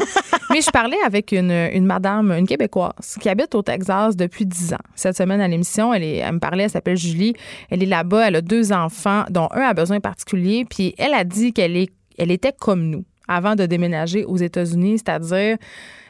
mais 0.50 0.60
je 0.60 0.70
parlais 0.70 0.96
avec 1.04 1.32
une, 1.32 1.50
une 1.50 1.86
madame, 1.86 2.30
une 2.32 2.46
Québécoise, 2.46 3.16
qui 3.20 3.28
habite 3.28 3.54
au 3.54 3.62
Texas 3.62 4.16
depuis 4.16 4.46
10 4.46 4.74
ans. 4.74 4.78
Cette 4.94 5.16
semaine 5.16 5.40
à 5.40 5.48
l'émission, 5.48 5.92
elle, 5.92 6.02
est- 6.02 6.16
elle 6.16 6.32
me 6.34 6.38
parlait, 6.38 6.64
elle 6.64 6.70
s'appelle 6.70 6.96
Julie. 6.96 7.34
Elle 7.70 7.82
est 7.82 7.86
là-bas, 7.86 8.28
elle 8.28 8.36
a 8.36 8.40
deux 8.40 8.72
enfants, 8.72 9.24
dont 9.30 9.48
un 9.52 9.60
a 9.62 9.74
besoin 9.74 10.00
particulier. 10.00 10.64
Puis 10.68 10.94
elle 10.98 11.14
a 11.14 11.24
dit 11.24 11.52
qu'elle 11.52 11.76
est, 11.76 11.90
elle 12.18 12.30
était 12.30 12.52
comme 12.58 12.82
nous 12.84 13.04
avant 13.28 13.56
de 13.56 13.66
déménager 13.66 14.24
aux 14.24 14.36
États-Unis, 14.36 14.98
c'est-à-dire 14.98 15.56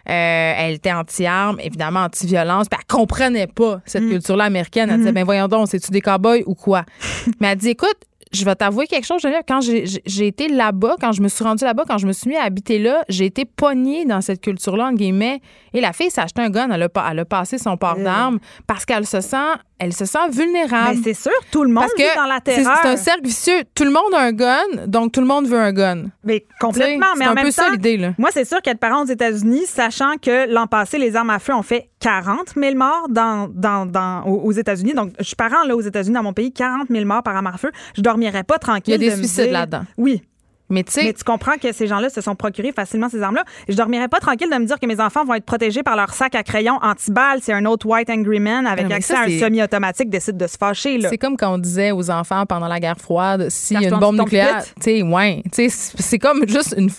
euh, 0.09 0.55
elle 0.57 0.75
était 0.75 0.93
anti-armes, 0.93 1.59
évidemment 1.61 2.01
anti-violence, 2.05 2.69
puis 2.69 2.79
elle 2.81 2.87
comprenait 2.97 3.47
pas 3.47 3.81
cette 3.85 4.03
Mm. 4.05 4.11
culture-là 4.11 4.45
américaine. 4.45 4.89
Elle 4.91 4.99
disait, 4.99 5.13
ben 5.13 5.25
voyons 5.25 5.49
donc, 5.49 5.69
c'est-tu 5.69 5.91
des 5.91 6.01
cowboys 6.01 6.43
ou 6.47 6.55
quoi? 6.55 6.85
Mais 7.41 7.49
elle 7.49 7.59
dit, 7.59 7.71
écoute, 7.71 7.97
je 8.33 8.45
vais 8.45 8.55
t'avouer 8.57 8.87
quelque 8.89 9.07
chose. 9.07 9.23
Quand 9.49 9.61
j'ai 9.63 10.27
été 10.27 10.49
là-bas, 10.49 10.97
quand 11.01 11.13
je 11.13 11.23
me 11.23 11.29
suis 11.29 11.45
rendue 11.45 11.65
là-bas, 11.65 11.85
quand 11.89 11.97
je 11.99 12.07
me 12.09 12.13
suis 12.13 12.29
mis 12.29 12.37
à 12.37 12.43
habiter 12.43 12.79
là, 12.79 13.03
j'ai 13.09 13.25
été 13.25 13.45
pognée 13.45 14.05
dans 14.05 14.21
cette 14.21 14.41
culture-là, 14.41 14.87
entre 14.87 14.97
guillemets. 14.97 15.41
Et 15.73 15.81
la 15.81 15.93
fille 15.93 16.11
s'est 16.11 16.21
acheté 16.21 16.43
un 16.43 16.51
gun, 16.51 16.69
elle 16.71 16.83
a, 16.83 16.89
elle 17.11 17.19
a 17.21 17.25
passé 17.25 17.57
son 17.57 17.77
port 17.77 17.95
Euh. 17.99 18.05
d'armes 18.05 18.39
parce 18.67 18.85
qu'elle 18.85 19.07
se 19.07 19.21
sent, 19.21 19.37
elle 19.79 19.93
se 19.93 20.05
sent 20.05 20.31
vulnérable. 20.31 20.97
Mais 20.97 21.03
c'est 21.03 21.23
sûr, 21.23 21.33
tout 21.51 21.63
le 21.63 21.69
monde 21.69 21.85
Parce 21.85 21.93
que 21.93 22.03
vit 22.03 22.17
dans 22.17 22.27
la 22.27 22.41
terreur. 22.41 22.79
c'est 22.83 22.89
un 22.89 22.97
cercle 22.97 23.25
vicieux. 23.25 23.63
Tout 23.75 23.85
le 23.85 23.91
monde 23.91 24.15
a 24.15 24.21
un 24.21 24.33
gun, 24.33 24.87
donc 24.87 25.13
tout 25.13 25.21
le 25.21 25.27
monde 25.27 25.47
veut 25.47 25.59
un 25.59 25.73
gun. 25.73 26.05
Mais 26.25 26.47
complètement. 26.61 27.07
Mais 27.19 27.27
en 27.27 27.33
un 27.33 27.35
même 27.35 27.45
peu 27.45 27.53
temps, 27.53 27.65
ça 27.65 27.71
l'idée, 27.71 27.97
là. 27.97 28.13
Moi, 28.19 28.31
c'est 28.33 28.45
sûr 28.45 28.63
qu'être 28.63 28.79
parent 28.79 29.03
aux 29.03 29.07
États-Unis, 29.07 29.67
sachant 29.67 30.15
que 30.21 30.51
l'an 30.51 30.67
passé, 30.67 30.99
les 30.99 31.15
armes 31.15 31.31
à 31.31 31.39
feu 31.39 31.55
ont 31.55 31.63
fait 31.63 31.91
40 32.01 32.55
000 32.57 32.75
morts 32.75 33.07
dans, 33.11 33.49
dans, 33.53 33.87
dans, 33.87 34.23
aux 34.25 34.53
États-Unis. 34.53 34.95
Donc, 34.95 35.13
je 35.19 35.25
suis 35.25 35.37
parent 35.37 35.65
là, 35.67 35.77
aux 35.77 35.81
États-Unis, 35.83 36.15
dans 36.15 36.23
mon 36.23 36.33
pays, 36.33 36.53
40 36.53 36.89
000 36.91 37.05
morts 37.05 37.23
par 37.23 37.37
arme 37.37 37.49
à 37.49 37.57
feu. 37.59 37.71
Je 37.97 38.03
dormirais 38.03 38.45
pas 38.45 38.59
tranquille. 38.59 38.95
Il 38.95 39.03
y 39.03 39.07
a 39.07 39.11
des 39.11 39.17
de 39.17 39.27
suicides 39.27 39.51
là-dedans. 39.51 39.85
Oui. 39.99 40.23
Mais 40.69 40.83
tu 40.83 40.93
sais, 40.93 41.05
Mais 41.05 41.13
tu 41.13 41.23
comprends 41.25 41.57
que 41.63 41.71
ces 41.73 41.87
gens-là 41.87 42.11
se 42.11 42.21
sont 42.21 42.35
procurés 42.35 42.73
facilement 42.73 43.09
ces 43.09 43.23
armes-là. 43.23 43.45
Je 43.69 43.75
dormirais 43.77 44.09
pas 44.09 44.19
tranquille 44.19 44.51
de 44.51 44.57
me 44.57 44.65
dire 44.67 44.81
que 44.81 44.87
mes 44.87 45.01
enfants 45.01 45.25
vont 45.25 45.35
être 45.35 45.45
protégés 45.45 45.83
par 45.85 45.95
leur 45.97 46.13
sac 46.13 46.35
à 46.35 46.43
crayon 46.43 46.79
anti-balles 46.83 47.41
si 47.41 47.53
un 47.53 47.65
autre 47.67 47.87
White 47.87 48.11
Angry 48.11 48.41
Man 48.41 48.67
avec 48.67 48.87
Ah, 48.91 48.95
accès 48.97 49.15
ça, 49.15 49.21
à 49.21 49.23
un 49.25 49.29
c'est- 49.29 49.39
semi-automatique 49.39 50.11
décide 50.11 50.37
de 50.37 50.47
se 50.47 50.57
fâcher. 50.59 50.99
C'est 51.09 51.19
comme 51.19 51.37
quand 51.37 51.55
on 51.55 51.59
disait 51.59 51.93
aux 51.93 52.11
enfants 52.11 52.45
pendant 52.47 52.67
la 52.69 52.81
guerre 52.81 52.99
froide, 52.99 53.49
s'il 53.49 53.81
y 53.81 53.87
a 53.87 53.89
une 53.91 53.99
bombe 54.01 54.19
nucléaire, 54.19 54.65
tu 54.83 55.03
ouais, 55.03 55.43
c'est 55.53 55.69
c'est 55.71 56.19
comme 56.19 56.47
juste 56.49 56.75
une, 56.77 56.91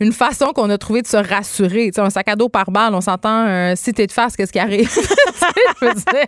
une 0.00 0.12
façon 0.12 0.52
qu'on 0.54 0.68
a 0.70 0.76
trouvé 0.78 1.00
de 1.02 1.06
se 1.06 1.16
rassurer. 1.16 1.90
Un 1.96 2.10
sac 2.10 2.28
à 2.28 2.36
dos 2.36 2.48
par 2.50 2.70
balle, 2.70 2.94
on 2.94 3.00
s'entend, 3.00 3.46
euh, 3.46 3.72
si 3.76 3.92
t'es 3.92 4.06
de 4.06 4.12
face, 4.12 4.36
qu'est-ce 4.36 4.52
qui 4.52 4.58
arrive? 4.58 4.88
Tu 5.34 5.40
sais, 5.40 5.48
je 5.80 5.86
veux 5.86 5.94
dire. 5.94 6.26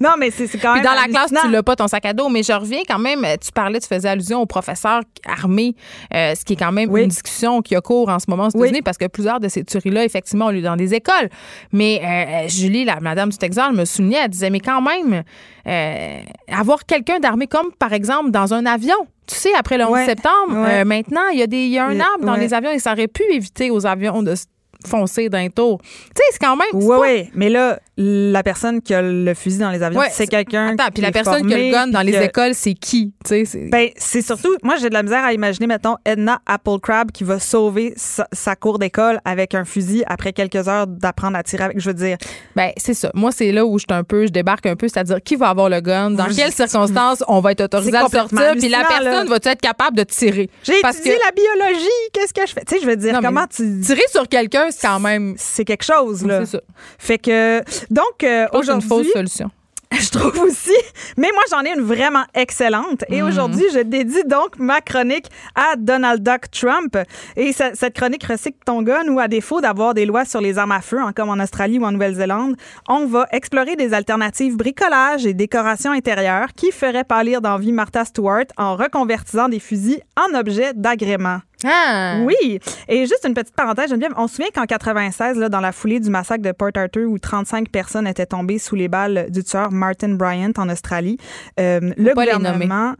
Non, 0.00 0.10
mais 0.18 0.30
c'est 0.30 0.46
c'est 0.46 0.58
quand 0.58 0.72
Puis 0.74 0.82
même. 0.82 0.90
dans 0.94 1.00
la 1.00 1.08
classe, 1.08 1.32
tu 1.42 1.50
l'as 1.50 1.62
pas 1.62 1.74
ton 1.76 1.88
sac 1.88 2.04
à 2.06 2.12
dos, 2.12 2.28
mais 2.28 2.42
je 2.42 2.52
reviens 2.52 2.82
quand 2.86 2.98
même. 2.98 3.24
euh, 3.24 3.36
Tu 3.40 3.50
parlais, 3.52 3.80
tu 3.80 3.88
faisais 3.88 4.08
allusion 4.08 4.40
au 4.40 4.46
professeur 4.46 5.00
armé, 5.26 5.74
euh, 6.14 6.33
ce 6.34 6.44
qui 6.44 6.54
est 6.54 6.56
quand 6.56 6.72
même 6.72 6.90
Oui. 6.90 7.02
une 7.02 7.08
discussion 7.08 7.62
qui 7.62 7.74
a 7.76 7.80
cours 7.80 8.08
en 8.08 8.18
ce 8.18 8.26
moment 8.28 8.44
aux 8.44 8.50
Oui. 8.54 8.60
États-Unis 8.68 8.82
parce 8.82 8.98
que 8.98 9.06
plusieurs 9.06 9.40
de 9.40 9.48
ces 9.48 9.64
tueries-là, 9.64 10.04
effectivement, 10.04 10.46
ont 10.46 10.50
lieu 10.50 10.62
dans 10.62 10.76
des 10.76 10.94
écoles. 10.94 11.28
Mais 11.72 12.00
euh, 12.02 12.44
euh, 12.44 12.48
Julie, 12.48 12.84
la 12.84 13.00
madame 13.00 13.30
du 13.30 13.38
Texas, 13.38 13.66
elle 13.70 13.76
me 13.76 13.84
soulignait, 13.84 14.18
elle 14.24 14.30
disait, 14.30 14.50
mais 14.50 14.60
quand 14.60 14.80
même, 14.82 15.22
euh, 15.66 16.20
avoir 16.52 16.84
quelqu'un 16.86 17.18
d'armé 17.20 17.46
comme, 17.46 17.70
par 17.78 17.92
exemple, 17.92 18.30
dans 18.30 18.52
un 18.54 18.66
avion. 18.66 18.94
Tu 19.26 19.36
sais, 19.36 19.50
après 19.58 19.78
le 19.78 19.84
11 19.84 19.90
Ouais. 19.92 20.04
septembre, 20.04 20.50
Ouais. 20.50 20.80
euh, 20.80 20.84
maintenant, 20.84 21.28
il 21.32 21.38
y, 21.38 21.42
a 21.42 21.46
des, 21.46 21.64
il 21.64 21.70
y 21.70 21.78
a 21.78 21.86
un 21.86 21.96
Euh, 21.98 22.02
arbre 22.12 22.26
dans 22.26 22.34
ouais. 22.34 22.40
les 22.40 22.52
avions 22.52 22.70
et 22.70 22.78
ça 22.78 22.92
aurait 22.92 23.08
pu 23.08 23.22
éviter 23.32 23.70
aux 23.70 23.86
avions 23.86 24.22
de 24.22 24.34
se 24.34 24.44
foncer 24.86 25.28
d'un 25.28 25.48
tour. 25.48 25.80
Tu 25.82 25.88
sais, 26.16 26.22
c'est 26.32 26.38
quand 26.40 26.56
même. 26.56 26.66
Oui, 26.72 26.86
pas- 26.86 27.00
oui. 27.00 27.30
Mais 27.34 27.48
là, 27.48 27.78
la 27.96 28.42
personne 28.42 28.82
qui 28.82 28.92
a 28.94 29.02
le 29.02 29.34
fusil 29.34 29.58
dans 29.58 29.70
les 29.70 29.82
avions, 29.82 30.00
Ouais, 30.00 30.08
c'est 30.12 30.26
quelqu'un. 30.26 30.74
Attends, 30.74 30.90
puis 30.92 31.02
la 31.02 31.12
personne 31.12 31.46
qui 31.46 31.54
a 31.54 31.58
le 31.58 31.70
gun 31.70 31.86
dans 31.88 32.00
les 32.02 32.12
que- 32.12 32.22
écoles, 32.24 32.54
c'est 32.54 32.74
qui? 32.74 33.12
Tu 33.24 33.28
sais, 33.28 33.44
c'est- 33.44 33.68
Ben, 33.70 33.90
c'est 33.96 34.22
surtout, 34.22 34.56
moi, 34.62 34.76
j'ai 34.80 34.88
de 34.88 34.94
la 34.94 35.02
misère 35.02 35.24
à 35.24 35.32
imaginer, 35.32 35.66
mettons, 35.66 35.96
Edna 36.04 36.40
Applecrab 36.46 37.12
qui 37.12 37.24
va 37.24 37.38
sauver 37.38 37.92
sa, 37.96 38.26
sa 38.32 38.56
cour 38.56 38.78
d'école 38.78 39.20
avec 39.24 39.54
un 39.54 39.64
fusil 39.64 40.02
après 40.06 40.32
quelques 40.32 40.66
heures 40.68 40.86
d'apprendre 40.86 41.36
à 41.36 41.42
tirer 41.42 41.64
avec. 41.64 41.78
Je 41.80 41.88
veux 41.88 41.94
dire, 41.94 42.16
Ben, 42.56 42.70
c'est 42.76 42.94
ça. 42.94 43.10
Moi, 43.14 43.30
c'est 43.32 43.52
là 43.52 43.64
où 43.64 43.78
je 43.78 43.84
suis 43.88 43.96
un 43.96 44.04
peu, 44.04 44.26
je 44.26 44.32
débarque 44.32 44.66
un 44.66 44.76
peu, 44.76 44.88
c'est-à-dire 44.88 45.18
qui 45.22 45.36
va 45.36 45.48
avoir 45.48 45.68
le 45.68 45.80
gun, 45.80 46.10
dans 46.10 46.26
quelles 46.26 46.52
circonstances 46.52 47.22
on 47.28 47.40
va 47.40 47.52
être 47.52 47.62
autorisé 47.62 47.96
à 47.96 48.08
sortir, 48.08 48.52
puis 48.58 48.68
la 48.68 48.84
personne 48.84 49.04
là. 49.04 49.24
va 49.24 49.36
être 49.36 49.60
capable 49.60 49.96
de 49.96 50.02
tirer? 50.04 50.50
j'ai 50.62 50.78
étudié 50.78 51.14
que- 51.14 51.20
la 51.24 51.30
biologie, 51.32 51.88
qu'est-ce 52.12 52.32
que 52.34 52.46
je 52.46 52.52
fais? 52.52 52.64
Tu 52.66 52.74
sais, 52.76 52.80
je 52.82 52.86
veux 52.86 52.96
dire, 52.96 53.12
Non, 53.14 53.20
comment 53.22 53.46
tu. 53.46 53.80
Tirer 53.80 54.02
sur 54.10 54.28
quelqu'un, 54.28 54.68
c'est 54.78 54.86
quand 54.86 55.00
même. 55.00 55.34
C'est 55.38 55.64
quelque 55.64 55.84
chose, 55.84 56.24
là. 56.26 56.40
C'est 56.44 56.56
ça. 56.56 56.60
Fait 56.98 57.18
que, 57.18 57.60
donc, 57.90 58.22
euh, 58.22 58.46
que 58.46 58.50
c'est 58.52 58.56
une 58.56 58.58
aujourd'hui. 58.60 58.88
fausse 58.88 59.12
solution. 59.12 59.50
Je 59.92 60.10
trouve 60.10 60.36
aussi. 60.40 60.74
Mais 61.16 61.28
moi, 61.32 61.42
j'en 61.48 61.60
ai 61.62 61.72
une 61.72 61.84
vraiment 61.84 62.24
excellente. 62.34 63.04
Et 63.10 63.22
aujourd'hui, 63.22 63.62
je 63.72 63.78
dédie 63.78 64.24
donc 64.24 64.58
ma 64.58 64.80
chronique 64.80 65.26
à 65.54 65.76
Donald 65.76 66.20
Duck 66.20 66.50
Trump. 66.50 66.98
Et 67.36 67.52
ce- 67.52 67.70
cette 67.74 67.94
chronique 67.94 68.24
recycle 68.24 68.58
ton 68.66 68.82
gun 68.82 69.06
ou 69.08 69.20
à 69.20 69.28
défaut 69.28 69.60
d'avoir 69.60 69.94
des 69.94 70.04
lois 70.04 70.24
sur 70.24 70.40
les 70.40 70.58
armes 70.58 70.72
à 70.72 70.80
feu, 70.80 70.98
hein, 71.00 71.12
comme 71.14 71.28
en 71.28 71.38
Australie 71.40 71.78
ou 71.78 71.84
en 71.84 71.92
Nouvelle-Zélande, 71.92 72.56
on 72.88 73.06
va 73.06 73.28
explorer 73.30 73.76
des 73.76 73.94
alternatives 73.94 74.56
bricolage 74.56 75.26
et 75.26 75.34
décoration 75.34 75.92
intérieure 75.92 76.48
qui 76.56 76.72
feraient 76.72 77.04
pâlir 77.04 77.40
d'envie 77.40 77.70
Martha 77.70 78.04
Stewart 78.04 78.46
en 78.56 78.74
reconvertissant 78.74 79.48
des 79.48 79.60
fusils 79.60 80.00
en 80.18 80.36
objets 80.36 80.72
d'agrément. 80.74 81.38
Ah! 81.64 82.18
Oui. 82.22 82.60
Et 82.88 83.06
juste 83.06 83.24
une 83.26 83.34
petite 83.34 83.54
parenthèse, 83.54 83.90
Geneviève, 83.90 84.12
on 84.16 84.26
se 84.26 84.36
souvient 84.36 84.50
qu'en 84.54 84.64
96, 84.64 85.38
là, 85.38 85.48
dans 85.48 85.60
la 85.60 85.72
foulée 85.72 86.00
du 86.00 86.10
massacre 86.10 86.42
de 86.42 86.52
Port 86.52 86.70
Arthur, 86.76 87.08
où 87.10 87.18
35 87.18 87.68
personnes 87.70 88.06
étaient 88.06 88.26
tombées 88.26 88.58
sous 88.58 88.74
les 88.74 88.88
balles 88.88 89.26
du 89.30 89.42
tueur 89.42 89.72
Martin 89.72 90.10
Bryant 90.14 90.52
en 90.56 90.68
Australie, 90.68 91.18
euh, 91.58 91.80
le 91.96 92.14
gouvernement... 92.14 92.94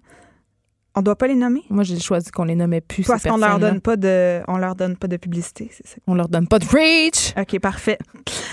On 0.97 1.03
doit 1.03 1.17
pas 1.17 1.27
les 1.27 1.35
nommer? 1.35 1.63
Moi, 1.71 1.83
j'ai 1.83 1.99
choisi 1.99 2.31
qu'on 2.31 2.45
les 2.45 2.55
nommait 2.55 2.81
plus. 2.81 3.03
Parce 3.05 3.25
qu'on 3.25 3.37
leur 3.37 3.59
donne 3.59 3.81
pas 3.81 3.97
de, 3.97 4.41
on 4.47 4.59
leur 4.59 4.77
donne 4.77 4.97
pas 4.97 5.09
de 5.09 5.17
publicité, 5.17 5.69
c'est 5.73 5.87
ça. 5.87 5.97
On 6.07 6.15
leur 6.15 6.29
donne 6.29 6.47
pas 6.47 6.61
de 6.61 6.67
reach. 6.67 7.35
OK, 7.37 7.59
parfait. 7.59 7.99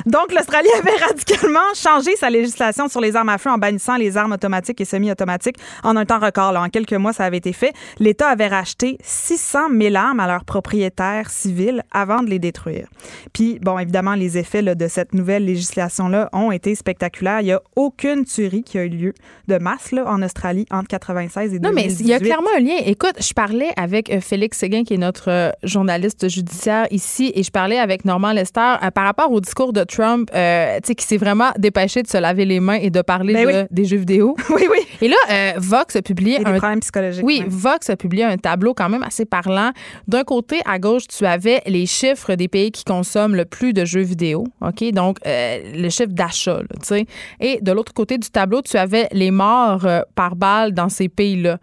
Donc, 0.08 0.34
l'Australie 0.34 0.70
avait 0.80 0.96
radicalement 1.06 1.60
changé 1.76 2.16
sa 2.16 2.32
législation 2.32 2.88
sur 2.88 3.00
les 3.00 3.16
armes 3.16 3.30
à 3.30 3.38
feu 3.38 3.52
en 3.52 3.60
bannissant 3.60 3.96
les 3.96 4.18
armes 4.18 4.32
automatiques 4.32 4.82
et 4.82 4.86
semi-automatiques 4.86 5.58
en 5.84 5.96
un 5.96 6.06
temps 6.06 6.20
record. 6.20 6.52
Là. 6.52 6.62
En 6.64 6.70
quelques 6.70 6.94
mois, 6.94 7.14
ça 7.14 7.26
avait 7.26 7.38
été 7.38 7.54
fait. 7.54 7.74
L'État 8.00 8.30
avait 8.30 8.48
racheté 8.48 8.98
600 9.04 9.60
000 9.80 9.96
armes 9.96 10.20
à 10.20 10.26
leurs 10.28 10.44
propriétaires 10.46 11.30
civils 11.30 11.84
avant 11.92 12.24
de 12.24 12.30
les 12.30 12.40
détruire. 12.40 12.88
Puis, 13.34 13.60
bon, 13.62 13.78
évidemment, 13.78 14.16
les 14.16 14.40
effets 14.40 14.64
là, 14.64 14.74
de 14.74 14.88
cette 14.88 15.14
nouvelle 15.14 15.46
législation-là 15.46 16.30
ont 16.34 16.52
été 16.52 16.74
spectaculaires. 16.74 17.42
Il 17.42 17.46
n'y 17.46 17.52
a 17.54 17.62
aucune 17.76 18.26
tuerie 18.26 18.64
qui 18.64 18.80
a 18.80 18.84
eu 18.86 18.90
lieu 18.90 19.14
de 19.48 19.58
masse 19.60 19.92
là, 19.92 20.06
en 20.08 20.24
Australie 20.24 20.66
entre 20.72 20.88
96 20.88 21.54
et 21.54 21.60
Non, 21.60 21.70
2018. 21.70 21.76
mais 22.00 22.06
il 22.06 22.08
y 22.10 22.14
a 22.14 22.20
clairement 22.32 22.50
un 22.58 22.60
lien. 22.62 22.78
Écoute, 22.86 23.16
je 23.20 23.34
parlais 23.34 23.70
avec 23.78 24.10
euh, 24.12 24.22
Félix 24.22 24.58
Séguin, 24.58 24.84
qui 24.84 24.94
est 24.94 24.98
notre 24.98 25.30
euh, 25.30 25.50
journaliste 25.64 26.30
judiciaire 26.30 26.88
ici, 26.92 27.32
et 27.36 27.44
je 27.44 27.52
parlais 27.52 27.78
avec 27.78 28.06
Normand 28.06 28.32
Lester 28.32 28.76
euh, 28.84 28.92
par 28.92 29.06
rapport 29.06 29.32
au 29.32 29.42
discours 29.42 29.74
de 29.74 29.84
Trump, 29.84 30.30
euh, 30.34 30.78
tu 30.82 30.88
sais, 30.88 30.96
qui 30.96 31.06
s'est 31.06 31.18
vraiment 31.18 31.52
dépêché 31.58 32.02
de 32.04 32.08
se 32.08 32.18
laver 32.18 32.46
les 32.46 32.60
mains 32.60 32.76
et 32.82 32.90
de 32.90 33.02
parler 33.02 33.34
Ben 33.34 33.46
de- 33.46 33.52
oui. 33.62 33.68
des 33.72 33.86
jeux 33.86 33.98
vidéo. 33.98 34.36
Oui, 34.50 34.68
oui. 34.70 34.80
Et 35.02 35.08
là, 35.08 35.16
euh, 35.30 35.52
Vox 35.58 35.96
a 35.96 36.02
publié 36.02 36.36
a 36.38 36.40
des 36.44 36.52
un 36.52 36.58
problèmes 36.58 36.80
psychologiques. 36.82 37.24
oui. 37.26 37.44
Vox 37.48 37.90
a 37.90 37.96
publié 37.96 38.24
un 38.24 38.38
tableau 38.38 38.74
quand 38.74 38.90
même 38.90 39.04
assez 39.04 39.26
parlant. 39.26 39.72
D'un 40.08 40.24
côté, 40.24 40.60
à 40.66 40.78
gauche, 40.78 41.08
tu 41.08 41.26
avais 41.26 41.62
les 41.66 41.86
chiffres 41.86 42.36
des 42.36 42.48
pays 42.48 42.72
qui 42.72 42.84
consomment 42.84 43.36
le 43.36 43.46
plus 43.46 43.74
de 43.74 43.86
jeux 43.86 44.02
vidéo. 44.02 44.44
OK? 44.62 44.84
Donc, 44.92 45.18
le 45.26 45.90
chiffre 45.90 46.12
d'achat, 46.12 46.60
tu 46.82 46.86
sais. 46.86 47.06
Et 47.40 47.60
de 47.62 47.72
l'autre 47.72 47.94
côté 47.94 48.18
du 48.18 48.30
tableau, 48.30 48.62
tu 48.62 48.78
avais 48.78 49.08
les 49.12 49.32
morts 49.32 49.88
par 50.16 50.36
balle 50.36 50.74
dans 50.74 50.90
ces 50.90 51.10
pays-là. 51.10 51.58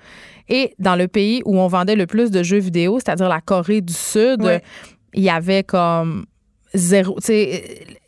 Et 0.49 0.75
dans 0.79 0.97
le 0.97 1.09
pays 1.09 1.43
où 1.45 1.59
on 1.59 1.67
vendait 1.69 1.97
le 1.97 2.07
plus 2.07 2.31
de 2.31 2.43
jeux 2.43 2.59
vidéo, 2.59 2.99
c'est-à-dire 2.99 3.29
la 3.29 3.41
Corée 3.41 3.81
du 3.81 3.93
Sud, 3.93 4.43
il 5.15 5.23
y 5.23 5.31
avait 5.31 5.63
comme 5.63 6.27
zéro. 6.75 7.19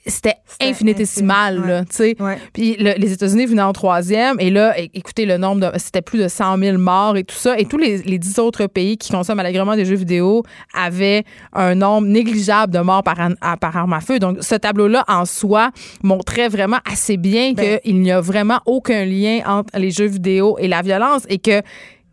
C'était 0.06 0.36
infinitésimal, 0.62 1.66
là, 1.66 1.84
tu 1.84 1.94
sais. 1.96 2.16
Ouais. 2.20 2.38
Puis 2.52 2.74
le- 2.78 2.94
les 2.98 3.12
États-Unis 3.12 3.46
venaient 3.46 3.62
en 3.62 3.72
troisième. 3.72 4.36
Et 4.40 4.50
là, 4.50 4.74
écoutez, 4.78 5.26
le 5.26 5.36
nombre 5.36 5.60
de. 5.70 5.78
C'était 5.78 6.00
plus 6.02 6.18
de 6.18 6.26
100 6.26 6.56
000 6.58 6.78
morts 6.78 7.16
et 7.16 7.24
tout 7.24 7.34
ça. 7.36 7.58
Et 7.58 7.66
tous 7.66 7.76
les, 7.76 7.98
les 7.98 8.18
10 8.18 8.38
autres 8.38 8.66
pays 8.66 8.96
qui 8.96 9.12
consomment 9.12 9.40
allègrement 9.40 9.76
des 9.76 9.84
jeux 9.84 9.96
vidéo 9.96 10.42
avaient 10.74 11.24
un 11.52 11.74
nombre 11.74 12.06
négligeable 12.08 12.72
de 12.72 12.78
morts 12.80 13.02
par, 13.02 13.20
an- 13.20 13.34
à- 13.42 13.56
par 13.58 13.76
arme 13.76 13.92
à 13.92 14.00
feu. 14.00 14.18
Donc, 14.18 14.38
ce 14.40 14.54
tableau-là, 14.54 15.04
en 15.06 15.26
soi, 15.26 15.70
montrait 16.02 16.48
vraiment 16.48 16.78
assez 16.90 17.16
bien 17.18 17.52
Ben. 17.52 17.78
qu'il 17.84 18.00
n'y 18.00 18.10
a 18.10 18.20
vraiment 18.20 18.60
aucun 18.66 19.04
lien 19.04 19.40
entre 19.46 19.78
les 19.78 19.90
jeux 19.90 20.06
vidéo 20.06 20.56
et 20.58 20.66
la 20.68 20.80
violence 20.82 21.22
et 21.28 21.38
que 21.38 21.60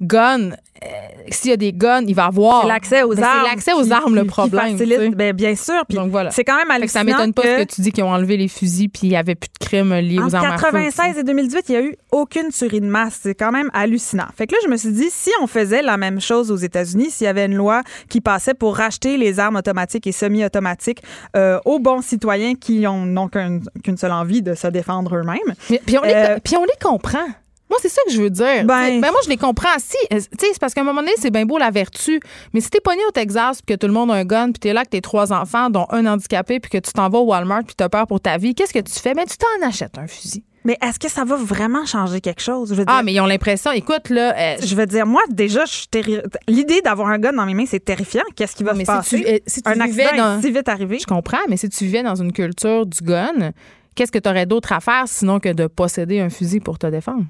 gun, 0.02 0.52
euh, 0.52 0.88
s'il 1.32 1.50
y 1.50 1.54
a 1.54 1.58
des 1.58 1.74
guns, 1.74 2.04
il 2.08 2.14
va 2.16 2.26
avoir. 2.26 2.62
C'est 2.62 2.68
l'accès 2.68 3.04
aux 3.04 3.16
Ben, 3.16 3.24
armes. 3.24 3.40
C'est 3.44 3.50
l'accès 3.50 3.74
aux 3.74 3.84
qui- 3.84 3.92
armes 3.92 4.16
le 4.16 4.22
qui- 4.22 4.28
problème. 4.28 4.72
facilite. 4.78 5.16
Ben, 5.16 5.34
bien 5.36 5.56
sûr. 5.56 5.84
Puis 5.88 5.98
Donc 5.98 6.12
voilà. 6.12 6.30
c'est 6.32 6.44
quand 6.44 6.56
même 6.58 6.68
Fait 6.80 6.86
que 6.86 6.92
ça 6.92 7.00
hallucinant. 7.00 7.18
m'étonne 7.18 7.34
pas 7.34 7.42
que 7.44 7.48
ce 7.60 7.64
que 7.64 7.76
tu 7.76 7.82
dis 7.82 7.92
qu'ils 7.92 8.04
ont 8.04 8.12
enlevé 8.12 8.38
les 8.38 8.48
fusils 8.48 8.90
puis 8.90 9.02
il 9.04 9.10
n'y 9.10 9.16
avait 9.18 9.36
plus 9.36 9.50
de 9.60 9.66
crimes 9.66 9.94
liés 9.96 10.20
aux 10.20 10.36
armes 10.36 10.46
feu. 10.46 10.52
96 10.62 11.18
et 11.18 11.24
2018, 11.24 11.66
il 11.70 11.72
n'y 11.72 11.78
a 11.78 11.82
eu 11.82 11.96
aucune 12.12 12.50
tuerie 12.50 12.82
de 12.82 12.86
masse. 12.86 13.20
C'est 13.24 13.36
quand 13.36 13.52
même 13.52 13.70
hallucinant. 13.74 14.28
Fait 14.38 14.46
que 14.48 14.54
là, 14.54 14.60
je 14.64 14.70
me 14.70 14.78
suis 14.78 14.92
dit, 14.92 15.08
si 15.10 15.32
on 15.42 15.48
faisait 15.48 15.82
la 15.82 15.98
même 15.98 16.22
chose 16.22 16.52
aux 16.52 16.56
États-Unis, 16.58 17.10
s'il 17.10 17.26
y 17.26 17.28
avait 17.28 17.46
une 17.46 17.56
loi 17.56 17.82
qui 18.10 18.22
passait 18.22 18.54
pour 18.54 18.76
racheter 18.78 19.18
les 19.18 19.40
armes 19.40 19.56
automatiques 19.56 20.06
et 20.08 20.12
semi-automatiques 20.12 21.02
euh, 21.36 21.60
aux 21.66 21.80
bons 21.80 22.02
citoyens 22.02 22.54
qui 22.56 22.86
ont 22.88 23.06
n'ont 23.06 23.28
qu'un- 23.30 23.60
qu'une 23.84 23.98
seule 23.98 24.12
envie 24.12 24.42
de 24.42 24.54
se 24.54 24.68
défendre 24.68 25.16
eux-mêmes. 25.16 25.38
Mais- 25.70 25.82
puis, 25.86 25.98
on 25.98 26.04
les, 26.04 26.14
Euh, 26.14 26.38
puis 26.44 26.56
on 26.56 26.64
les 26.64 26.70
comprend. 26.82 27.26
Moi, 27.70 27.78
c'est 27.82 27.90
ça 27.90 28.02
que 28.08 28.14
je 28.14 28.22
veux 28.22 28.30
dire. 28.30 28.64
Ben- 28.66 29.02
ben 29.02 29.12
moi, 29.12 29.20
je 29.26 29.30
les 29.30 29.36
comprends. 29.38 29.78
Si, 29.78 29.98
euh, 30.14 30.18
tu 30.20 30.22
sais, 30.40 30.48
c'est 30.54 30.60
parce 30.60 30.74
qu'à 30.74 30.82
un 30.82 30.86
moment 30.86 31.02
donné, 31.02 31.14
c'est 31.18 31.32
bien 31.32 31.46
beau 31.46 31.58
la 31.58 31.70
vertu. 31.70 32.20
Mais 32.54 32.62
si 32.62 32.70
t'es 32.70 32.80
pogné 32.80 33.02
au 33.08 33.12
Texas, 33.12 33.62
puis 33.62 33.76
que 33.76 33.80
tout 33.80 33.88
le 33.88 33.94
monde 33.94 34.10
a 34.12 34.14
un 34.16 34.24
gun, 34.26 34.52
puis 34.52 34.60
t'es 34.60 34.72
là 34.74 34.82
avec 34.82 34.90
tes 34.90 35.02
trois 35.02 35.34
enfants, 35.34 35.70
dont 35.70 35.86
un 35.90 36.06
handicapé, 36.06 36.60
puis 36.62 36.70
que 36.72 36.78
tu 36.78 36.92
t'en 36.94 37.10
vas 37.10 37.20
au 37.20 37.26
Walmart, 37.26 37.64
puis 37.66 37.76
t'as 37.76 37.90
peur 37.90 38.08
pour 38.08 38.22
ta 38.22 38.38
vie, 38.38 38.56
qu'est-ce 38.56 38.74
que 38.74 38.80
tu 38.80 38.94
fais? 39.00 39.14
Ben, 39.14 39.26
tu 39.26 39.36
t'en 39.38 39.68
achètes 39.68 39.98
un 39.98 40.08
fusil. 40.08 40.44
Mais 40.64 40.78
est-ce 40.82 41.00
que 41.00 41.10
ça 41.10 41.24
va 41.24 41.36
vraiment 41.38 41.86
changer 41.86 42.20
quelque 42.20 42.42
chose? 42.42 42.70
Je 42.70 42.76
veux 42.76 42.84
Ah, 42.88 42.96
dire, 42.96 43.04
mais 43.06 43.14
ils 43.14 43.22
ont 43.22 43.26
l'impression, 43.26 43.72
écoute, 43.72 44.10
là, 44.10 44.36
euh, 44.38 44.56
je 44.62 44.76
veux 44.76 44.86
dire, 44.86 45.06
moi, 45.06 45.22
déjà, 45.30 45.64
je 45.66 45.72
suis 45.74 45.88
terri- 45.88 46.22
l'idée 46.48 46.82
d'avoir 46.82 47.08
un 47.10 47.20
gun 47.20 47.32
dans 47.34 47.46
mes 47.46 47.54
mains, 47.54 47.66
c'est 47.66 47.84
terrifiant. 47.84 48.24
Qu'est-ce 48.36 48.56
qui 48.56 48.64
va 48.64 48.74
mais 48.74 48.84
se 48.84 48.92
si 48.92 48.98
passer? 48.98 49.22
tu, 49.22 49.28
euh, 49.30 49.38
si 49.48 49.62
tu 49.62 49.70
un 49.70 49.80
accident 49.80 50.10
dans. 50.18 50.40
est 50.40 50.42
si 50.42 50.52
vite 50.52 50.68
arrivé. 50.68 51.00
Je 51.00 51.06
comprends, 51.06 51.38
mais 51.48 51.56
si 51.58 51.70
tu 51.70 51.86
vivais 51.86 52.04
dans 52.04 52.16
une 52.16 52.34
culture 52.34 52.86
du 52.86 53.00
gun, 53.02 53.52
qu'est-ce 53.96 54.12
que 54.12 54.20
tu 54.20 54.28
aurais 54.30 54.46
d'autre 54.46 54.74
à 54.74 54.82
faire 54.82 55.04
sinon 55.08 55.40
que 55.40 55.50
de 55.54 55.68
posséder 55.68 56.20
un 56.20 56.30
fusil 56.30 56.60
pour 56.60 56.78
te 56.80 56.88
défendre? 56.88 57.24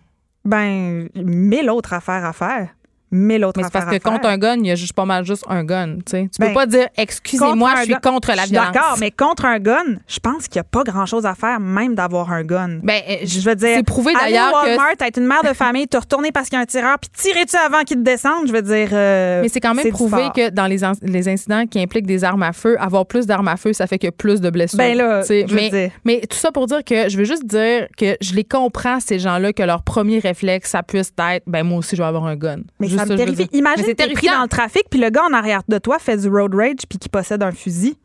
Ben, 0.48 1.10
mille 1.14 1.70
autres 1.70 1.92
affaires 1.92 2.24
à 2.24 2.32
faire. 2.32 2.70
Mais 3.12 3.40
c'est 3.40 3.46
affaires 3.46 3.72
parce 3.72 3.98
que 3.98 4.04
contre 4.04 4.28
un 4.28 4.38
gun, 4.38 4.56
il 4.58 4.66
y 4.68 4.72
a 4.72 4.76
juste 4.76 4.94
pas 4.94 5.06
mal 5.06 5.26
juste 5.26 5.44
un 5.50 5.64
gun. 5.64 5.98
Tu. 6.06 6.30
Tu 6.30 6.30
Ben, 6.40 6.48
peux 6.50 6.54
pas 6.54 6.66
dire 6.66 6.88
excusez-moi, 6.98 7.72
je 7.78 7.82
suis 7.84 7.94
gun- 7.94 8.00
contre 8.04 8.30
la 8.36 8.46
violence. 8.46 8.72
D'accord, 8.74 8.96
mais 9.00 9.12
contre 9.12 9.46
un 9.46 9.60
gun, 9.60 9.84
je 10.08 10.20
pense 10.20 10.48
qu'il 10.48 10.60
n'y 10.60 10.62
a 10.62 10.64
pas 10.66 10.84
grand-chose 10.84 11.26
à 11.26 11.34
faire, 11.36 11.60
même 11.60 11.96
d'avoir 11.96 12.32
un 12.32 12.44
gun. 12.44 12.80
Ben, 12.84 13.02
euh, 13.10 13.16
je 13.24 13.40
veux 13.42 13.56
dire, 13.56 13.76
c'est 13.78 13.84
prouvé 13.84 14.14
d'ailleurs 14.14 14.50
au 14.50 14.64
que 14.66 14.70
Walmart, 14.70 14.96
être 15.00 15.18
une 15.20 15.28
mère 15.28 15.44
de 15.44 15.54
famille, 15.54 15.88
te 15.88 15.98
retourner 15.98 16.32
parce 16.32 16.50
qu'il 16.50 16.58
y 16.58 16.60
a 16.60 16.64
un 16.64 16.66
tireur, 16.66 16.98
puis 17.00 17.10
tirer-tu 17.14 17.56
avant 17.56 17.84
qu'il 17.84 17.98
te 17.98 18.02
descende, 18.04 18.48
je 18.48 18.54
veux 18.54 18.62
dire. 18.62 18.90
euh, 18.92 19.42
Mais 19.42 19.50
c'est 19.50 19.60
quand 19.62 19.74
même 19.74 19.90
prouvé 19.90 20.24
que 20.36 20.50
dans 20.50 20.68
les, 20.68 20.80
les 21.04 21.30
incidents 21.30 21.66
qui 21.66 21.82
impliquent 21.82 22.08
des 22.08 22.24
armes 22.24 22.44
à 22.44 22.54
feu, 22.54 22.76
avoir 22.80 23.06
plus 23.06 23.26
d'armes 23.26 23.48
à 23.48 23.58
feu, 23.58 23.74
ça 23.74 23.88
fait 23.88 24.00
que 24.00 24.10
plus 24.10 24.42
de 24.42 24.50
blessures. 24.50 24.78
Ben 24.78 24.98
là, 24.98 25.22
je 25.22 25.46
veux 25.48 25.56
mais, 25.56 25.70
dire. 25.70 25.92
mais 26.06 26.22
tout 26.30 26.38
ça 26.38 26.52
pour 26.52 26.68
dire 26.68 26.84
que 26.84 27.10
je 27.10 27.18
veux 27.18 27.24
juste 27.26 27.46
dire 27.46 27.88
que 27.98 28.18
je 28.22 28.34
les 28.34 28.44
comprends, 28.44 29.00
ces 29.00 29.20
gens-là, 29.20 29.54
que 29.54 29.64
leur 29.64 29.82
premier 29.84 30.20
réflexe, 30.20 30.72
ça 30.72 30.84
puisse 30.84 31.14
être 31.18 31.44
ben 31.48 31.64
moi 31.64 31.80
aussi, 31.80 31.96
je 31.96 32.02
vais 32.02 32.08
avoir 32.08 32.26
un 32.26 32.36
gun. 32.36 32.58
Mais 32.80 32.88
juste 32.98 33.08
Ça 33.08 33.14
me 33.14 33.18
je 33.20 33.24
terrifie. 33.24 33.50
Imagine 33.54 33.86
c'est 33.86 33.96
t'es 33.96 34.10
pris 34.14 34.28
dans 34.28 34.42
le 34.42 34.48
trafic, 34.48 34.84
puis 34.90 35.00
le 35.00 35.10
gars 35.10 35.24
en 35.30 35.34
arrière 35.34 35.62
de 35.68 35.78
toi 35.78 36.00
fait 36.00 36.18
du 36.18 36.28
road 36.30 36.54
rage 36.54 36.86
puis 36.90 36.98
qui 37.00 37.10
possède 37.10 37.44
un 37.44 37.52
fusil. 37.52 37.98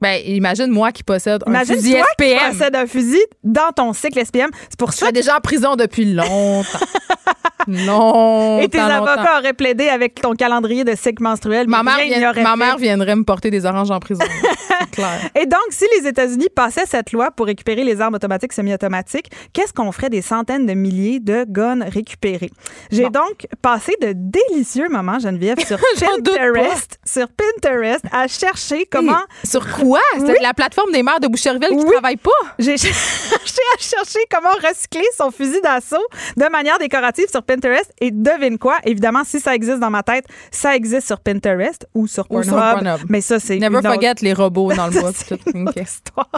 Ben, 0.00 0.20
imagine 0.26 0.66
moi 0.66 0.90
qui 0.90 1.04
possède 1.04 1.42
un 1.46 1.50
Imagine 1.50 1.76
fusil 1.76 1.92
toi 1.92 2.06
qui 2.18 2.50
possède 2.50 2.74
un 2.74 2.86
fusil 2.86 3.22
dans 3.44 3.70
ton 3.70 3.92
cycle 3.92 4.24
SPM. 4.24 4.50
C'est 4.68 4.78
pour 4.78 4.90
Je 4.90 4.96
ça 4.96 5.06
suis 5.06 5.12
déjà 5.12 5.36
en 5.36 5.40
prison 5.40 5.76
depuis 5.76 6.12
longtemps. 6.12 6.64
longtemps. 7.68 8.60
Et 8.60 8.68
tes 8.68 8.78
longtemps. 8.78 8.90
avocats 9.06 9.38
auraient 9.38 9.52
plaidé 9.52 9.88
avec 9.88 10.20
ton 10.20 10.32
calendrier 10.34 10.84
de 10.84 10.94
cycle 10.94 11.22
menstruel. 11.22 11.68
Ma 11.68 11.82
mère, 11.82 11.98
vient- 11.98 12.32
ma 12.42 12.56
mère 12.56 12.78
viendrait 12.78 13.16
me 13.16 13.24
porter 13.24 13.50
des 13.50 13.64
oranges 13.66 13.90
en 13.90 14.00
prison. 14.00 14.24
clair. 14.92 15.18
Et 15.40 15.46
donc, 15.46 15.60
si 15.70 15.84
les 15.98 16.08
États-Unis 16.08 16.48
passaient 16.54 16.86
cette 16.86 17.12
loi 17.12 17.30
pour 17.30 17.46
récupérer 17.46 17.84
les 17.84 18.00
armes 18.00 18.14
automatiques 18.14 18.52
semi-automatiques, 18.52 19.30
qu'est-ce 19.52 19.72
qu'on 19.72 19.90
ferait 19.92 20.10
des 20.10 20.22
centaines 20.22 20.66
de 20.66 20.74
milliers 20.74 21.20
de 21.20 21.44
guns 21.48 21.84
récupérés? 21.88 22.50
J'ai 22.90 23.08
donc 23.08 23.46
passé 23.62 23.94
de 24.00 24.12
délicieux 24.14 24.88
moments, 24.88 25.18
Geneviève, 25.18 25.58
sur 25.64 25.78
Pinterest, 26.00 26.98
sur 27.04 27.26
Pinterest, 27.28 28.04
à 28.12 28.26
chercher 28.28 28.86
comment... 28.90 29.20
Sur 29.44 29.66
quoi? 29.76 30.00
C'est 30.18 30.22
Oui. 30.24 30.36
la 30.42 30.54
plateforme 30.54 30.92
des 30.92 31.02
maires 31.02 31.20
de 31.20 31.28
Boucherville 31.28 31.68
qui 31.68 31.74
Oui. 31.76 31.92
travaille 31.92 32.16
pas? 32.16 32.30
J'ai 32.58 32.76
cherché 32.78 33.62
à 33.76 33.78
chercher 33.80 34.18
comment 34.30 34.52
recycler 34.68 35.06
son 35.16 35.30
fusil 35.30 35.60
d'assaut 35.62 35.96
de 36.36 36.48
manière 36.50 36.78
décorative 36.78 37.26
sur 37.30 37.42
Pinterest. 37.42 37.51
Et 38.00 38.10
devine 38.10 38.58
quoi? 38.58 38.76
Évidemment, 38.84 39.22
si 39.24 39.40
ça 39.40 39.54
existe 39.54 39.78
dans 39.80 39.90
ma 39.90 40.02
tête, 40.02 40.24
ça 40.50 40.74
existe 40.76 41.06
sur 41.06 41.20
Pinterest 41.20 41.86
ou 41.94 42.06
sur 42.06 42.24
Ou 42.30 42.34
Pornhub. 42.40 42.44
sur 42.48 42.56
Pornhub. 42.56 43.00
Mais 43.08 43.20
ça, 43.20 43.38
c'est 43.38 43.54
Never 43.58 43.66
une 43.66 43.76
autre- 43.76 43.92
forget 43.92 44.12
les 44.22 44.32
robots 44.32 44.72
dans 44.72 44.86
le 44.86 44.92
bois. 45.00 45.12
pis 45.12 45.24
tout. 45.24 45.38
Ok. 45.54 45.76
histoire. 45.76 46.30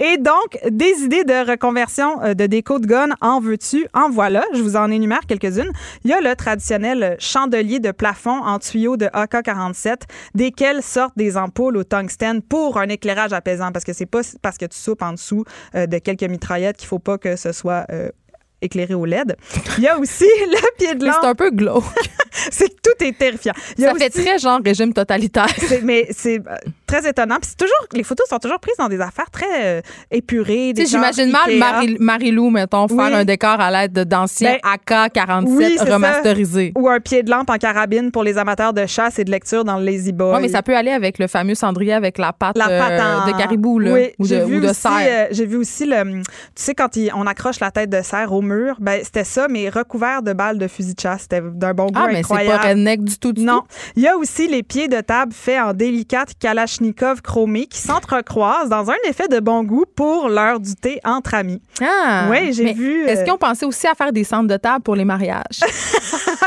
Et 0.00 0.16
donc, 0.18 0.58
des 0.70 0.92
idées 1.04 1.24
de 1.24 1.50
reconversion 1.50 2.22
euh, 2.22 2.34
de 2.34 2.46
déco 2.46 2.78
de 2.78 2.86
gun, 2.86 3.08
en 3.20 3.40
veux-tu? 3.40 3.86
En 3.94 4.10
voilà. 4.10 4.44
Je 4.54 4.62
vous 4.62 4.76
en 4.76 4.90
énumère 4.90 5.20
quelques-unes. 5.26 5.70
Il 6.04 6.10
y 6.10 6.14
a 6.14 6.20
le 6.20 6.34
traditionnel 6.34 7.16
chandelier 7.18 7.80
de 7.80 7.90
plafond 7.92 8.42
en 8.42 8.58
tuyau 8.58 8.96
de 8.96 9.06
AK-47, 9.06 10.02
desquels 10.34 10.82
sortent 10.82 11.16
des 11.16 11.36
ampoules 11.36 11.76
au 11.76 11.84
tungstène 11.84 12.42
pour 12.42 12.78
un 12.78 12.88
éclairage 12.88 13.32
apaisant, 13.32 13.72
parce 13.72 13.84
que 13.84 13.92
c'est 13.92 14.06
pas 14.06 14.20
parce 14.42 14.58
que 14.58 14.66
tu 14.66 14.78
soupes 14.78 15.02
en 15.02 15.12
dessous 15.12 15.44
euh, 15.74 15.86
de 15.86 15.98
quelques 15.98 16.22
mitraillettes 16.24 16.76
qu'il 16.76 16.88
faut 16.88 16.98
pas 16.98 17.18
que 17.18 17.36
ce 17.36 17.52
soit 17.52 17.84
euh, 17.90 18.10
éclairé 18.64 18.94
au 18.94 19.04
LED. 19.04 19.36
Il 19.78 19.84
y 19.84 19.88
a 19.88 19.98
aussi 19.98 20.24
le 20.46 20.76
pied 20.78 20.94
de 20.94 21.04
Mais 21.06 21.12
c'est 21.20 21.26
un 21.26 21.34
peu 21.34 21.50
glauque. 21.50 21.84
C'est 22.50 22.68
que 22.68 22.74
tout 22.82 23.04
est 23.04 23.16
terrifiant. 23.16 23.52
Il 23.78 23.84
y 23.84 23.86
a 23.86 23.92
Ça 23.92 23.96
fait 23.96 24.12
aussi- 24.12 24.24
très 24.26 24.38
genre 24.40 24.58
régime 24.64 24.92
totalitaire. 24.92 25.46
mais 25.84 26.08
c'est 26.10 26.38
euh, 26.40 26.56
très 26.84 27.08
étonnant. 27.08 27.36
Puis 27.40 27.50
c'est 27.50 27.56
toujours, 27.56 27.86
les 27.92 28.02
photos 28.02 28.28
sont 28.28 28.38
toujours 28.38 28.58
prises 28.58 28.74
dans 28.76 28.88
des 28.88 29.00
affaires 29.00 29.30
très 29.30 29.46
euh, 29.78 29.80
épurées. 30.10 30.72
J'imagine 30.76 31.30
mal. 31.30 31.56
Marie- 31.56 31.96
Marie-Lou, 32.00 32.50
mettons, 32.50 32.88
faire 32.88 33.14
un 33.14 33.24
décor 33.24 33.60
à 33.60 33.70
l'aide 33.70 33.92
de- 33.92 34.02
d'anciens 34.02 34.56
Ben, 34.64 34.72
AK-47 35.08 35.44
oui, 35.46 35.76
ça. 35.78 35.84
remasterisés. 35.84 36.72
Ou 36.76 36.88
un 36.88 36.98
pied 36.98 37.22
de 37.22 37.30
lampe 37.30 37.50
en 37.50 37.56
carabine 37.56 38.10
pour 38.10 38.24
les 38.24 38.36
amateurs 38.36 38.72
de 38.72 38.84
chasse 38.86 39.18
et 39.20 39.24
de 39.24 39.30
lecture 39.30 39.64
dans 39.64 39.78
le 39.78 39.84
Lazy 39.84 40.12
Boy. 40.12 40.34
Oui, 40.34 40.42
mais 40.42 40.48
ça 40.48 40.62
peut 40.62 40.76
aller 40.76 40.90
avec 40.90 41.20
le 41.20 41.28
fameux 41.28 41.54
cendrier 41.54 41.92
avec 41.92 42.18
la 42.18 42.32
patte, 42.32 42.58
la 42.58 42.66
patte 42.66 43.00
euh, 43.28 43.32
de 43.32 43.38
caribou 43.38 43.78
là, 43.78 43.92
Oui, 43.92 44.08
ou 44.18 44.26
j'ai 44.26 44.40
de, 44.40 44.44
vu 44.44 44.56
ou 44.56 44.60
de 44.60 44.68
aussi, 44.70 44.80
cerf. 44.80 44.92
euh, 45.06 45.26
j'ai 45.30 45.46
vu 45.46 45.56
aussi 45.56 45.86
le. 45.86 46.02
Tu 46.22 46.24
sais, 46.56 46.74
quand 46.74 46.96
il- 46.96 47.12
on 47.14 47.26
accroche 47.28 47.60
la 47.60 47.70
tête 47.70 47.90
de 47.90 48.02
cerf 48.02 48.32
au 48.32 48.42
mur, 48.42 48.53
ben 48.80 49.00
c'était 49.04 49.24
ça, 49.24 49.46
mais 49.48 49.68
recouvert 49.68 50.22
de 50.22 50.32
balles 50.32 50.58
de 50.58 50.68
fusil 50.68 50.94
de 50.94 51.00
chasse. 51.00 51.22
C'était 51.22 51.40
d'un 51.42 51.74
bon 51.74 51.86
goût 51.86 51.92
ah, 52.02 52.08
mais 52.10 52.22
c'est 52.22 52.46
pas 52.46 52.58
redneck 52.58 53.02
du 53.04 53.18
tout, 53.18 53.32
du 53.32 53.42
Non. 53.42 53.60
tout? 53.60 53.66
Il 53.96 54.02
y 54.02 54.08
a 54.08 54.16
aussi 54.16 54.48
les 54.48 54.62
pieds 54.62 54.88
de 54.88 55.00
table 55.00 55.32
faits 55.32 55.60
en 55.60 55.72
délicate 55.72 56.30
kalachnikov 56.38 57.22
chromé 57.22 57.66
qui 57.66 57.78
s'entrecroisent 57.78 58.68
dans 58.68 58.90
un 58.90 58.96
effet 59.08 59.28
de 59.28 59.40
bon 59.40 59.62
goût 59.64 59.84
pour 59.96 60.28
l'heure 60.28 60.60
du 60.60 60.74
thé 60.74 61.00
entre 61.04 61.34
amis. 61.34 61.60
Ah, 61.82 62.26
Ouais, 62.30 62.50
j'ai 62.52 62.72
vu, 62.72 63.04
Est-ce 63.06 63.20
euh, 63.20 63.24
qu'ils 63.24 63.32
ont 63.32 63.38
pensé 63.38 63.64
aussi 63.66 63.86
à 63.86 63.94
faire 63.94 64.12
des 64.12 64.24
centres 64.24 64.48
de 64.48 64.56
table 64.56 64.82
pour 64.82 64.96
les 64.96 65.04
mariages? 65.04 65.60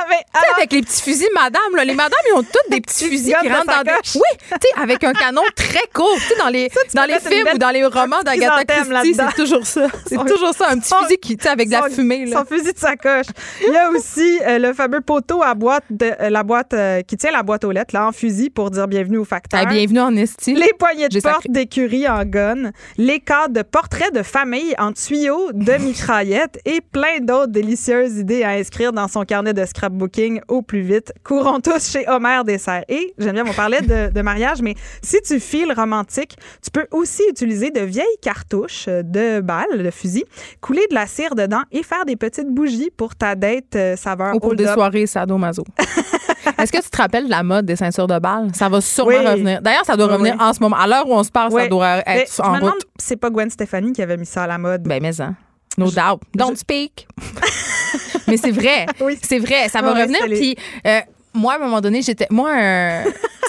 Mais 0.09 0.15
alors, 0.33 0.55
avec 0.57 0.71
les 0.71 0.81
petits 0.81 1.01
fusils, 1.01 1.27
madame, 1.33 1.75
là, 1.75 1.83
les 1.83 1.93
madames, 1.93 2.13
ils 2.29 2.33
ont 2.37 2.43
toutes 2.43 2.71
des 2.71 2.79
petits 2.79 3.05
fusils 3.09 3.35
qui 3.41 3.49
rentrent 3.49 3.65
dans 3.65 3.83
des. 3.83 3.91
Oui, 4.15 4.21
tu 4.39 4.47
sais, 4.61 4.81
avec 4.81 5.03
un 5.03 5.11
canon 5.13 5.41
très 5.55 5.83
court. 5.93 6.15
Tu 6.15 6.27
sais, 6.29 6.35
dans 6.39 6.47
les, 6.49 6.69
dans 6.93 7.03
les 7.03 7.19
films 7.19 7.47
ou 7.53 7.57
dans 7.57 7.69
les 7.71 7.85
romans 7.85 8.21
d'Agatha 8.23 8.63
Christie, 8.65 9.15
c'est 9.15 9.35
toujours 9.35 9.65
ça. 9.65 9.87
C'est 10.07 10.17
toujours 10.25 10.53
ça, 10.53 10.69
un 10.69 10.79
petit 10.79 10.93
fusil 11.01 11.17
qui, 11.17 11.35
tu 11.37 11.43
sais, 11.43 11.49
avec 11.49 11.67
de 11.67 11.73
la 11.73 11.89
fumée, 11.97 12.25
là. 12.25 12.39
Son 12.39 12.45
fusil 12.45 12.73
de 12.73 12.77
sacoche. 12.77 13.25
Il 13.65 13.73
y 13.73 13.77
a 13.77 13.89
aussi 13.89 14.39
euh, 14.45 14.59
le 14.59 14.73
fameux 14.73 15.01
poteau 15.01 15.41
à 15.41 15.55
boîte 15.55 15.83
de 15.89 16.11
euh, 16.19 16.29
la 16.29 16.43
boîte 16.43 16.73
euh, 16.73 17.01
qui 17.01 17.17
tient 17.17 17.31
la 17.31 17.43
boîte 17.43 17.63
aux 17.63 17.71
lettres 17.71 17.93
là 17.93 18.07
en 18.07 18.11
fusil 18.11 18.49
pour 18.49 18.69
dire 18.71 18.87
bienvenue 18.87 19.17
au 19.17 19.25
facteur. 19.25 19.61
Ah, 19.63 19.65
bienvenue 19.65 19.99
en 19.99 20.15
esti. 20.15 20.53
Les 20.53 20.73
poignées 20.77 21.09
de 21.09 21.19
porte 21.19 21.49
d'écurie 21.49 22.07
en 22.07 22.23
gun, 22.23 22.71
les 22.97 23.19
cadres 23.19 23.53
de 23.53 23.61
portraits 23.63 24.13
de 24.13 24.21
famille 24.21 24.75
en 24.77 24.93
tuyaux 24.93 25.51
de 25.53 25.73
mitraillettes 25.83 26.59
et 26.65 26.81
plein 26.81 27.19
d'autres 27.21 27.51
délicieuses 27.51 28.17
idées 28.17 28.43
à 28.43 28.51
inscrire 28.51 28.93
dans 28.93 29.07
son 29.07 29.23
carnet 29.23 29.53
de 29.53 29.65
scrapbooking 29.65 30.41
au 30.47 30.61
plus 30.61 30.81
vite. 30.81 31.13
Courons 31.23 31.59
tous 31.59 31.91
chez 31.91 32.07
Homer 32.07 32.41
Dessert. 32.45 32.83
Et 32.89 33.13
Geneviève, 33.17 33.47
on 33.49 33.53
parlait 33.53 33.81
de, 33.81 34.11
de 34.11 34.21
mariage, 34.21 34.61
mais 34.61 34.75
si 35.01 35.21
tu 35.21 35.39
files 35.39 35.73
romantique, 35.73 36.35
tu 36.63 36.69
peux 36.69 36.87
aussi 36.91 37.23
utiliser 37.29 37.71
de 37.71 37.81
vieilles 37.81 38.05
cartouches 38.21 38.87
de 38.87 39.39
balles, 39.39 39.83
de 39.83 39.91
fusil, 39.91 40.25
couler 40.61 40.85
de 40.89 40.95
la 40.95 41.07
cire 41.07 41.35
dedans 41.35 41.63
et 41.71 41.83
faire 41.87 42.05
des 42.05 42.15
petites 42.15 42.49
bougies 42.49 42.89
pour 42.95 43.15
ta 43.15 43.35
date 43.35 43.75
euh, 43.75 43.95
saveur 43.95 44.35
Ou 44.35 44.39
pour 44.39 44.55
des 44.55 44.65
up. 44.67 44.73
soirées 44.75 45.07
sadomaso. 45.07 45.63
Est-ce 46.57 46.71
que 46.71 46.81
tu 46.81 46.89
te 46.89 46.97
rappelles 46.97 47.25
de 47.25 47.29
la 47.29 47.43
mode 47.43 47.65
des 47.65 47.75
ceintures 47.75 48.07
de 48.07 48.19
balles? 48.19 48.49
Ça 48.53 48.69
va 48.69 48.79
sûrement 48.81 49.09
Oui. 49.11 49.25
revenir. 49.27 49.61
D'ailleurs, 49.61 49.85
ça 49.85 49.95
doit 49.97 50.07
Oui, 50.07 50.13
revenir 50.13 50.35
oui. 50.39 50.45
en 50.45 50.53
ce 50.53 50.59
moment. 50.61 50.75
À 50.77 50.87
l'heure 50.87 51.07
où 51.07 51.13
on 51.13 51.23
se 51.23 51.31
parle, 51.31 51.51
ça 51.51 51.67
doit 51.67 51.97
Mais 52.07 52.19
être 52.21 52.33
je 52.35 52.41
en 52.41 52.51
me 52.51 52.57
demande 52.57 52.71
route. 52.73 52.85
c'est 52.97 53.15
pas 53.17 53.29
Gwen 53.29 53.49
Stefani 53.49 53.91
qui 53.93 54.01
avait 54.01 54.17
mis 54.17 54.25
ça 54.25 54.43
à 54.43 54.47
la 54.47 54.57
mode. 54.57 54.83
Ben, 54.83 55.01
mais 55.01 55.19
hein. 55.21 55.35
No 55.77 55.85
doubt. 55.91 56.21
Don't 56.35 56.55
speak. 56.55 57.07
mais 58.27 58.37
c'est 58.37 58.51
vrai. 58.51 58.85
C'est 59.21 59.39
vrai. 59.39 59.69
Ça 59.69 59.81
va 59.81 59.93
revenir. 59.93 60.19
Puis, 60.25 60.55
euh, 60.85 60.99
moi, 61.33 61.53
à 61.53 61.55
un 61.57 61.59
moment 61.59 61.81
donné, 61.81 62.01
j'étais. 62.01 62.27
Moi, 62.31 62.49
euh, 62.49 63.03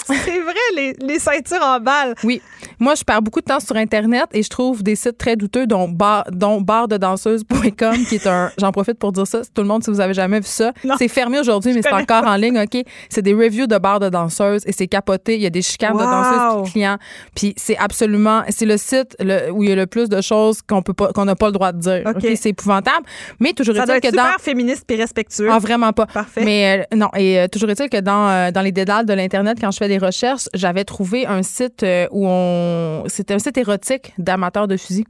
C'est 0.05 0.39
vrai, 0.39 0.53
les, 0.75 0.93
les 1.01 1.19
ceintures 1.19 1.61
en 1.63 1.79
balles. 1.79 2.13
oui. 2.23 2.41
Moi, 2.79 2.95
je 2.95 3.03
perds 3.03 3.21
beaucoup 3.21 3.39
de 3.41 3.45
temps 3.45 3.59
sur 3.59 3.75
Internet 3.75 4.25
et 4.33 4.43
je 4.43 4.49
trouve 4.49 4.83
des 4.83 4.95
sites 4.95 5.17
très 5.17 5.35
douteux, 5.35 5.67
dont, 5.67 5.87
bar, 5.89 6.25
dont 6.31 6.61
bardedanseuse.com, 6.61 7.95
qui 8.07 8.15
est 8.15 8.27
un. 8.27 8.51
J'en 8.59 8.71
profite 8.71 8.97
pour 8.97 9.11
dire 9.11 9.27
ça. 9.27 9.41
Tout 9.53 9.61
le 9.61 9.67
monde, 9.67 9.83
si 9.83 9.89
vous 9.89 9.99
avez 9.99 10.13
jamais 10.13 10.39
vu 10.39 10.47
ça, 10.47 10.71
c'est 10.97 11.07
fermé 11.07 11.39
aujourd'hui, 11.39 11.73
mais 11.73 11.81
c'est 11.81 11.91
encore 11.93 12.25
en 12.25 12.35
ligne, 12.35 12.59
OK? 12.59 12.83
C'est 13.09 13.21
des 13.21 13.33
reviews 13.33 13.67
de 13.67 13.77
bars 13.77 13.99
de 13.99 14.09
danseuses 14.09 14.63
et 14.65 14.71
c'est 14.71 14.87
capoté. 14.87 15.35
Il 15.35 15.41
y 15.41 15.45
a 15.45 15.49
des 15.49 15.61
chicanes 15.61 15.93
de 15.93 15.99
danseuses 15.99 16.39
puis 16.63 16.63
de 16.63 16.71
clients. 16.71 16.97
Puis 17.35 17.53
c'est 17.57 17.77
absolument. 17.77 18.43
C'est 18.49 18.65
le 18.65 18.77
site 18.77 19.15
le- 19.19 19.51
où 19.51 19.63
il 19.63 19.69
y 19.69 19.71
a 19.71 19.75
le 19.75 19.87
plus 19.87 20.09
de 20.09 20.21
choses 20.21 20.61
qu'on 20.61 20.81
peut 20.81 20.93
pas 20.93 21.11
qu'on 21.13 21.25
n'a 21.25 21.35
pas 21.35 21.47
le 21.47 21.51
droit 21.53 21.71
de 21.71 21.79
dire. 21.79 22.03
OK. 22.05 22.25
C'est 22.35 22.49
épouvantable. 22.49 23.05
Mais 23.39 23.53
toujours 23.53 23.75
est-il 23.75 24.01
que 24.01 24.15
dans. 24.15 24.23
féministe 24.39 24.89
et 24.89 24.95
respectueux. 24.95 25.49
Ah, 25.51 25.59
vraiment 25.59 25.91
pas. 25.93 26.05
Parfait. 26.05 26.43
Mais 26.43 26.85
euh, 26.93 26.95
non, 26.95 27.09
et 27.15 27.39
euh, 27.39 27.47
toujours 27.47 27.69
est-il 27.69 27.89
que 27.89 27.99
dans, 27.99 28.29
euh, 28.29 28.51
dans 28.51 28.61
les 28.61 28.71
dédales 28.71 29.05
de 29.05 29.13
l'Internet, 29.13 29.57
quand 29.59 29.71
je 29.71 29.77
fais 29.77 29.87
des 29.87 29.97
recherches, 29.97 30.47
j'avais 30.53 30.83
trouvé 30.83 31.25
un 31.25 31.43
site 31.43 31.85
où 32.11 32.27
on. 32.27 32.68
C'était 33.07 33.33
un 33.33 33.39
site 33.39 33.57
érotique 33.57 34.13
d'amateurs 34.17 34.67
de 34.67 34.77
fusils. 34.77 35.05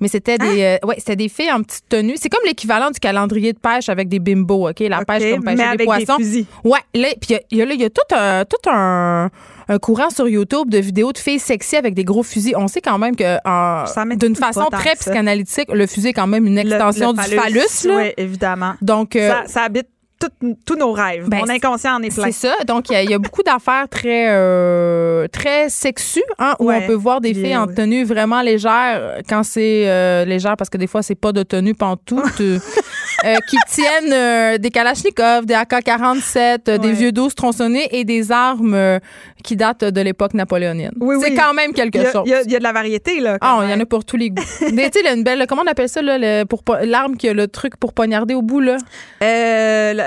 Mais 0.00 0.08
c'était 0.08 0.38
des, 0.38 0.78
Ah! 0.80 0.84
euh, 0.84 0.86
ouais, 0.88 0.96
c'était 0.98 1.16
des 1.16 1.28
filles 1.28 1.50
en 1.52 1.62
petite 1.62 1.84
tenue. 1.88 2.14
C'est 2.16 2.28
comme 2.28 2.44
l'équivalent 2.46 2.90
du 2.90 3.00
calendrier 3.00 3.52
de 3.52 3.58
pêche 3.58 3.88
avec 3.88 4.08
des 4.08 4.18
bimbos, 4.18 4.68
OK? 4.70 4.80
La 4.80 5.04
pêche 5.04 5.30
comme 5.32 5.42
pêcher 5.44 5.56
mais 5.56 5.56
des 5.56 5.62
avec 5.62 5.86
poissons. 5.86 6.16
des 6.18 6.24
fusils. 6.24 6.46
Ouais, 6.64 6.78
là, 6.94 7.08
puis 7.20 7.30
il 7.30 7.32
y 7.32 7.36
a- 7.36 7.40
il 7.50 7.58
y, 7.58 7.62
a, 7.62 7.66
là, 7.66 7.74
il 7.74 7.80
y 7.80 7.84
a 7.84 7.90
tout 7.90 8.14
un, 8.14 8.44
tout 8.44 8.70
un, 8.70 9.30
un 9.68 9.78
courant 9.78 10.10
sur 10.10 10.28
YouTube 10.28 10.68
de 10.70 10.78
vidéos 10.78 11.12
de 11.12 11.18
filles 11.18 11.38
sexy 11.38 11.76
avec 11.76 11.94
des 11.94 12.04
gros 12.04 12.22
fusils. 12.22 12.54
On 12.56 12.68
sait 12.68 12.80
quand 12.80 12.98
même 12.98 13.16
que 13.16 13.24
euh, 13.24 14.16
d'une 14.16 14.36
façon 14.36 14.66
très 14.70 14.90
ça. 14.90 14.96
psychanalytique, 14.96 15.70
le 15.72 15.86
fusil 15.86 16.08
est 16.08 16.12
quand 16.12 16.26
même 16.26 16.46
une 16.46 16.54
Le- 16.56 16.60
extension 16.62 17.12
du 17.12 17.20
phallus. 17.22 17.60
Oui, 17.86 18.12
évidemment. 18.16 18.74
Donc, 18.82 19.16
euh, 19.16 19.30
Ça, 19.30 19.42
ça 19.46 19.62
habite 19.62 19.86
tous 20.64 20.76
nos 20.76 20.92
rêves. 20.92 21.28
Ben, 21.28 21.40
Mon 21.40 21.48
inconscient 21.50 21.96
en 21.96 22.02
est 22.02 22.14
plein. 22.14 22.24
C'est 22.26 22.48
ça. 22.48 22.54
Donc, 22.66 22.88
il 22.88 22.92
y 22.94 22.96
a- 22.96 23.02
il 23.02 23.10
y, 23.10 23.14
a 23.14 23.18
beaucoup 23.18 23.42
d'affaires 23.42 23.88
très, 23.90 24.26
euh, 24.30 25.26
très 25.28 25.68
sexues, 25.68 26.22
hein, 26.38 26.54
où 26.60 26.66
Ouais. 26.66 26.80
on 26.82 26.86
peut 26.86 26.94
voir 26.94 27.20
des 27.20 27.34
filles 27.34 27.48
Yeah, 27.48 27.62
en 27.62 27.66
ouais. 27.66 27.74
tenue 27.74 28.04
vraiment 28.04 28.40
légère, 28.40 29.18
quand 29.28 29.42
c'est 29.42 29.84
euh, 29.86 30.24
légère, 30.24 30.56
parce 30.56 30.70
que 30.70 30.78
des 30.78 30.86
fois, 30.86 31.02
c'est 31.02 31.14
pas 31.14 31.32
de 31.32 31.42
tenue 31.42 31.74
pantoute, 31.74 32.22
euh, 32.40 33.36
qui 33.48 33.56
tiennent 33.68 34.58
des 34.58 34.70
Kalachnikov, 34.70 35.44
des 35.46 35.54
AK-47, 35.54 36.68
euh, 36.68 36.78
des 36.78 36.88
Ouais. 36.88 36.94
vieux 36.94 37.12
12 37.12 37.34
tronçonnés 37.34 37.88
et 37.92 38.04
des 38.04 38.32
armes 38.32 39.00
qui 39.42 39.56
datent 39.56 39.84
de 39.84 40.00
l'époque 40.00 40.32
napoléonienne. 40.34 40.92
Oui, 41.00 41.16
c'est 41.20 41.30
oui. 41.30 41.36
quand 41.36 41.52
même 41.52 41.72
quelque 41.72 41.96
Il 41.98 42.02
y, 42.02 42.06
a, 42.06 42.12
chose. 42.12 42.22
il 42.24 42.30
y 42.30 42.34
a- 42.34 42.42
il 42.42 42.50
y 42.50 42.56
a 42.56 42.58
de 42.58 42.62
la 42.64 42.72
variété, 42.72 43.20
là. 43.20 43.36
Ah, 43.42 43.60
il 43.64 43.70
y 43.70 43.74
en 43.74 43.80
a 43.80 43.84
pour 43.84 44.04
tous 44.04 44.16
les 44.16 44.30
goûts. 44.30 44.42
Mais 44.72 44.88
tu 44.90 45.00
sais, 45.00 45.14
une 45.14 45.22
belle, 45.22 45.44
comment 45.48 45.62
on 45.66 45.70
appelle 45.70 45.88
ça, 45.88 46.00
là, 46.00 46.16
le- 46.18 46.44
pour 46.44 46.62
po- 46.62 46.76
l'arme 46.82 47.16
qui 47.16 47.28
a 47.28 47.34
le 47.34 47.46
truc 47.48 47.76
pour 47.76 47.92
poignarder 47.92 48.34
au 48.34 48.42
bout, 48.42 48.60
là? 48.60 48.76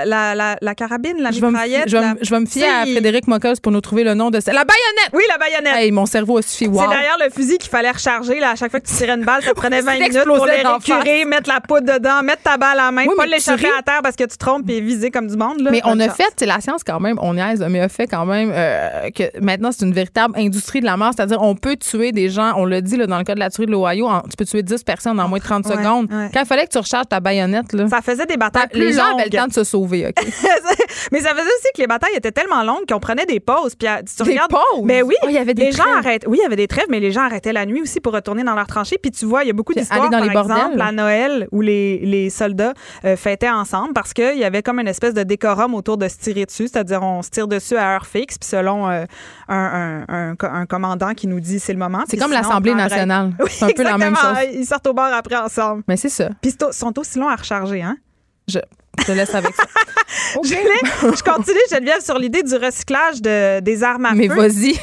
La, 0.04 0.56
la, 0.60 0.74
carabine, 0.74 1.16
la 1.20 1.30
Je 1.30 1.40
mitraillette. 1.44 1.88
je 1.88 1.96
vais 1.96 2.02
me- 2.02 2.14
la- 2.14 2.22
je 2.22 2.30
vais 2.30 2.40
me 2.40 2.46
fier 2.46 2.68
à 2.68 2.86
Frédéric 2.86 3.26
Mocos 3.28 3.54
pour 3.62 3.72
nous 3.72 3.80
trouver 3.80 4.04
le 4.04 4.14
nom 4.14 4.30
de 4.30 4.40
ça. 4.40 4.52
La 4.52 4.64
baïonnette! 4.64 5.10
Oui, 5.12 5.22
la 5.28 5.38
baïonnette. 5.38 5.74
Hey, 5.84 5.90
mon 5.90 6.06
cerveau 6.06 6.38
a 6.38 6.42
suffi. 6.42 6.66
Wow. 6.66 6.82
C'est 6.82 6.88
derrière 6.88 7.16
le 7.24 7.30
fusil 7.30 7.58
qu'il 7.58 7.70
fallait 7.70 7.90
recharger. 7.90 8.40
Là, 8.40 8.50
à 8.50 8.54
chaque 8.56 8.70
fois 8.70 8.80
que 8.80 8.86
tu 8.88 8.94
tirais 8.94 9.14
une 9.14 9.24
balle, 9.24 9.42
ça 9.42 9.54
prenait 9.54 9.80
20 9.82 9.94
Il 9.94 10.02
minutes 10.02 10.24
pour 10.24 10.46
les 10.46 10.62
récurer, 10.62 11.24
mettre 11.24 11.48
la 11.48 11.60
poudre 11.60 11.92
dedans, 11.94 12.22
mettre 12.22 12.42
ta 12.42 12.56
balle 12.56 12.78
à 12.78 12.84
la 12.86 12.90
main, 12.92 13.04
Oui, 13.06 13.14
pas 13.16 13.26
l'échapper 13.26 13.68
à 13.78 13.82
terre 13.82 14.00
parce 14.02 14.16
que 14.16 14.24
tu 14.24 14.36
trompes 14.36 14.68
et 14.68 14.80
viser 14.80 15.10
comme 15.10 15.26
du 15.28 15.36
monde. 15.36 15.60
Là. 15.60 15.70
Mais 15.70 15.80
on 15.84 15.98
a 16.00 16.08
fait, 16.08 16.24
c'est 16.36 16.46
la 16.46 16.60
science 16.60 16.82
quand 16.84 17.00
même, 17.00 17.18
on 17.20 17.34
niaise, 17.34 17.64
mais 17.68 17.80
a 17.80 17.88
fait 17.88 18.06
quand 18.06 18.26
même 18.26 18.50
euh, 18.54 19.10
que 19.10 19.24
maintenant 19.40 19.70
c'est 19.72 19.84
une 19.84 19.92
véritable 19.94 20.34
industrie 20.36 20.80
de 20.80 20.86
la 20.86 20.96
mort. 20.96 21.12
C'est-à-dire, 21.16 21.40
on 21.42 21.54
peut 21.54 21.76
tuer 21.76 22.12
des 22.12 22.28
gens, 22.28 22.52
on 22.56 22.64
l'a 22.66 22.80
dit 22.80 22.96
là, 22.96 23.06
dans 23.06 23.18
le 23.18 23.24
cas 23.24 23.34
de 23.34 23.40
la 23.40 23.50
tuerie 23.50 23.66
de 23.66 23.72
l'Ohio, 23.72 24.06
en- 24.08 24.20
tu 24.22 24.36
peux 24.36 24.44
tuer 24.44 24.62
10 24.62 24.82
personnes 24.84 25.18
en 25.20 25.28
moins 25.28 25.38
de 25.38 25.44
30 25.44 25.66
Ouais, 25.66 25.76
secondes. 25.76 26.06
ouais. 26.12 26.28
Quand 26.32 26.40
il 26.40 26.46
fallait 26.46 26.66
que 26.66 26.72
tu 26.72 26.78
recharges 26.78 27.08
ta 27.08 27.20
baïonnette, 27.20 27.72
là, 27.72 27.88
Ça 27.88 28.02
faisait 28.02 28.26
des 28.26 28.36
batailles 28.36 28.66
les 28.72 28.80
plus 28.86 28.96
gens 28.96 29.10
longues. 29.10 29.20
avaient 29.20 29.30
le 29.30 29.36
temps 29.36 29.46
de 29.46 29.52
se 29.52 29.64
sauver, 29.64 29.87
OK? 30.06 30.14
mais 31.12 31.20
ça 31.20 31.30
faisait 31.30 31.42
aussi 31.42 31.68
que 31.74 31.80
les 31.80 31.86
batailles 31.86 32.14
étaient 32.16 32.32
tellement 32.32 32.62
longues 32.62 32.84
qu'on 32.88 33.00
prenait 33.00 33.26
des 33.26 33.40
pauses. 33.40 33.74
Puis 33.74 33.88
à- 33.88 34.02
tu 34.02 34.22
Des 34.22 34.30
regardes- 34.32 34.50
pauses? 34.50 34.84
Mais 34.84 35.02
oui. 35.02 35.14
Oh, 35.22 35.26
il 35.28 35.34
y 35.34 35.38
avait 35.38 35.54
des 35.54 35.66
les 35.66 35.72
gens 35.72 35.82
trêves. 35.84 35.96
arrêtent. 35.98 36.24
Oui, 36.28 36.38
il 36.40 36.42
y 36.42 36.46
avait 36.46 36.56
des 36.56 36.68
trêves, 36.68 36.86
mais 36.88 37.00
les 37.00 37.10
gens 37.12 37.22
arrêtaient 37.22 37.52
la 37.52 37.66
nuit 37.66 37.82
aussi 37.82 38.00
pour 38.00 38.12
retourner 38.12 38.44
dans 38.44 38.54
leur 38.54 38.66
tranchée. 38.66 38.96
Puis 39.00 39.10
tu 39.10 39.24
vois, 39.26 39.44
il 39.44 39.48
y 39.48 39.50
a 39.50 39.52
beaucoup 39.52 39.72
d'histoires, 39.74 40.10
par 40.10 40.20
les 40.20 40.30
bordels. 40.30 40.56
exemple, 40.56 40.80
à 40.80 40.92
Noël, 40.92 41.48
où 41.52 41.60
les, 41.60 41.98
les 41.98 42.30
soldats 42.30 42.74
euh, 43.04 43.16
fêtaient 43.16 43.48
ensemble 43.50 43.92
parce 43.94 44.12
qu'il 44.12 44.36
y 44.38 44.44
avait 44.44 44.62
comme 44.62 44.78
une 44.80 44.88
espèce 44.88 45.14
de 45.14 45.22
décorum 45.22 45.74
autour 45.74 45.96
de 45.98 46.08
se 46.08 46.16
tirer 46.18 46.44
dessus. 46.46 46.68
C'est-à-dire, 46.68 47.02
on 47.02 47.22
se 47.22 47.30
tire 47.30 47.48
dessus 47.48 47.76
à 47.76 47.94
heure 47.94 48.06
fixe, 48.06 48.38
puis 48.38 48.48
selon 48.48 48.88
euh, 48.88 49.04
un, 49.48 50.04
un- 50.08 50.30
un 50.30 50.36
co- 50.36 50.46
un 50.46 50.66
commandant 50.66 51.14
qui 51.14 51.26
nous 51.26 51.40
dit 51.40 51.58
c'est 51.58 51.72
le 51.72 51.78
moment. 51.78 52.04
C'est 52.08 52.16
comme 52.16 52.32
l'Assemblée 52.32 52.74
nationale. 52.74 53.32
Oui, 53.40 53.46
C'est 53.50 53.64
un 53.64 53.68
peu 53.70 53.82
la 53.82 53.98
même 53.98 54.16
chose. 54.16 54.36
Ils 54.54 54.66
sortent 54.66 54.86
au 54.86 54.92
bar 54.92 55.12
après 55.12 55.36
ensemble. 55.36 55.82
Mais 55.88 55.96
c'est 55.96 56.08
ça. 56.08 56.28
Puis 56.42 56.52
ils 56.58 56.72
sont 56.74 56.98
aussi 56.98 57.18
longs 57.18 57.28
à 57.28 57.36
recharger, 57.36 57.82
hein? 57.82 57.96
Je 58.48 58.58
je 59.00 59.04
te 59.04 59.12
laisse 59.12 59.34
avec 59.34 59.54
ça. 59.54 59.64
Je, 60.42 61.22
continue, 61.22 61.58
Geneviève, 61.70 62.00
sur 62.02 62.18
l'idée 62.18 62.42
du 62.42 62.54
recyclage 62.54 63.20
de, 63.22 63.60
des 63.60 63.82
armes 63.82 64.06
à 64.06 64.14
Mais 64.14 64.28
feu. 64.28 64.34
vas-y. 64.34 64.74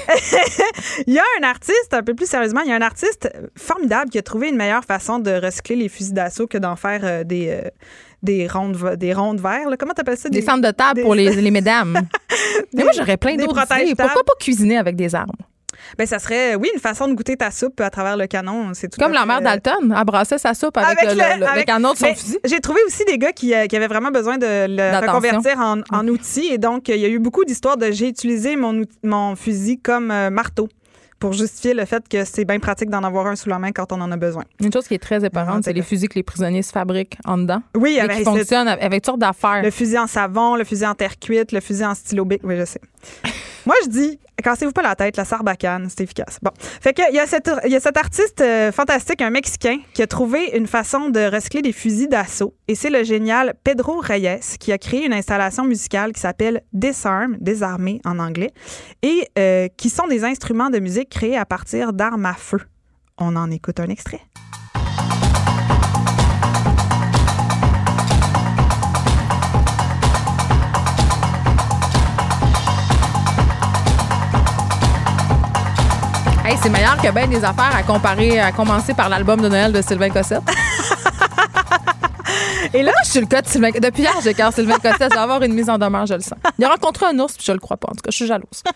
Il 1.07 1.13
y 1.13 1.19
a 1.19 1.23
un 1.39 1.43
artiste, 1.43 1.93
un 1.93 2.03
peu 2.03 2.13
plus 2.13 2.27
sérieusement, 2.27 2.61
il 2.61 2.69
y 2.69 2.73
a 2.73 2.75
un 2.75 2.81
artiste 2.81 3.29
formidable 3.57 4.09
qui 4.09 4.17
a 4.17 4.21
trouvé 4.21 4.49
une 4.49 4.55
meilleure 4.55 4.83
façon 4.85 5.19
de 5.19 5.31
recycler 5.31 5.75
les 5.75 5.89
fusils 5.89 6.13
d'assaut 6.13 6.47
que 6.47 6.57
d'en 6.57 6.75
faire 6.75 7.01
euh, 7.03 7.23
des, 7.23 7.49
euh, 7.49 7.69
des, 8.23 8.47
rondes, 8.47 8.95
des 8.97 9.13
rondes 9.13 9.39
verres. 9.41 9.69
là. 9.69 9.77
Comment 9.77 9.93
t'appelles 9.93 10.17
ça? 10.17 10.29
Des 10.29 10.41
centres 10.41 10.61
de 10.65 10.71
table 10.71 10.95
des- 10.95 11.01
pour 11.03 11.15
les, 11.15 11.29
les 11.35 11.51
mesdames. 11.51 11.99
Mais 12.73 12.83
moi, 12.83 12.91
j'aurais 12.95 13.17
plein 13.17 13.35
des 13.35 13.45
d'autres. 13.45 13.53
Pourquoi 13.67 14.23
pas 14.23 14.33
cuisiner 14.39 14.77
avec 14.77 14.95
des 14.95 15.13
armes? 15.15 15.31
Ben, 15.97 16.07
ça 16.07 16.19
serait, 16.19 16.55
oui, 16.55 16.69
une 16.73 16.79
façon 16.79 17.07
de 17.07 17.13
goûter 17.13 17.35
ta 17.35 17.51
soupe 17.51 17.79
à 17.81 17.89
travers 17.89 18.15
le 18.17 18.27
canon. 18.27 18.71
C'est 18.73 18.87
tout 18.87 18.99
Comme 19.01 19.11
la 19.13 19.25
mère 19.25 19.37
euh, 19.37 19.41
d'Alton, 19.41 19.93
elle 19.97 20.05
brassait 20.05 20.37
sa 20.37 20.53
soupe 20.53 20.77
avec, 20.77 21.01
le, 21.03 21.09
le- 21.11 21.39
le 21.41 21.47
avec- 21.47 21.65
canon 21.65 21.91
de 21.93 21.97
son 21.97 22.13
fusil. 22.15 22.39
J'ai 22.45 22.59
trouvé 22.59 22.79
aussi 22.87 23.03
des 23.05 23.17
gars 23.17 23.33
qui, 23.33 23.53
euh, 23.53 23.65
qui 23.67 23.75
avaient 23.75 23.87
vraiment 23.87 24.11
besoin 24.11 24.37
de 24.37 24.45
le 24.67 24.99
reconvertir 25.05 25.59
en, 25.59 25.79
en 25.91 26.07
outil. 26.07 26.47
Et 26.51 26.57
donc, 26.57 26.87
il 26.89 26.97
y 26.97 27.05
a 27.05 27.09
eu 27.09 27.19
beaucoup 27.19 27.43
d'histoires 27.43 27.77
de 27.77 27.91
j'ai 27.91 28.07
utilisé 28.07 28.55
mon, 28.55 28.83
mon 29.03 29.35
fusil 29.35 29.79
comme 29.79 30.11
euh, 30.11 30.29
marteau 30.29 30.69
pour 31.19 31.33
justifier 31.33 31.73
le 31.73 31.85
fait 31.85 32.07
que 32.09 32.23
c'est 32.25 32.45
bien 32.45 32.59
pratique 32.59 32.89
d'en 32.89 33.03
avoir 33.03 33.27
un 33.27 33.35
sous 33.35 33.49
la 33.49 33.57
main 33.59 33.71
quand 33.71 33.91
on 33.91 33.99
en 34.01 34.11
a 34.11 34.17
besoin. 34.17 34.43
Une 34.61 34.71
chose 34.71 34.87
qui 34.87 34.93
est 34.93 34.99
très 34.99 35.23
éparante, 35.25 35.63
c'est 35.63 35.73
les 35.73 35.81
fusils 35.81 36.09
que 36.09 36.15
les 36.15 36.23
prisonniers 36.23 36.61
se 36.61 36.71
fabriquent 36.71 37.17
en 37.25 37.37
dedans. 37.37 37.61
Oui, 37.75 37.99
avec 37.99 38.17
qui 38.17 38.23
fonctionnent 38.23 38.67
avec 38.67 38.93
toutes 39.01 39.05
sortes 39.07 39.19
d'affaires. 39.19 39.61
le 39.63 39.71
fusil 39.71 39.97
en 39.97 40.07
savon, 40.07 40.55
le 40.55 40.63
fusil 40.65 40.85
en 40.85 40.93
terre 40.93 41.17
cuite, 41.19 41.51
le 41.51 41.61
fusil 41.61 41.85
en 41.85 41.95
stylo 41.95 42.25
bic. 42.25 42.41
Oui, 42.43 42.55
je 42.57 42.65
sais. 42.65 42.81
Moi, 43.65 43.75
je 43.83 43.89
dis, 43.89 44.19
cassez-vous 44.43 44.71
pas 44.71 44.83
la 44.83 44.95
tête, 44.95 45.17
la 45.17 45.25
sarbacane, 45.25 45.87
c'est 45.89 46.03
efficace. 46.03 46.37
Bon. 46.41 46.51
Fait 46.59 46.93
que, 46.93 47.01
il 47.09 47.15
y, 47.15 47.19
a 47.19 47.67
y 47.67 47.75
a 47.75 47.79
cet 47.79 47.97
artiste 47.97 48.41
euh, 48.41 48.71
fantastique, 48.71 49.21
un 49.21 49.31
Mexicain, 49.31 49.79
qui 49.93 50.01
a 50.03 50.07
trouvé 50.07 50.51
une 50.55 50.67
façon 50.67 51.09
de 51.09 51.19
recycler 51.33 51.61
des 51.61 51.71
fusils 51.71 52.07
d'assaut. 52.07 52.53
Et 52.67 52.75
c'est 52.75 52.89
le 52.91 53.03
génial 53.03 53.55
Pedro 53.63 53.99
Reyes 53.99 54.57
qui 54.59 54.71
a 54.71 54.77
créé 54.77 55.05
une 55.05 55.13
installation 55.13 55.63
musicale 55.63 56.13
qui 56.13 56.21
s'appelle 56.21 56.61
Disarm, 56.73 57.37
désarmé 57.39 58.01
en 58.05 58.19
anglais, 58.19 58.51
et 59.01 59.27
euh, 59.39 59.67
qui 59.77 59.89
sont 59.89 60.07
des 60.07 60.23
instruments 60.23 60.69
de 60.69 60.79
musique 60.79 61.09
créés 61.09 61.37
à 61.37 61.45
partir 61.45 61.93
d'armes 61.93 62.25
à 62.25 62.33
feu. 62.33 62.59
On 63.17 63.35
en 63.35 63.49
écoute 63.49 63.79
un 63.79 63.89
extrait. 63.89 64.21
Hey, 76.45 76.55
c'est 76.61 76.69
meilleur 76.69 76.95
que 77.01 77.11
bien 77.11 77.27
des 77.27 77.43
affaires 77.43 77.75
à 77.75 77.81
comparer, 77.83 78.39
à 78.39 78.51
commencer 78.51 78.93
par 78.93 79.09
l'album 79.09 79.41
de 79.41 79.49
Noël 79.49 79.71
de 79.73 79.81
Sylvain 79.81 80.09
Cossette. 80.09 80.43
Et 82.73 82.83
là, 82.83 82.91
je 83.03 83.09
suis 83.09 83.19
le 83.19 83.25
cas 83.25 83.41
de 83.41 83.47
Sylvain 83.47 83.71
Depuis 83.71 84.03
hier, 84.03 84.13
j'ai 84.23 84.33
cœur 84.33 84.53
Sylvain 84.53 84.75
Cossette. 84.77 85.09
Je 85.11 85.15
vais 85.15 85.21
avoir 85.21 85.41
une 85.41 85.53
mise 85.53 85.69
en 85.69 85.77
demeure, 85.77 86.05
je 86.05 86.13
le 86.15 86.19
sens. 86.21 86.37
Il 86.59 86.65
a 86.65 86.69
rencontré 86.69 87.05
un 87.07 87.17
ours, 87.19 87.33
puis 87.35 87.45
je 87.47 87.51
le 87.51 87.59
crois 87.59 87.77
pas. 87.77 87.87
En 87.89 87.95
tout 87.95 88.01
cas, 88.03 88.11
je 88.11 88.15
suis 88.17 88.27
jalouse. 88.27 88.63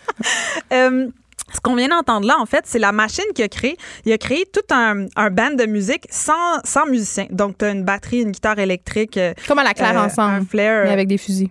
Euh, 0.71 1.07
ce 1.51 1.59
qu'on 1.61 1.73
vient 1.75 1.87
d'entendre 1.87 2.27
là, 2.27 2.35
en 2.39 2.45
fait, 2.45 2.61
c'est 2.65 2.77
la 2.77 2.91
machine 2.91 3.23
qui 3.33 3.41
a 3.41 3.47
créé. 3.47 3.75
Il 4.05 4.11
a 4.13 4.19
créé 4.19 4.45
tout 4.53 4.61
un, 4.71 5.07
un 5.15 5.29
band 5.31 5.49
de 5.57 5.65
musique 5.65 6.03
sans, 6.11 6.59
sans 6.63 6.85
musiciens. 6.85 7.25
Donc, 7.31 7.57
tu 7.57 7.65
as 7.65 7.71
une 7.71 7.83
batterie, 7.83 8.21
une 8.21 8.29
guitare 8.31 8.59
électrique. 8.59 9.17
euh, 9.17 9.33
Comme 9.47 9.57
à 9.57 9.63
la 9.63 9.73
claire 9.73 9.99
euh, 9.99 10.05
ensemble, 10.05 10.35
Un 10.35 10.45
flair. 10.45 10.83
mais 10.85 10.91
avec 10.91 11.07
des 11.07 11.17
fusils. 11.17 11.49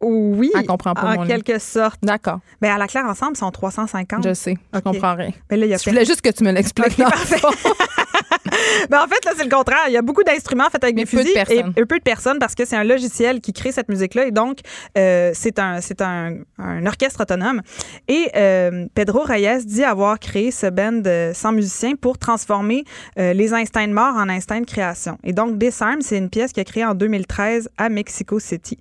Oui, 0.00 0.52
Elle 0.54 0.64
comprend 0.66 0.94
pas 0.94 1.02
en 1.02 1.14
mon 1.16 1.22
livre. 1.22 1.26
quelque 1.42 1.58
sorte. 1.58 1.98
D'accord, 2.02 2.38
Mais 2.62 2.68
à 2.68 2.78
la 2.78 2.86
claire 2.86 3.04
ensemble, 3.06 3.32
ils 3.34 3.38
sont 3.38 3.50
350. 3.50 4.22
je 4.28 4.32
sais. 4.34 4.56
Je 4.72 4.78
comprends 4.78 5.16
rien. 5.16 5.30
Mais 5.50 5.56
là, 5.56 5.66
il 5.66 5.70
y 5.70 5.74
a 5.74 5.76
Je 5.76 5.90
voulais 5.90 6.04
juste 6.04 6.20
que 6.20 6.30
tu 6.30 6.44
me 6.44 6.52
l'expliques. 6.52 6.98
Ok, 7.00 7.40
Ben, 8.90 9.02
en 9.02 9.08
fait, 9.08 9.24
là, 9.24 9.32
c'est 9.36 9.44
le 9.44 9.50
contraire. 9.50 9.80
Il 9.88 9.92
y 9.92 9.96
a 9.96 10.02
beaucoup 10.02 10.22
d'instruments 10.22 10.68
faits 10.70 10.82
avec 10.84 10.96
Mais 10.96 11.04
des 11.04 11.10
peu 11.10 11.18
de 11.18 11.22
fusils 11.22 11.34
personnes. 11.34 11.72
et, 11.76 11.80
et 11.80 11.84
peu 11.84 11.98
de 11.98 12.02
personnes 12.02 12.38
parce 12.38 12.54
que 12.54 12.64
c'est 12.64 12.76
un 12.76 12.84
logiciel 12.84 13.40
qui 13.40 13.52
crée 13.52 13.72
cette 13.72 13.88
musique-là. 13.88 14.26
Et 14.26 14.30
donc, 14.30 14.58
euh, 14.96 15.32
c'est 15.34 15.58
un, 15.58 15.80
c'est 15.80 16.00
un, 16.00 16.36
un 16.58 16.86
orchestre 16.86 17.22
autonome. 17.22 17.62
Et 18.08 18.30
euh, 18.36 18.86
Pedro 18.94 19.20
Reyes 19.20 19.64
dit 19.64 19.84
avoir 19.84 20.18
créé 20.18 20.50
ce 20.50 20.66
band 20.66 21.02
euh, 21.06 21.32
sans 21.34 21.52
musiciens 21.52 21.94
pour 21.96 22.18
transformer 22.18 22.84
euh, 23.18 23.32
les 23.32 23.52
instincts 23.52 23.88
de 23.88 23.92
mort 23.92 24.14
en 24.16 24.28
instincts 24.28 24.60
de 24.60 24.66
création. 24.66 25.18
Et 25.24 25.32
donc, 25.32 25.58
Disarm, 25.58 26.00
c'est 26.00 26.18
une 26.18 26.30
pièce 26.30 26.52
qu'il 26.52 26.60
a 26.60 26.64
créée 26.64 26.84
en 26.84 26.94
2013 26.94 27.68
à 27.78 27.88
Mexico 27.88 28.38
City. 28.38 28.78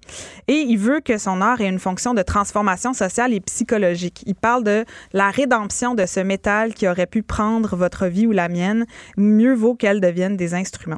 Et 0.47 0.53
il 0.67 0.77
veut 0.77 0.99
que 0.99 1.17
son 1.17 1.41
art 1.41 1.61
ait 1.61 1.67
une 1.67 1.79
fonction 1.79 2.13
de 2.13 2.21
transformation 2.21 2.93
sociale 2.93 3.33
et 3.33 3.39
psychologique. 3.39 4.23
Il 4.25 4.35
parle 4.35 4.63
de 4.63 4.85
la 5.13 5.29
rédemption 5.29 5.95
de 5.95 6.05
ce 6.05 6.19
métal 6.19 6.73
qui 6.73 6.87
aurait 6.87 7.05
pu 7.07 7.23
prendre 7.23 7.75
votre 7.75 8.07
vie 8.07 8.27
ou 8.27 8.31
la 8.31 8.49
mienne. 8.49 8.85
Mieux 9.17 9.53
vaut 9.57 9.75
qu'elle 9.75 9.99
devienne 9.99 10.37
des 10.37 10.53
instruments. 10.53 10.97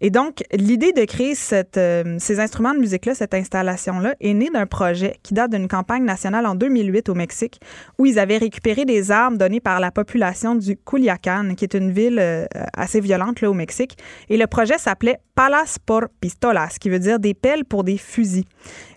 Et 0.00 0.10
donc, 0.10 0.42
l'idée 0.52 0.92
de 0.92 1.04
créer 1.04 1.34
euh, 1.52 2.16
ces 2.18 2.40
instruments 2.40 2.74
de 2.74 2.78
musique-là, 2.78 3.14
cette 3.14 3.34
installation-là, 3.34 4.14
est 4.20 4.34
née 4.34 4.50
d'un 4.50 4.66
projet 4.66 5.16
qui 5.22 5.34
date 5.34 5.50
d'une 5.52 5.68
campagne 5.68 6.04
nationale 6.04 6.46
en 6.46 6.54
2008 6.54 7.08
au 7.08 7.14
Mexique, 7.14 7.60
où 7.98 8.06
ils 8.06 8.18
avaient 8.18 8.38
récupéré 8.38 8.84
des 8.84 9.10
armes 9.10 9.38
données 9.38 9.60
par 9.60 9.80
la 9.80 9.90
population 9.90 10.54
du 10.54 10.76
Culiacán, 10.76 11.54
qui 11.56 11.64
est 11.64 11.74
une 11.74 11.90
ville 11.90 12.18
euh, 12.18 12.46
assez 12.76 13.00
violente 13.00 13.40
là, 13.40 13.50
au 13.50 13.54
Mexique. 13.54 13.96
Et 14.28 14.36
le 14.36 14.46
projet 14.46 14.78
s'appelait 14.78 15.18
Palas 15.34 15.78
por 15.84 16.04
Pistolas, 16.20 16.76
qui 16.80 16.90
veut 16.90 16.98
dire 16.98 17.18
des 17.18 17.34
pelles 17.34 17.64
pour 17.64 17.84
des 17.84 17.98
fusils 17.98 18.44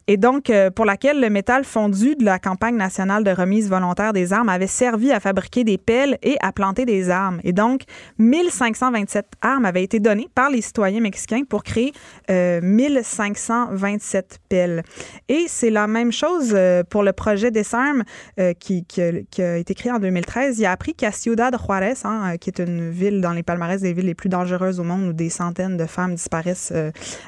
et 0.10 0.18
donc 0.18 0.50
euh, 0.50 0.72
pour 0.72 0.86
laquelle 0.86 1.22
le 1.22 1.30
métal 1.30 1.64
fondu 1.64 2.16
de 2.16 2.26
la 2.26 2.40
campagne 2.40 2.76
nationale 2.76 3.24
de 3.24 3.30
remise 3.30 3.70
volontaire 3.70 4.12
des 4.12 4.34
armes 4.34 4.50
avait 4.50 4.66
servi 4.66 5.12
à 5.12 5.20
fabriquer 5.20 5.64
des 5.64 5.78
pelles 5.78 6.18
et 6.24 6.36
à 6.42 6.52
planter 6.52 6.84
des 6.84 7.12
armes. 7.12 7.40
Et 7.44 7.54
donc, 7.54 7.84
1527 8.18 9.28
armes 9.44 9.66
avaient 9.66 9.84
été 9.84 10.00
données 10.00 10.28
par 10.34 10.50
les 10.50 10.62
citoyens 10.62 11.00
mexicains 11.00 11.44
pour 11.48 11.64
créer 11.64 11.94
euh, 12.32 12.60
1527 12.60 14.40
pelles. 14.50 14.82
Et 15.28 15.46
c'est 15.48 15.70
la 15.70 15.86
même 15.86 16.12
chose 16.12 16.54
euh, 16.56 16.82
pour 16.90 17.04
le 17.04 17.14
projet 17.14 17.52
Desarmes 17.52 18.04
euh, 18.40 18.54
qui, 18.54 18.86
qui, 18.86 19.02
a- 19.04 19.58
été 19.58 19.76
créé 19.76 19.92
en 19.92 20.00
2013. 20.00 20.58
Il 20.58 20.66
a 20.66 20.72
appris 20.72 20.96
qu'à 20.96 21.12
Ciudad 21.12 21.56
Juárez, 21.64 21.94
hein, 22.04 22.36
qui 22.40 22.50
est 22.50 22.60
une 22.60 22.90
ville 22.90 23.22
dans 23.22 23.34
les 23.34 23.44
palmarès 23.44 23.80
des 23.80 23.94
villes 23.94 24.08
les 24.08 24.16
plus 24.16 24.30
dangereuses 24.30 24.80
au 24.80 24.84
monde 24.84 25.10
où 25.10 25.14
des 25.14 25.30
centaines 25.30 25.78
de 25.78 25.86
femmes 25.86 26.16
disparaissent 26.16 26.74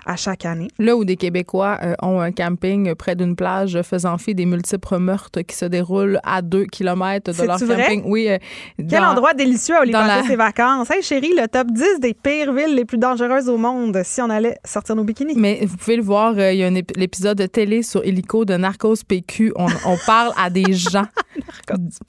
à 0.08 0.16
chaque 0.16 0.46
année. 0.46 0.70
Là 0.80 0.96
où 0.96 1.06
des 1.06 1.16
Québécois 1.16 1.78
ont 2.02 2.20
un 2.20 2.32
camping 2.32 2.71
près 2.98 3.16
d'une 3.16 3.36
plage 3.36 3.80
faisant 3.84 4.18
fi 4.18 4.34
des 4.36 4.46
multiples 4.46 4.98
meurtres 4.98 5.42
qui 5.42 5.56
se 5.56 5.66
déroulent 5.66 6.20
à 6.24 6.42
deux 6.42 6.66
kilomètres 6.66 7.32
de 7.34 7.44
leur 7.46 7.58
vrai? 7.58 7.84
camping. 7.84 8.04
Oui. 8.06 8.28
euh, 8.30 8.38
Quel 8.90 9.04
endroit 9.04 9.34
délicieux 9.34 9.76
à 9.76 9.80
passer 9.80 9.92
la- 9.92 10.24
ses 10.24 10.36
vacances? 10.36 10.90
Hey 10.92 11.02
chérie, 11.02 11.32
le 11.38 11.48
top 11.48 11.68
10 11.72 12.00
des 12.00 12.14
pires 12.14 12.54
villes 12.54 12.76
les 12.76 12.86
plus 12.86 12.98
dangereuses 12.98 13.50
au 13.50 13.58
monde 13.58 14.02
si 14.04 14.22
on 14.22 14.30
allait 14.30 14.58
sortir 14.66 14.96
nos 14.96 15.04
bikinis. 15.04 15.34
Mais 15.36 15.60
vous 15.66 15.78
pouvez 15.78 15.96
le 15.98 16.04
voir, 16.04 16.34
euh, 16.38 16.52
il 16.52 16.60
y 16.60 16.64
a 16.64 16.68
un 16.68 16.74
ép- 16.76 16.98
l'épisode 16.98 17.38
de 17.38 17.46
télé 17.46 17.84
sur 17.84 18.06
Illico 18.06 18.46
de 18.46 18.56
Narcos 18.58 18.96
PQ. 19.08 19.54
On, 19.56 19.68
on 19.86 19.98
parle 20.06 20.32
à 20.38 20.50
des 20.50 20.74
gens. 20.74 21.06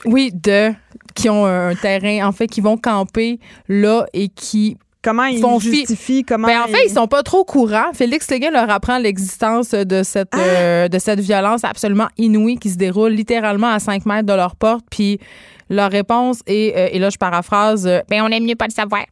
oui, 0.05 0.31
de 0.33 0.73
qui 1.15 1.29
ont 1.29 1.45
un 1.47 1.75
terrain, 1.75 2.27
en 2.27 2.33
fait, 2.33 2.47
qui 2.47 2.61
vont 2.61 2.77
camper 2.77 3.39
là 3.69 4.07
et 4.13 4.29
qui 4.29 4.77
Comment 5.03 5.25
ils 5.25 5.41
font 5.41 5.59
fi- 5.59 5.75
justifient, 5.75 6.23
comment 6.25 6.47
Ben, 6.47 6.61
en 6.63 6.67
fait, 6.69 6.85
ils 6.87 6.93
sont 6.93 7.09
pas 7.09 7.23
trop 7.25 7.45
courants. 7.45 7.93
Félix 7.93 8.31
Léguin 8.31 8.51
leur 8.53 8.71
apprend 8.71 8.99
l'existence 8.99 9.71
de 9.73 10.03
cette, 10.05 10.35
euh, 10.37 10.87
de 10.89 10.99
cette 10.99 11.19
violence 11.21 11.65
absolument 11.65 12.09
inouïe 12.19 12.57
qui 12.57 12.71
se 12.71 12.77
déroule 12.77 13.11
littéralement 13.13 13.69
à 13.71 13.81
5 13.81 14.07
mètres 14.07 14.27
de 14.27 14.33
leur 14.33 14.55
porte. 14.55 14.85
Puis 14.91 15.19
leur 15.71 15.91
réponse 15.91 16.41
est, 16.47 16.77
euh, 16.77 16.89
et 16.93 16.99
là, 17.01 17.11
je 17.11 17.17
paraphrase, 17.19 17.87
euh, 17.87 18.01
ben, 18.09 18.23
on 18.23 18.29
aime 18.29 18.45
mieux 18.45 18.55
pas 18.55 18.67
le 18.67 18.73
savoir. 18.73 19.03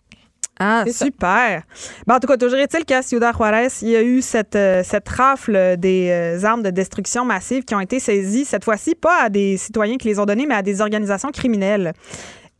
Ah, 0.62 0.84
super. 0.92 1.62
Ben, 2.06 2.16
en 2.16 2.20
tout 2.20 2.26
cas, 2.26 2.36
toujours 2.36 2.58
est-il 2.58 2.84
qu'à 2.84 3.00
Ciudad 3.00 3.34
Juárez, 3.34 3.68
il 3.80 3.88
y 3.88 3.96
a 3.96 4.02
eu 4.02 4.20
cette, 4.20 4.56
euh, 4.56 4.82
cette 4.84 5.08
rafle 5.08 5.76
des 5.78 6.08
euh, 6.10 6.44
armes 6.44 6.62
de 6.62 6.68
destruction 6.68 7.24
massive 7.24 7.64
qui 7.64 7.74
ont 7.74 7.80
été 7.80 7.98
saisies, 7.98 8.44
cette 8.44 8.64
fois-ci, 8.64 8.94
pas 8.94 9.22
à 9.24 9.28
des 9.30 9.56
citoyens 9.56 9.96
qui 9.96 10.08
les 10.08 10.18
ont 10.18 10.26
données, 10.26 10.44
mais 10.46 10.54
à 10.56 10.62
des 10.62 10.82
organisations 10.82 11.30
criminelles. 11.30 11.94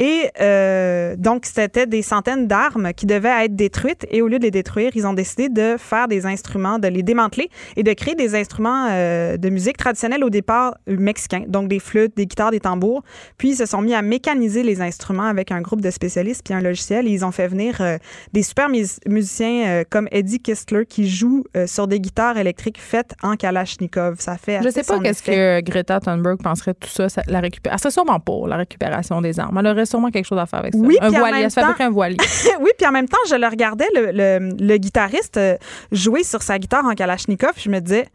Et 0.01 0.31
euh, 0.41 1.15
donc, 1.17 1.45
c'était 1.45 1.87
des 1.87 2.01
centaines 2.01 2.47
d'armes 2.49 2.93
qui 2.95 3.05
devaient 3.05 3.45
être 3.45 3.55
détruites. 3.55 4.07
Et 4.11 4.23
au 4.23 4.29
lieu 4.29 4.39
de 4.39 4.45
les 4.45 4.51
détruire, 4.51 4.93
ils 4.95 5.07
ont 5.07 5.13
décidé 5.13 5.51
de 5.51 5.77
faire 5.79 6.09
des 6.09 6.25
instruments, 6.25 6.79
de 6.79 6.89
les 6.89 7.03
démanteler 7.03 7.51
et 7.77 7.83
de 7.83 7.93
créer 7.93 8.15
des 8.15 8.35
instruments 8.35 8.89
euh, 8.91 9.37
de 9.37 9.51
musique 9.51 9.77
traditionnels 9.77 10.25
au 10.25 10.31
départ 10.31 10.75
mexicains. 10.87 11.45
Donc, 11.47 11.69
des 11.69 11.79
flûtes, 11.79 12.17
des 12.17 12.27
guitares, 12.27 12.51
des 12.51 12.61
tambours. 12.61 13.03
Puis, 13.37 13.51
ils 13.51 13.57
se 13.57 13.67
sont 13.67 13.83
mis 13.83 13.95
à 13.95 14.01
mécaniser 14.01 14.63
les 14.63 14.81
instruments 14.81 15.25
avec 15.25 15.53
un 15.53 15.61
groupe 15.61 15.83
de 15.83 15.91
spécialistes 15.91 16.43
puis 16.45 16.55
un 16.55 16.63
logiciel. 16.63 17.07
Et 17.07 17.11
ils 17.11 17.25
ont 17.27 17.33
fait 17.33 17.47
venir 17.47 17.83
euh, 17.83 17.99
des 18.33 18.43
super 18.43 18.69
musiciens 18.71 19.83
comme 19.91 20.09
Eddie 20.13 20.41
Kistler 20.41 20.87
qui 20.87 21.09
joue 21.09 21.45
sur 21.67 21.87
des 21.87 22.01
guitares 22.01 22.39
électriques 22.39 22.81
faites 22.81 23.15
en 23.23 23.37
Kalachnikov. 23.37 24.17
Ça 24.19 24.37
fait 24.39 24.61
Je 24.63 24.71
sais 24.71 24.83
pas 24.83 24.99
qu'est-ce 25.01 25.23
que 25.23 25.61
Greta 25.61 26.01
Thunberg 26.01 26.41
penserait 26.43 26.73
de 26.73 26.79
tout 26.79 26.89
ça, 26.89 27.07
la 27.27 27.41
récupération. 27.41 27.77
Ah, 27.77 27.79
c'est 27.79 27.91
sûrement 27.91 28.21
pas 28.21 28.49
la 28.49 28.57
récupération 28.57 29.21
des 29.21 29.39
armes. 29.39 29.59
Elle 29.59 29.67
aurait 29.67 29.87
sûrement 29.91 30.11
quelque 30.11 30.27
chose 30.27 30.39
à 30.39 30.47
faire 30.47 30.61
avec 30.61 30.75
ça. 30.75 30.81
Oui, 30.81 30.97
un 31.01 31.11
voilier. 31.11 31.43
Elle 31.43 31.51
se 31.51 31.61
fabrique 31.61 31.81
un 31.81 31.91
voilier. 31.91 32.17
oui, 32.61 32.71
puis 32.79 32.87
en 32.87 32.93
même 32.93 33.09
temps, 33.09 33.19
je 33.29 33.35
le 33.35 33.47
regardais, 33.47 33.89
le, 33.95 34.11
le, 34.13 34.57
le 34.59 34.77
guitariste 34.77 35.37
euh, 35.37 35.57
jouer 35.93 36.23
sur 36.23 36.43
sa 36.43 36.59
guitare 36.59 36.85
en 36.85 36.95
Kalachnikov. 36.95 37.53
Je 37.57 37.69
me 37.69 37.81
disais, 37.81 38.07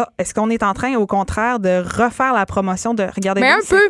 ah, 0.00 0.12
est-ce 0.18 0.34
qu'on 0.34 0.50
est 0.50 0.62
en 0.62 0.72
train, 0.72 0.94
au 0.94 1.06
contraire, 1.06 1.58
de 1.58 1.82
refaire 1.82 2.32
la 2.32 2.46
promotion 2.46 2.94
de 2.94 3.02
regarder 3.02 3.40
Mais 3.40 3.50
un 3.50 3.58
peu. 3.68 3.88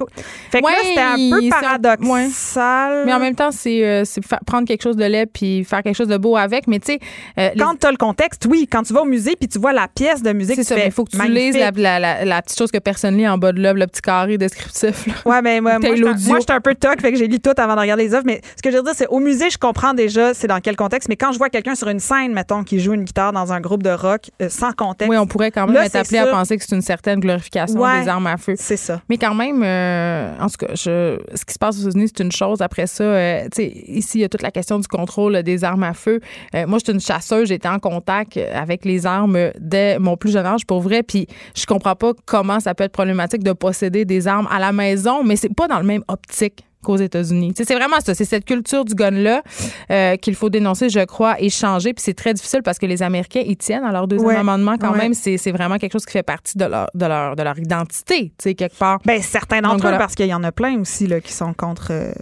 Fait 0.51 0.61
que 0.61 0.67
là, 0.67 0.77
c'était 0.83 1.01
un 1.01 1.31
peu 1.31 1.49
paradoxal. 1.49 3.05
Mais 3.07 3.13
en 3.13 3.19
même 3.19 3.35
temps, 3.35 3.53
c'est 3.53 3.85
euh, 3.85 4.05
prendre 4.47 4.67
quelque 4.67 4.83
chose 4.83 4.97
de 4.97 5.05
laid 5.05 5.27
puis 5.27 5.65
faire 5.65 5.83
quelque 5.83 5.97
chose 5.97 6.09
de 6.09 6.17
beau 6.17 6.37
avec. 6.37 6.67
Mais 6.67 6.79
tu 6.79 6.93
sais. 6.93 7.01
Euh, 7.39 7.51
quand 7.59 7.77
tu 7.81 7.87
as 7.87 7.91
le 7.91 7.97
contexte, 7.97 8.47
oui. 8.51 8.67
Quand 8.71 8.83
tu 8.83 8.93
vas 8.93 9.03
au 9.03 9.07
musée 9.07 9.37
puis 9.37 9.49
tu 9.49 9.59
vois 9.59 9.73
la 9.73 9.89
pièce 9.89 10.23
de 10.23 10.33
musique, 10.33 10.63
c'est. 10.65 10.87
Il 10.87 10.93
faut 10.93 11.05
que 11.05 11.17
tu 11.17 11.29
lises 11.31 11.57
la, 11.57 12.43
petite 12.43 12.59
chose 12.59 12.71
que 12.71 12.79
personne 12.79 13.17
lit 13.17 13.29
en 13.29 13.39
bas 13.39 13.53
de 13.53 13.61
l'œuvre, 13.61 13.79
le 13.79 13.87
petit 13.87 14.01
carré 14.01 14.39
descriptif. 14.39 15.07
Là. 15.07 15.15
Ouais, 15.25 15.43
mais 15.43 15.61
moi, 15.61 15.79
moi, 16.27 16.39
j'étais 16.41 16.53
un 16.53 16.61
peu 16.61 16.75
toc, 16.75 17.01
fait 17.01 17.13
que 17.13 17.19
j'ai 17.19 17.29
lu 17.29 17.41
tout 17.41 17.53
avant 17.57 17.75
de 17.75 17.81
regarder 17.81 18.05
les 18.05 18.15
œuvres. 18.15 18.27
Mais 18.27 18.41
ce 18.57 18.63
que 18.63 18.71
je 18.71 18.77
veux 18.77 18.83
dire, 18.83 18.95
c'est 18.97 19.09
au 19.09 19.19
musée, 19.19 19.51
je 19.51 19.59
comprends 19.59 19.95
déjà 19.95 20.35
c'est 20.35 20.47
dans 20.47 20.61
quel 20.61 20.77
contexte. 20.77 21.09
Mais 21.09 21.17
quand 21.17 21.33
je 21.33 21.39
vois 21.39 21.51
quelqu'un 21.51 21.75
sur 21.75 21.89
une 21.89 22.01
scène, 22.01 22.33
mettons, 22.33 22.65
qui 22.65 22.81
joue 22.81 22.95
une 22.95 23.05
guitare 23.05 23.33
dans 23.33 23.53
un 23.53 23.61
groupe 23.61 23.83
de 23.83 23.91
rock 23.91 24.31
euh, 24.43 24.49
sans 24.49 24.73
contexte. 24.73 25.11
Oui, 25.11 25.17
on 25.17 25.27
pourrait 25.27 25.51
quand 25.51 25.67
même 25.67 25.89
appelé 26.01 26.19
à 26.19 26.27
penser 26.27 26.57
que 26.57 26.65
c'est 26.67 26.75
une 26.75 26.83
certaine 26.83 27.21
glorification 27.21 27.79
des 27.79 28.09
armes 28.09 28.27
à 28.27 28.37
feu. 28.37 28.55
C'est 28.57 28.77
ça. 28.77 29.01
Mais 29.09 29.19
quand 29.19 29.35
même, 29.35 29.63
euh, 29.63 30.35
en 30.41 30.49
tout 30.49 30.67
cas, 30.67 30.75
je, 30.75 31.19
ce 31.35 31.45
qui 31.45 31.55
se 31.55 31.59
passe 31.59 31.79
aux 31.79 31.83
États-Unis, 31.83 32.11
c'est 32.15 32.25
une 32.25 32.33
chose. 32.33 32.61
Après 32.63 32.87
ça, 32.87 33.05
euh, 33.05 33.45
tu 33.45 33.63
sais, 33.63 33.67
ici, 33.87 34.19
il 34.19 34.21
y 34.23 34.25
a 34.25 34.29
toute 34.29 34.43
la 34.43 34.51
question 34.51 34.79
du 34.79 34.89
contrôle 34.89 35.43
des 35.43 35.65
armes 35.65 35.83
à 35.83 35.95
feu. 35.95 36.21
Euh, 36.55 36.67
moi, 36.67 36.79
je 36.79 36.85
suis 36.85 36.93
une 36.93 37.01
chasseuse. 37.01 37.49
J'étais 37.49 37.69
en 37.69 37.79
contact 37.79 38.39
avec 38.55 38.85
les 38.85 39.07
armes 39.07 39.51
dès 39.59 39.99
mon 39.99 40.17
plus 40.17 40.33
jeune 40.33 40.47
âge, 40.47 40.67
pour 40.67 40.81
vrai. 40.81 41.03
Puis 41.03 41.27
je 41.55 41.67
comprends 41.67 41.97
pas 41.97 42.13
comment 42.27 42.61
ça 42.61 42.75
peut 42.75 42.85
être 42.85 42.93
problématique 42.93 43.43
de 43.43 43.53
posséder 43.53 44.05
des 44.05 44.27
armes 44.27 44.49
à 44.51 44.59
la 44.59 44.73
maison, 44.73 45.23
mais 45.25 45.37
c'est 45.37 45.55
pas 45.55 45.69
dans 45.69 45.79
le 45.79 45.87
même 45.87 46.05
optique 46.09 46.65
qu'aux 46.83 46.97
États-Unis. 46.97 47.53
C'est 47.57 47.75
vraiment 47.75 48.01
ça. 48.05 48.15
C'est 48.15 48.25
cette 48.25 48.45
culture 48.45 48.85
du 48.85 48.95
gun-là 48.95 49.43
euh, 49.91 50.17
qu'il 50.17 50.35
faut 50.35 50.51
dénoncer, 50.51 50.89
je 50.89 51.05
crois, 51.05 51.41
et 51.41 51.51
changer. 51.51 51.93
Puis 51.93 52.03
c'est 52.03 52.15
très 52.15 52.35
difficile 52.35 52.63
parce 52.63 52.79
que 52.79 52.87
les 52.87 53.03
Américains 53.03 53.43
y 53.45 53.57
tiennent 53.57 53.85
à 53.85 53.93
leur 53.93 54.09
deuxième 54.09 54.37
amendement 54.37 54.77
quand 54.79 54.95
même. 54.95 55.15
C'est 55.15 55.53
vraiment 55.53 55.79
quelque 55.79 55.93
chose 55.93 56.07
qui 56.07 56.13
fait 56.13 56.23
partie 56.23 56.57
de 56.57 56.65
leur, 56.65 56.89
de 56.95 57.07
leur, 57.07 57.37
de 57.37 57.43
leur 57.43 57.59
identité, 57.59 58.25
tu 58.25 58.35
sais, 58.39 58.55
quelque 58.55 58.77
part. 58.77 58.99
Bien, 59.05 59.21
certains 59.21 59.61
d'entre 59.61 59.87
eux, 59.87 59.99
parce 59.99 60.15
qu'il 60.15 60.27
y 60.27 60.35
en 60.35 60.45
a 60.45 60.53
plein 60.53 60.81
aussi 60.81 61.07
là, 61.07 61.21
qui 61.21 61.33
sont 61.33 61.53
contre. 61.55 61.89
Euh, 61.91 62.13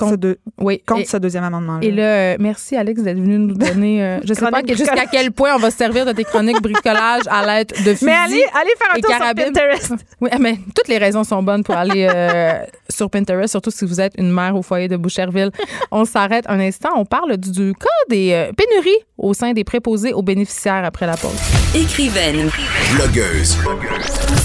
contre, 0.00 0.36
oui, 0.58 0.82
contre 0.86 1.08
ce 1.08 1.16
deuxième 1.16 1.44
amendement. 1.44 1.78
-là. 1.78 1.84
Et 1.84 1.90
là, 1.90 2.02
euh, 2.02 2.36
merci 2.38 2.76
Alex 2.76 3.02
d'être 3.02 3.18
venu 3.18 3.38
nous 3.38 3.54
donner. 3.54 4.02
Euh, 4.02 4.18
je 4.24 4.34
sais 4.34 4.50
pas 4.50 4.62
jusqu'à 4.66 5.06
quel 5.10 5.30
point 5.32 5.54
on 5.54 5.58
va 5.58 5.70
se 5.70 5.76
servir 5.76 6.04
de 6.06 6.12
tes 6.12 6.24
chroniques 6.24 6.60
bricolage 6.62 7.22
à 7.28 7.46
l'aide 7.46 7.70
de 7.70 7.92
fusils. 7.94 8.06
Mais 8.06 8.14
allez, 8.14 8.44
allez 8.54 8.74
faire 8.78 8.94
un 8.94 9.00
tour 9.00 9.14
sur 9.14 9.34
Pinterest. 9.34 9.92
Oui, 10.20 10.28
mais 10.38 10.58
toutes 10.74 10.88
les 10.88 10.98
raisons 10.98 11.24
sont 11.24 11.42
bonnes 11.42 11.64
pour 11.64 11.74
aller 11.74 12.06
euh, 12.12 12.62
sur 12.90 13.08
Pinterest, 13.08 13.50
surtout 13.50 13.70
si 13.70 13.86
vous 13.86 14.00
êtes 14.00 14.12
une 14.18 14.30
mère 14.30 14.54
au 14.54 14.62
foyer 14.62 14.86
de 14.88 14.96
Boucherville. 14.96 15.50
On 15.90 16.04
s'arrête 16.04 16.44
un 16.48 16.60
instant. 16.60 16.90
On 16.96 17.06
parle 17.06 17.38
du, 17.38 17.72
cas 17.72 17.86
des 18.10 18.50
pénuries 18.56 19.02
au 19.16 19.32
sein 19.32 19.52
des 19.52 19.64
préposés 19.64 20.12
aux 20.12 20.22
bénéficiaires 20.22 20.84
après 20.84 21.06
la 21.06 21.16
pause. 21.16 21.40
Écrivaine, 21.74 22.50
blogueuse, 22.94 23.56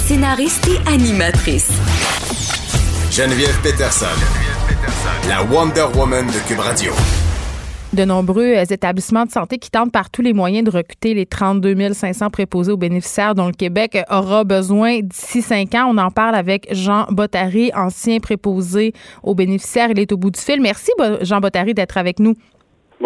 scénariste 0.07 0.67
et 0.69 0.89
animatrice. 0.89 1.71
Geneviève 3.11 3.57
Peterson 3.61 4.07
de. 4.85 6.45
De 7.93 8.03
nombreux 8.03 8.55
euh, 8.55 8.65
établissements 8.65 9.25
de 9.25 9.31
santé 9.31 9.57
qui 9.57 9.71
tentent 9.71 9.91
par 9.91 10.09
tous 10.09 10.21
les 10.21 10.33
moyens 10.33 10.65
de 10.65 10.71
recruter 10.71 11.13
les 11.13 11.25
32 11.25 11.93
500 11.93 12.29
préposés 12.29 12.71
aux 12.71 12.77
bénéficiaires 12.77 13.35
dont 13.35 13.47
le 13.47 13.53
Québec 13.53 13.97
aura 14.09 14.43
besoin 14.43 14.99
d'ici 15.01 15.41
cinq 15.41 15.73
ans. 15.75 15.87
On 15.89 15.97
en 15.97 16.11
parle 16.11 16.35
avec 16.35 16.67
Jean 16.71 17.05
Bottary, 17.09 17.71
ancien 17.73 18.19
préposé 18.19 18.93
aux 19.23 19.33
bénéficiaires. 19.33 19.89
Il 19.91 19.99
est 19.99 20.11
au 20.11 20.17
bout 20.17 20.31
du 20.31 20.39
fil. 20.39 20.61
Merci, 20.61 20.91
Jean 21.21 21.39
Bottary, 21.39 21.73
d'être 21.73 21.97
avec 21.97 22.19
nous. 22.19 22.33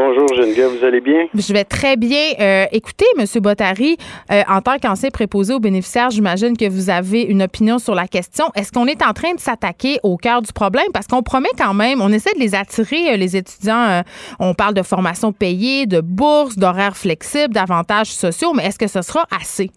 Bonjour 0.01 0.33
Geneviève, 0.33 0.69
vous 0.79 0.85
allez 0.85 1.01
bien? 1.01 1.27
Je 1.35 1.51
vais 1.51 1.65
très 1.65 1.97
bien. 1.97 2.31
Euh, 2.39 2.63
écoutez, 2.71 3.03
M. 3.17 3.25
Bottary, 3.43 3.97
euh, 4.31 4.43
en 4.47 4.61
tant 4.61 4.77
qu'ancien 4.77 5.09
préposé 5.09 5.53
aux 5.53 5.59
bénéficiaires, 5.59 6.09
j'imagine 6.09 6.55
que 6.55 6.69
vous 6.69 6.89
avez 6.89 7.23
une 7.23 7.41
opinion 7.41 7.79
sur 7.79 7.95
la 7.95 8.07
question. 8.07 8.45
Est-ce 8.55 8.71
qu'on 8.71 8.85
est 8.85 9.03
en 9.05 9.11
train 9.11 9.33
de 9.33 9.39
s'attaquer 9.39 9.97
au 10.03 10.15
cœur 10.15 10.41
du 10.41 10.53
problème? 10.53 10.87
Parce 10.93 11.05
qu'on 11.05 11.21
promet 11.21 11.51
quand 11.57 11.73
même, 11.73 11.99
on 11.99 12.13
essaie 12.13 12.33
de 12.33 12.39
les 12.39 12.55
attirer, 12.55 13.11
euh, 13.11 13.17
les 13.17 13.35
étudiants. 13.35 14.01
on 14.39 14.53
parle 14.53 14.73
de 14.73 14.83
formation 14.83 15.33
payée, 15.33 15.85
de 15.85 15.99
bourses, 15.99 16.55
d'horaires 16.55 16.95
flexibles, 16.95 17.53
d'avantages 17.53 18.13
sociaux, 18.15 18.53
mais 18.55 18.63
est-ce 18.67 18.79
que 18.79 18.87
ce 18.87 19.01
sera 19.01 19.25
assez? 19.35 19.67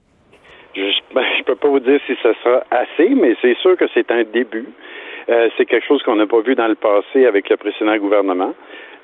Je 0.77 0.82
ne 0.82 1.15
ben, 1.16 1.27
peux 1.44 1.57
pas 1.57 1.66
vous 1.66 1.81
dire 1.81 1.99
si 2.07 2.15
ce 2.23 2.32
sera 2.44 2.62
assez, 2.70 3.09
mais 3.09 3.35
c'est 3.43 3.57
sûr 3.59 3.77
que 3.77 3.86
c'est 3.93 4.09
un 4.12 4.23
début. 4.23 4.69
c'est 5.27 5.66
quelque 5.66 5.86
chose 5.89 6.01
qu'on 6.05 6.15
n'a 6.15 6.28
pas 6.28 6.43
vu 6.43 6.55
dans 6.55 6.69
le 6.69 6.77
passé 6.77 7.27
avec 7.27 7.51
le 7.51 7.57
précédent 7.57 7.97
gouvernement 7.97 8.55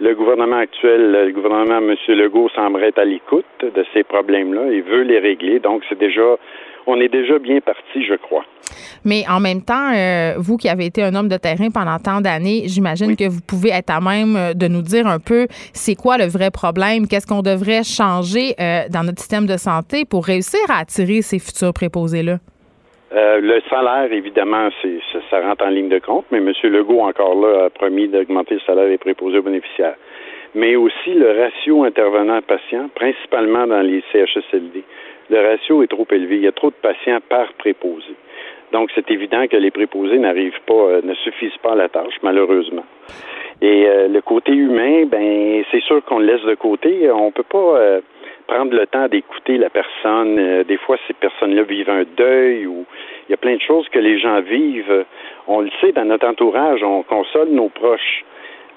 le 0.01 0.15
gouvernement 0.15 0.59
actuel, 0.59 1.11
le 1.11 1.33
gouvernement 1.33 1.79
M. 1.79 1.95
Legault 2.09 2.49
semble 2.55 2.83
être 2.85 2.99
à 2.99 3.05
l'écoute 3.05 3.45
de 3.61 3.85
ces 3.93 4.05
problèmes-là 4.05 4.71
et 4.71 4.81
veut 4.81 5.03
les 5.03 5.19
régler. 5.19 5.59
Donc, 5.59 5.83
c'est 5.89 5.99
déjà, 5.99 6.37
on 6.87 7.01
est 7.01 7.09
déjà 7.09 7.39
bien 7.39 7.61
parti, 7.61 8.05
je 8.05 8.15
crois. 8.15 8.45
Mais 9.05 9.25
en 9.29 9.41
même 9.41 9.63
temps, 9.63 9.93
euh, 9.95 10.35
vous 10.39 10.57
qui 10.57 10.69
avez 10.69 10.87
été 10.87 11.03
un 11.03 11.15
homme 11.15 11.29
de 11.29 11.37
terrain 11.37 11.71
pendant 11.71 11.99
tant 11.99 12.21
d'années, 12.21 12.63
j'imagine 12.67 13.17
que 13.17 13.29
vous 13.29 13.41
pouvez 13.41 13.71
être 13.71 13.91
à 13.91 14.01
même 14.01 14.37
euh, 14.37 14.55
de 14.55 14.69
nous 14.69 14.83
dire 14.83 15.07
un 15.07 15.19
peu 15.19 15.47
c'est 15.73 15.95
quoi 15.95 16.19
le 16.19 16.27
vrai 16.27 16.51
problème, 16.51 17.09
qu'est-ce 17.09 17.27
qu'on 17.27 17.43
devrait 17.43 17.83
changer 17.83 18.55
euh, 18.61 18.83
dans 18.91 19.03
notre 19.03 19.21
système 19.21 19.47
de 19.47 19.57
santé 19.57 20.05
pour 20.05 20.25
réussir 20.25 20.61
à 20.69 20.81
attirer 20.81 21.23
ces 21.23 21.39
futurs 21.39 21.73
préposés-là? 21.73 22.39
Euh, 23.13 23.41
le 23.41 23.61
salaire, 23.71 24.13
évidemment, 24.13 24.69
c'est, 24.83 25.01
ça, 25.31 25.41
rentre 25.41 25.65
en 25.65 25.71
ligne 25.71 25.89
de 25.89 25.99
compte, 25.99 26.27
mais 26.31 26.39
M. 26.39 26.53
Legault, 26.65 27.01
encore 27.01 27.35
là, 27.35 27.65
a 27.67 27.71
promis 27.71 28.09
d'augmenter 28.09 28.55
le 28.55 28.61
salaire 28.61 28.89
des 28.89 28.99
préposés 28.99 29.39
aux 29.39 29.43
bénéficiaires. 29.43 29.97
Mais 30.55 30.77
aussi 30.77 31.15
le 31.15 31.41
ratio 31.41 31.85
intervenant-patient, 31.85 32.89
principalement 32.95 33.67
dans 33.67 33.81
les 33.81 34.03
CHSLD. 34.13 34.83
Le 35.31 35.41
ratio 35.41 35.83
est 35.83 35.89
trop 35.89 36.07
élevé. 36.11 36.37
Il 36.37 36.43
y 36.43 36.49
a 36.49 36.53
trop 36.53 36.71
de 36.71 36.77
patients 36.83 37.19
par 37.29 37.53
préposé. 37.55 38.15
Donc, 38.73 38.91
c'est 38.95 39.11
évident 39.11 39.47
que 39.47 39.57
les 39.57 39.71
préposés 39.71 40.19
n'arrivent 40.19 40.61
pas, 40.67 40.75
euh, 40.75 41.01
ne 41.03 41.15
suffisent 41.15 41.57
pas 41.63 41.73
à 41.73 41.77
la 41.77 41.89
tâche, 41.89 42.15
malheureusement. 42.23 42.85
Et 43.63 43.87
euh, 43.89 44.09
le 44.09 44.21
côté 44.21 44.53
humain, 44.53 45.07
ben, 45.07 45.65
c'est 45.71 45.83
sûr 45.83 46.05
qu'on 46.05 46.19
le 46.19 46.27
laisse 46.27 46.45
de 46.45 46.55
côté. 46.55 47.11
On 47.11 47.31
peut 47.31 47.43
pas 47.43 48.01
prendre 48.49 48.75
le 48.75 48.87
temps 48.87 49.07
d'écouter 49.07 49.59
la 49.59 49.71
personne. 49.71 50.39
Euh, 50.39 50.65
des 50.65 50.79
fois, 50.79 50.97
ces 51.07 51.13
personnes-là 51.13 51.63
vivent 51.63 51.91
un 51.91 52.05
deuil 52.17 52.67
ou 52.67 52.85
il 53.29 53.31
y 53.31 53.35
a 53.35 53.37
plein 53.37 53.55
de 53.55 53.61
choses 53.61 53.89
que 53.91 54.01
les 54.01 54.19
gens 54.19 54.41
vivent. 54.41 55.05
On 55.47 55.61
le 55.61 55.71
sait 55.81 55.93
dans 55.93 56.07
notre 56.07 56.27
entourage, 56.27 56.83
on 56.83 57.03
console 57.03 57.51
nos 57.51 57.69
proches 57.69 58.25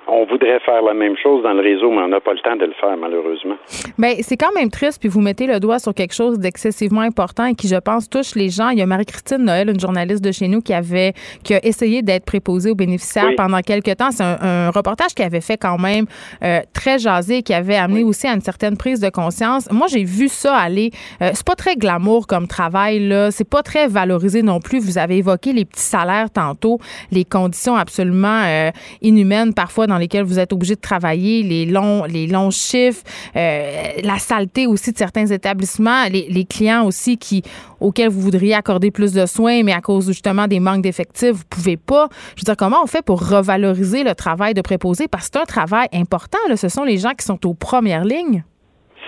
on 0.07 0.25
voudrait 0.25 0.59
faire 0.65 0.81
la 0.81 0.93
même 0.93 1.15
chose 1.21 1.43
dans 1.43 1.53
le 1.53 1.61
réseau, 1.61 1.91
mais 1.91 2.01
on 2.01 2.07
n'a 2.07 2.19
pas 2.19 2.33
le 2.33 2.39
temps 2.39 2.55
de 2.55 2.65
le 2.65 2.73
faire, 2.73 2.97
malheureusement. 2.97 3.55
Bien, 3.97 4.15
c'est 4.21 4.37
quand 4.37 4.51
même 4.53 4.69
triste, 4.69 4.99
puis 4.99 5.09
vous 5.09 5.21
mettez 5.21 5.45
le 5.45 5.59
doigt 5.59 5.79
sur 5.79 5.93
quelque 5.93 6.13
chose 6.13 6.39
d'excessivement 6.39 7.01
important 7.01 7.45
et 7.45 7.53
qui, 7.53 7.67
je 7.67 7.75
pense, 7.75 8.09
touche 8.09 8.35
les 8.35 8.49
gens. 8.49 8.69
Il 8.69 8.79
y 8.79 8.81
a 8.81 8.85
Marie-Christine 8.85 9.43
Noël, 9.43 9.69
une 9.69 9.79
journaliste 9.79 10.23
de 10.23 10.31
chez 10.31 10.47
nous, 10.47 10.61
qui 10.61 10.73
avait 10.73 11.13
qui 11.43 11.53
a 11.53 11.63
essayé 11.65 12.01
d'être 12.01 12.25
préposée 12.25 12.71
aux 12.71 12.75
bénéficiaires 12.75 13.31
pendant 13.37 13.59
quelques 13.61 13.95
temps. 13.95 14.11
C'est 14.11 14.23
un, 14.23 14.69
reportage 14.71 15.13
qui 15.13 15.23
avait 15.23 15.41
fait 15.41 15.57
quand 15.57 15.77
même 15.77 16.05
euh, 16.43 16.61
très 16.73 16.97
jasé, 16.97 17.43
qui 17.43 17.53
avait 17.53 17.75
amené 17.75 18.03
aussi 18.03 18.27
à 18.27 18.33
une 18.33 18.41
certaine 18.41 18.77
prise 18.77 18.99
de 18.99 19.09
conscience. 19.09 19.69
Moi, 19.71 19.87
j'ai 19.87 20.03
vu 20.03 20.27
ça 20.27 20.55
aller. 20.55 20.91
Euh, 21.21 21.31
c'est 21.33 21.45
pas 21.45 21.55
très 21.55 21.75
glamour 21.75 22.25
comme 22.27 22.47
travail, 22.47 23.07
là. 23.07 23.31
C'est 23.31 23.49
pas 23.49 23.63
très 23.63 23.87
valorisé 23.87 24.41
non 24.41 24.59
plus. 24.59 24.79
Vous 24.79 24.97
avez 24.97 25.17
évoqué 25.17 25.53
les 25.53 25.65
petits 25.65 25.81
salaires 25.81 26.29
tantôt, 26.31 26.79
les 27.11 27.25
conditions 27.25 27.75
absolument 27.75 28.43
euh, 28.45 28.71
inhumaines 29.01 29.53
parfois 29.53 29.87
dans 29.91 29.97
lesquels 29.97 30.23
vous 30.23 30.39
êtes 30.39 30.53
obligé 30.53 30.75
de 30.75 30.81
travailler, 30.81 31.43
les 31.43 31.65
longs, 31.65 32.03
les 32.05 32.27
longs 32.27 32.51
chiffres, 32.51 33.03
euh, 33.35 34.01
la 34.03 34.17
saleté 34.17 34.67
aussi 34.67 34.91
de 34.91 34.97
certains 34.97 35.25
établissements, 35.25 36.05
les, 36.11 36.45
clients 36.45 36.85
aussi 36.85 37.17
qui 37.17 37.43
auxquels 37.79 38.09
vous 38.09 38.21
voudriez 38.21 38.55
accorder 38.55 38.89
plus 38.91 39.13
de 39.13 39.25
soins, 39.25 39.63
mais 39.63 39.73
à 39.73 39.81
cause 39.81 40.07
justement 40.07 40.47
des 40.47 40.59
manques 40.59 40.81
d'effectifs, 40.81 41.31
vous 41.31 41.49
pouvez 41.49 41.77
pas. 41.77 42.07
Je 42.35 42.41
veux 42.41 42.45
dire, 42.45 42.57
comment 42.57 42.83
on 42.83 42.87
fait 42.87 43.05
pour 43.05 43.19
revaloriser 43.19 44.03
le 44.03 44.15
travail 44.15 44.53
de 44.53 44.61
préposé? 44.61 45.07
Parce 45.07 45.29
que 45.29 45.31
c'est 45.33 45.41
un 45.41 45.45
travail 45.45 45.87
important. 45.93 46.39
Là. 46.47 46.55
Ce 46.55 46.69
sont 46.69 46.83
les 46.83 46.97
gens 46.97 47.11
qui 47.11 47.25
sont 47.25 47.45
aux 47.45 47.53
premières 47.53 48.05
lignes. 48.05 48.43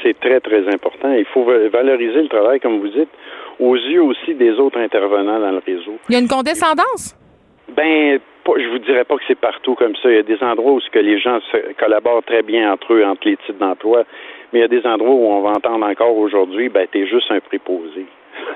C'est 0.03 0.19
très, 0.19 0.39
très 0.41 0.67
important. 0.67 1.11
Il 1.13 1.25
faut 1.33 1.45
valoriser 1.45 2.23
le 2.23 2.27
travail, 2.27 2.59
comme 2.59 2.79
vous 2.79 2.89
dites, 2.89 3.09
aux 3.59 3.75
yeux 3.75 4.03
aussi 4.03 4.35
des 4.35 4.51
autres 4.59 4.79
intervenants 4.79 5.39
dans 5.39 5.51
le 5.51 5.61
réseau. 5.65 5.97
Il 6.09 6.13
y 6.13 6.15
a 6.15 6.19
une 6.19 6.27
condescendance? 6.27 7.15
Ben, 7.75 8.19
je 8.45 8.67
vous 8.69 8.79
dirais 8.79 9.05
pas 9.05 9.15
que 9.15 9.23
c'est 9.27 9.39
partout 9.39 9.75
comme 9.75 9.95
ça. 9.95 10.09
Il 10.09 10.15
y 10.15 10.19
a 10.19 10.23
des 10.23 10.41
endroits 10.41 10.73
où 10.73 10.81
ce 10.81 10.89
que 10.89 10.99
les 10.99 11.19
gens 11.19 11.39
se 11.51 11.73
collaborent 11.73 12.23
très 12.23 12.41
bien 12.41 12.71
entre 12.71 12.93
eux, 12.93 13.03
entre 13.03 13.27
les 13.27 13.37
types 13.37 13.57
d'emploi, 13.57 14.03
mais 14.51 14.59
il 14.59 14.61
y 14.61 14.65
a 14.65 14.67
des 14.67 14.85
endroits 14.85 15.13
où 15.13 15.27
on 15.27 15.41
va 15.41 15.51
entendre 15.51 15.85
encore 15.85 16.17
aujourd'hui, 16.17 16.69
ben 16.69 16.87
t'es 16.91 17.07
juste 17.07 17.31
un 17.31 17.39
préposé. 17.39 18.05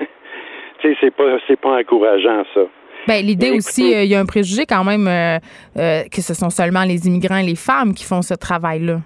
tu 0.80 0.88
sais, 0.88 0.96
c'est 1.00 1.14
pas 1.14 1.38
c'est 1.46 1.60
pas 1.60 1.78
encourageant 1.78 2.44
ça. 2.54 2.62
Ben, 3.06 3.24
l'idée 3.24 3.52
aussi, 3.52 3.94
euh, 3.94 4.02
il 4.02 4.10
y 4.10 4.14
a 4.14 4.20
un 4.20 4.26
préjugé 4.26 4.66
quand 4.66 4.84
même 4.84 5.06
euh, 5.06 5.38
euh, 5.78 6.02
que 6.12 6.20
ce 6.20 6.34
sont 6.34 6.50
seulement 6.50 6.84
les 6.84 7.06
immigrants 7.06 7.38
et 7.38 7.46
les 7.46 7.56
femmes 7.56 7.94
qui 7.94 8.04
font 8.04 8.20
ce 8.22 8.34
travail-là. 8.34 8.98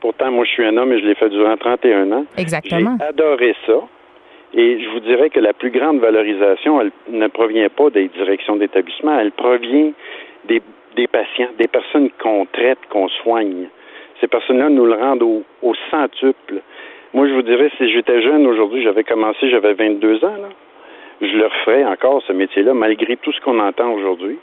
Pourtant, 0.00 0.30
moi, 0.30 0.44
je 0.44 0.50
suis 0.50 0.64
un 0.64 0.76
homme 0.76 0.92
et 0.92 1.00
je 1.00 1.06
l'ai 1.06 1.14
fait 1.14 1.28
durant 1.28 1.56
31 1.56 2.12
ans. 2.12 2.24
Exactement. 2.38 2.96
J'ai 2.98 3.06
adoré 3.06 3.54
ça. 3.66 3.74
Et 4.58 4.80
je 4.80 4.88
vous 4.88 5.00
dirais 5.00 5.28
que 5.28 5.38
la 5.38 5.52
plus 5.52 5.70
grande 5.70 5.98
valorisation, 5.98 6.80
elle 6.80 6.90
ne 7.08 7.26
provient 7.26 7.68
pas 7.68 7.90
des 7.90 8.08
directions 8.08 8.56
d'établissement, 8.56 9.18
elle 9.18 9.32
provient 9.32 9.92
des, 10.46 10.62
patients, 11.08 11.50
des 11.58 11.68
personnes 11.68 12.08
qu'on 12.18 12.46
traite, 12.46 12.78
qu'on 12.88 13.08
soigne. 13.08 13.68
Ces 14.18 14.28
personnes-là 14.28 14.70
nous 14.70 14.86
le 14.86 14.94
rendent 14.94 15.22
au, 15.22 15.74
centuple. 15.90 16.62
Moi, 17.12 17.28
je 17.28 17.34
vous 17.34 17.42
dirais, 17.42 17.70
si 17.76 17.92
j'étais 17.92 18.22
jeune 18.22 18.46
aujourd'hui, 18.46 18.82
j'avais 18.82 19.04
commencé, 19.04 19.50
j'avais 19.50 19.74
22 19.74 20.24
ans, 20.24 20.36
je 21.20 21.36
le 21.36 21.44
referais 21.44 21.84
encore, 21.84 22.22
ce 22.26 22.32
métier-là, 22.32 22.72
malgré 22.72 23.18
tout 23.18 23.32
ce 23.32 23.40
qu'on 23.42 23.58
entend 23.58 23.92
aujourd'hui. 23.92 24.38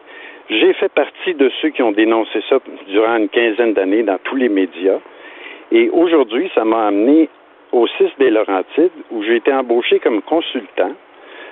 J'ai 0.47 0.73
fait 0.73 0.91
partie 0.91 1.33
de 1.33 1.49
ceux 1.59 1.69
qui 1.69 1.81
ont 1.81 1.91
dénoncé 1.91 2.43
ça 2.49 2.59
durant 2.87 3.15
une 3.15 3.29
quinzaine 3.29 3.73
d'années 3.73 4.03
dans 4.03 4.19
tous 4.23 4.35
les 4.35 4.49
médias. 4.49 4.99
Et 5.71 5.89
aujourd'hui, 5.89 6.51
ça 6.53 6.65
m'a 6.65 6.87
amené 6.87 7.29
au 7.73 7.87
6 7.87 8.05
des 8.19 8.29
Laurentides, 8.29 8.91
où 9.11 9.23
j'ai 9.23 9.37
été 9.37 9.51
embauché 9.51 9.99
comme 9.99 10.21
consultant, 10.21 10.93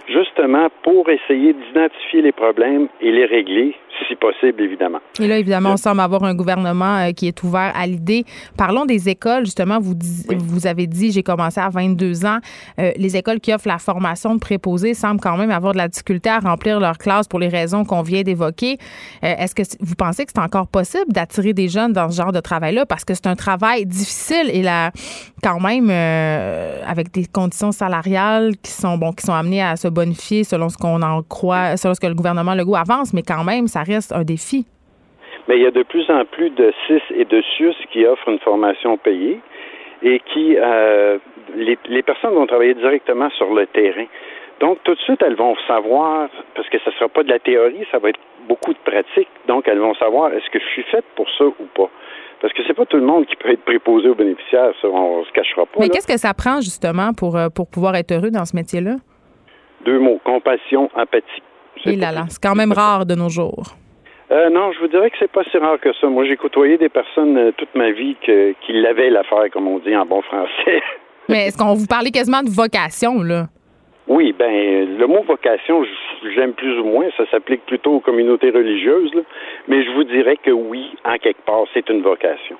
justement 0.07 0.67
pour 0.83 1.09
essayer 1.09 1.53
d'identifier 1.53 2.21
les 2.21 2.31
problèmes 2.31 2.87
et 3.01 3.11
les 3.11 3.25
régler, 3.25 3.75
si 4.07 4.15
possible, 4.15 4.61
évidemment. 4.61 4.99
Et 5.19 5.27
là, 5.27 5.37
évidemment, 5.37 5.73
on 5.73 5.77
semble 5.77 6.01
avoir 6.01 6.23
un 6.23 6.33
gouvernement 6.33 6.97
euh, 6.97 7.11
qui 7.11 7.27
est 7.27 7.43
ouvert 7.43 7.71
à 7.75 7.87
l'idée. 7.87 8.25
Parlons 8.57 8.85
des 8.85 9.09
écoles, 9.09 9.45
justement. 9.45 9.79
Vous, 9.79 9.95
vous 10.37 10.67
avez 10.67 10.87
dit, 10.87 11.11
j'ai 11.11 11.23
commencé 11.23 11.59
à 11.59 11.69
22 11.69 12.25
ans. 12.25 12.39
Euh, 12.79 12.91
les 12.97 13.17
écoles 13.17 13.39
qui 13.39 13.53
offrent 13.53 13.67
la 13.67 13.77
formation 13.77 14.35
de 14.35 14.39
préposés 14.39 14.93
semblent 14.93 15.21
quand 15.21 15.37
même 15.37 15.51
avoir 15.51 15.73
de 15.73 15.77
la 15.77 15.87
difficulté 15.87 16.29
à 16.29 16.39
remplir 16.39 16.79
leurs 16.79 16.97
classes 16.97 17.27
pour 17.27 17.39
les 17.39 17.47
raisons 17.47 17.85
qu'on 17.85 18.01
vient 18.01 18.23
d'évoquer. 18.23 18.77
Euh, 19.23 19.35
est-ce 19.37 19.55
que 19.55 19.63
vous 19.79 19.95
pensez 19.95 20.25
que 20.25 20.31
c'est 20.33 20.41
encore 20.41 20.67
possible 20.67 21.11
d'attirer 21.11 21.53
des 21.53 21.67
jeunes 21.67 21.93
dans 21.93 22.09
ce 22.09 22.17
genre 22.17 22.31
de 22.31 22.39
travail-là? 22.39 22.85
Parce 22.85 23.05
que 23.05 23.13
c'est 23.13 23.27
un 23.27 23.35
travail 23.35 23.85
difficile 23.85 24.49
et 24.51 24.61
là, 24.61 24.91
quand 25.43 25.59
même, 25.59 25.89
avec 26.87 27.11
des 27.11 27.25
conditions 27.25 27.71
salariales 27.71 28.55
qui 28.61 28.71
sont, 28.71 28.97
bon, 28.97 29.11
qui 29.11 29.25
sont 29.25 29.33
amenées 29.33 29.63
à 29.63 29.75
se 29.75 29.87
bonifier 29.87 30.43
selon 30.43 30.69
ce 30.69 30.77
qu'on 30.77 31.01
en 31.01 31.23
croit, 31.23 31.77
selon 31.77 31.93
ce 31.93 31.99
que 31.99 32.07
le 32.07 32.13
gouvernement 32.13 32.53
Legault 32.53 32.75
avance, 32.75 33.13
mais 33.13 33.23
quand 33.23 33.43
même, 33.43 33.67
ça 33.67 33.80
reste 33.83 34.11
un 34.11 34.23
défi. 34.23 34.65
Mais 35.47 35.57
il 35.57 35.63
y 35.63 35.67
a 35.67 35.71
de 35.71 35.83
plus 35.83 36.09
en 36.09 36.25
plus 36.25 36.49
de 36.51 36.73
CIS 36.87 37.01
et 37.15 37.25
de 37.25 37.41
SUS 37.41 37.75
qui 37.91 38.05
offrent 38.05 38.29
une 38.29 38.39
formation 38.39 38.97
payée 38.97 39.39
et 40.03 40.19
qui 40.33 40.55
euh, 40.57 41.17
les, 41.55 41.77
les, 41.87 42.03
personnes 42.03 42.33
vont 42.33 42.47
travailler 42.47 42.73
directement 42.73 43.29
sur 43.31 43.53
le 43.53 43.67
terrain. 43.67 44.05
Donc 44.59 44.77
tout 44.83 44.93
de 44.93 44.99
suite, 44.99 45.21
elles 45.25 45.35
vont 45.35 45.55
savoir, 45.67 46.29
parce 46.55 46.69
que 46.69 46.77
ce 46.79 46.89
ne 46.89 46.95
sera 46.95 47.09
pas 47.09 47.23
de 47.23 47.29
la 47.29 47.39
théorie, 47.39 47.85
ça 47.91 47.97
va 47.97 48.09
être 48.09 48.19
beaucoup 48.47 48.73
de 48.73 48.79
pratique. 48.79 49.29
Donc 49.47 49.67
elles 49.67 49.79
vont 49.79 49.95
savoir 49.95 50.31
est-ce 50.33 50.49
que 50.51 50.59
je 50.59 50.65
suis 50.65 50.83
faite 50.83 51.05
pour 51.15 51.27
ça 51.37 51.45
ou 51.45 51.65
pas? 51.75 51.89
Parce 52.41 52.53
que 52.53 52.61
c'est 52.65 52.73
pas 52.73 52.85
tout 52.85 52.97
le 52.97 53.05
monde 53.05 53.25
qui 53.27 53.35
peut 53.35 53.51
être 53.51 53.63
préposé 53.63 54.09
aux 54.09 54.15
bénéficiaires, 54.15 54.71
ça, 54.81 54.87
on 54.87 55.23
se 55.23 55.31
cachera 55.31 55.65
pas. 55.65 55.79
Mais 55.79 55.89
qu'est-ce 55.89 56.07
que 56.07 56.17
ça 56.17 56.33
prend 56.33 56.59
justement 56.61 57.13
pour, 57.13 57.37
euh, 57.37 57.49
pour 57.49 57.69
pouvoir 57.69 57.95
être 57.95 58.11
heureux 58.11 58.31
dans 58.31 58.45
ce 58.45 58.55
métier-là? 58.55 58.95
Deux 59.85 59.99
mots, 59.99 60.19
compassion, 60.23 60.89
empathie. 60.95 61.43
Et 61.85 61.95
là 61.95 62.11
là, 62.11 62.25
c'est 62.29 62.41
quand 62.41 62.55
même 62.55 62.71
rare 62.71 63.05
de 63.05 63.15
nos 63.15 63.29
jours. 63.29 63.75
Euh, 64.31 64.49
non, 64.49 64.71
je 64.71 64.79
vous 64.79 64.87
dirais 64.87 65.09
que 65.09 65.17
c'est 65.19 65.31
pas 65.31 65.43
si 65.51 65.57
rare 65.57 65.79
que 65.79 65.91
ça. 65.93 66.07
Moi, 66.07 66.25
j'ai 66.25 66.37
côtoyé 66.37 66.77
des 66.77 66.87
personnes 66.87 67.37
euh, 67.37 67.51
toute 67.57 67.73
ma 67.75 67.91
vie 67.91 68.15
que, 68.25 68.53
qui 68.61 68.71
l'avaient 68.73 69.09
l'affaire, 69.09 69.49
comme 69.51 69.67
on 69.67 69.79
dit 69.79 69.95
en 69.95 70.05
bon 70.05 70.21
français. 70.21 70.81
Mais 71.29 71.47
est-ce 71.47 71.57
qu'on 71.57 71.73
vous 71.73 71.87
parlait 71.87 72.11
quasiment 72.11 72.41
de 72.41 72.49
vocation, 72.49 73.21
là? 73.23 73.47
Oui, 74.07 74.33
ben 74.37 74.97
le 74.97 75.05
mot 75.07 75.21
vocation, 75.23 75.85
j'aime 76.35 76.53
plus 76.53 76.79
ou 76.79 76.83
moins. 76.83 77.05
Ça 77.17 77.23
s'applique 77.29 77.65
plutôt 77.65 77.93
aux 77.93 77.99
communautés 77.99 78.49
religieuses, 78.49 79.13
là. 79.13 79.21
mais 79.67 79.83
je 79.85 79.91
vous 79.91 80.03
dirais 80.03 80.37
que 80.37 80.51
oui, 80.51 80.91
en 81.05 81.17
quelque 81.17 81.41
part, 81.45 81.63
c'est 81.73 81.87
une 81.89 82.01
vocation. 82.01 82.57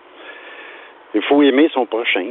Il 1.14 1.22
faut 1.28 1.42
aimer 1.42 1.68
son 1.74 1.86
prochain. 1.86 2.24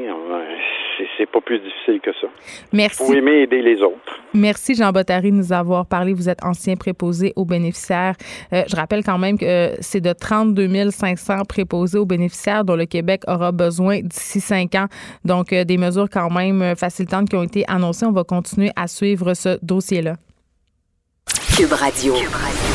C'est 1.19 1.31
pas 1.31 1.41
plus 1.41 1.59
difficile 1.59 2.01
que 2.01 2.13
ça. 2.21 2.29
Merci. 2.73 3.03
Il 3.03 3.07
faut 3.07 3.15
aimer 3.15 3.43
aider 3.43 3.61
les 3.63 3.83
autres. 3.83 4.21
Merci, 4.33 4.75
Jean 4.75 4.91
Bottary, 4.91 5.31
de 5.31 5.37
nous 5.37 5.53
avoir 5.53 5.87
parlé. 5.87 6.13
Vous 6.13 6.29
êtes 6.29 6.43
ancien 6.45 6.77
préposé 6.77 7.33
aux 7.37 7.45
bénéficiaires. 7.45 8.15
Euh, 8.53 8.63
je 8.69 8.77
rappelle 8.77 9.05
quand 9.05 9.19
même 9.19 9.39
que 9.39 9.73
c'est 9.81 10.01
de 10.01 10.13
32 10.13 10.91
500 10.91 11.45
préposés 11.49 11.99
aux 11.99 12.07
bénéficiaires 12.07 12.65
dont 12.65 12.77
le 12.77 12.87
Québec 12.87 13.23
aura 13.27 13.53
besoin 13.53 14.01
d'ici 14.01 14.41
cinq 14.41 14.75
ans. 14.75 14.87
Donc, 15.25 15.53
euh, 15.53 15.65
des 15.65 15.77
mesures 15.77 16.09
quand 16.11 16.31
même 16.31 16.75
facilitantes 16.77 17.29
qui 17.29 17.37
ont 17.37 17.45
été 17.45 17.65
annoncées. 17.69 18.07
On 18.07 18.13
va 18.13 18.25
continuer 18.25 18.71
à 18.77 18.87
suivre 18.87 19.35
ce 19.35 19.59
dossier-là. 19.63 20.15
Cube 21.57 21.73
Radio. 21.73 22.15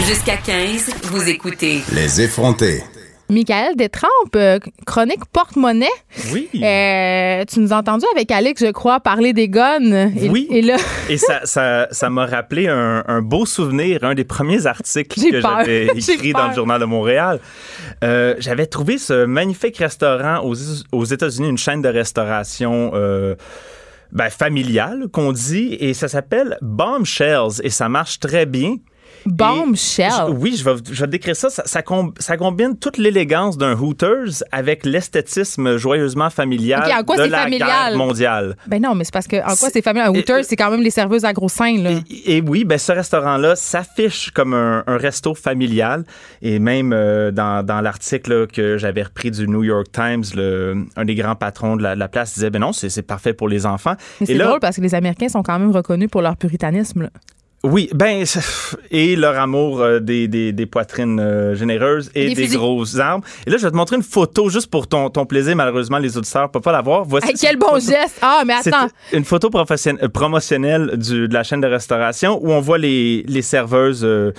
Jusqu'à 0.02 0.38
15, 0.38 1.03
vous 1.06 1.30
écoutez. 1.30 1.80
Les 1.94 2.22
effrontés. 2.22 2.84
Michael 3.30 3.76
Détrempe, 3.76 4.35
euh, 4.35 4.60
chronique 4.85 5.26
porte-monnaie. 5.31 5.88
Oui. 6.31 6.47
Euh, 6.56 7.43
tu 7.45 7.60
nous 7.60 7.73
as 7.73 7.77
entendu 7.77 8.06
avec 8.14 8.30
Alex, 8.30 8.64
je 8.64 8.72
crois, 8.72 8.99
parler 8.99 9.34
des 9.34 9.49
guns. 9.49 10.11
Et, 10.15 10.30
oui. 10.30 10.47
Et 10.52 10.61
là. 10.61 10.77
et 11.10 11.18
ça, 11.18 11.41
ça, 11.45 11.88
ça 11.91 12.10
m'a 12.10 12.26
rappelé 12.26 12.68
un, 12.68 13.03
un, 13.07 13.22
beau 13.22 13.45
souvenir, 13.45 14.03
un 14.03 14.14
des 14.14 14.23
premiers 14.23 14.68
articles 14.68 15.19
que 15.19 15.41
j'avais 15.41 15.88
écrit 15.95 16.34
dans 16.34 16.49
le 16.49 16.53
Journal 16.53 16.80
de 16.80 16.85
Montréal. 16.85 17.39
Euh, 18.03 18.35
j'avais 18.39 18.68
trouvé 18.68 18.97
ce 18.97 19.26
magnifique 19.26 19.77
restaurant 19.77 20.41
aux, 20.43 20.56
aux 20.91 21.06
États-Unis, 21.06 21.49
une 21.49 21.57
chaîne 21.57 21.81
de 21.81 21.89
restauration. 21.89 22.91
Euh, 22.93 23.35
ben, 24.11 24.30
familiale 24.30 25.07
qu'on 25.11 25.34
dit 25.34 25.76
et 25.80 25.93
ça 25.93 26.07
s'appelle 26.07 26.57
Bombshells 26.61 27.60
et 27.64 27.69
ça 27.69 27.89
marche 27.89 28.19
très 28.19 28.45
bien. 28.45 28.76
Bombshell. 29.26 30.30
Oui, 30.30 30.56
je 30.57 30.64
vais, 30.64 30.76
je 30.91 31.02
vais 31.02 31.07
décrire 31.07 31.35
ça. 31.35 31.49
Ça, 31.49 31.64
ça, 31.65 31.81
com, 31.81 32.14
ça 32.19 32.38
combine 32.38 32.77
toute 32.77 32.97
l'élégance 32.97 33.57
d'un 33.57 33.73
Hooters 33.73 34.43
avec 34.52 34.85
l'esthétisme 34.85 35.77
joyeusement 35.77 36.30
familial 36.30 36.84
okay, 36.84 36.93
en 36.93 37.03
quoi 37.03 37.18
de 37.18 37.23
la 37.23 37.43
familial? 37.43 37.69
guerre 37.69 37.97
mondiale. 37.97 38.57
Ben 38.68 38.81
non, 38.81 38.95
mais 38.95 39.03
c'est 39.03 39.14
parce 39.14 39.27
que 39.27 39.38
en 39.38 39.56
quoi 39.56 39.69
c'est 39.72 39.81
familial? 39.81 40.10
Un 40.10 40.18
Hooters, 40.18 40.45
c'est 40.45 40.56
quand 40.56 40.69
même 40.69 40.81
les 40.81 40.91
serveuses 40.91 41.26
à 41.26 41.34
gros 41.34 41.49
seins. 41.49 41.77
Là. 41.77 41.91
Et, 42.10 42.38
et, 42.38 42.41
oui, 42.41 42.64
ben 42.64 42.77
ce 42.77 42.91
restaurant-là 42.91 43.56
s'affiche 43.56 44.31
comme 44.31 44.53
un, 44.53 44.84
un, 44.85 44.97
resto 44.97 45.34
familial. 45.34 46.03
Et 46.41 46.60
même 46.60 46.93
euh, 46.93 47.31
dans, 47.31 47.65
dans 47.65 47.81
l'article 47.81 48.47
que 48.47 48.77
j'avais 48.77 49.03
repris 49.03 49.31
du 49.31 49.47
New 49.47 49.64
York 49.64 49.88
Times, 49.91 50.23
le, 50.35 50.85
un 50.95 51.06
des 51.06 51.15
grands 51.15 51.35
patrons 51.35 51.76
de 51.76 51.84
la, 51.84 51.95
de 51.95 51.99
la 51.99 52.07
place 52.07 52.34
disait, 52.35 52.49
ben 52.49 52.60
non, 52.60 52.73
c'est 52.73 53.02
parfait 53.02 53.34
pour 53.34 53.49
les 53.49 53.65
enfants. 53.65 53.95
Mais 54.19 54.27
c'est 54.27 54.35
drôle 54.35 54.60
parce 54.60 54.77
que 54.77 54.81
les 54.81 54.95
Américains 54.95 55.30
sont 55.30 55.43
quand 55.43 55.57
même 55.60 55.72
reconnus 55.72 56.10
pour 56.10 56.22
leur 56.22 56.38
puritanisme. 56.38 57.03
Là. 57.03 57.10
Oui, 57.65 57.89
ben 57.93 58.23
et 58.91 59.15
leur 59.15 59.39
amour 59.39 59.81
euh, 59.81 59.99
des, 59.99 60.27
des, 60.27 60.51
des, 60.51 60.65
poitrines 60.67 61.19
euh, 61.19 61.55
généreuses 61.55 62.11
et 62.13 62.35
des, 62.35 62.47
des 62.47 62.55
grosses 62.55 62.99
armes. 62.99 63.21
Et 63.47 63.49
là, 63.49 63.57
je 63.57 63.63
vais 63.63 63.71
te 63.71 63.75
montrer 63.75 63.95
une 63.95 64.03
photo 64.03 64.49
juste 64.49 64.67
pour 64.67 64.87
ton, 64.87 65.09
ton 65.09 65.25
plaisir. 65.25 65.55
Malheureusement, 65.55 65.97
les 65.97 66.15
auditeurs 66.15 66.43
ne 66.43 66.47
peuvent 66.49 66.61
pas 66.61 66.71
la 66.71 66.81
voir. 66.81 67.05
Voici 67.05 67.29
hey, 67.29 67.33
quel 67.33 67.57
bon 67.57 67.67
photo. 67.67 67.79
geste! 67.79 68.19
Ah, 68.21 68.43
mais 68.45 68.53
attends! 68.53 68.87
Une 69.11 69.25
photo 69.25 69.49
promotionnelle 69.49 70.91
du, 70.95 71.27
de 71.27 71.33
la 71.33 71.41
chaîne 71.41 71.61
de 71.61 71.67
restauration 71.67 72.39
où 72.43 72.51
on 72.51 72.59
voit 72.59 72.77
les, 72.77 73.23
les 73.27 73.41
serveuses... 73.41 74.03
Euh, 74.03 74.31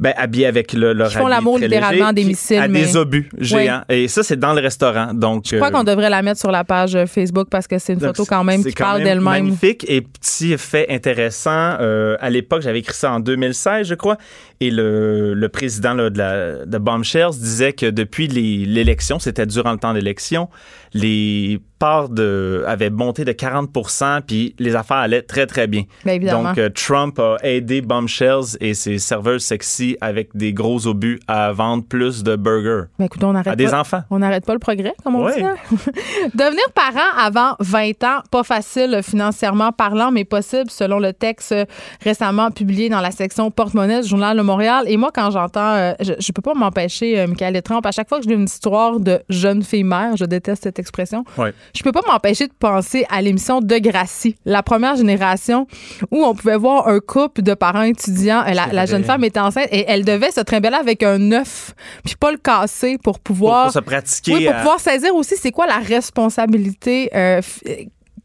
ben, 0.00 0.14
habillés 0.16 0.46
avec 0.46 0.72
le, 0.72 0.94
leur 0.94 1.12
Ils 1.12 1.18
font 1.18 1.28
l'amour 1.28 1.58
littéralement 1.58 2.14
des 2.14 2.24
missiles. 2.24 2.56
À 2.58 2.68
mais... 2.68 2.80
des 2.80 2.96
obus 2.96 3.28
géants. 3.38 3.82
Oui. 3.90 3.96
Et 3.96 4.08
ça, 4.08 4.22
c'est 4.22 4.38
dans 4.38 4.54
le 4.54 4.60
restaurant. 4.62 5.12
Donc, 5.12 5.44
je 5.46 5.56
crois 5.56 5.68
euh... 5.68 5.70
qu'on 5.70 5.84
devrait 5.84 6.08
la 6.08 6.22
mettre 6.22 6.40
sur 6.40 6.50
la 6.50 6.64
page 6.64 6.96
Facebook 7.04 7.48
parce 7.50 7.66
que 7.66 7.78
c'est 7.78 7.92
une 7.92 8.00
photo 8.00 8.24
quand 8.24 8.42
même 8.42 8.64
qui 8.64 8.72
quand 8.72 8.84
parle 8.84 9.02
d'elle-même. 9.02 9.44
magnifique. 9.44 9.84
Et 9.88 10.00
petit 10.00 10.56
fait 10.56 10.86
intéressant, 10.88 11.76
euh, 11.80 12.16
à 12.20 12.30
l'époque, 12.30 12.62
j'avais 12.62 12.78
écrit 12.78 12.96
ça 12.96 13.12
en 13.12 13.20
2016, 13.20 13.86
je 13.86 13.94
crois. 13.94 14.16
Et 14.60 14.70
le, 14.70 15.34
le 15.34 15.48
président 15.50 15.92
là, 15.92 16.08
de, 16.08 16.18
la, 16.18 16.64
de 16.64 16.78
Bombshells 16.78 17.36
disait 17.38 17.74
que 17.74 17.86
depuis 17.86 18.26
l'élection, 18.26 19.18
c'était 19.18 19.46
durant 19.46 19.72
le 19.72 19.78
temps 19.78 19.92
d'élection, 19.92 20.48
les 20.92 21.60
parts 21.78 22.10
de, 22.10 22.62
avaient 22.66 22.90
monté 22.90 23.24
de 23.24 23.32
40% 23.32 24.20
puis 24.26 24.54
les 24.58 24.76
affaires 24.76 24.98
allaient 24.98 25.22
très, 25.22 25.46
très 25.46 25.66
bien. 25.66 25.84
Bien 26.04 26.18
Donc, 26.18 26.58
euh, 26.58 26.68
Trump 26.68 27.18
a 27.18 27.36
aidé 27.42 27.80
Bombshells 27.80 28.58
et 28.60 28.74
ses 28.74 28.98
serveuses 28.98 29.42
sexy 29.42 29.96
avec 30.00 30.36
des 30.36 30.52
gros 30.52 30.86
obus 30.86 31.18
à 31.26 31.52
vendre 31.52 31.82
plus 31.84 32.22
de 32.22 32.36
burgers 32.36 32.88
Mais 32.98 33.06
écoute, 33.06 33.24
on 33.24 33.34
à 33.34 33.56
des 33.56 33.66
pas, 33.66 33.80
enfants. 33.80 34.02
On 34.10 34.18
n'arrête 34.18 34.44
pas 34.44 34.52
le 34.52 34.58
progrès, 34.58 34.92
comme 35.02 35.16
on 35.16 35.30
dit. 35.30 35.42
Hein? 35.42 35.56
Devenir 36.34 36.64
parent 36.74 37.00
avant 37.18 37.56
20 37.60 38.04
ans, 38.04 38.22
pas 38.30 38.42
facile 38.42 39.00
financièrement 39.02 39.72
parlant, 39.72 40.10
mais 40.10 40.24
possible 40.24 40.70
selon 40.70 40.98
le 40.98 41.14
texte 41.14 41.54
récemment 42.02 42.50
publié 42.50 42.90
dans 42.90 43.00
la 43.00 43.10
section 43.10 43.50
porte-monnaie 43.50 44.02
du 44.02 44.08
Journal 44.08 44.36
de 44.36 44.42
Montréal. 44.42 44.84
Et 44.86 44.98
moi, 44.98 45.10
quand 45.14 45.30
j'entends, 45.30 45.74
euh, 45.74 45.92
je, 46.00 46.12
je 46.18 46.32
peux 46.32 46.42
pas 46.42 46.54
m'empêcher, 46.54 47.20
euh, 47.20 47.26
Michael 47.26 47.62
Trump, 47.62 47.86
à 47.86 47.92
chaque 47.92 48.08
fois 48.08 48.18
que 48.18 48.24
je 48.24 48.28
lis 48.28 48.34
une 48.34 48.44
histoire 48.44 49.00
de 49.00 49.20
jeune 49.30 49.62
fille 49.62 49.84
mère, 49.84 50.16
je 50.16 50.26
déteste 50.26 50.64
cette 50.64 50.78
expression. 50.80 51.24
Ouais. 51.38 51.54
Je 51.74 51.82
peux 51.82 51.92
pas 51.92 52.00
m'empêcher 52.08 52.48
de 52.48 52.52
penser 52.58 53.06
à 53.08 53.22
l'émission 53.22 53.60
de 53.60 53.78
Gracie, 53.78 54.34
la 54.44 54.62
première 54.62 54.96
génération 54.96 55.66
où 56.10 56.24
on 56.24 56.34
pouvait 56.34 56.56
voir 56.56 56.88
un 56.88 56.98
couple 56.98 57.42
de 57.42 57.54
parents 57.54 57.82
étudiants. 57.82 58.42
La, 58.52 58.66
la 58.72 58.86
jeune 58.86 59.04
femme 59.04 59.22
était 59.24 59.38
enceinte 59.40 59.68
et 59.70 59.84
elle 59.86 60.04
devait 60.04 60.32
se 60.32 60.40
trimballer 60.40 60.76
avec 60.76 61.02
un 61.02 61.32
œuf, 61.32 61.74
puis 62.04 62.16
pas 62.16 62.32
le 62.32 62.38
casser 62.38 62.98
pour 63.02 63.20
pouvoir. 63.20 63.66
Pour, 63.66 63.74
se 63.74 63.78
pratiquer. 63.78 64.34
Oui, 64.34 64.44
pour 64.46 64.54
à- 64.54 64.58
pouvoir 64.58 64.80
saisir 64.80 65.14
aussi 65.14 65.36
c'est 65.36 65.52
quoi 65.52 65.66
la 65.66 65.78
responsabilité 65.78 67.10
euh, 67.14 67.40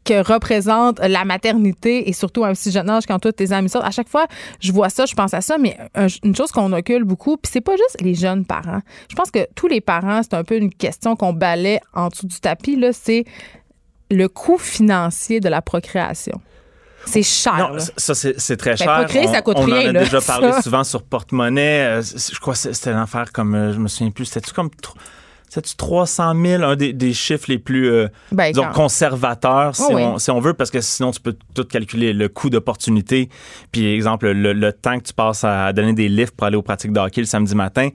que 0.06 0.22
représente 0.26 0.98
la 1.00 1.24
maternité 1.24 2.08
et 2.08 2.12
surtout 2.12 2.44
à 2.44 2.48
un 2.48 2.54
si 2.54 2.70
jeune 2.70 2.88
âge 2.88 3.04
quand 3.06 3.18
toi 3.18 3.32
tes 3.32 3.52
amis 3.52 3.68
sortent. 3.68 3.84
À 3.86 3.90
chaque 3.90 4.08
fois, 4.08 4.26
je 4.60 4.72
vois 4.72 4.88
ça, 4.88 5.04
je 5.04 5.14
pense 5.14 5.34
à 5.34 5.40
ça, 5.40 5.58
mais 5.58 5.76
un- 5.94 6.06
une 6.22 6.34
chose 6.36 6.50
qu'on 6.52 6.72
occulte 6.72 7.04
beaucoup, 7.04 7.36
puis 7.36 7.50
c'est 7.52 7.60
pas 7.60 7.72
juste 7.76 7.96
les 8.00 8.14
jeunes 8.14 8.44
parents. 8.44 8.80
Je 9.10 9.14
pense 9.16 9.30
que 9.30 9.40
tous 9.54 9.66
les 9.68 9.80
parents, 9.80 10.22
c'est 10.22 10.34
un 10.34 10.44
peu 10.44 10.56
une 10.56 10.72
question 10.72 11.16
qu'on 11.16 11.32
balaie 11.32 11.80
en 11.92 12.08
dessous 12.08 12.26
du 12.26 12.40
tapis, 12.40 12.76
là, 12.76 12.92
c'est 12.92 13.24
le 14.10 14.28
coût 14.28 14.58
financier 14.58 15.40
de 15.40 15.48
la 15.48 15.60
procréation. 15.60 16.40
C'est 17.04 17.22
cher. 17.22 17.70
Non, 17.72 17.78
ça, 17.96 18.14
c'est 18.14 18.56
très 18.56 18.70
Ben, 18.70 18.76
cher. 18.76 18.96
procréer, 18.98 19.26
ça 19.28 19.42
coûte 19.42 19.56
on, 19.58 19.62
on 19.62 19.66
rien, 19.66 19.86
en 19.86 19.90
a 19.90 19.92
là, 19.92 20.04
déjà 20.04 20.20
parlé 20.20 20.50
ça. 20.52 20.62
souvent 20.62 20.82
sur 20.82 21.02
porte-monnaie. 21.04 21.98
Euh, 21.98 22.02
Je 22.02 22.38
crois 22.40 22.54
que 22.54 22.58
c'était 22.58 22.90
affaire 22.90 23.30
comme, 23.32 23.54
euh, 23.54 23.72
je 23.72 23.78
me 23.78 23.86
souviens 23.88 24.10
plus, 24.10 24.24
c'était-tu 24.24 24.52
comme... 24.52 24.70
C'était-tu 25.48 25.76
300 25.76 26.34
000, 26.44 26.62
un 26.64 26.76
des, 26.76 26.92
des 26.92 27.12
chiffres 27.12 27.44
les 27.48 27.58
plus 27.58 27.88
euh, 27.90 28.08
Ben, 28.32 28.50
disons, 28.52 28.66
conservateurs, 28.74 29.76
si, 29.76 29.82
Oh 29.88 29.92
oui. 29.94 30.02
on, 30.02 30.18
si 30.18 30.30
on 30.30 30.40
veut, 30.40 30.54
parce 30.54 30.70
que 30.70 30.80
sinon, 30.80 31.12
tu 31.12 31.20
peux 31.20 31.36
tout 31.54 31.64
calculer 31.64 32.12
le 32.12 32.28
coût 32.28 32.50
d'opportunité. 32.50 33.28
Puis, 33.70 33.86
exemple, 33.94 34.28
le, 34.30 34.52
le 34.52 34.72
temps 34.72 34.98
que 34.98 35.04
tu 35.04 35.12
passes 35.14 35.44
à 35.44 35.72
donner 35.72 35.92
des 35.92 36.08
livres 36.08 36.32
pour 36.36 36.46
aller 36.46 36.56
aux 36.56 36.62
pratiques 36.62 36.92
de 36.92 36.98
hockey 37.00 37.20
le 37.20 37.26
samedi 37.26 37.54
matin. 37.54 37.88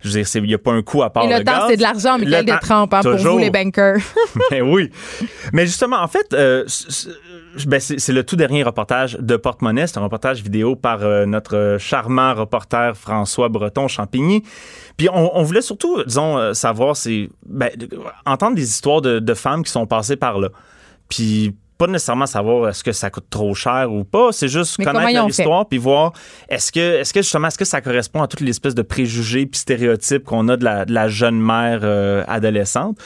Je 0.00 0.08
veux 0.08 0.14
dire, 0.14 0.26
c'est- 0.26 0.40
il 0.40 0.44
n'y 0.46 0.54
a 0.54 0.58
pas 0.58 0.72
un 0.72 0.82
coût 0.82 1.02
à 1.04 1.10
part 1.10 1.24
Et 1.24 1.38
le 1.38 1.44
temps, 1.44 1.66
c'est 1.68 1.76
de 1.76 1.82
l'argent, 1.82 2.18
Le 2.18 2.24
Michael 2.24 2.44
temps- 2.44 2.54
Détrempe, 2.54 2.94
hein, 2.94 3.00
pour 3.02 3.16
vous, 3.16 3.38
les 3.38 3.50
bankers. 3.50 3.98
Ben 4.50 4.62
oui. 4.62 4.90
Mais 5.52 5.64
justement, 5.64 6.00
en 6.02 6.08
fait, 6.08 6.32
euh, 6.34 6.64
ben, 7.66 7.80
c'est 7.80 8.12
le 8.12 8.24
tout 8.24 8.36
dernier 8.36 8.62
reportage 8.62 9.16
de 9.18 9.36
Porte-Monnaie. 9.36 9.86
C'est 9.86 9.98
un 9.98 10.02
reportage 10.02 10.42
vidéo 10.42 10.76
par 10.76 11.02
euh, 11.02 11.26
notre 11.26 11.76
charmant 11.78 12.34
reporter 12.34 12.96
François 12.96 13.48
Breton-Champigny. 13.48 14.42
Puis 14.96 15.08
on, 15.08 15.36
on 15.36 15.42
voulait 15.42 15.62
surtout, 15.62 16.02
disons, 16.04 16.38
euh, 16.38 16.54
savoir, 16.54 16.96
c'est 16.96 17.28
ben, 17.46 17.70
entendre 18.26 18.56
des 18.56 18.68
histoires 18.68 19.00
de, 19.00 19.18
de 19.18 19.34
femmes 19.34 19.62
qui 19.64 19.70
sont 19.70 19.86
passées 19.86 20.16
par 20.16 20.38
là. 20.38 20.48
Puis 21.08 21.54
pas 21.82 21.88
nécessairement 21.88 22.26
savoir 22.26 22.68
est-ce 22.68 22.84
que 22.84 22.92
ça 22.92 23.10
coûte 23.10 23.26
trop 23.28 23.54
cher 23.54 23.90
ou 23.90 24.04
pas, 24.04 24.30
c'est 24.30 24.46
juste 24.46 24.78
Mais 24.78 24.84
connaître 24.84 25.12
leur 25.12 25.28
histoire 25.28 25.66
puis 25.66 25.78
voir 25.78 26.12
est-ce 26.48 26.70
que 26.70 27.00
est-ce 27.00 27.12
que 27.12 27.22
justement 27.22 27.48
est-ce 27.48 27.58
que 27.58 27.64
ça 27.64 27.80
correspond 27.80 28.22
à 28.22 28.28
toutes 28.28 28.40
les 28.40 28.50
espèces 28.50 28.76
de 28.76 28.82
préjugés 28.82 29.46
puis 29.46 29.58
stéréotypes 29.58 30.22
qu'on 30.22 30.48
a 30.48 30.56
de 30.56 30.62
la, 30.62 30.84
de 30.84 30.92
la 30.92 31.08
jeune 31.08 31.40
mère 31.40 31.80
euh, 31.82 32.22
adolescente. 32.28 32.98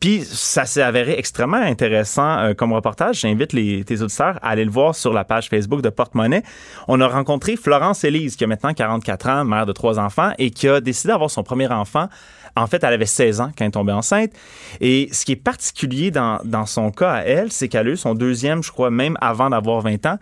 Puis 0.00 0.22
ça 0.24 0.64
s'est 0.64 0.82
avéré 0.82 1.14
extrêmement 1.18 1.56
intéressant 1.56 2.38
euh, 2.38 2.54
comme 2.54 2.72
reportage. 2.72 3.20
J'invite 3.20 3.52
les, 3.52 3.82
tes 3.84 4.00
auditeurs 4.00 4.38
à 4.42 4.50
aller 4.50 4.64
le 4.64 4.70
voir 4.70 4.94
sur 4.94 5.12
la 5.12 5.24
page 5.24 5.48
Facebook 5.48 5.82
de 5.82 5.88
Porte-Monnaie. 5.88 6.44
On 6.86 7.00
a 7.00 7.08
rencontré 7.08 7.56
Florence 7.56 8.04
Élise, 8.04 8.36
qui 8.36 8.44
a 8.44 8.46
maintenant 8.46 8.72
44 8.72 9.28
ans, 9.28 9.44
mère 9.44 9.66
de 9.66 9.72
trois 9.72 9.98
enfants, 9.98 10.32
et 10.38 10.50
qui 10.50 10.68
a 10.68 10.80
décidé 10.80 11.08
d'avoir 11.08 11.30
son 11.30 11.42
premier 11.42 11.68
enfant. 11.68 12.08
En 12.56 12.66
fait, 12.66 12.82
elle 12.84 12.94
avait 12.94 13.06
16 13.06 13.40
ans 13.40 13.50
quand 13.56 13.64
elle 13.64 13.68
est 13.68 13.72
tombée 13.72 13.92
enceinte. 13.92 14.30
Et 14.80 15.08
ce 15.12 15.24
qui 15.24 15.32
est 15.32 15.36
particulier 15.36 16.10
dans, 16.10 16.40
dans 16.44 16.66
son 16.66 16.90
cas 16.90 17.10
à 17.10 17.20
elle, 17.22 17.50
c'est 17.50 17.68
qu'elle 17.68 17.88
a 17.88 17.90
eu 17.90 17.96
son 17.96 18.14
deuxième, 18.14 18.62
je 18.62 18.70
crois, 18.70 18.90
même 18.90 19.16
avant 19.20 19.50
d'avoir 19.50 19.80
20 19.80 20.06
ans. 20.06 20.18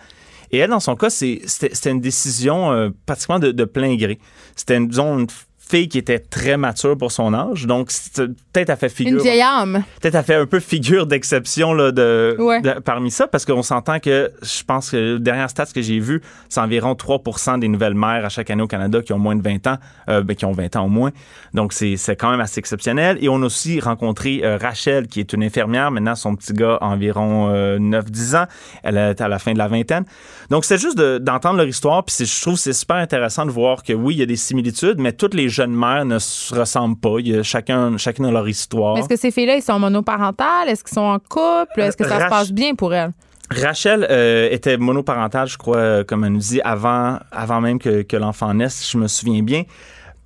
Et 0.52 0.58
elle, 0.58 0.70
dans 0.70 0.80
son 0.80 0.96
cas, 0.96 1.10
c'était 1.10 1.90
une 1.90 2.00
décision 2.00 2.72
euh, 2.72 2.90
pratiquement 3.04 3.38
de, 3.38 3.52
de 3.52 3.64
plein 3.64 3.94
gré. 3.96 4.18
C'était, 4.54 4.78
disons, 4.80 5.18
une 5.18 5.26
fille 5.68 5.88
qui 5.88 5.98
était 5.98 6.18
très 6.20 6.56
mature 6.56 6.96
pour 6.96 7.10
son 7.12 7.34
âge. 7.34 7.66
Donc, 7.66 7.90
peut-être 8.14 8.70
elle 8.70 8.76
fait 8.76 8.88
figure 8.88 9.16
Une 9.18 9.22
vieille 9.22 9.40
âme. 9.42 9.82
peut-être 10.00 10.14
elle 10.14 10.24
fait 10.24 10.34
un 10.36 10.46
peu 10.46 10.60
figure 10.60 11.06
d'exception 11.06 11.72
là, 11.74 11.90
de, 11.92 12.36
Ouais. 12.38 12.60
de- 12.60 12.78
parmi 12.80 13.10
ça, 13.10 13.26
parce 13.26 13.44
qu'on 13.44 13.62
s'entend 13.62 13.98
que 13.98 14.30
je 14.42 14.62
pense 14.64 14.90
que 14.90 14.96
le 14.96 15.18
dernier 15.18 15.48
stats 15.48 15.66
que 15.66 15.82
j'ai 15.82 15.98
vu, 15.98 16.22
c'est 16.48 16.60
environ 16.60 16.94
3% 16.94 17.58
des 17.58 17.68
nouvelles 17.68 17.94
mères 17.94 18.24
à 18.24 18.28
chaque 18.28 18.50
année 18.50 18.62
au 18.62 18.66
Canada 18.68 19.00
qui 19.02 19.12
ont 19.12 19.18
moins 19.18 19.34
de 19.36 19.42
20 19.42 19.66
ans, 19.66 19.78
euh, 20.08 20.22
ben, 20.22 20.36
qui 20.36 20.44
ont 20.44 20.52
20 20.52 20.76
ans 20.76 20.84
au 20.84 20.88
moins. 20.88 21.10
Donc, 21.54 21.72
c'est 21.72 21.96
quand 22.16 22.30
même 22.30 22.40
assez 22.40 22.58
exceptionnel. 22.60 23.18
Et 23.20 23.28
on 23.28 23.42
a 23.42 23.46
aussi 23.46 23.80
rencontré 23.80 24.40
euh, 24.44 24.58
Rachel, 24.60 25.08
qui 25.08 25.20
est 25.20 25.32
une 25.32 25.42
infirmière. 25.42 25.90
Maintenant, 25.90 26.14
son 26.14 26.36
petit 26.36 26.52
gars 26.52 26.78
a 26.80 26.86
environ 26.86 27.50
euh, 27.52 27.78
9-10 27.78 28.36
ans. 28.36 28.46
Elle 28.82 28.96
est 28.98 29.20
à 29.20 29.28
la 29.28 29.38
fin 29.38 29.52
de 29.52 29.58
la 29.58 29.68
vingtaine. 29.68 30.04
Donc, 30.50 30.64
c'est 30.64 30.78
juste 30.78 30.96
de- 30.96 31.18
d'entendre 31.18 31.56
leur 31.58 31.66
histoire. 31.66 32.04
Puis, 32.04 32.24
je 32.24 32.40
trouve 32.40 32.56
c'est 32.56 32.72
super 32.72 32.96
intéressant 32.96 33.44
de 33.46 33.50
voir 33.50 33.82
que 33.82 33.92
oui, 33.92 34.14
il 34.14 34.18
y 34.18 34.22
a 34.22 34.26
des 34.26 34.36
similitudes, 34.36 34.98
mais 34.98 35.12
toutes 35.12 35.34
les 35.34 35.48
jeunes 35.56 35.74
mères 35.74 36.04
ne 36.04 36.18
se 36.18 36.54
ressemblent 36.54 36.96
pas. 36.98 37.16
Il 37.18 37.28
y 37.28 37.36
a 37.36 37.42
chacun, 37.42 37.96
chacune 37.98 38.26
a 38.26 38.30
leur 38.30 38.48
histoire. 38.48 38.96
Est-ce 38.98 39.08
que 39.08 39.16
ces 39.16 39.30
filles-là, 39.30 39.56
ils 39.56 39.62
sont 39.62 39.78
monoparentales? 39.78 40.68
Est-ce 40.68 40.84
qu'ils 40.84 40.94
sont 40.94 41.00
en 41.00 41.18
couple? 41.18 41.80
Est-ce 41.80 41.96
que 41.96 42.04
ça 42.04 42.16
se 42.18 42.22
Rach- 42.24 42.28
passe 42.30 42.52
bien 42.52 42.74
pour 42.74 42.94
elles? 42.94 43.12
Rachel 43.50 44.06
euh, 44.10 44.48
était 44.50 44.76
monoparentale, 44.76 45.46
je 45.46 45.56
crois, 45.56 45.76
euh, 45.76 46.04
comme 46.04 46.24
elle 46.24 46.32
nous 46.32 46.38
dit, 46.40 46.60
avant, 46.64 47.18
avant 47.30 47.60
même 47.60 47.78
que, 47.78 48.02
que 48.02 48.16
l'enfant 48.16 48.52
naisse, 48.52 48.74
si 48.74 48.90
je 48.92 48.98
me 48.98 49.06
souviens 49.06 49.42
bien. 49.42 49.62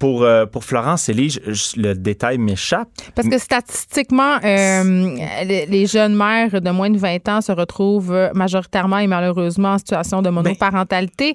Pour, 0.01 0.23
euh, 0.23 0.47
pour 0.47 0.65
Florence 0.65 1.11
je- 1.15 1.81
le 1.81 1.95
détail 1.95 2.39
m'échappe. 2.39 2.89
Parce 3.15 3.29
que 3.29 3.39
statistiquement, 3.39 4.39
euh, 4.43 5.15
les 5.45 5.67
les 5.67 5.87
jeunes 5.87 6.17
mères 6.17 6.61
de 6.61 6.71
moins 6.71 6.91
de 6.91 6.99
20 6.99 7.29
ans 7.29 7.41
se 7.41 7.53
retrouvent 7.53 8.31
majoritairement 8.35 8.99
et 8.99 9.07
malheureusement 9.07 9.75
en 9.75 9.79
situation 9.79 10.23
de 10.23 10.31
monoparentalité. 10.31 11.35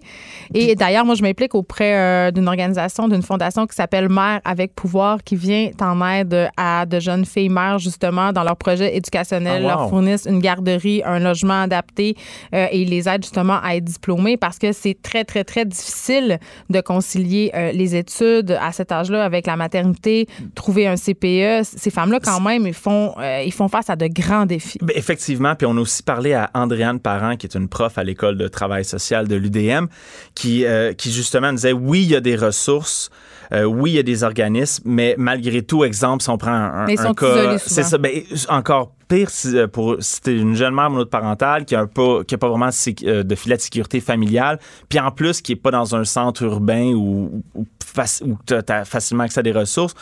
Et 0.54 0.76
d'ailleurs, 0.76 1.06
moi, 1.06 1.16
je 1.16 1.22
m'implique 1.22 1.56
auprès 1.56 1.96
euh, 1.96 2.32
d'une 2.32 2.48
organisation, 2.48 3.08
d'une 3.08 3.22
fondation 3.22 3.66
qui 3.68 3.76
s'appelle 3.76 4.10
Mères 4.10 4.42
avec 4.44 4.74
pouvoir, 4.76 5.24
qui 5.24 5.36
vient 5.36 5.70
en 5.82 6.06
aide 6.08 6.50
à 6.58 6.86
de 6.86 7.00
jeunes 7.00 7.26
filles 7.26 7.50
mères, 7.50 7.80
justement, 7.80 8.32
dans 8.34 8.44
leur 8.44 8.58
projet 8.58 8.96
éducationnel, 8.98 9.62
wow. 9.64 9.70
leur 9.70 9.90
fournissent 9.90 10.26
une 10.26 10.40
garderie, 10.40 11.02
un 11.06 11.20
logement 11.20 11.62
adapté 11.62 12.16
euh, 12.54 12.68
et 12.72 12.82
ils 12.82 12.90
les 12.90 13.08
aident 13.08 13.24
justement 13.24 13.60
à 13.64 13.76
être 13.76 13.86
diplômés 13.86 14.38
parce 14.38 14.58
que 14.58 14.72
c'est 14.72 14.98
très, 15.02 15.24
très, 15.24 15.44
très 15.44 15.66
difficile 15.66 16.40
de 16.70 16.82
concilier 16.82 17.52
les 17.74 17.96
études 17.96 18.55
à 18.60 18.72
cet 18.72 18.92
âge-là 18.92 19.24
avec 19.24 19.48
la 19.48 19.56
maternité, 19.56 20.28
trouver 20.56 20.88
un 20.88 20.96
CPE. 20.96 21.64
Ces 21.64 21.90
femmes-là, 21.90 22.20
quand 22.20 22.40
même, 22.42 22.68
ils 22.68 22.74
font, 22.74 23.14
euh, 23.20 23.44
ils 23.46 23.54
font 23.54 23.68
face 23.68 23.90
à 23.90 23.96
de 23.96 24.08
grands 24.08 24.46
défis. 24.46 24.80
Ben, 24.82 24.96
effectivement, 24.96 25.56
puis 25.56 25.66
on 25.66 25.78
a 25.78 25.82
aussi 25.82 26.04
parlé 26.04 26.34
à 26.34 26.50
Andréane 26.54 27.00
Parent, 27.00 27.36
qui 27.36 27.48
est 27.48 27.56
une 27.56 27.68
prof 27.68 27.98
à 27.98 28.04
l'école 28.04 28.38
de 28.38 28.48
travail 28.48 28.86
social 28.86 29.28
de 29.28 29.36
l'UDM, 29.36 29.88
qui, 30.34 30.66
euh, 30.66 30.94
qui 30.94 31.12
justement 31.12 31.52
disait 31.54 31.74
oui, 31.74 32.04
il 32.04 32.10
y 32.10 32.16
a 32.16 32.22
des 32.22 32.36
ressources, 32.36 33.10
euh, 33.54 33.64
oui, 33.64 33.92
il 33.92 33.96
y 33.96 34.00
a 34.00 34.04
des 34.04 34.24
organismes, 34.24 34.84
mais 34.86 35.16
malgré 35.18 35.62
tout, 35.62 35.84
exemple, 35.84 36.24
si 36.24 36.30
on 36.30 36.38
prend 36.38 36.52
un, 36.52 36.86
Mais 36.86 36.96
cas, 37.14 37.58
c'est 37.58 37.84
ça, 37.84 37.98
ben, 37.98 38.12
encore 38.50 38.92
pire 39.08 39.30
si, 39.30 39.56
euh, 39.56 39.68
pour 39.68 39.98
t'es 40.24 40.36
une 40.36 40.56
jeune 40.56 40.74
mère 40.74 40.90
monoparentale 40.90 41.66
qui 41.66 41.76
a 41.76 41.82
un 41.82 41.88
pas 41.88 42.24
qui 42.24 42.34
a 42.34 42.38
pas 42.40 42.50
vraiment 42.50 42.70
de 42.70 43.06
euh, 43.08 43.24
de 43.24 43.36
filet 43.36 43.56
de 43.56 43.62
sécurité 43.62 44.00
familiale, 44.02 44.60
puis 44.90 45.00
en 45.00 45.12
plus 45.12 45.42
qui 45.42 45.52
est 45.52 45.56
pas 45.56 45.72
dans 45.72 45.96
un 45.96 46.04
centre 46.06 46.42
urbain 46.44 46.92
où, 46.94 47.44
où, 47.54 47.66
faci- 47.86 48.24
où 48.24 48.38
t'as 48.46 48.62
as 48.68 48.86
facilement 48.86 49.24
accès 49.24 49.42
à 49.42 49.44
des 49.44 49.52
ressources, 49.52 49.94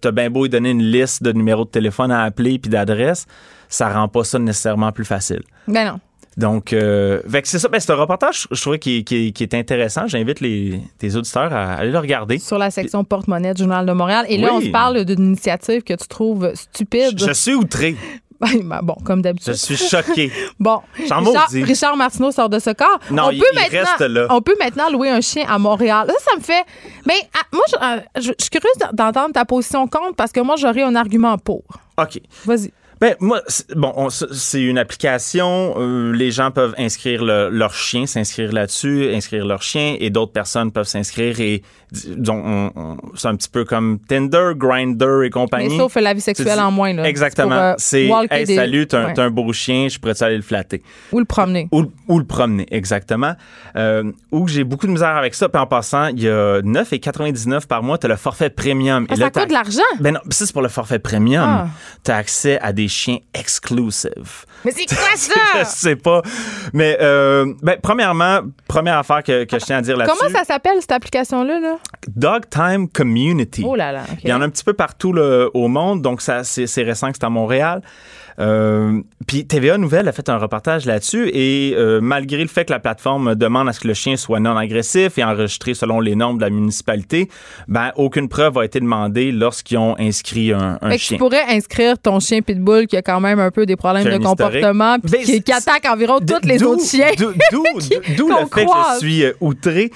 t'as 0.00 0.12
bien 0.12 0.30
beau 0.30 0.44
lui 0.44 0.50
donner 0.50 0.70
une 0.70 0.82
liste 0.82 1.22
de 1.22 1.32
numéros 1.32 1.64
de 1.64 1.70
téléphone 1.70 2.12
à 2.12 2.22
appeler 2.22 2.58
puis 2.60 2.70
d'adresses, 2.70 3.26
ça 3.68 3.92
rend 3.92 4.06
pas 4.08 4.22
ça 4.24 4.38
nécessairement 4.38 4.92
plus 4.92 5.04
facile. 5.04 5.42
Ben 5.66 5.86
non. 5.86 6.00
Donc, 6.36 6.72
euh, 6.72 7.20
c'est 7.44 7.58
ça. 7.58 7.68
Ben, 7.68 7.78
c'est 7.80 7.92
un 7.92 7.96
reportage, 7.96 8.46
je 8.50 8.60
trouvais, 8.60 8.78
qui, 8.78 9.04
qui- 9.04 9.32
qui 9.32 9.42
est 9.42 9.54
intéressant. 9.54 10.06
J'invite 10.06 10.40
les, 10.40 10.80
tes 10.98 11.14
auditeurs 11.16 11.52
à 11.52 11.74
aller 11.74 11.90
le 11.90 11.98
regarder. 11.98 12.38
Sur 12.38 12.58
la 12.58 12.70
section 12.70 13.04
porte-monnaie 13.04 13.52
du 13.54 13.62
Journal 13.62 13.84
de 13.84 13.92
Montréal. 13.92 14.24
Et 14.28 14.38
là, 14.38 14.48
on 14.54 14.60
se 14.60 14.68
parle 14.68 15.04
d'une 15.04 15.24
initiative 15.26 15.82
que 15.82 15.94
tu 15.94 16.08
trouves 16.08 16.52
stupide. 16.54 17.18
Je 17.18 17.32
suis 17.32 17.54
outré. 17.54 17.96
Ben, 18.64 18.80
bon, 18.82 18.96
comme 19.04 19.20
Je 19.20 19.22
d'habitude. 19.22 19.54
suis 19.54 19.76
choqué. 19.76 20.32
Bon, 20.58 20.80
Richard. 20.96 21.22
Richard 21.52 21.96
Martineau 21.96 22.32
sort 22.32 22.48
de 22.48 22.58
ce 22.58 22.70
corps. 22.70 22.98
Non, 23.08 23.26
on 23.26 23.30
il- 23.30 23.38
peut 23.38 23.46
il 23.52 23.54
maintenant, 23.60 23.78
reste 23.78 24.00
là. 24.00 24.26
On 24.30 24.42
peut 24.42 24.56
maintenant 24.58 24.90
louer 24.90 25.10
un 25.10 25.20
chien 25.20 25.44
à 25.48 25.58
Montréal. 25.58 26.08
Ça, 26.08 26.30
ça 26.32 26.36
me 26.36 26.42
fait. 26.42 26.64
Mais 27.06 27.14
ah, 27.34 27.46
moi, 27.52 27.62
je, 27.70 27.76
euh, 27.76 28.00
je- 28.16 28.32
je 28.36 28.42
suis 28.42 28.50
curieuse 28.50 28.72
d'entendre 28.94 29.32
ta 29.32 29.44
position 29.44 29.86
contre 29.86 30.16
parce 30.16 30.32
que 30.32 30.40
moi, 30.40 30.56
j'aurais 30.56 30.82
un 30.82 30.96
argument 30.96 31.38
pour. 31.38 31.62
OK. 31.96 32.18
Vas-y. 32.44 32.72
Ben, 33.02 33.16
moi, 33.18 33.40
bon, 33.74 33.92
on- 33.96 34.10
c'est 34.10 34.62
une 34.62 34.78
application. 34.78 35.74
euh, 35.76 36.12
les 36.12 36.30
gens 36.30 36.52
peuvent 36.52 36.72
inscrire 36.78 37.24
le- 37.24 37.48
leur 37.50 37.74
chien, 37.74 38.06
s'inscrire 38.06 38.52
là-dessus, 38.52 39.10
inscrire 39.12 39.44
leur 39.44 39.60
chien, 39.60 39.96
et 39.98 40.08
d'autres 40.08 40.30
personnes 40.30 40.70
peuvent 40.70 40.86
s'inscrire 40.86 41.40
et, 41.40 41.62
on- 42.28 42.96
c'est 43.16 43.26
un 43.26 43.34
petit 43.34 43.48
peu 43.48 43.64
comme 43.64 43.98
Tinder, 44.08 44.52
Grinder 44.56 45.22
et 45.24 45.30
compagnie. 45.30 45.68
Mais 45.70 45.78
sauf 45.78 45.96
la 45.96 46.14
vie 46.14 46.20
sexuelle 46.20 46.60
en 46.60 46.70
moins. 46.70 46.92
Là. 46.92 47.08
Exactement. 47.08 47.54
Euh, 47.54 47.74
c'est, 47.78 48.08
hey, 48.30 48.44
des- 48.44 48.54
salut, 48.54 48.86
t'as 48.86 49.00
un, 49.00 49.06
Ouais. 49.06 49.14
t'as 49.14 49.24
un 49.24 49.30
beau 49.30 49.52
chien, 49.52 49.88
je 49.88 49.98
pourrais 49.98 50.22
aller 50.22 50.36
le 50.36 50.42
flatter? 50.42 50.80
Ou 51.10 51.18
le 51.18 51.24
promener. 51.24 51.68
Ou, 51.72 51.86
ou 52.06 52.18
le 52.20 52.24
promener, 52.24 52.66
exactement. 52.70 53.34
Euh, 53.74 54.12
où 54.30 54.46
j'ai 54.46 54.62
beaucoup 54.62 54.86
de 54.86 54.92
misère 54.92 55.16
avec 55.16 55.34
ça. 55.34 55.48
Puis 55.48 55.60
en 55.60 55.66
passant, 55.66 56.06
il 56.06 56.22
y 56.22 56.28
a 56.28 56.60
9,99 56.62 57.66
par 57.66 57.82
mois, 57.82 57.98
tu 57.98 58.06
as 58.06 58.10
le 58.10 58.16
forfait 58.16 58.50
premium. 58.50 59.06
Ah, 59.08 59.14
Et 59.14 59.16
là, 59.16 59.26
ça 59.26 59.30
t'as- 59.32 59.40
coûte 59.40 59.48
de 59.48 59.54
l'argent? 59.54 59.80
Ben 60.00 60.14
non, 60.14 60.20
ça, 60.30 60.46
c'est 60.46 60.52
pour 60.52 60.62
le 60.62 60.68
forfait 60.68 61.00
premium. 61.00 61.44
Ah. 61.44 61.66
Tu 62.04 62.10
as 62.12 62.16
accès 62.16 62.58
à 62.60 62.72
des 62.72 62.88
chiens 62.92 63.18
exclusive. 63.34 64.44
Mais 64.64 64.72
c'est 64.72 64.86
quoi 64.86 65.08
ça? 65.16 65.34
je 65.60 65.64
sais 65.64 65.96
pas. 65.96 66.22
Mais, 66.72 66.96
euh, 67.00 67.52
ben, 67.62 67.76
premièrement, 67.82 68.40
première 68.68 68.98
affaire 68.98 69.22
que, 69.22 69.44
que 69.44 69.58
je 69.58 69.64
tiens 69.64 69.78
à 69.78 69.82
dire 69.82 69.96
là-dessus. 69.96 70.16
Comment 70.18 70.32
ça 70.32 70.44
s'appelle, 70.44 70.76
cette 70.80 70.92
application-là? 70.92 71.60
Là? 71.60 71.76
Dog 72.08 72.48
Time 72.48 72.88
Community. 72.88 73.64
Oh 73.66 73.74
là 73.74 73.92
là. 73.92 74.02
Il 74.22 74.30
y 74.30 74.32
en 74.32 74.40
a 74.40 74.44
un 74.44 74.50
petit 74.50 74.64
peu 74.64 74.74
partout 74.74 75.12
là, 75.12 75.48
au 75.54 75.68
monde, 75.68 76.02
donc 76.02 76.22
ça, 76.22 76.44
c'est 76.44 76.82
récent 76.82 77.10
que 77.10 77.18
c'est 77.18 77.24
à 77.24 77.30
Montréal. 77.30 77.82
Euh, 78.38 79.00
puis 79.26 79.46
TVA 79.46 79.78
Nouvelle 79.78 80.08
a 80.08 80.12
fait 80.12 80.28
un 80.28 80.38
reportage 80.38 80.86
là-dessus 80.86 81.30
et 81.32 81.74
euh, 81.76 82.00
malgré 82.00 82.42
le 82.42 82.48
fait 82.48 82.64
que 82.64 82.72
la 82.72 82.78
plateforme 82.78 83.34
demande 83.34 83.68
à 83.68 83.72
ce 83.72 83.80
que 83.80 83.88
le 83.88 83.94
chien 83.94 84.16
soit 84.16 84.40
non 84.40 84.56
agressif 84.56 85.18
et 85.18 85.24
enregistré 85.24 85.74
selon 85.74 86.00
les 86.00 86.14
normes 86.14 86.38
de 86.38 86.42
la 86.42 86.50
municipalité, 86.50 87.28
ben 87.68 87.92
aucune 87.96 88.28
preuve 88.28 88.58
a 88.58 88.64
été 88.64 88.80
demandée 88.80 89.32
lorsqu'ils 89.32 89.78
ont 89.78 89.96
inscrit 89.98 90.52
un, 90.52 90.78
un 90.80 90.96
chien. 90.96 91.16
Tu 91.16 91.18
pourrais 91.18 91.44
inscrire 91.48 91.98
ton 91.98 92.20
chien 92.20 92.40
pitbull 92.40 92.86
qui 92.86 92.96
a 92.96 93.02
quand 93.02 93.20
même 93.20 93.38
un 93.38 93.50
peu 93.50 93.66
des 93.66 93.76
problèmes 93.76 94.04
de 94.04 94.22
comportement 94.22 94.96
puis 94.98 95.12
ben, 95.12 95.42
qui, 95.42 95.52
attaque 95.52 95.86
environ 95.86 96.18
tous 96.20 96.46
les 96.46 96.62
autres 96.62 96.84
chiens. 96.84 97.10
D'où 97.18 97.32
le 98.28 98.46
fait 98.52 98.64
que 98.64 98.70
je 98.94 98.98
suis 98.98 99.24
euh, 99.24 99.32
outré 99.40 99.90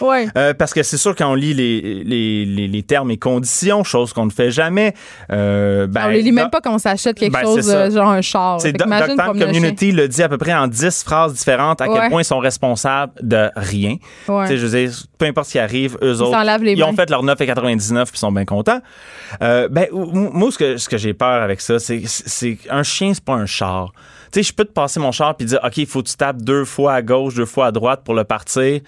parce 0.58 0.74
que 0.74 0.82
c'est 0.82 0.98
sûr 0.98 1.14
quand 1.14 1.30
on 1.30 1.34
lit 1.34 1.54
les, 1.54 2.04
les, 2.04 2.68
les, 2.68 2.82
termes 2.82 3.10
et 3.10 3.16
conditions, 3.16 3.82
chose 3.84 4.12
qu'on 4.12 4.26
ne 4.26 4.30
fait 4.30 4.50
jamais. 4.50 4.94
ben, 5.28 5.88
on 5.96 6.08
les 6.08 6.22
lit 6.22 6.32
même 6.32 6.50
pas 6.50 6.60
quand 6.60 6.74
on 6.74 6.78
s'achète 6.78 7.18
quelque 7.18 7.32
ben, 7.32 7.42
chose 7.42 7.72
genre 7.92 8.10
un 8.10 8.22
char. 8.36 8.60
C'est 8.60 8.72
Doctor 8.72 9.32
Community 9.32 9.92
le 9.92 10.08
dit 10.08 10.22
à 10.22 10.28
peu 10.28 10.38
près 10.38 10.54
en 10.54 10.66
10 10.66 11.02
phrases 11.04 11.34
différentes 11.34 11.80
à 11.80 11.88
quel 11.88 12.10
point 12.10 12.22
ils 12.22 12.24
sont 12.24 12.38
responsables 12.38 13.12
de 13.22 13.50
rien. 13.56 13.96
Je 14.28 14.54
veux 14.54 14.78
dire, 14.78 14.92
peu 15.18 15.26
importe 15.26 15.46
ce 15.48 15.52
qui 15.52 15.58
arrive, 15.58 15.96
eux 16.02 16.20
autres, 16.20 16.38
ils 16.62 16.82
ont 16.84 16.92
fait 16.92 17.10
leur 17.10 17.24
9,99 17.24 18.06
puis 18.06 18.18
sont 18.18 18.32
bien 18.32 18.44
contents. 18.44 18.80
Euh, 19.42 19.68
ben, 19.68 19.88
moi, 19.92 20.50
ce 20.50 20.58
que, 20.58 20.76
ce 20.76 20.88
que 20.88 20.96
j'ai 20.96 21.14
peur 21.14 21.42
avec 21.42 21.60
ça, 21.60 21.78
c'est 21.78 22.58
un 22.70 22.82
chien, 22.82 23.12
c'est 23.14 23.24
pas 23.24 23.34
un 23.34 23.46
char. 23.46 23.92
Tu 24.32 24.40
sais, 24.40 24.48
je 24.48 24.52
peux 24.52 24.64
te 24.64 24.72
passer 24.72 25.00
mon 25.00 25.12
char 25.12 25.36
puis 25.36 25.46
dire, 25.46 25.60
OK, 25.64 25.76
il 25.76 25.86
faut 25.86 26.02
que 26.02 26.08
tu 26.08 26.16
tapes 26.16 26.42
deux 26.42 26.64
fois 26.64 26.94
à 26.94 27.02
gauche, 27.02 27.34
deux 27.34 27.46
fois 27.46 27.66
à 27.66 27.72
droite 27.72 28.02
pour 28.04 28.14
le 28.14 28.24
partir 28.24 28.80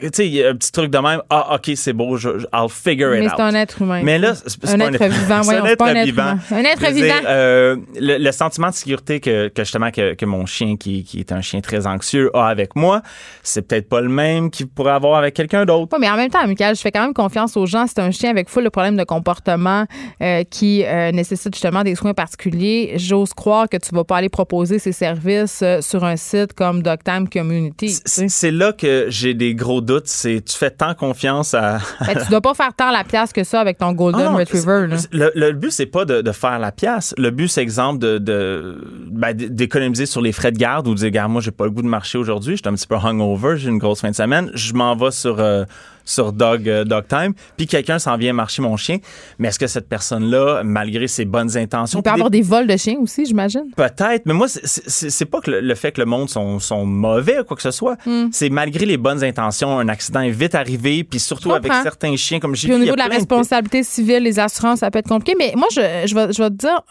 tu 0.00 0.10
sais, 0.12 0.26
il 0.26 0.34
y 0.34 0.44
a 0.44 0.50
un 0.50 0.54
petit 0.54 0.72
truc 0.72 0.90
de 0.90 0.98
même. 0.98 1.22
Ah, 1.30 1.54
OK, 1.54 1.70
c'est 1.76 1.92
beau, 1.92 2.16
je, 2.16 2.28
I'll 2.52 2.68
figure 2.68 3.14
it 3.14 3.22
out. 3.22 3.24
Mais 3.24 3.28
c'est 3.36 3.42
un 3.42 3.54
être 3.54 3.82
humain. 3.82 4.02
Mais 4.02 4.18
là, 4.18 4.34
c'est 4.34 4.68
un, 4.68 4.80
être 4.80 5.04
vivant. 5.04 5.42
c'est 5.42 5.56
un 5.56 5.64
être 5.64 6.04
vivant. 6.04 6.38
Un 6.50 6.64
être 6.64 6.92
vivant. 6.92 7.14
Euh, 7.26 7.76
le, 7.96 8.32
sentiment 8.32 8.68
de 8.68 8.74
sécurité 8.74 9.20
que, 9.20 9.48
que 9.48 9.64
justement 9.64 9.90
que, 9.90 10.14
que, 10.14 10.26
mon 10.26 10.46
chien, 10.46 10.76
qui, 10.76 11.04
qui 11.04 11.20
est 11.20 11.32
un 11.32 11.40
chien 11.40 11.60
très 11.60 11.86
anxieux, 11.86 12.30
a 12.34 12.46
avec 12.46 12.76
moi, 12.76 13.02
c'est 13.42 13.62
peut-être 13.62 13.88
pas 13.88 14.00
le 14.00 14.08
même 14.08 14.50
qu'il 14.50 14.68
pourrait 14.68 14.92
avoir 14.92 15.18
avec 15.18 15.34
quelqu'un 15.34 15.64
d'autre. 15.64 15.88
Oui, 15.92 15.98
mais 16.00 16.10
en 16.10 16.16
même 16.16 16.30
temps, 16.30 16.40
Amical, 16.40 16.76
je 16.76 16.80
fais 16.80 16.92
quand 16.92 17.02
même 17.02 17.14
confiance 17.14 17.56
aux 17.56 17.66
gens. 17.66 17.86
C'est 17.86 18.00
un 18.00 18.10
chien 18.10 18.30
avec 18.30 18.48
full 18.48 18.64
de 18.64 18.68
problèmes 18.68 18.96
de 18.96 19.04
comportement 19.04 19.86
euh, 20.22 20.44
qui 20.44 20.84
euh, 20.84 21.12
nécessite 21.12 21.54
justement 21.54 21.82
des 21.82 21.94
soins 21.94 22.14
particuliers. 22.14 22.94
J'ose 22.96 23.32
croire 23.32 23.68
que 23.68 23.76
tu 23.76 23.94
vas 23.94 24.04
pas 24.04 24.18
aller 24.18 24.28
proposer 24.28 24.78
ces 24.78 24.92
services 24.92 25.62
sur 25.80 26.04
un 26.04 26.16
site 26.16 26.52
comme 26.52 26.82
Doctime 26.82 27.28
Community. 27.28 27.98
C'est 28.04 28.50
là 28.50 28.72
que 28.72 29.06
j'ai 29.08 29.34
des 29.34 29.54
gros 29.54 29.80
doute, 29.86 30.06
c'est 30.06 30.42
tu 30.44 30.56
fais 30.56 30.70
tant 30.70 30.94
confiance 30.94 31.54
à. 31.54 31.78
ben, 32.06 32.22
tu 32.22 32.30
dois 32.30 32.40
pas 32.40 32.54
faire 32.54 32.74
tant 32.74 32.90
la 32.90 33.04
pièce 33.04 33.32
que 33.32 33.44
ça 33.44 33.60
avec 33.60 33.78
ton 33.78 33.92
Golden 33.92 34.26
ah 34.26 34.36
Retriever. 34.36 34.88
Le, 35.12 35.30
le, 35.34 35.52
but, 35.52 35.70
c'est 35.70 35.86
pas 35.86 36.04
de, 36.04 36.20
de, 36.20 36.32
faire 36.32 36.58
la 36.58 36.72
pièce. 36.72 37.14
Le 37.16 37.30
but, 37.30 37.48
c'est 37.48 37.62
exemple 37.62 37.98
de, 37.98 38.18
de 38.18 38.78
ben, 39.10 39.32
d'économiser 39.34 40.06
sur 40.06 40.20
les 40.20 40.32
frais 40.32 40.52
de 40.52 40.58
garde 40.58 40.86
ou 40.88 40.94
de 40.94 40.98
dire, 40.98 41.06
regarde, 41.06 41.32
moi, 41.32 41.40
j'ai 41.40 41.50
pas 41.50 41.64
le 41.64 41.70
goût 41.70 41.82
de 41.82 41.88
marcher 41.88 42.18
aujourd'hui, 42.18 42.56
j'étais 42.56 42.68
un 42.68 42.74
petit 42.74 42.86
peu 42.86 42.96
hungover, 42.96 43.56
j'ai 43.56 43.70
une 43.70 43.78
grosse 43.78 44.00
fin 44.00 44.10
de 44.10 44.16
semaine, 44.16 44.50
je 44.54 44.74
m'en 44.74 44.94
vais 44.96 45.10
sur. 45.10 45.40
Euh, 45.40 45.64
sur 46.06 46.32
Dog, 46.32 46.66
euh, 46.68 46.84
Dog 46.84 47.06
Time, 47.08 47.34
puis 47.58 47.66
quelqu'un 47.66 47.98
s'en 47.98 48.16
vient 48.16 48.32
marcher 48.32 48.62
mon 48.62 48.78
chien. 48.78 48.98
Mais 49.38 49.48
est-ce 49.48 49.58
que 49.58 49.66
cette 49.66 49.88
personne-là, 49.88 50.62
malgré 50.64 51.06
ses 51.08 51.26
bonnes 51.26 51.58
intentions... 51.58 51.98
Il 51.98 52.02
peut 52.02 52.10
avoir 52.10 52.30
des... 52.30 52.40
vols 52.40 52.66
de 52.66 52.76
chiens 52.78 52.96
aussi, 53.00 53.26
j'imagine. 53.26 53.64
Peut-être, 53.76 54.24
mais 54.24 54.32
moi, 54.32 54.46
c'est 54.48 55.24
pas 55.26 55.40
que 55.40 55.50
le, 55.50 55.74
fait 55.74 55.92
que 55.92 56.00
le 56.00 56.06
monde 56.06 56.30
sont, 56.30 56.58
sont 56.60 56.86
mauvais 56.86 57.40
ou 57.40 57.44
quoi 57.44 57.56
que 57.56 57.62
ce 57.62 57.72
soit. 57.72 57.96
Hmm. 58.06 58.28
C'est 58.32 58.48
malgré 58.48 58.86
les 58.86 58.96
bonnes 58.96 59.22
intentions, 59.22 59.78
un 59.78 59.88
accident 59.88 60.20
est 60.20 60.30
vite 60.30 60.54
arrivé, 60.54 61.04
puis 61.04 61.20
surtout 61.20 61.52
avec 61.52 61.72
certains 61.82 62.16
chiens, 62.16 62.38
comme 62.38 62.54
j'ai 62.54 62.68
Puis 62.68 62.76
au 62.76 62.80
niveau 62.80 62.94
de 62.94 63.00
la 63.00 63.08
responsabilité 63.08 63.82
civile, 63.82 64.22
les 64.22 64.38
assurances, 64.38 64.78
ça 64.78 64.90
peut 64.90 65.00
être 65.00 65.08
compliqué. 65.08 65.36
Mais 65.38 65.52
moi, 65.56 65.68
je, 65.72 66.04
je, 66.06 66.14
vais, 66.14 66.32
je 66.32 66.42
vais 66.42 66.50
te 66.50 66.54
dire, 66.54 66.82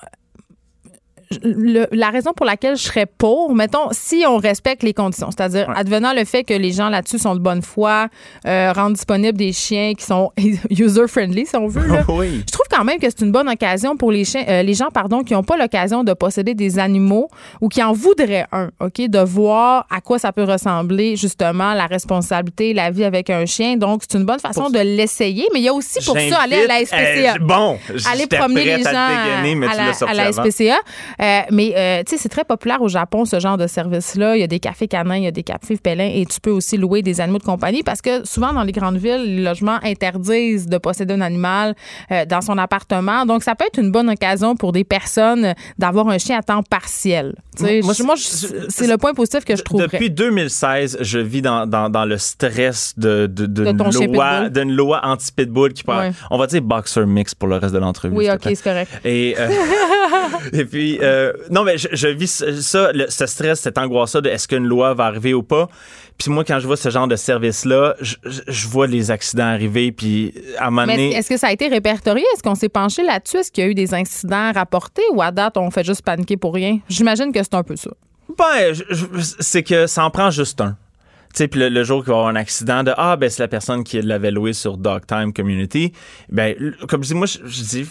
la 1.43 2.09
raison 2.09 2.33
pour 2.33 2.45
laquelle 2.45 2.77
je 2.77 2.83
serais 2.83 3.05
pour, 3.05 3.53
mettons, 3.55 3.89
si 3.91 4.23
on 4.27 4.37
respecte 4.37 4.83
les 4.83 4.93
conditions, 4.93 5.29
c'est-à-dire 5.31 5.69
advenant 5.75 6.13
le 6.13 6.25
fait 6.25 6.43
que 6.43 6.53
les 6.53 6.71
gens 6.71 6.89
là-dessus 6.89 7.19
sont 7.19 7.35
de 7.35 7.39
bonne 7.39 7.61
foi, 7.61 8.07
euh, 8.45 8.71
rendent 8.73 8.93
disponibles 8.93 9.37
des 9.37 9.53
chiens 9.53 9.93
qui 9.93 10.05
sont 10.05 10.31
user-friendly, 10.69 11.45
si 11.45 11.55
on 11.55 11.67
veut. 11.67 11.87
Je 11.87 12.51
trouve 12.51 12.64
quand 12.75 12.83
même 12.83 12.99
que 12.99 13.07
c'est 13.09 13.21
une 13.21 13.31
bonne 13.31 13.47
occasion 13.47 13.95
pour 13.95 14.11
les, 14.11 14.25
chiens, 14.25 14.43
euh, 14.47 14.61
les 14.61 14.73
gens 14.73 14.89
pardon, 14.93 15.23
qui 15.23 15.33
n'ont 15.33 15.43
pas 15.43 15.57
l'occasion 15.57 16.03
de 16.03 16.13
posséder 16.13 16.53
des 16.53 16.77
animaux 16.79 17.29
ou 17.61 17.69
qui 17.69 17.81
en 17.81 17.93
voudraient 17.93 18.45
un, 18.51 18.69
OK, 18.79 19.01
de 19.01 19.19
voir 19.19 19.87
à 19.89 20.01
quoi 20.01 20.19
ça 20.19 20.31
peut 20.31 20.43
ressembler, 20.43 21.15
justement, 21.15 21.73
la 21.73 21.85
responsabilité, 21.85 22.73
la 22.73 22.91
vie 22.91 23.05
avec 23.05 23.29
un 23.29 23.45
chien. 23.45 23.77
Donc, 23.77 24.03
c'est 24.07 24.17
une 24.17 24.25
bonne 24.25 24.39
façon 24.39 24.69
de 24.69 24.79
l'essayer, 24.79 25.47
mais 25.53 25.59
il 25.59 25.63
y 25.63 25.69
a 25.69 25.73
aussi 25.73 26.03
pour 26.05 26.17
ça 26.17 26.41
aller 26.41 26.63
à 26.63 26.67
la 26.67 26.85
SPCA. 26.85 27.39
bon, 27.39 27.77
aller 28.11 28.27
promener 28.27 28.65
les 28.65 28.83
gens 28.83 28.89
à, 30.07 30.13
la, 30.13 30.31
SPCA. 30.31 30.77
Euh, 31.21 31.41
mais 31.51 31.73
euh, 31.75 32.03
tu 32.05 32.11
sais, 32.11 32.21
c'est 32.21 32.29
très 32.29 32.43
populaire 32.43 32.81
au 32.81 32.89
Japon, 32.89 33.25
ce 33.25 33.39
genre 33.39 33.57
de 33.57 33.67
service-là. 33.67 34.35
Il 34.35 34.41
y 34.41 34.43
a 34.43 34.47
des 34.47 34.59
cafés 34.59 34.87
canins, 34.87 35.17
il 35.17 35.23
y 35.23 35.27
a 35.27 35.31
des 35.31 35.43
cafés 35.43 35.77
pélins 35.77 36.11
et 36.13 36.25
tu 36.25 36.41
peux 36.41 36.51
aussi 36.51 36.77
louer 36.77 37.01
des 37.01 37.21
animaux 37.21 37.39
de 37.39 37.43
compagnie 37.43 37.83
parce 37.83 38.01
que 38.01 38.25
souvent 38.25 38.53
dans 38.53 38.63
les 38.63 38.71
grandes 38.71 38.97
villes, 38.97 39.23
les 39.23 39.43
logements 39.43 39.79
interdisent 39.83 40.67
de 40.67 40.77
posséder 40.77 41.13
un 41.13 41.21
animal 41.21 41.75
euh, 42.11 42.25
dans 42.25 42.41
son 42.41 42.57
appartement. 42.57 42.64
Donc, 43.25 43.43
ça 43.43 43.55
peut 43.55 43.65
être 43.65 43.79
une 43.79 43.91
bonne 43.91 44.09
occasion 44.09 44.55
pour 44.55 44.71
des 44.71 44.83
personnes 44.83 45.53
d'avoir 45.77 46.07
un 46.09 46.17
chien 46.17 46.37
à 46.37 46.41
temps 46.41 46.63
partiel. 46.63 47.35
Moi, 47.59 47.93
moi 48.03 48.15
c'est 48.17 48.87
le 48.87 48.97
point 48.97 49.13
positif 49.13 49.45
que 49.45 49.55
je 49.55 49.63
trouve. 49.63 49.81
Depuis 49.81 50.09
2016, 50.09 50.97
je 51.01 51.19
vis 51.19 51.41
dans, 51.41 51.65
dans, 51.65 51.89
dans 51.89 52.05
le 52.05 52.17
stress 52.17 52.93
de, 52.97 53.27
de, 53.27 53.45
de, 53.45 54.13
loi, 54.13 54.49
d'une 54.49 54.71
loi 54.71 55.01
anti-pitbull 55.03 55.73
qui 55.73 55.83
pourrait, 55.83 56.11
on 56.31 56.37
va 56.37 56.47
dire 56.47 56.61
boxer 56.61 57.05
mix 57.05 57.33
pour 57.35 57.47
le 57.47 57.57
reste 57.57 57.73
de 57.73 57.79
l'entrevue. 57.79 58.15
Oui, 58.15 58.29
OK, 58.29 58.41
c'est 58.43 58.63
correct. 58.63 58.91
Et, 59.05 59.35
et 60.53 60.65
puis, 60.65 60.99
euh, 61.01 61.33
non, 61.49 61.63
mais 61.63 61.77
je, 61.77 62.07
vis 62.07 62.43
ça, 62.61 62.91
ce 63.09 63.25
stress, 63.25 63.61
cette 63.61 63.77
angoisse-là 63.77 64.21
de 64.21 64.29
est-ce 64.29 64.47
qu'une 64.47 64.65
loi 64.65 64.93
va 64.93 65.05
arriver 65.05 65.33
ou 65.33 65.43
pas? 65.43 65.69
Puis 66.17 66.31
moi, 66.31 66.43
quand 66.45 66.59
je 66.59 66.67
vois 66.67 66.77
ce 66.77 66.89
genre 66.89 67.07
de 67.07 67.15
service-là, 67.15 67.95
je, 67.99 68.67
vois 68.67 68.87
les 68.87 69.11
accidents 69.11 69.45
arriver, 69.45 69.91
puis 69.91 70.33
à 70.57 70.67
un 70.67 70.69
moment 70.69 70.87
donné... 70.87 71.13
Est-ce 71.13 71.29
que 71.29 71.37
ça 71.37 71.47
a 71.47 71.51
été 71.51 71.67
répertorié? 71.67 72.23
Est-ce 72.33 72.41
qu'on 72.41 72.55
s'est 72.55 72.69
penché 72.69 73.03
là-dessus? 73.03 73.37
Est-ce 73.37 73.51
qu'il 73.51 73.63
y 73.63 73.67
a 73.67 73.69
eu 73.69 73.75
des 73.75 73.93
incidents 73.93 74.51
rapportés 74.53 75.03
ou 75.13 75.21
à 75.21 75.31
date, 75.31 75.57
on 75.57 75.69
fait 75.71 75.83
juste 75.83 76.03
paniquer 76.03 76.37
pour 76.37 76.53
rien? 76.53 76.79
J'imagine 76.87 77.33
que 77.33 77.43
c'est 77.43 77.55
un 77.55 77.63
peu 77.63 77.75
ça. 77.75 77.91
Ben, 78.37 78.73
c'est 79.39 79.63
que 79.63 79.87
ça 79.87 80.05
en 80.05 80.09
prend 80.09 80.31
juste 80.31 80.61
un 80.61 80.77
sais, 81.35 81.47
puis 81.47 81.69
le, 81.69 81.83
jour 81.83 82.03
qu'il 82.03 82.11
va 82.11 82.17
y 82.17 82.19
avoir 82.19 82.31
un 82.31 82.35
accident 82.35 82.83
de 82.83 82.93
ah 82.97 83.15
ben 83.17 83.29
c'est 83.29 83.43
la 83.43 83.47
personne 83.47 83.83
qui 83.83 84.01
l'avait 84.01 84.31
loué 84.31 84.53
sur 84.53 84.77
Dogtime 84.77 85.33
Community, 85.33 85.91
ben 86.29 86.55
comme 86.87 87.03
je 87.03 87.09
dis 87.09 87.13
moi 87.13 87.27
je, 87.27 87.63
dis 87.63 87.85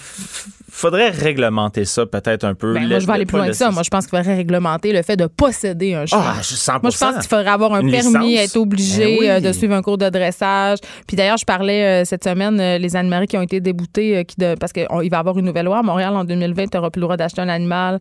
faudrait 0.71 1.11
réglementer 1.11 1.85
ça 1.85 2.07
peut-être 2.07 2.45
un 2.45 2.55
peu. 2.55 2.75
Ben, 2.75 2.89
moi 2.89 2.99
je 2.99 3.07
vais 3.07 3.13
aller 3.13 3.27
plus 3.27 3.37
loin 3.37 3.47
que 3.47 3.53
ça. 3.53 3.71
Moi 3.71 3.83
je 3.83 3.91
pense 3.91 4.07
qu'il 4.07 4.17
faudrait 4.17 4.37
réglementer 4.37 4.93
le 4.93 5.03
fait 5.03 5.17
de 5.17 5.27
posséder 5.27 5.95
un 5.95 6.07
chien. 6.07 6.19
Ah, 6.21 6.41
100%. 6.41 6.83
Moi 6.83 6.91
je 6.91 6.99
pense 6.99 7.15
qu'il 7.15 7.29
faudrait 7.29 7.51
avoir 7.51 7.75
un 7.75 7.89
permis, 7.89 8.37
être 8.37 8.57
obligé 8.57 9.19
ben 9.21 9.31
euh, 9.31 9.41
de 9.41 9.53
suivre 9.53 9.75
un 9.75 9.83
cours 9.83 9.99
de 9.99 10.09
dressage. 10.09 10.79
Puis 11.07 11.17
d'ailleurs 11.17 11.37
je 11.37 11.45
parlais 11.45 12.03
euh, 12.03 12.05
cette 12.05 12.25
semaine 12.25 12.59
euh, 12.61 12.79
les 12.79 12.97
animaleries 12.97 13.27
qui 13.27 13.37
ont 13.37 13.43
été 13.43 13.61
déboutés 13.61 14.25
qui 14.25 14.37
de, 14.39 14.55
parce 14.55 14.73
qu'il 14.73 14.87
va 14.89 15.05
y 15.05 15.15
avoir 15.15 15.39
une 15.39 15.47
nouvelle 15.47 15.67
loi 15.67 15.79
à 15.79 15.83
Montréal 15.83 16.17
en 16.17 16.25
2020, 16.25 16.67
tu 16.67 16.77
n'auras 16.77 16.91
plus 16.91 17.01
le 17.01 17.07
droit 17.07 17.17
d'acheter 17.17 17.41
un 17.41 17.49
animal 17.49 18.01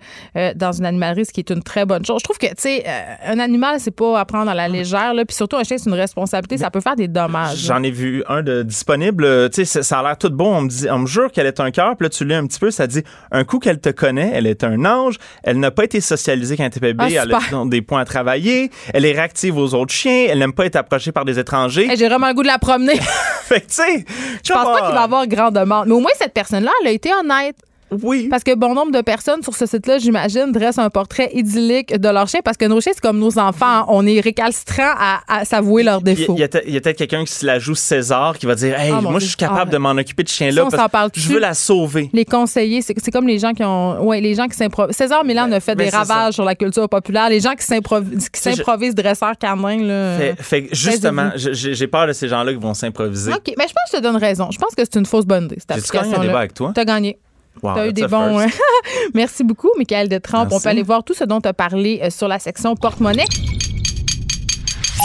dans 0.55 0.71
une 0.71 0.85
animalerie, 0.85 1.25
ce 1.25 1.31
qui 1.31 1.41
est 1.41 1.49
une 1.51 1.63
très 1.63 1.85
bonne 1.85 2.05
chose. 2.05 2.19
Je 2.19 2.23
trouve 2.23 2.37
que 2.37 2.47
tu 2.47 2.53
sais 2.57 2.85
un 3.25 3.39
animal 3.39 3.79
c'est 3.79 3.91
pas 3.91 4.19
à 4.19 4.25
prendre 4.25 4.49
à 4.49 4.53
la 4.53 4.67
légère 4.67 5.13
là 5.13 5.25
surtout, 5.33 5.57
un 5.57 5.63
chien, 5.63 5.77
c'est 5.77 5.89
une 5.89 5.95
responsabilité. 5.95 6.57
Ça 6.57 6.71
peut 6.71 6.79
faire 6.79 6.95
des 6.95 7.07
dommages. 7.07 7.57
J'en 7.57 7.83
ai 7.83 7.91
vu 7.91 8.23
un 8.27 8.41
de 8.41 8.63
disponible. 8.63 9.25
Euh, 9.25 9.49
tu 9.49 9.65
sais, 9.65 9.83
ça 9.83 9.99
a 9.99 10.03
l'air 10.03 10.17
tout 10.17 10.29
bon. 10.29 10.55
On 10.55 10.61
me 10.61 10.69
dit, 10.69 10.87
on 10.89 10.99
me 10.99 11.07
jure 11.07 11.31
qu'elle 11.31 11.47
est 11.47 11.59
un 11.59 11.71
cœur. 11.71 11.95
Puis 11.97 12.05
là, 12.05 12.09
tu 12.09 12.25
lis 12.25 12.33
un 12.33 12.45
petit 12.45 12.59
peu. 12.59 12.71
Ça 12.71 12.87
dit, 12.87 13.03
un 13.31 13.43
coup 13.43 13.59
qu'elle 13.59 13.79
te 13.79 13.89
connaît, 13.89 14.31
elle 14.33 14.47
est 14.47 14.63
un 14.63 14.85
ange. 14.85 15.17
Elle 15.43 15.59
n'a 15.59 15.71
pas 15.71 15.83
été 15.83 16.01
socialisée 16.01 16.57
quand 16.57 16.63
elle 16.63 16.69
était 16.69 16.79
bébé. 16.79 17.17
Ah, 17.17 17.23
elle 17.23 17.33
a 17.33 17.65
des 17.65 17.81
points 17.81 18.01
à 18.01 18.05
travailler. 18.05 18.71
Elle 18.93 19.05
est 19.05 19.13
réactive 19.13 19.57
aux 19.57 19.73
autres 19.73 19.93
chiens. 19.93 20.27
Elle 20.29 20.39
n'aime 20.39 20.53
pas 20.53 20.65
être 20.65 20.75
approchée 20.75 21.11
par 21.11 21.25
des 21.25 21.39
étrangers. 21.39 21.89
J'ai 21.95 22.07
vraiment 22.07 22.27
le 22.27 22.33
goût 22.33 22.43
de 22.43 22.47
la 22.47 22.59
promener. 22.59 22.95
fait 23.43 23.61
que, 23.61 23.67
tu 23.67 23.73
sais. 23.73 24.05
Je 24.43 24.53
pense 24.53 24.65
pas 24.65 24.85
qu'il 24.85 24.95
va 24.95 25.01
y 25.01 25.03
avoir 25.03 25.27
grand 25.27 25.51
demande. 25.51 25.87
Mais 25.87 25.93
au 25.93 25.99
moins, 25.99 26.11
cette 26.17 26.33
personne-là, 26.33 26.71
elle 26.81 26.87
a 26.87 26.91
été 26.91 27.11
honnête. 27.13 27.55
Oui. 28.01 28.27
Parce 28.29 28.43
que 28.43 28.55
bon 28.55 28.73
nombre 28.73 28.91
de 28.91 29.01
personnes 29.01 29.41
sur 29.43 29.55
ce 29.55 29.65
site-là, 29.65 29.97
j'imagine, 29.97 30.51
dressent 30.51 30.79
un 30.79 30.89
portrait 30.89 31.29
idyllique 31.33 31.97
de 31.99 32.09
leur 32.09 32.27
chien 32.27 32.41
parce 32.43 32.57
que 32.57 32.65
nos 32.65 32.81
chiens, 32.81 32.93
c'est 32.93 33.01
comme 33.01 33.19
nos 33.19 33.37
enfants. 33.39 33.85
On 33.87 34.05
est 34.05 34.19
récalcitrants 34.19 34.93
à, 35.27 35.45
s'avouer 35.45 35.83
leurs 35.83 36.01
défauts. 36.01 36.35
Il 36.37 36.41
y, 36.41 36.43
a, 36.43 36.47
peut-être 36.47 36.97
quelqu'un 36.97 37.25
qui 37.25 37.33
se 37.33 37.45
la 37.45 37.59
joue 37.59 37.75
César 37.75 38.37
qui 38.37 38.45
va 38.45 38.55
dire 38.55 38.79
Hey, 38.79 38.91
ah, 38.95 39.01
moi, 39.01 39.19
je 39.19 39.25
suis 39.25 39.35
capable 39.35 39.69
ah, 39.69 39.73
de 39.73 39.77
m'en 39.77 39.91
occuper 39.91 40.23
de 40.23 40.29
ce 40.29 40.35
chien-là. 40.35 40.67
Je 41.15 41.29
veux 41.29 41.39
la 41.39 41.53
sauver. 41.53 42.09
Les 42.13 42.25
conseillers, 42.25 42.81
c'est 42.81 43.11
comme 43.11 43.27
les 43.27 43.39
gens 43.39 43.53
qui 43.53 43.63
ont. 43.63 44.03
Ouais, 44.03 44.21
les 44.21 44.35
gens 44.35 44.47
qui 44.47 44.57
s'improvisent. 44.57 44.95
César 44.95 45.23
Milan 45.23 45.51
a 45.51 45.59
fait 45.59 45.75
des 45.75 45.89
ravages 45.89 46.33
sur 46.33 46.45
la 46.45 46.55
culture 46.55 46.87
populaire. 46.89 47.29
Les 47.29 47.39
gens 47.39 47.53
qui 47.53 47.65
s'improvisent 47.65 48.95
dresseurs 48.95 49.37
canins. 49.37 49.83
Là, 49.83 50.35
fait, 50.39 50.67
justement, 50.71 51.31
j'ai 51.35 51.87
peur 51.87 52.07
de 52.07 52.13
ces 52.13 52.27
gens-là 52.27 52.53
qui 52.53 52.59
vont 52.59 52.73
s'improviser. 52.73 53.33
OK, 53.33 53.53
mais 53.57 53.65
je 53.67 53.73
pense 53.73 53.91
que 53.91 53.93
je 53.93 53.97
te 53.97 54.03
donne 54.03 54.17
raison. 54.17 54.49
Je 54.51 54.57
pense 54.57 54.75
que 54.75 54.83
c'est 54.83 54.95
une 54.95 55.05
fausse 55.05 55.25
bonne 55.25 55.45
idée, 55.45 55.57
cette 55.59 55.71
application-là. 55.71 56.19
un 56.19 56.21
débat 56.21 56.39
avec 56.39 56.53
toi? 56.53 56.71
T'as 56.73 56.85
gagné. 56.85 57.17
Wow, 57.61 57.77
as 57.77 57.87
eu 57.87 57.93
des 57.93 58.07
bons. 58.07 58.39
Hein? 58.39 58.47
Merci 59.13 59.43
beaucoup, 59.43 59.69
Michael 59.77 60.09
de 60.09 60.17
Trump. 60.17 60.49
On 60.51 60.59
peut 60.59 60.69
aller 60.69 60.83
voir 60.83 61.03
tout 61.03 61.13
ce 61.13 61.23
dont 61.23 61.39
tu 61.39 61.47
as 61.47 61.53
parlé 61.53 62.09
sur 62.09 62.27
la 62.27 62.39
section 62.39 62.75
porte-monnaie. 62.75 63.25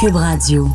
Cube 0.00 0.16
Radio. 0.16 0.68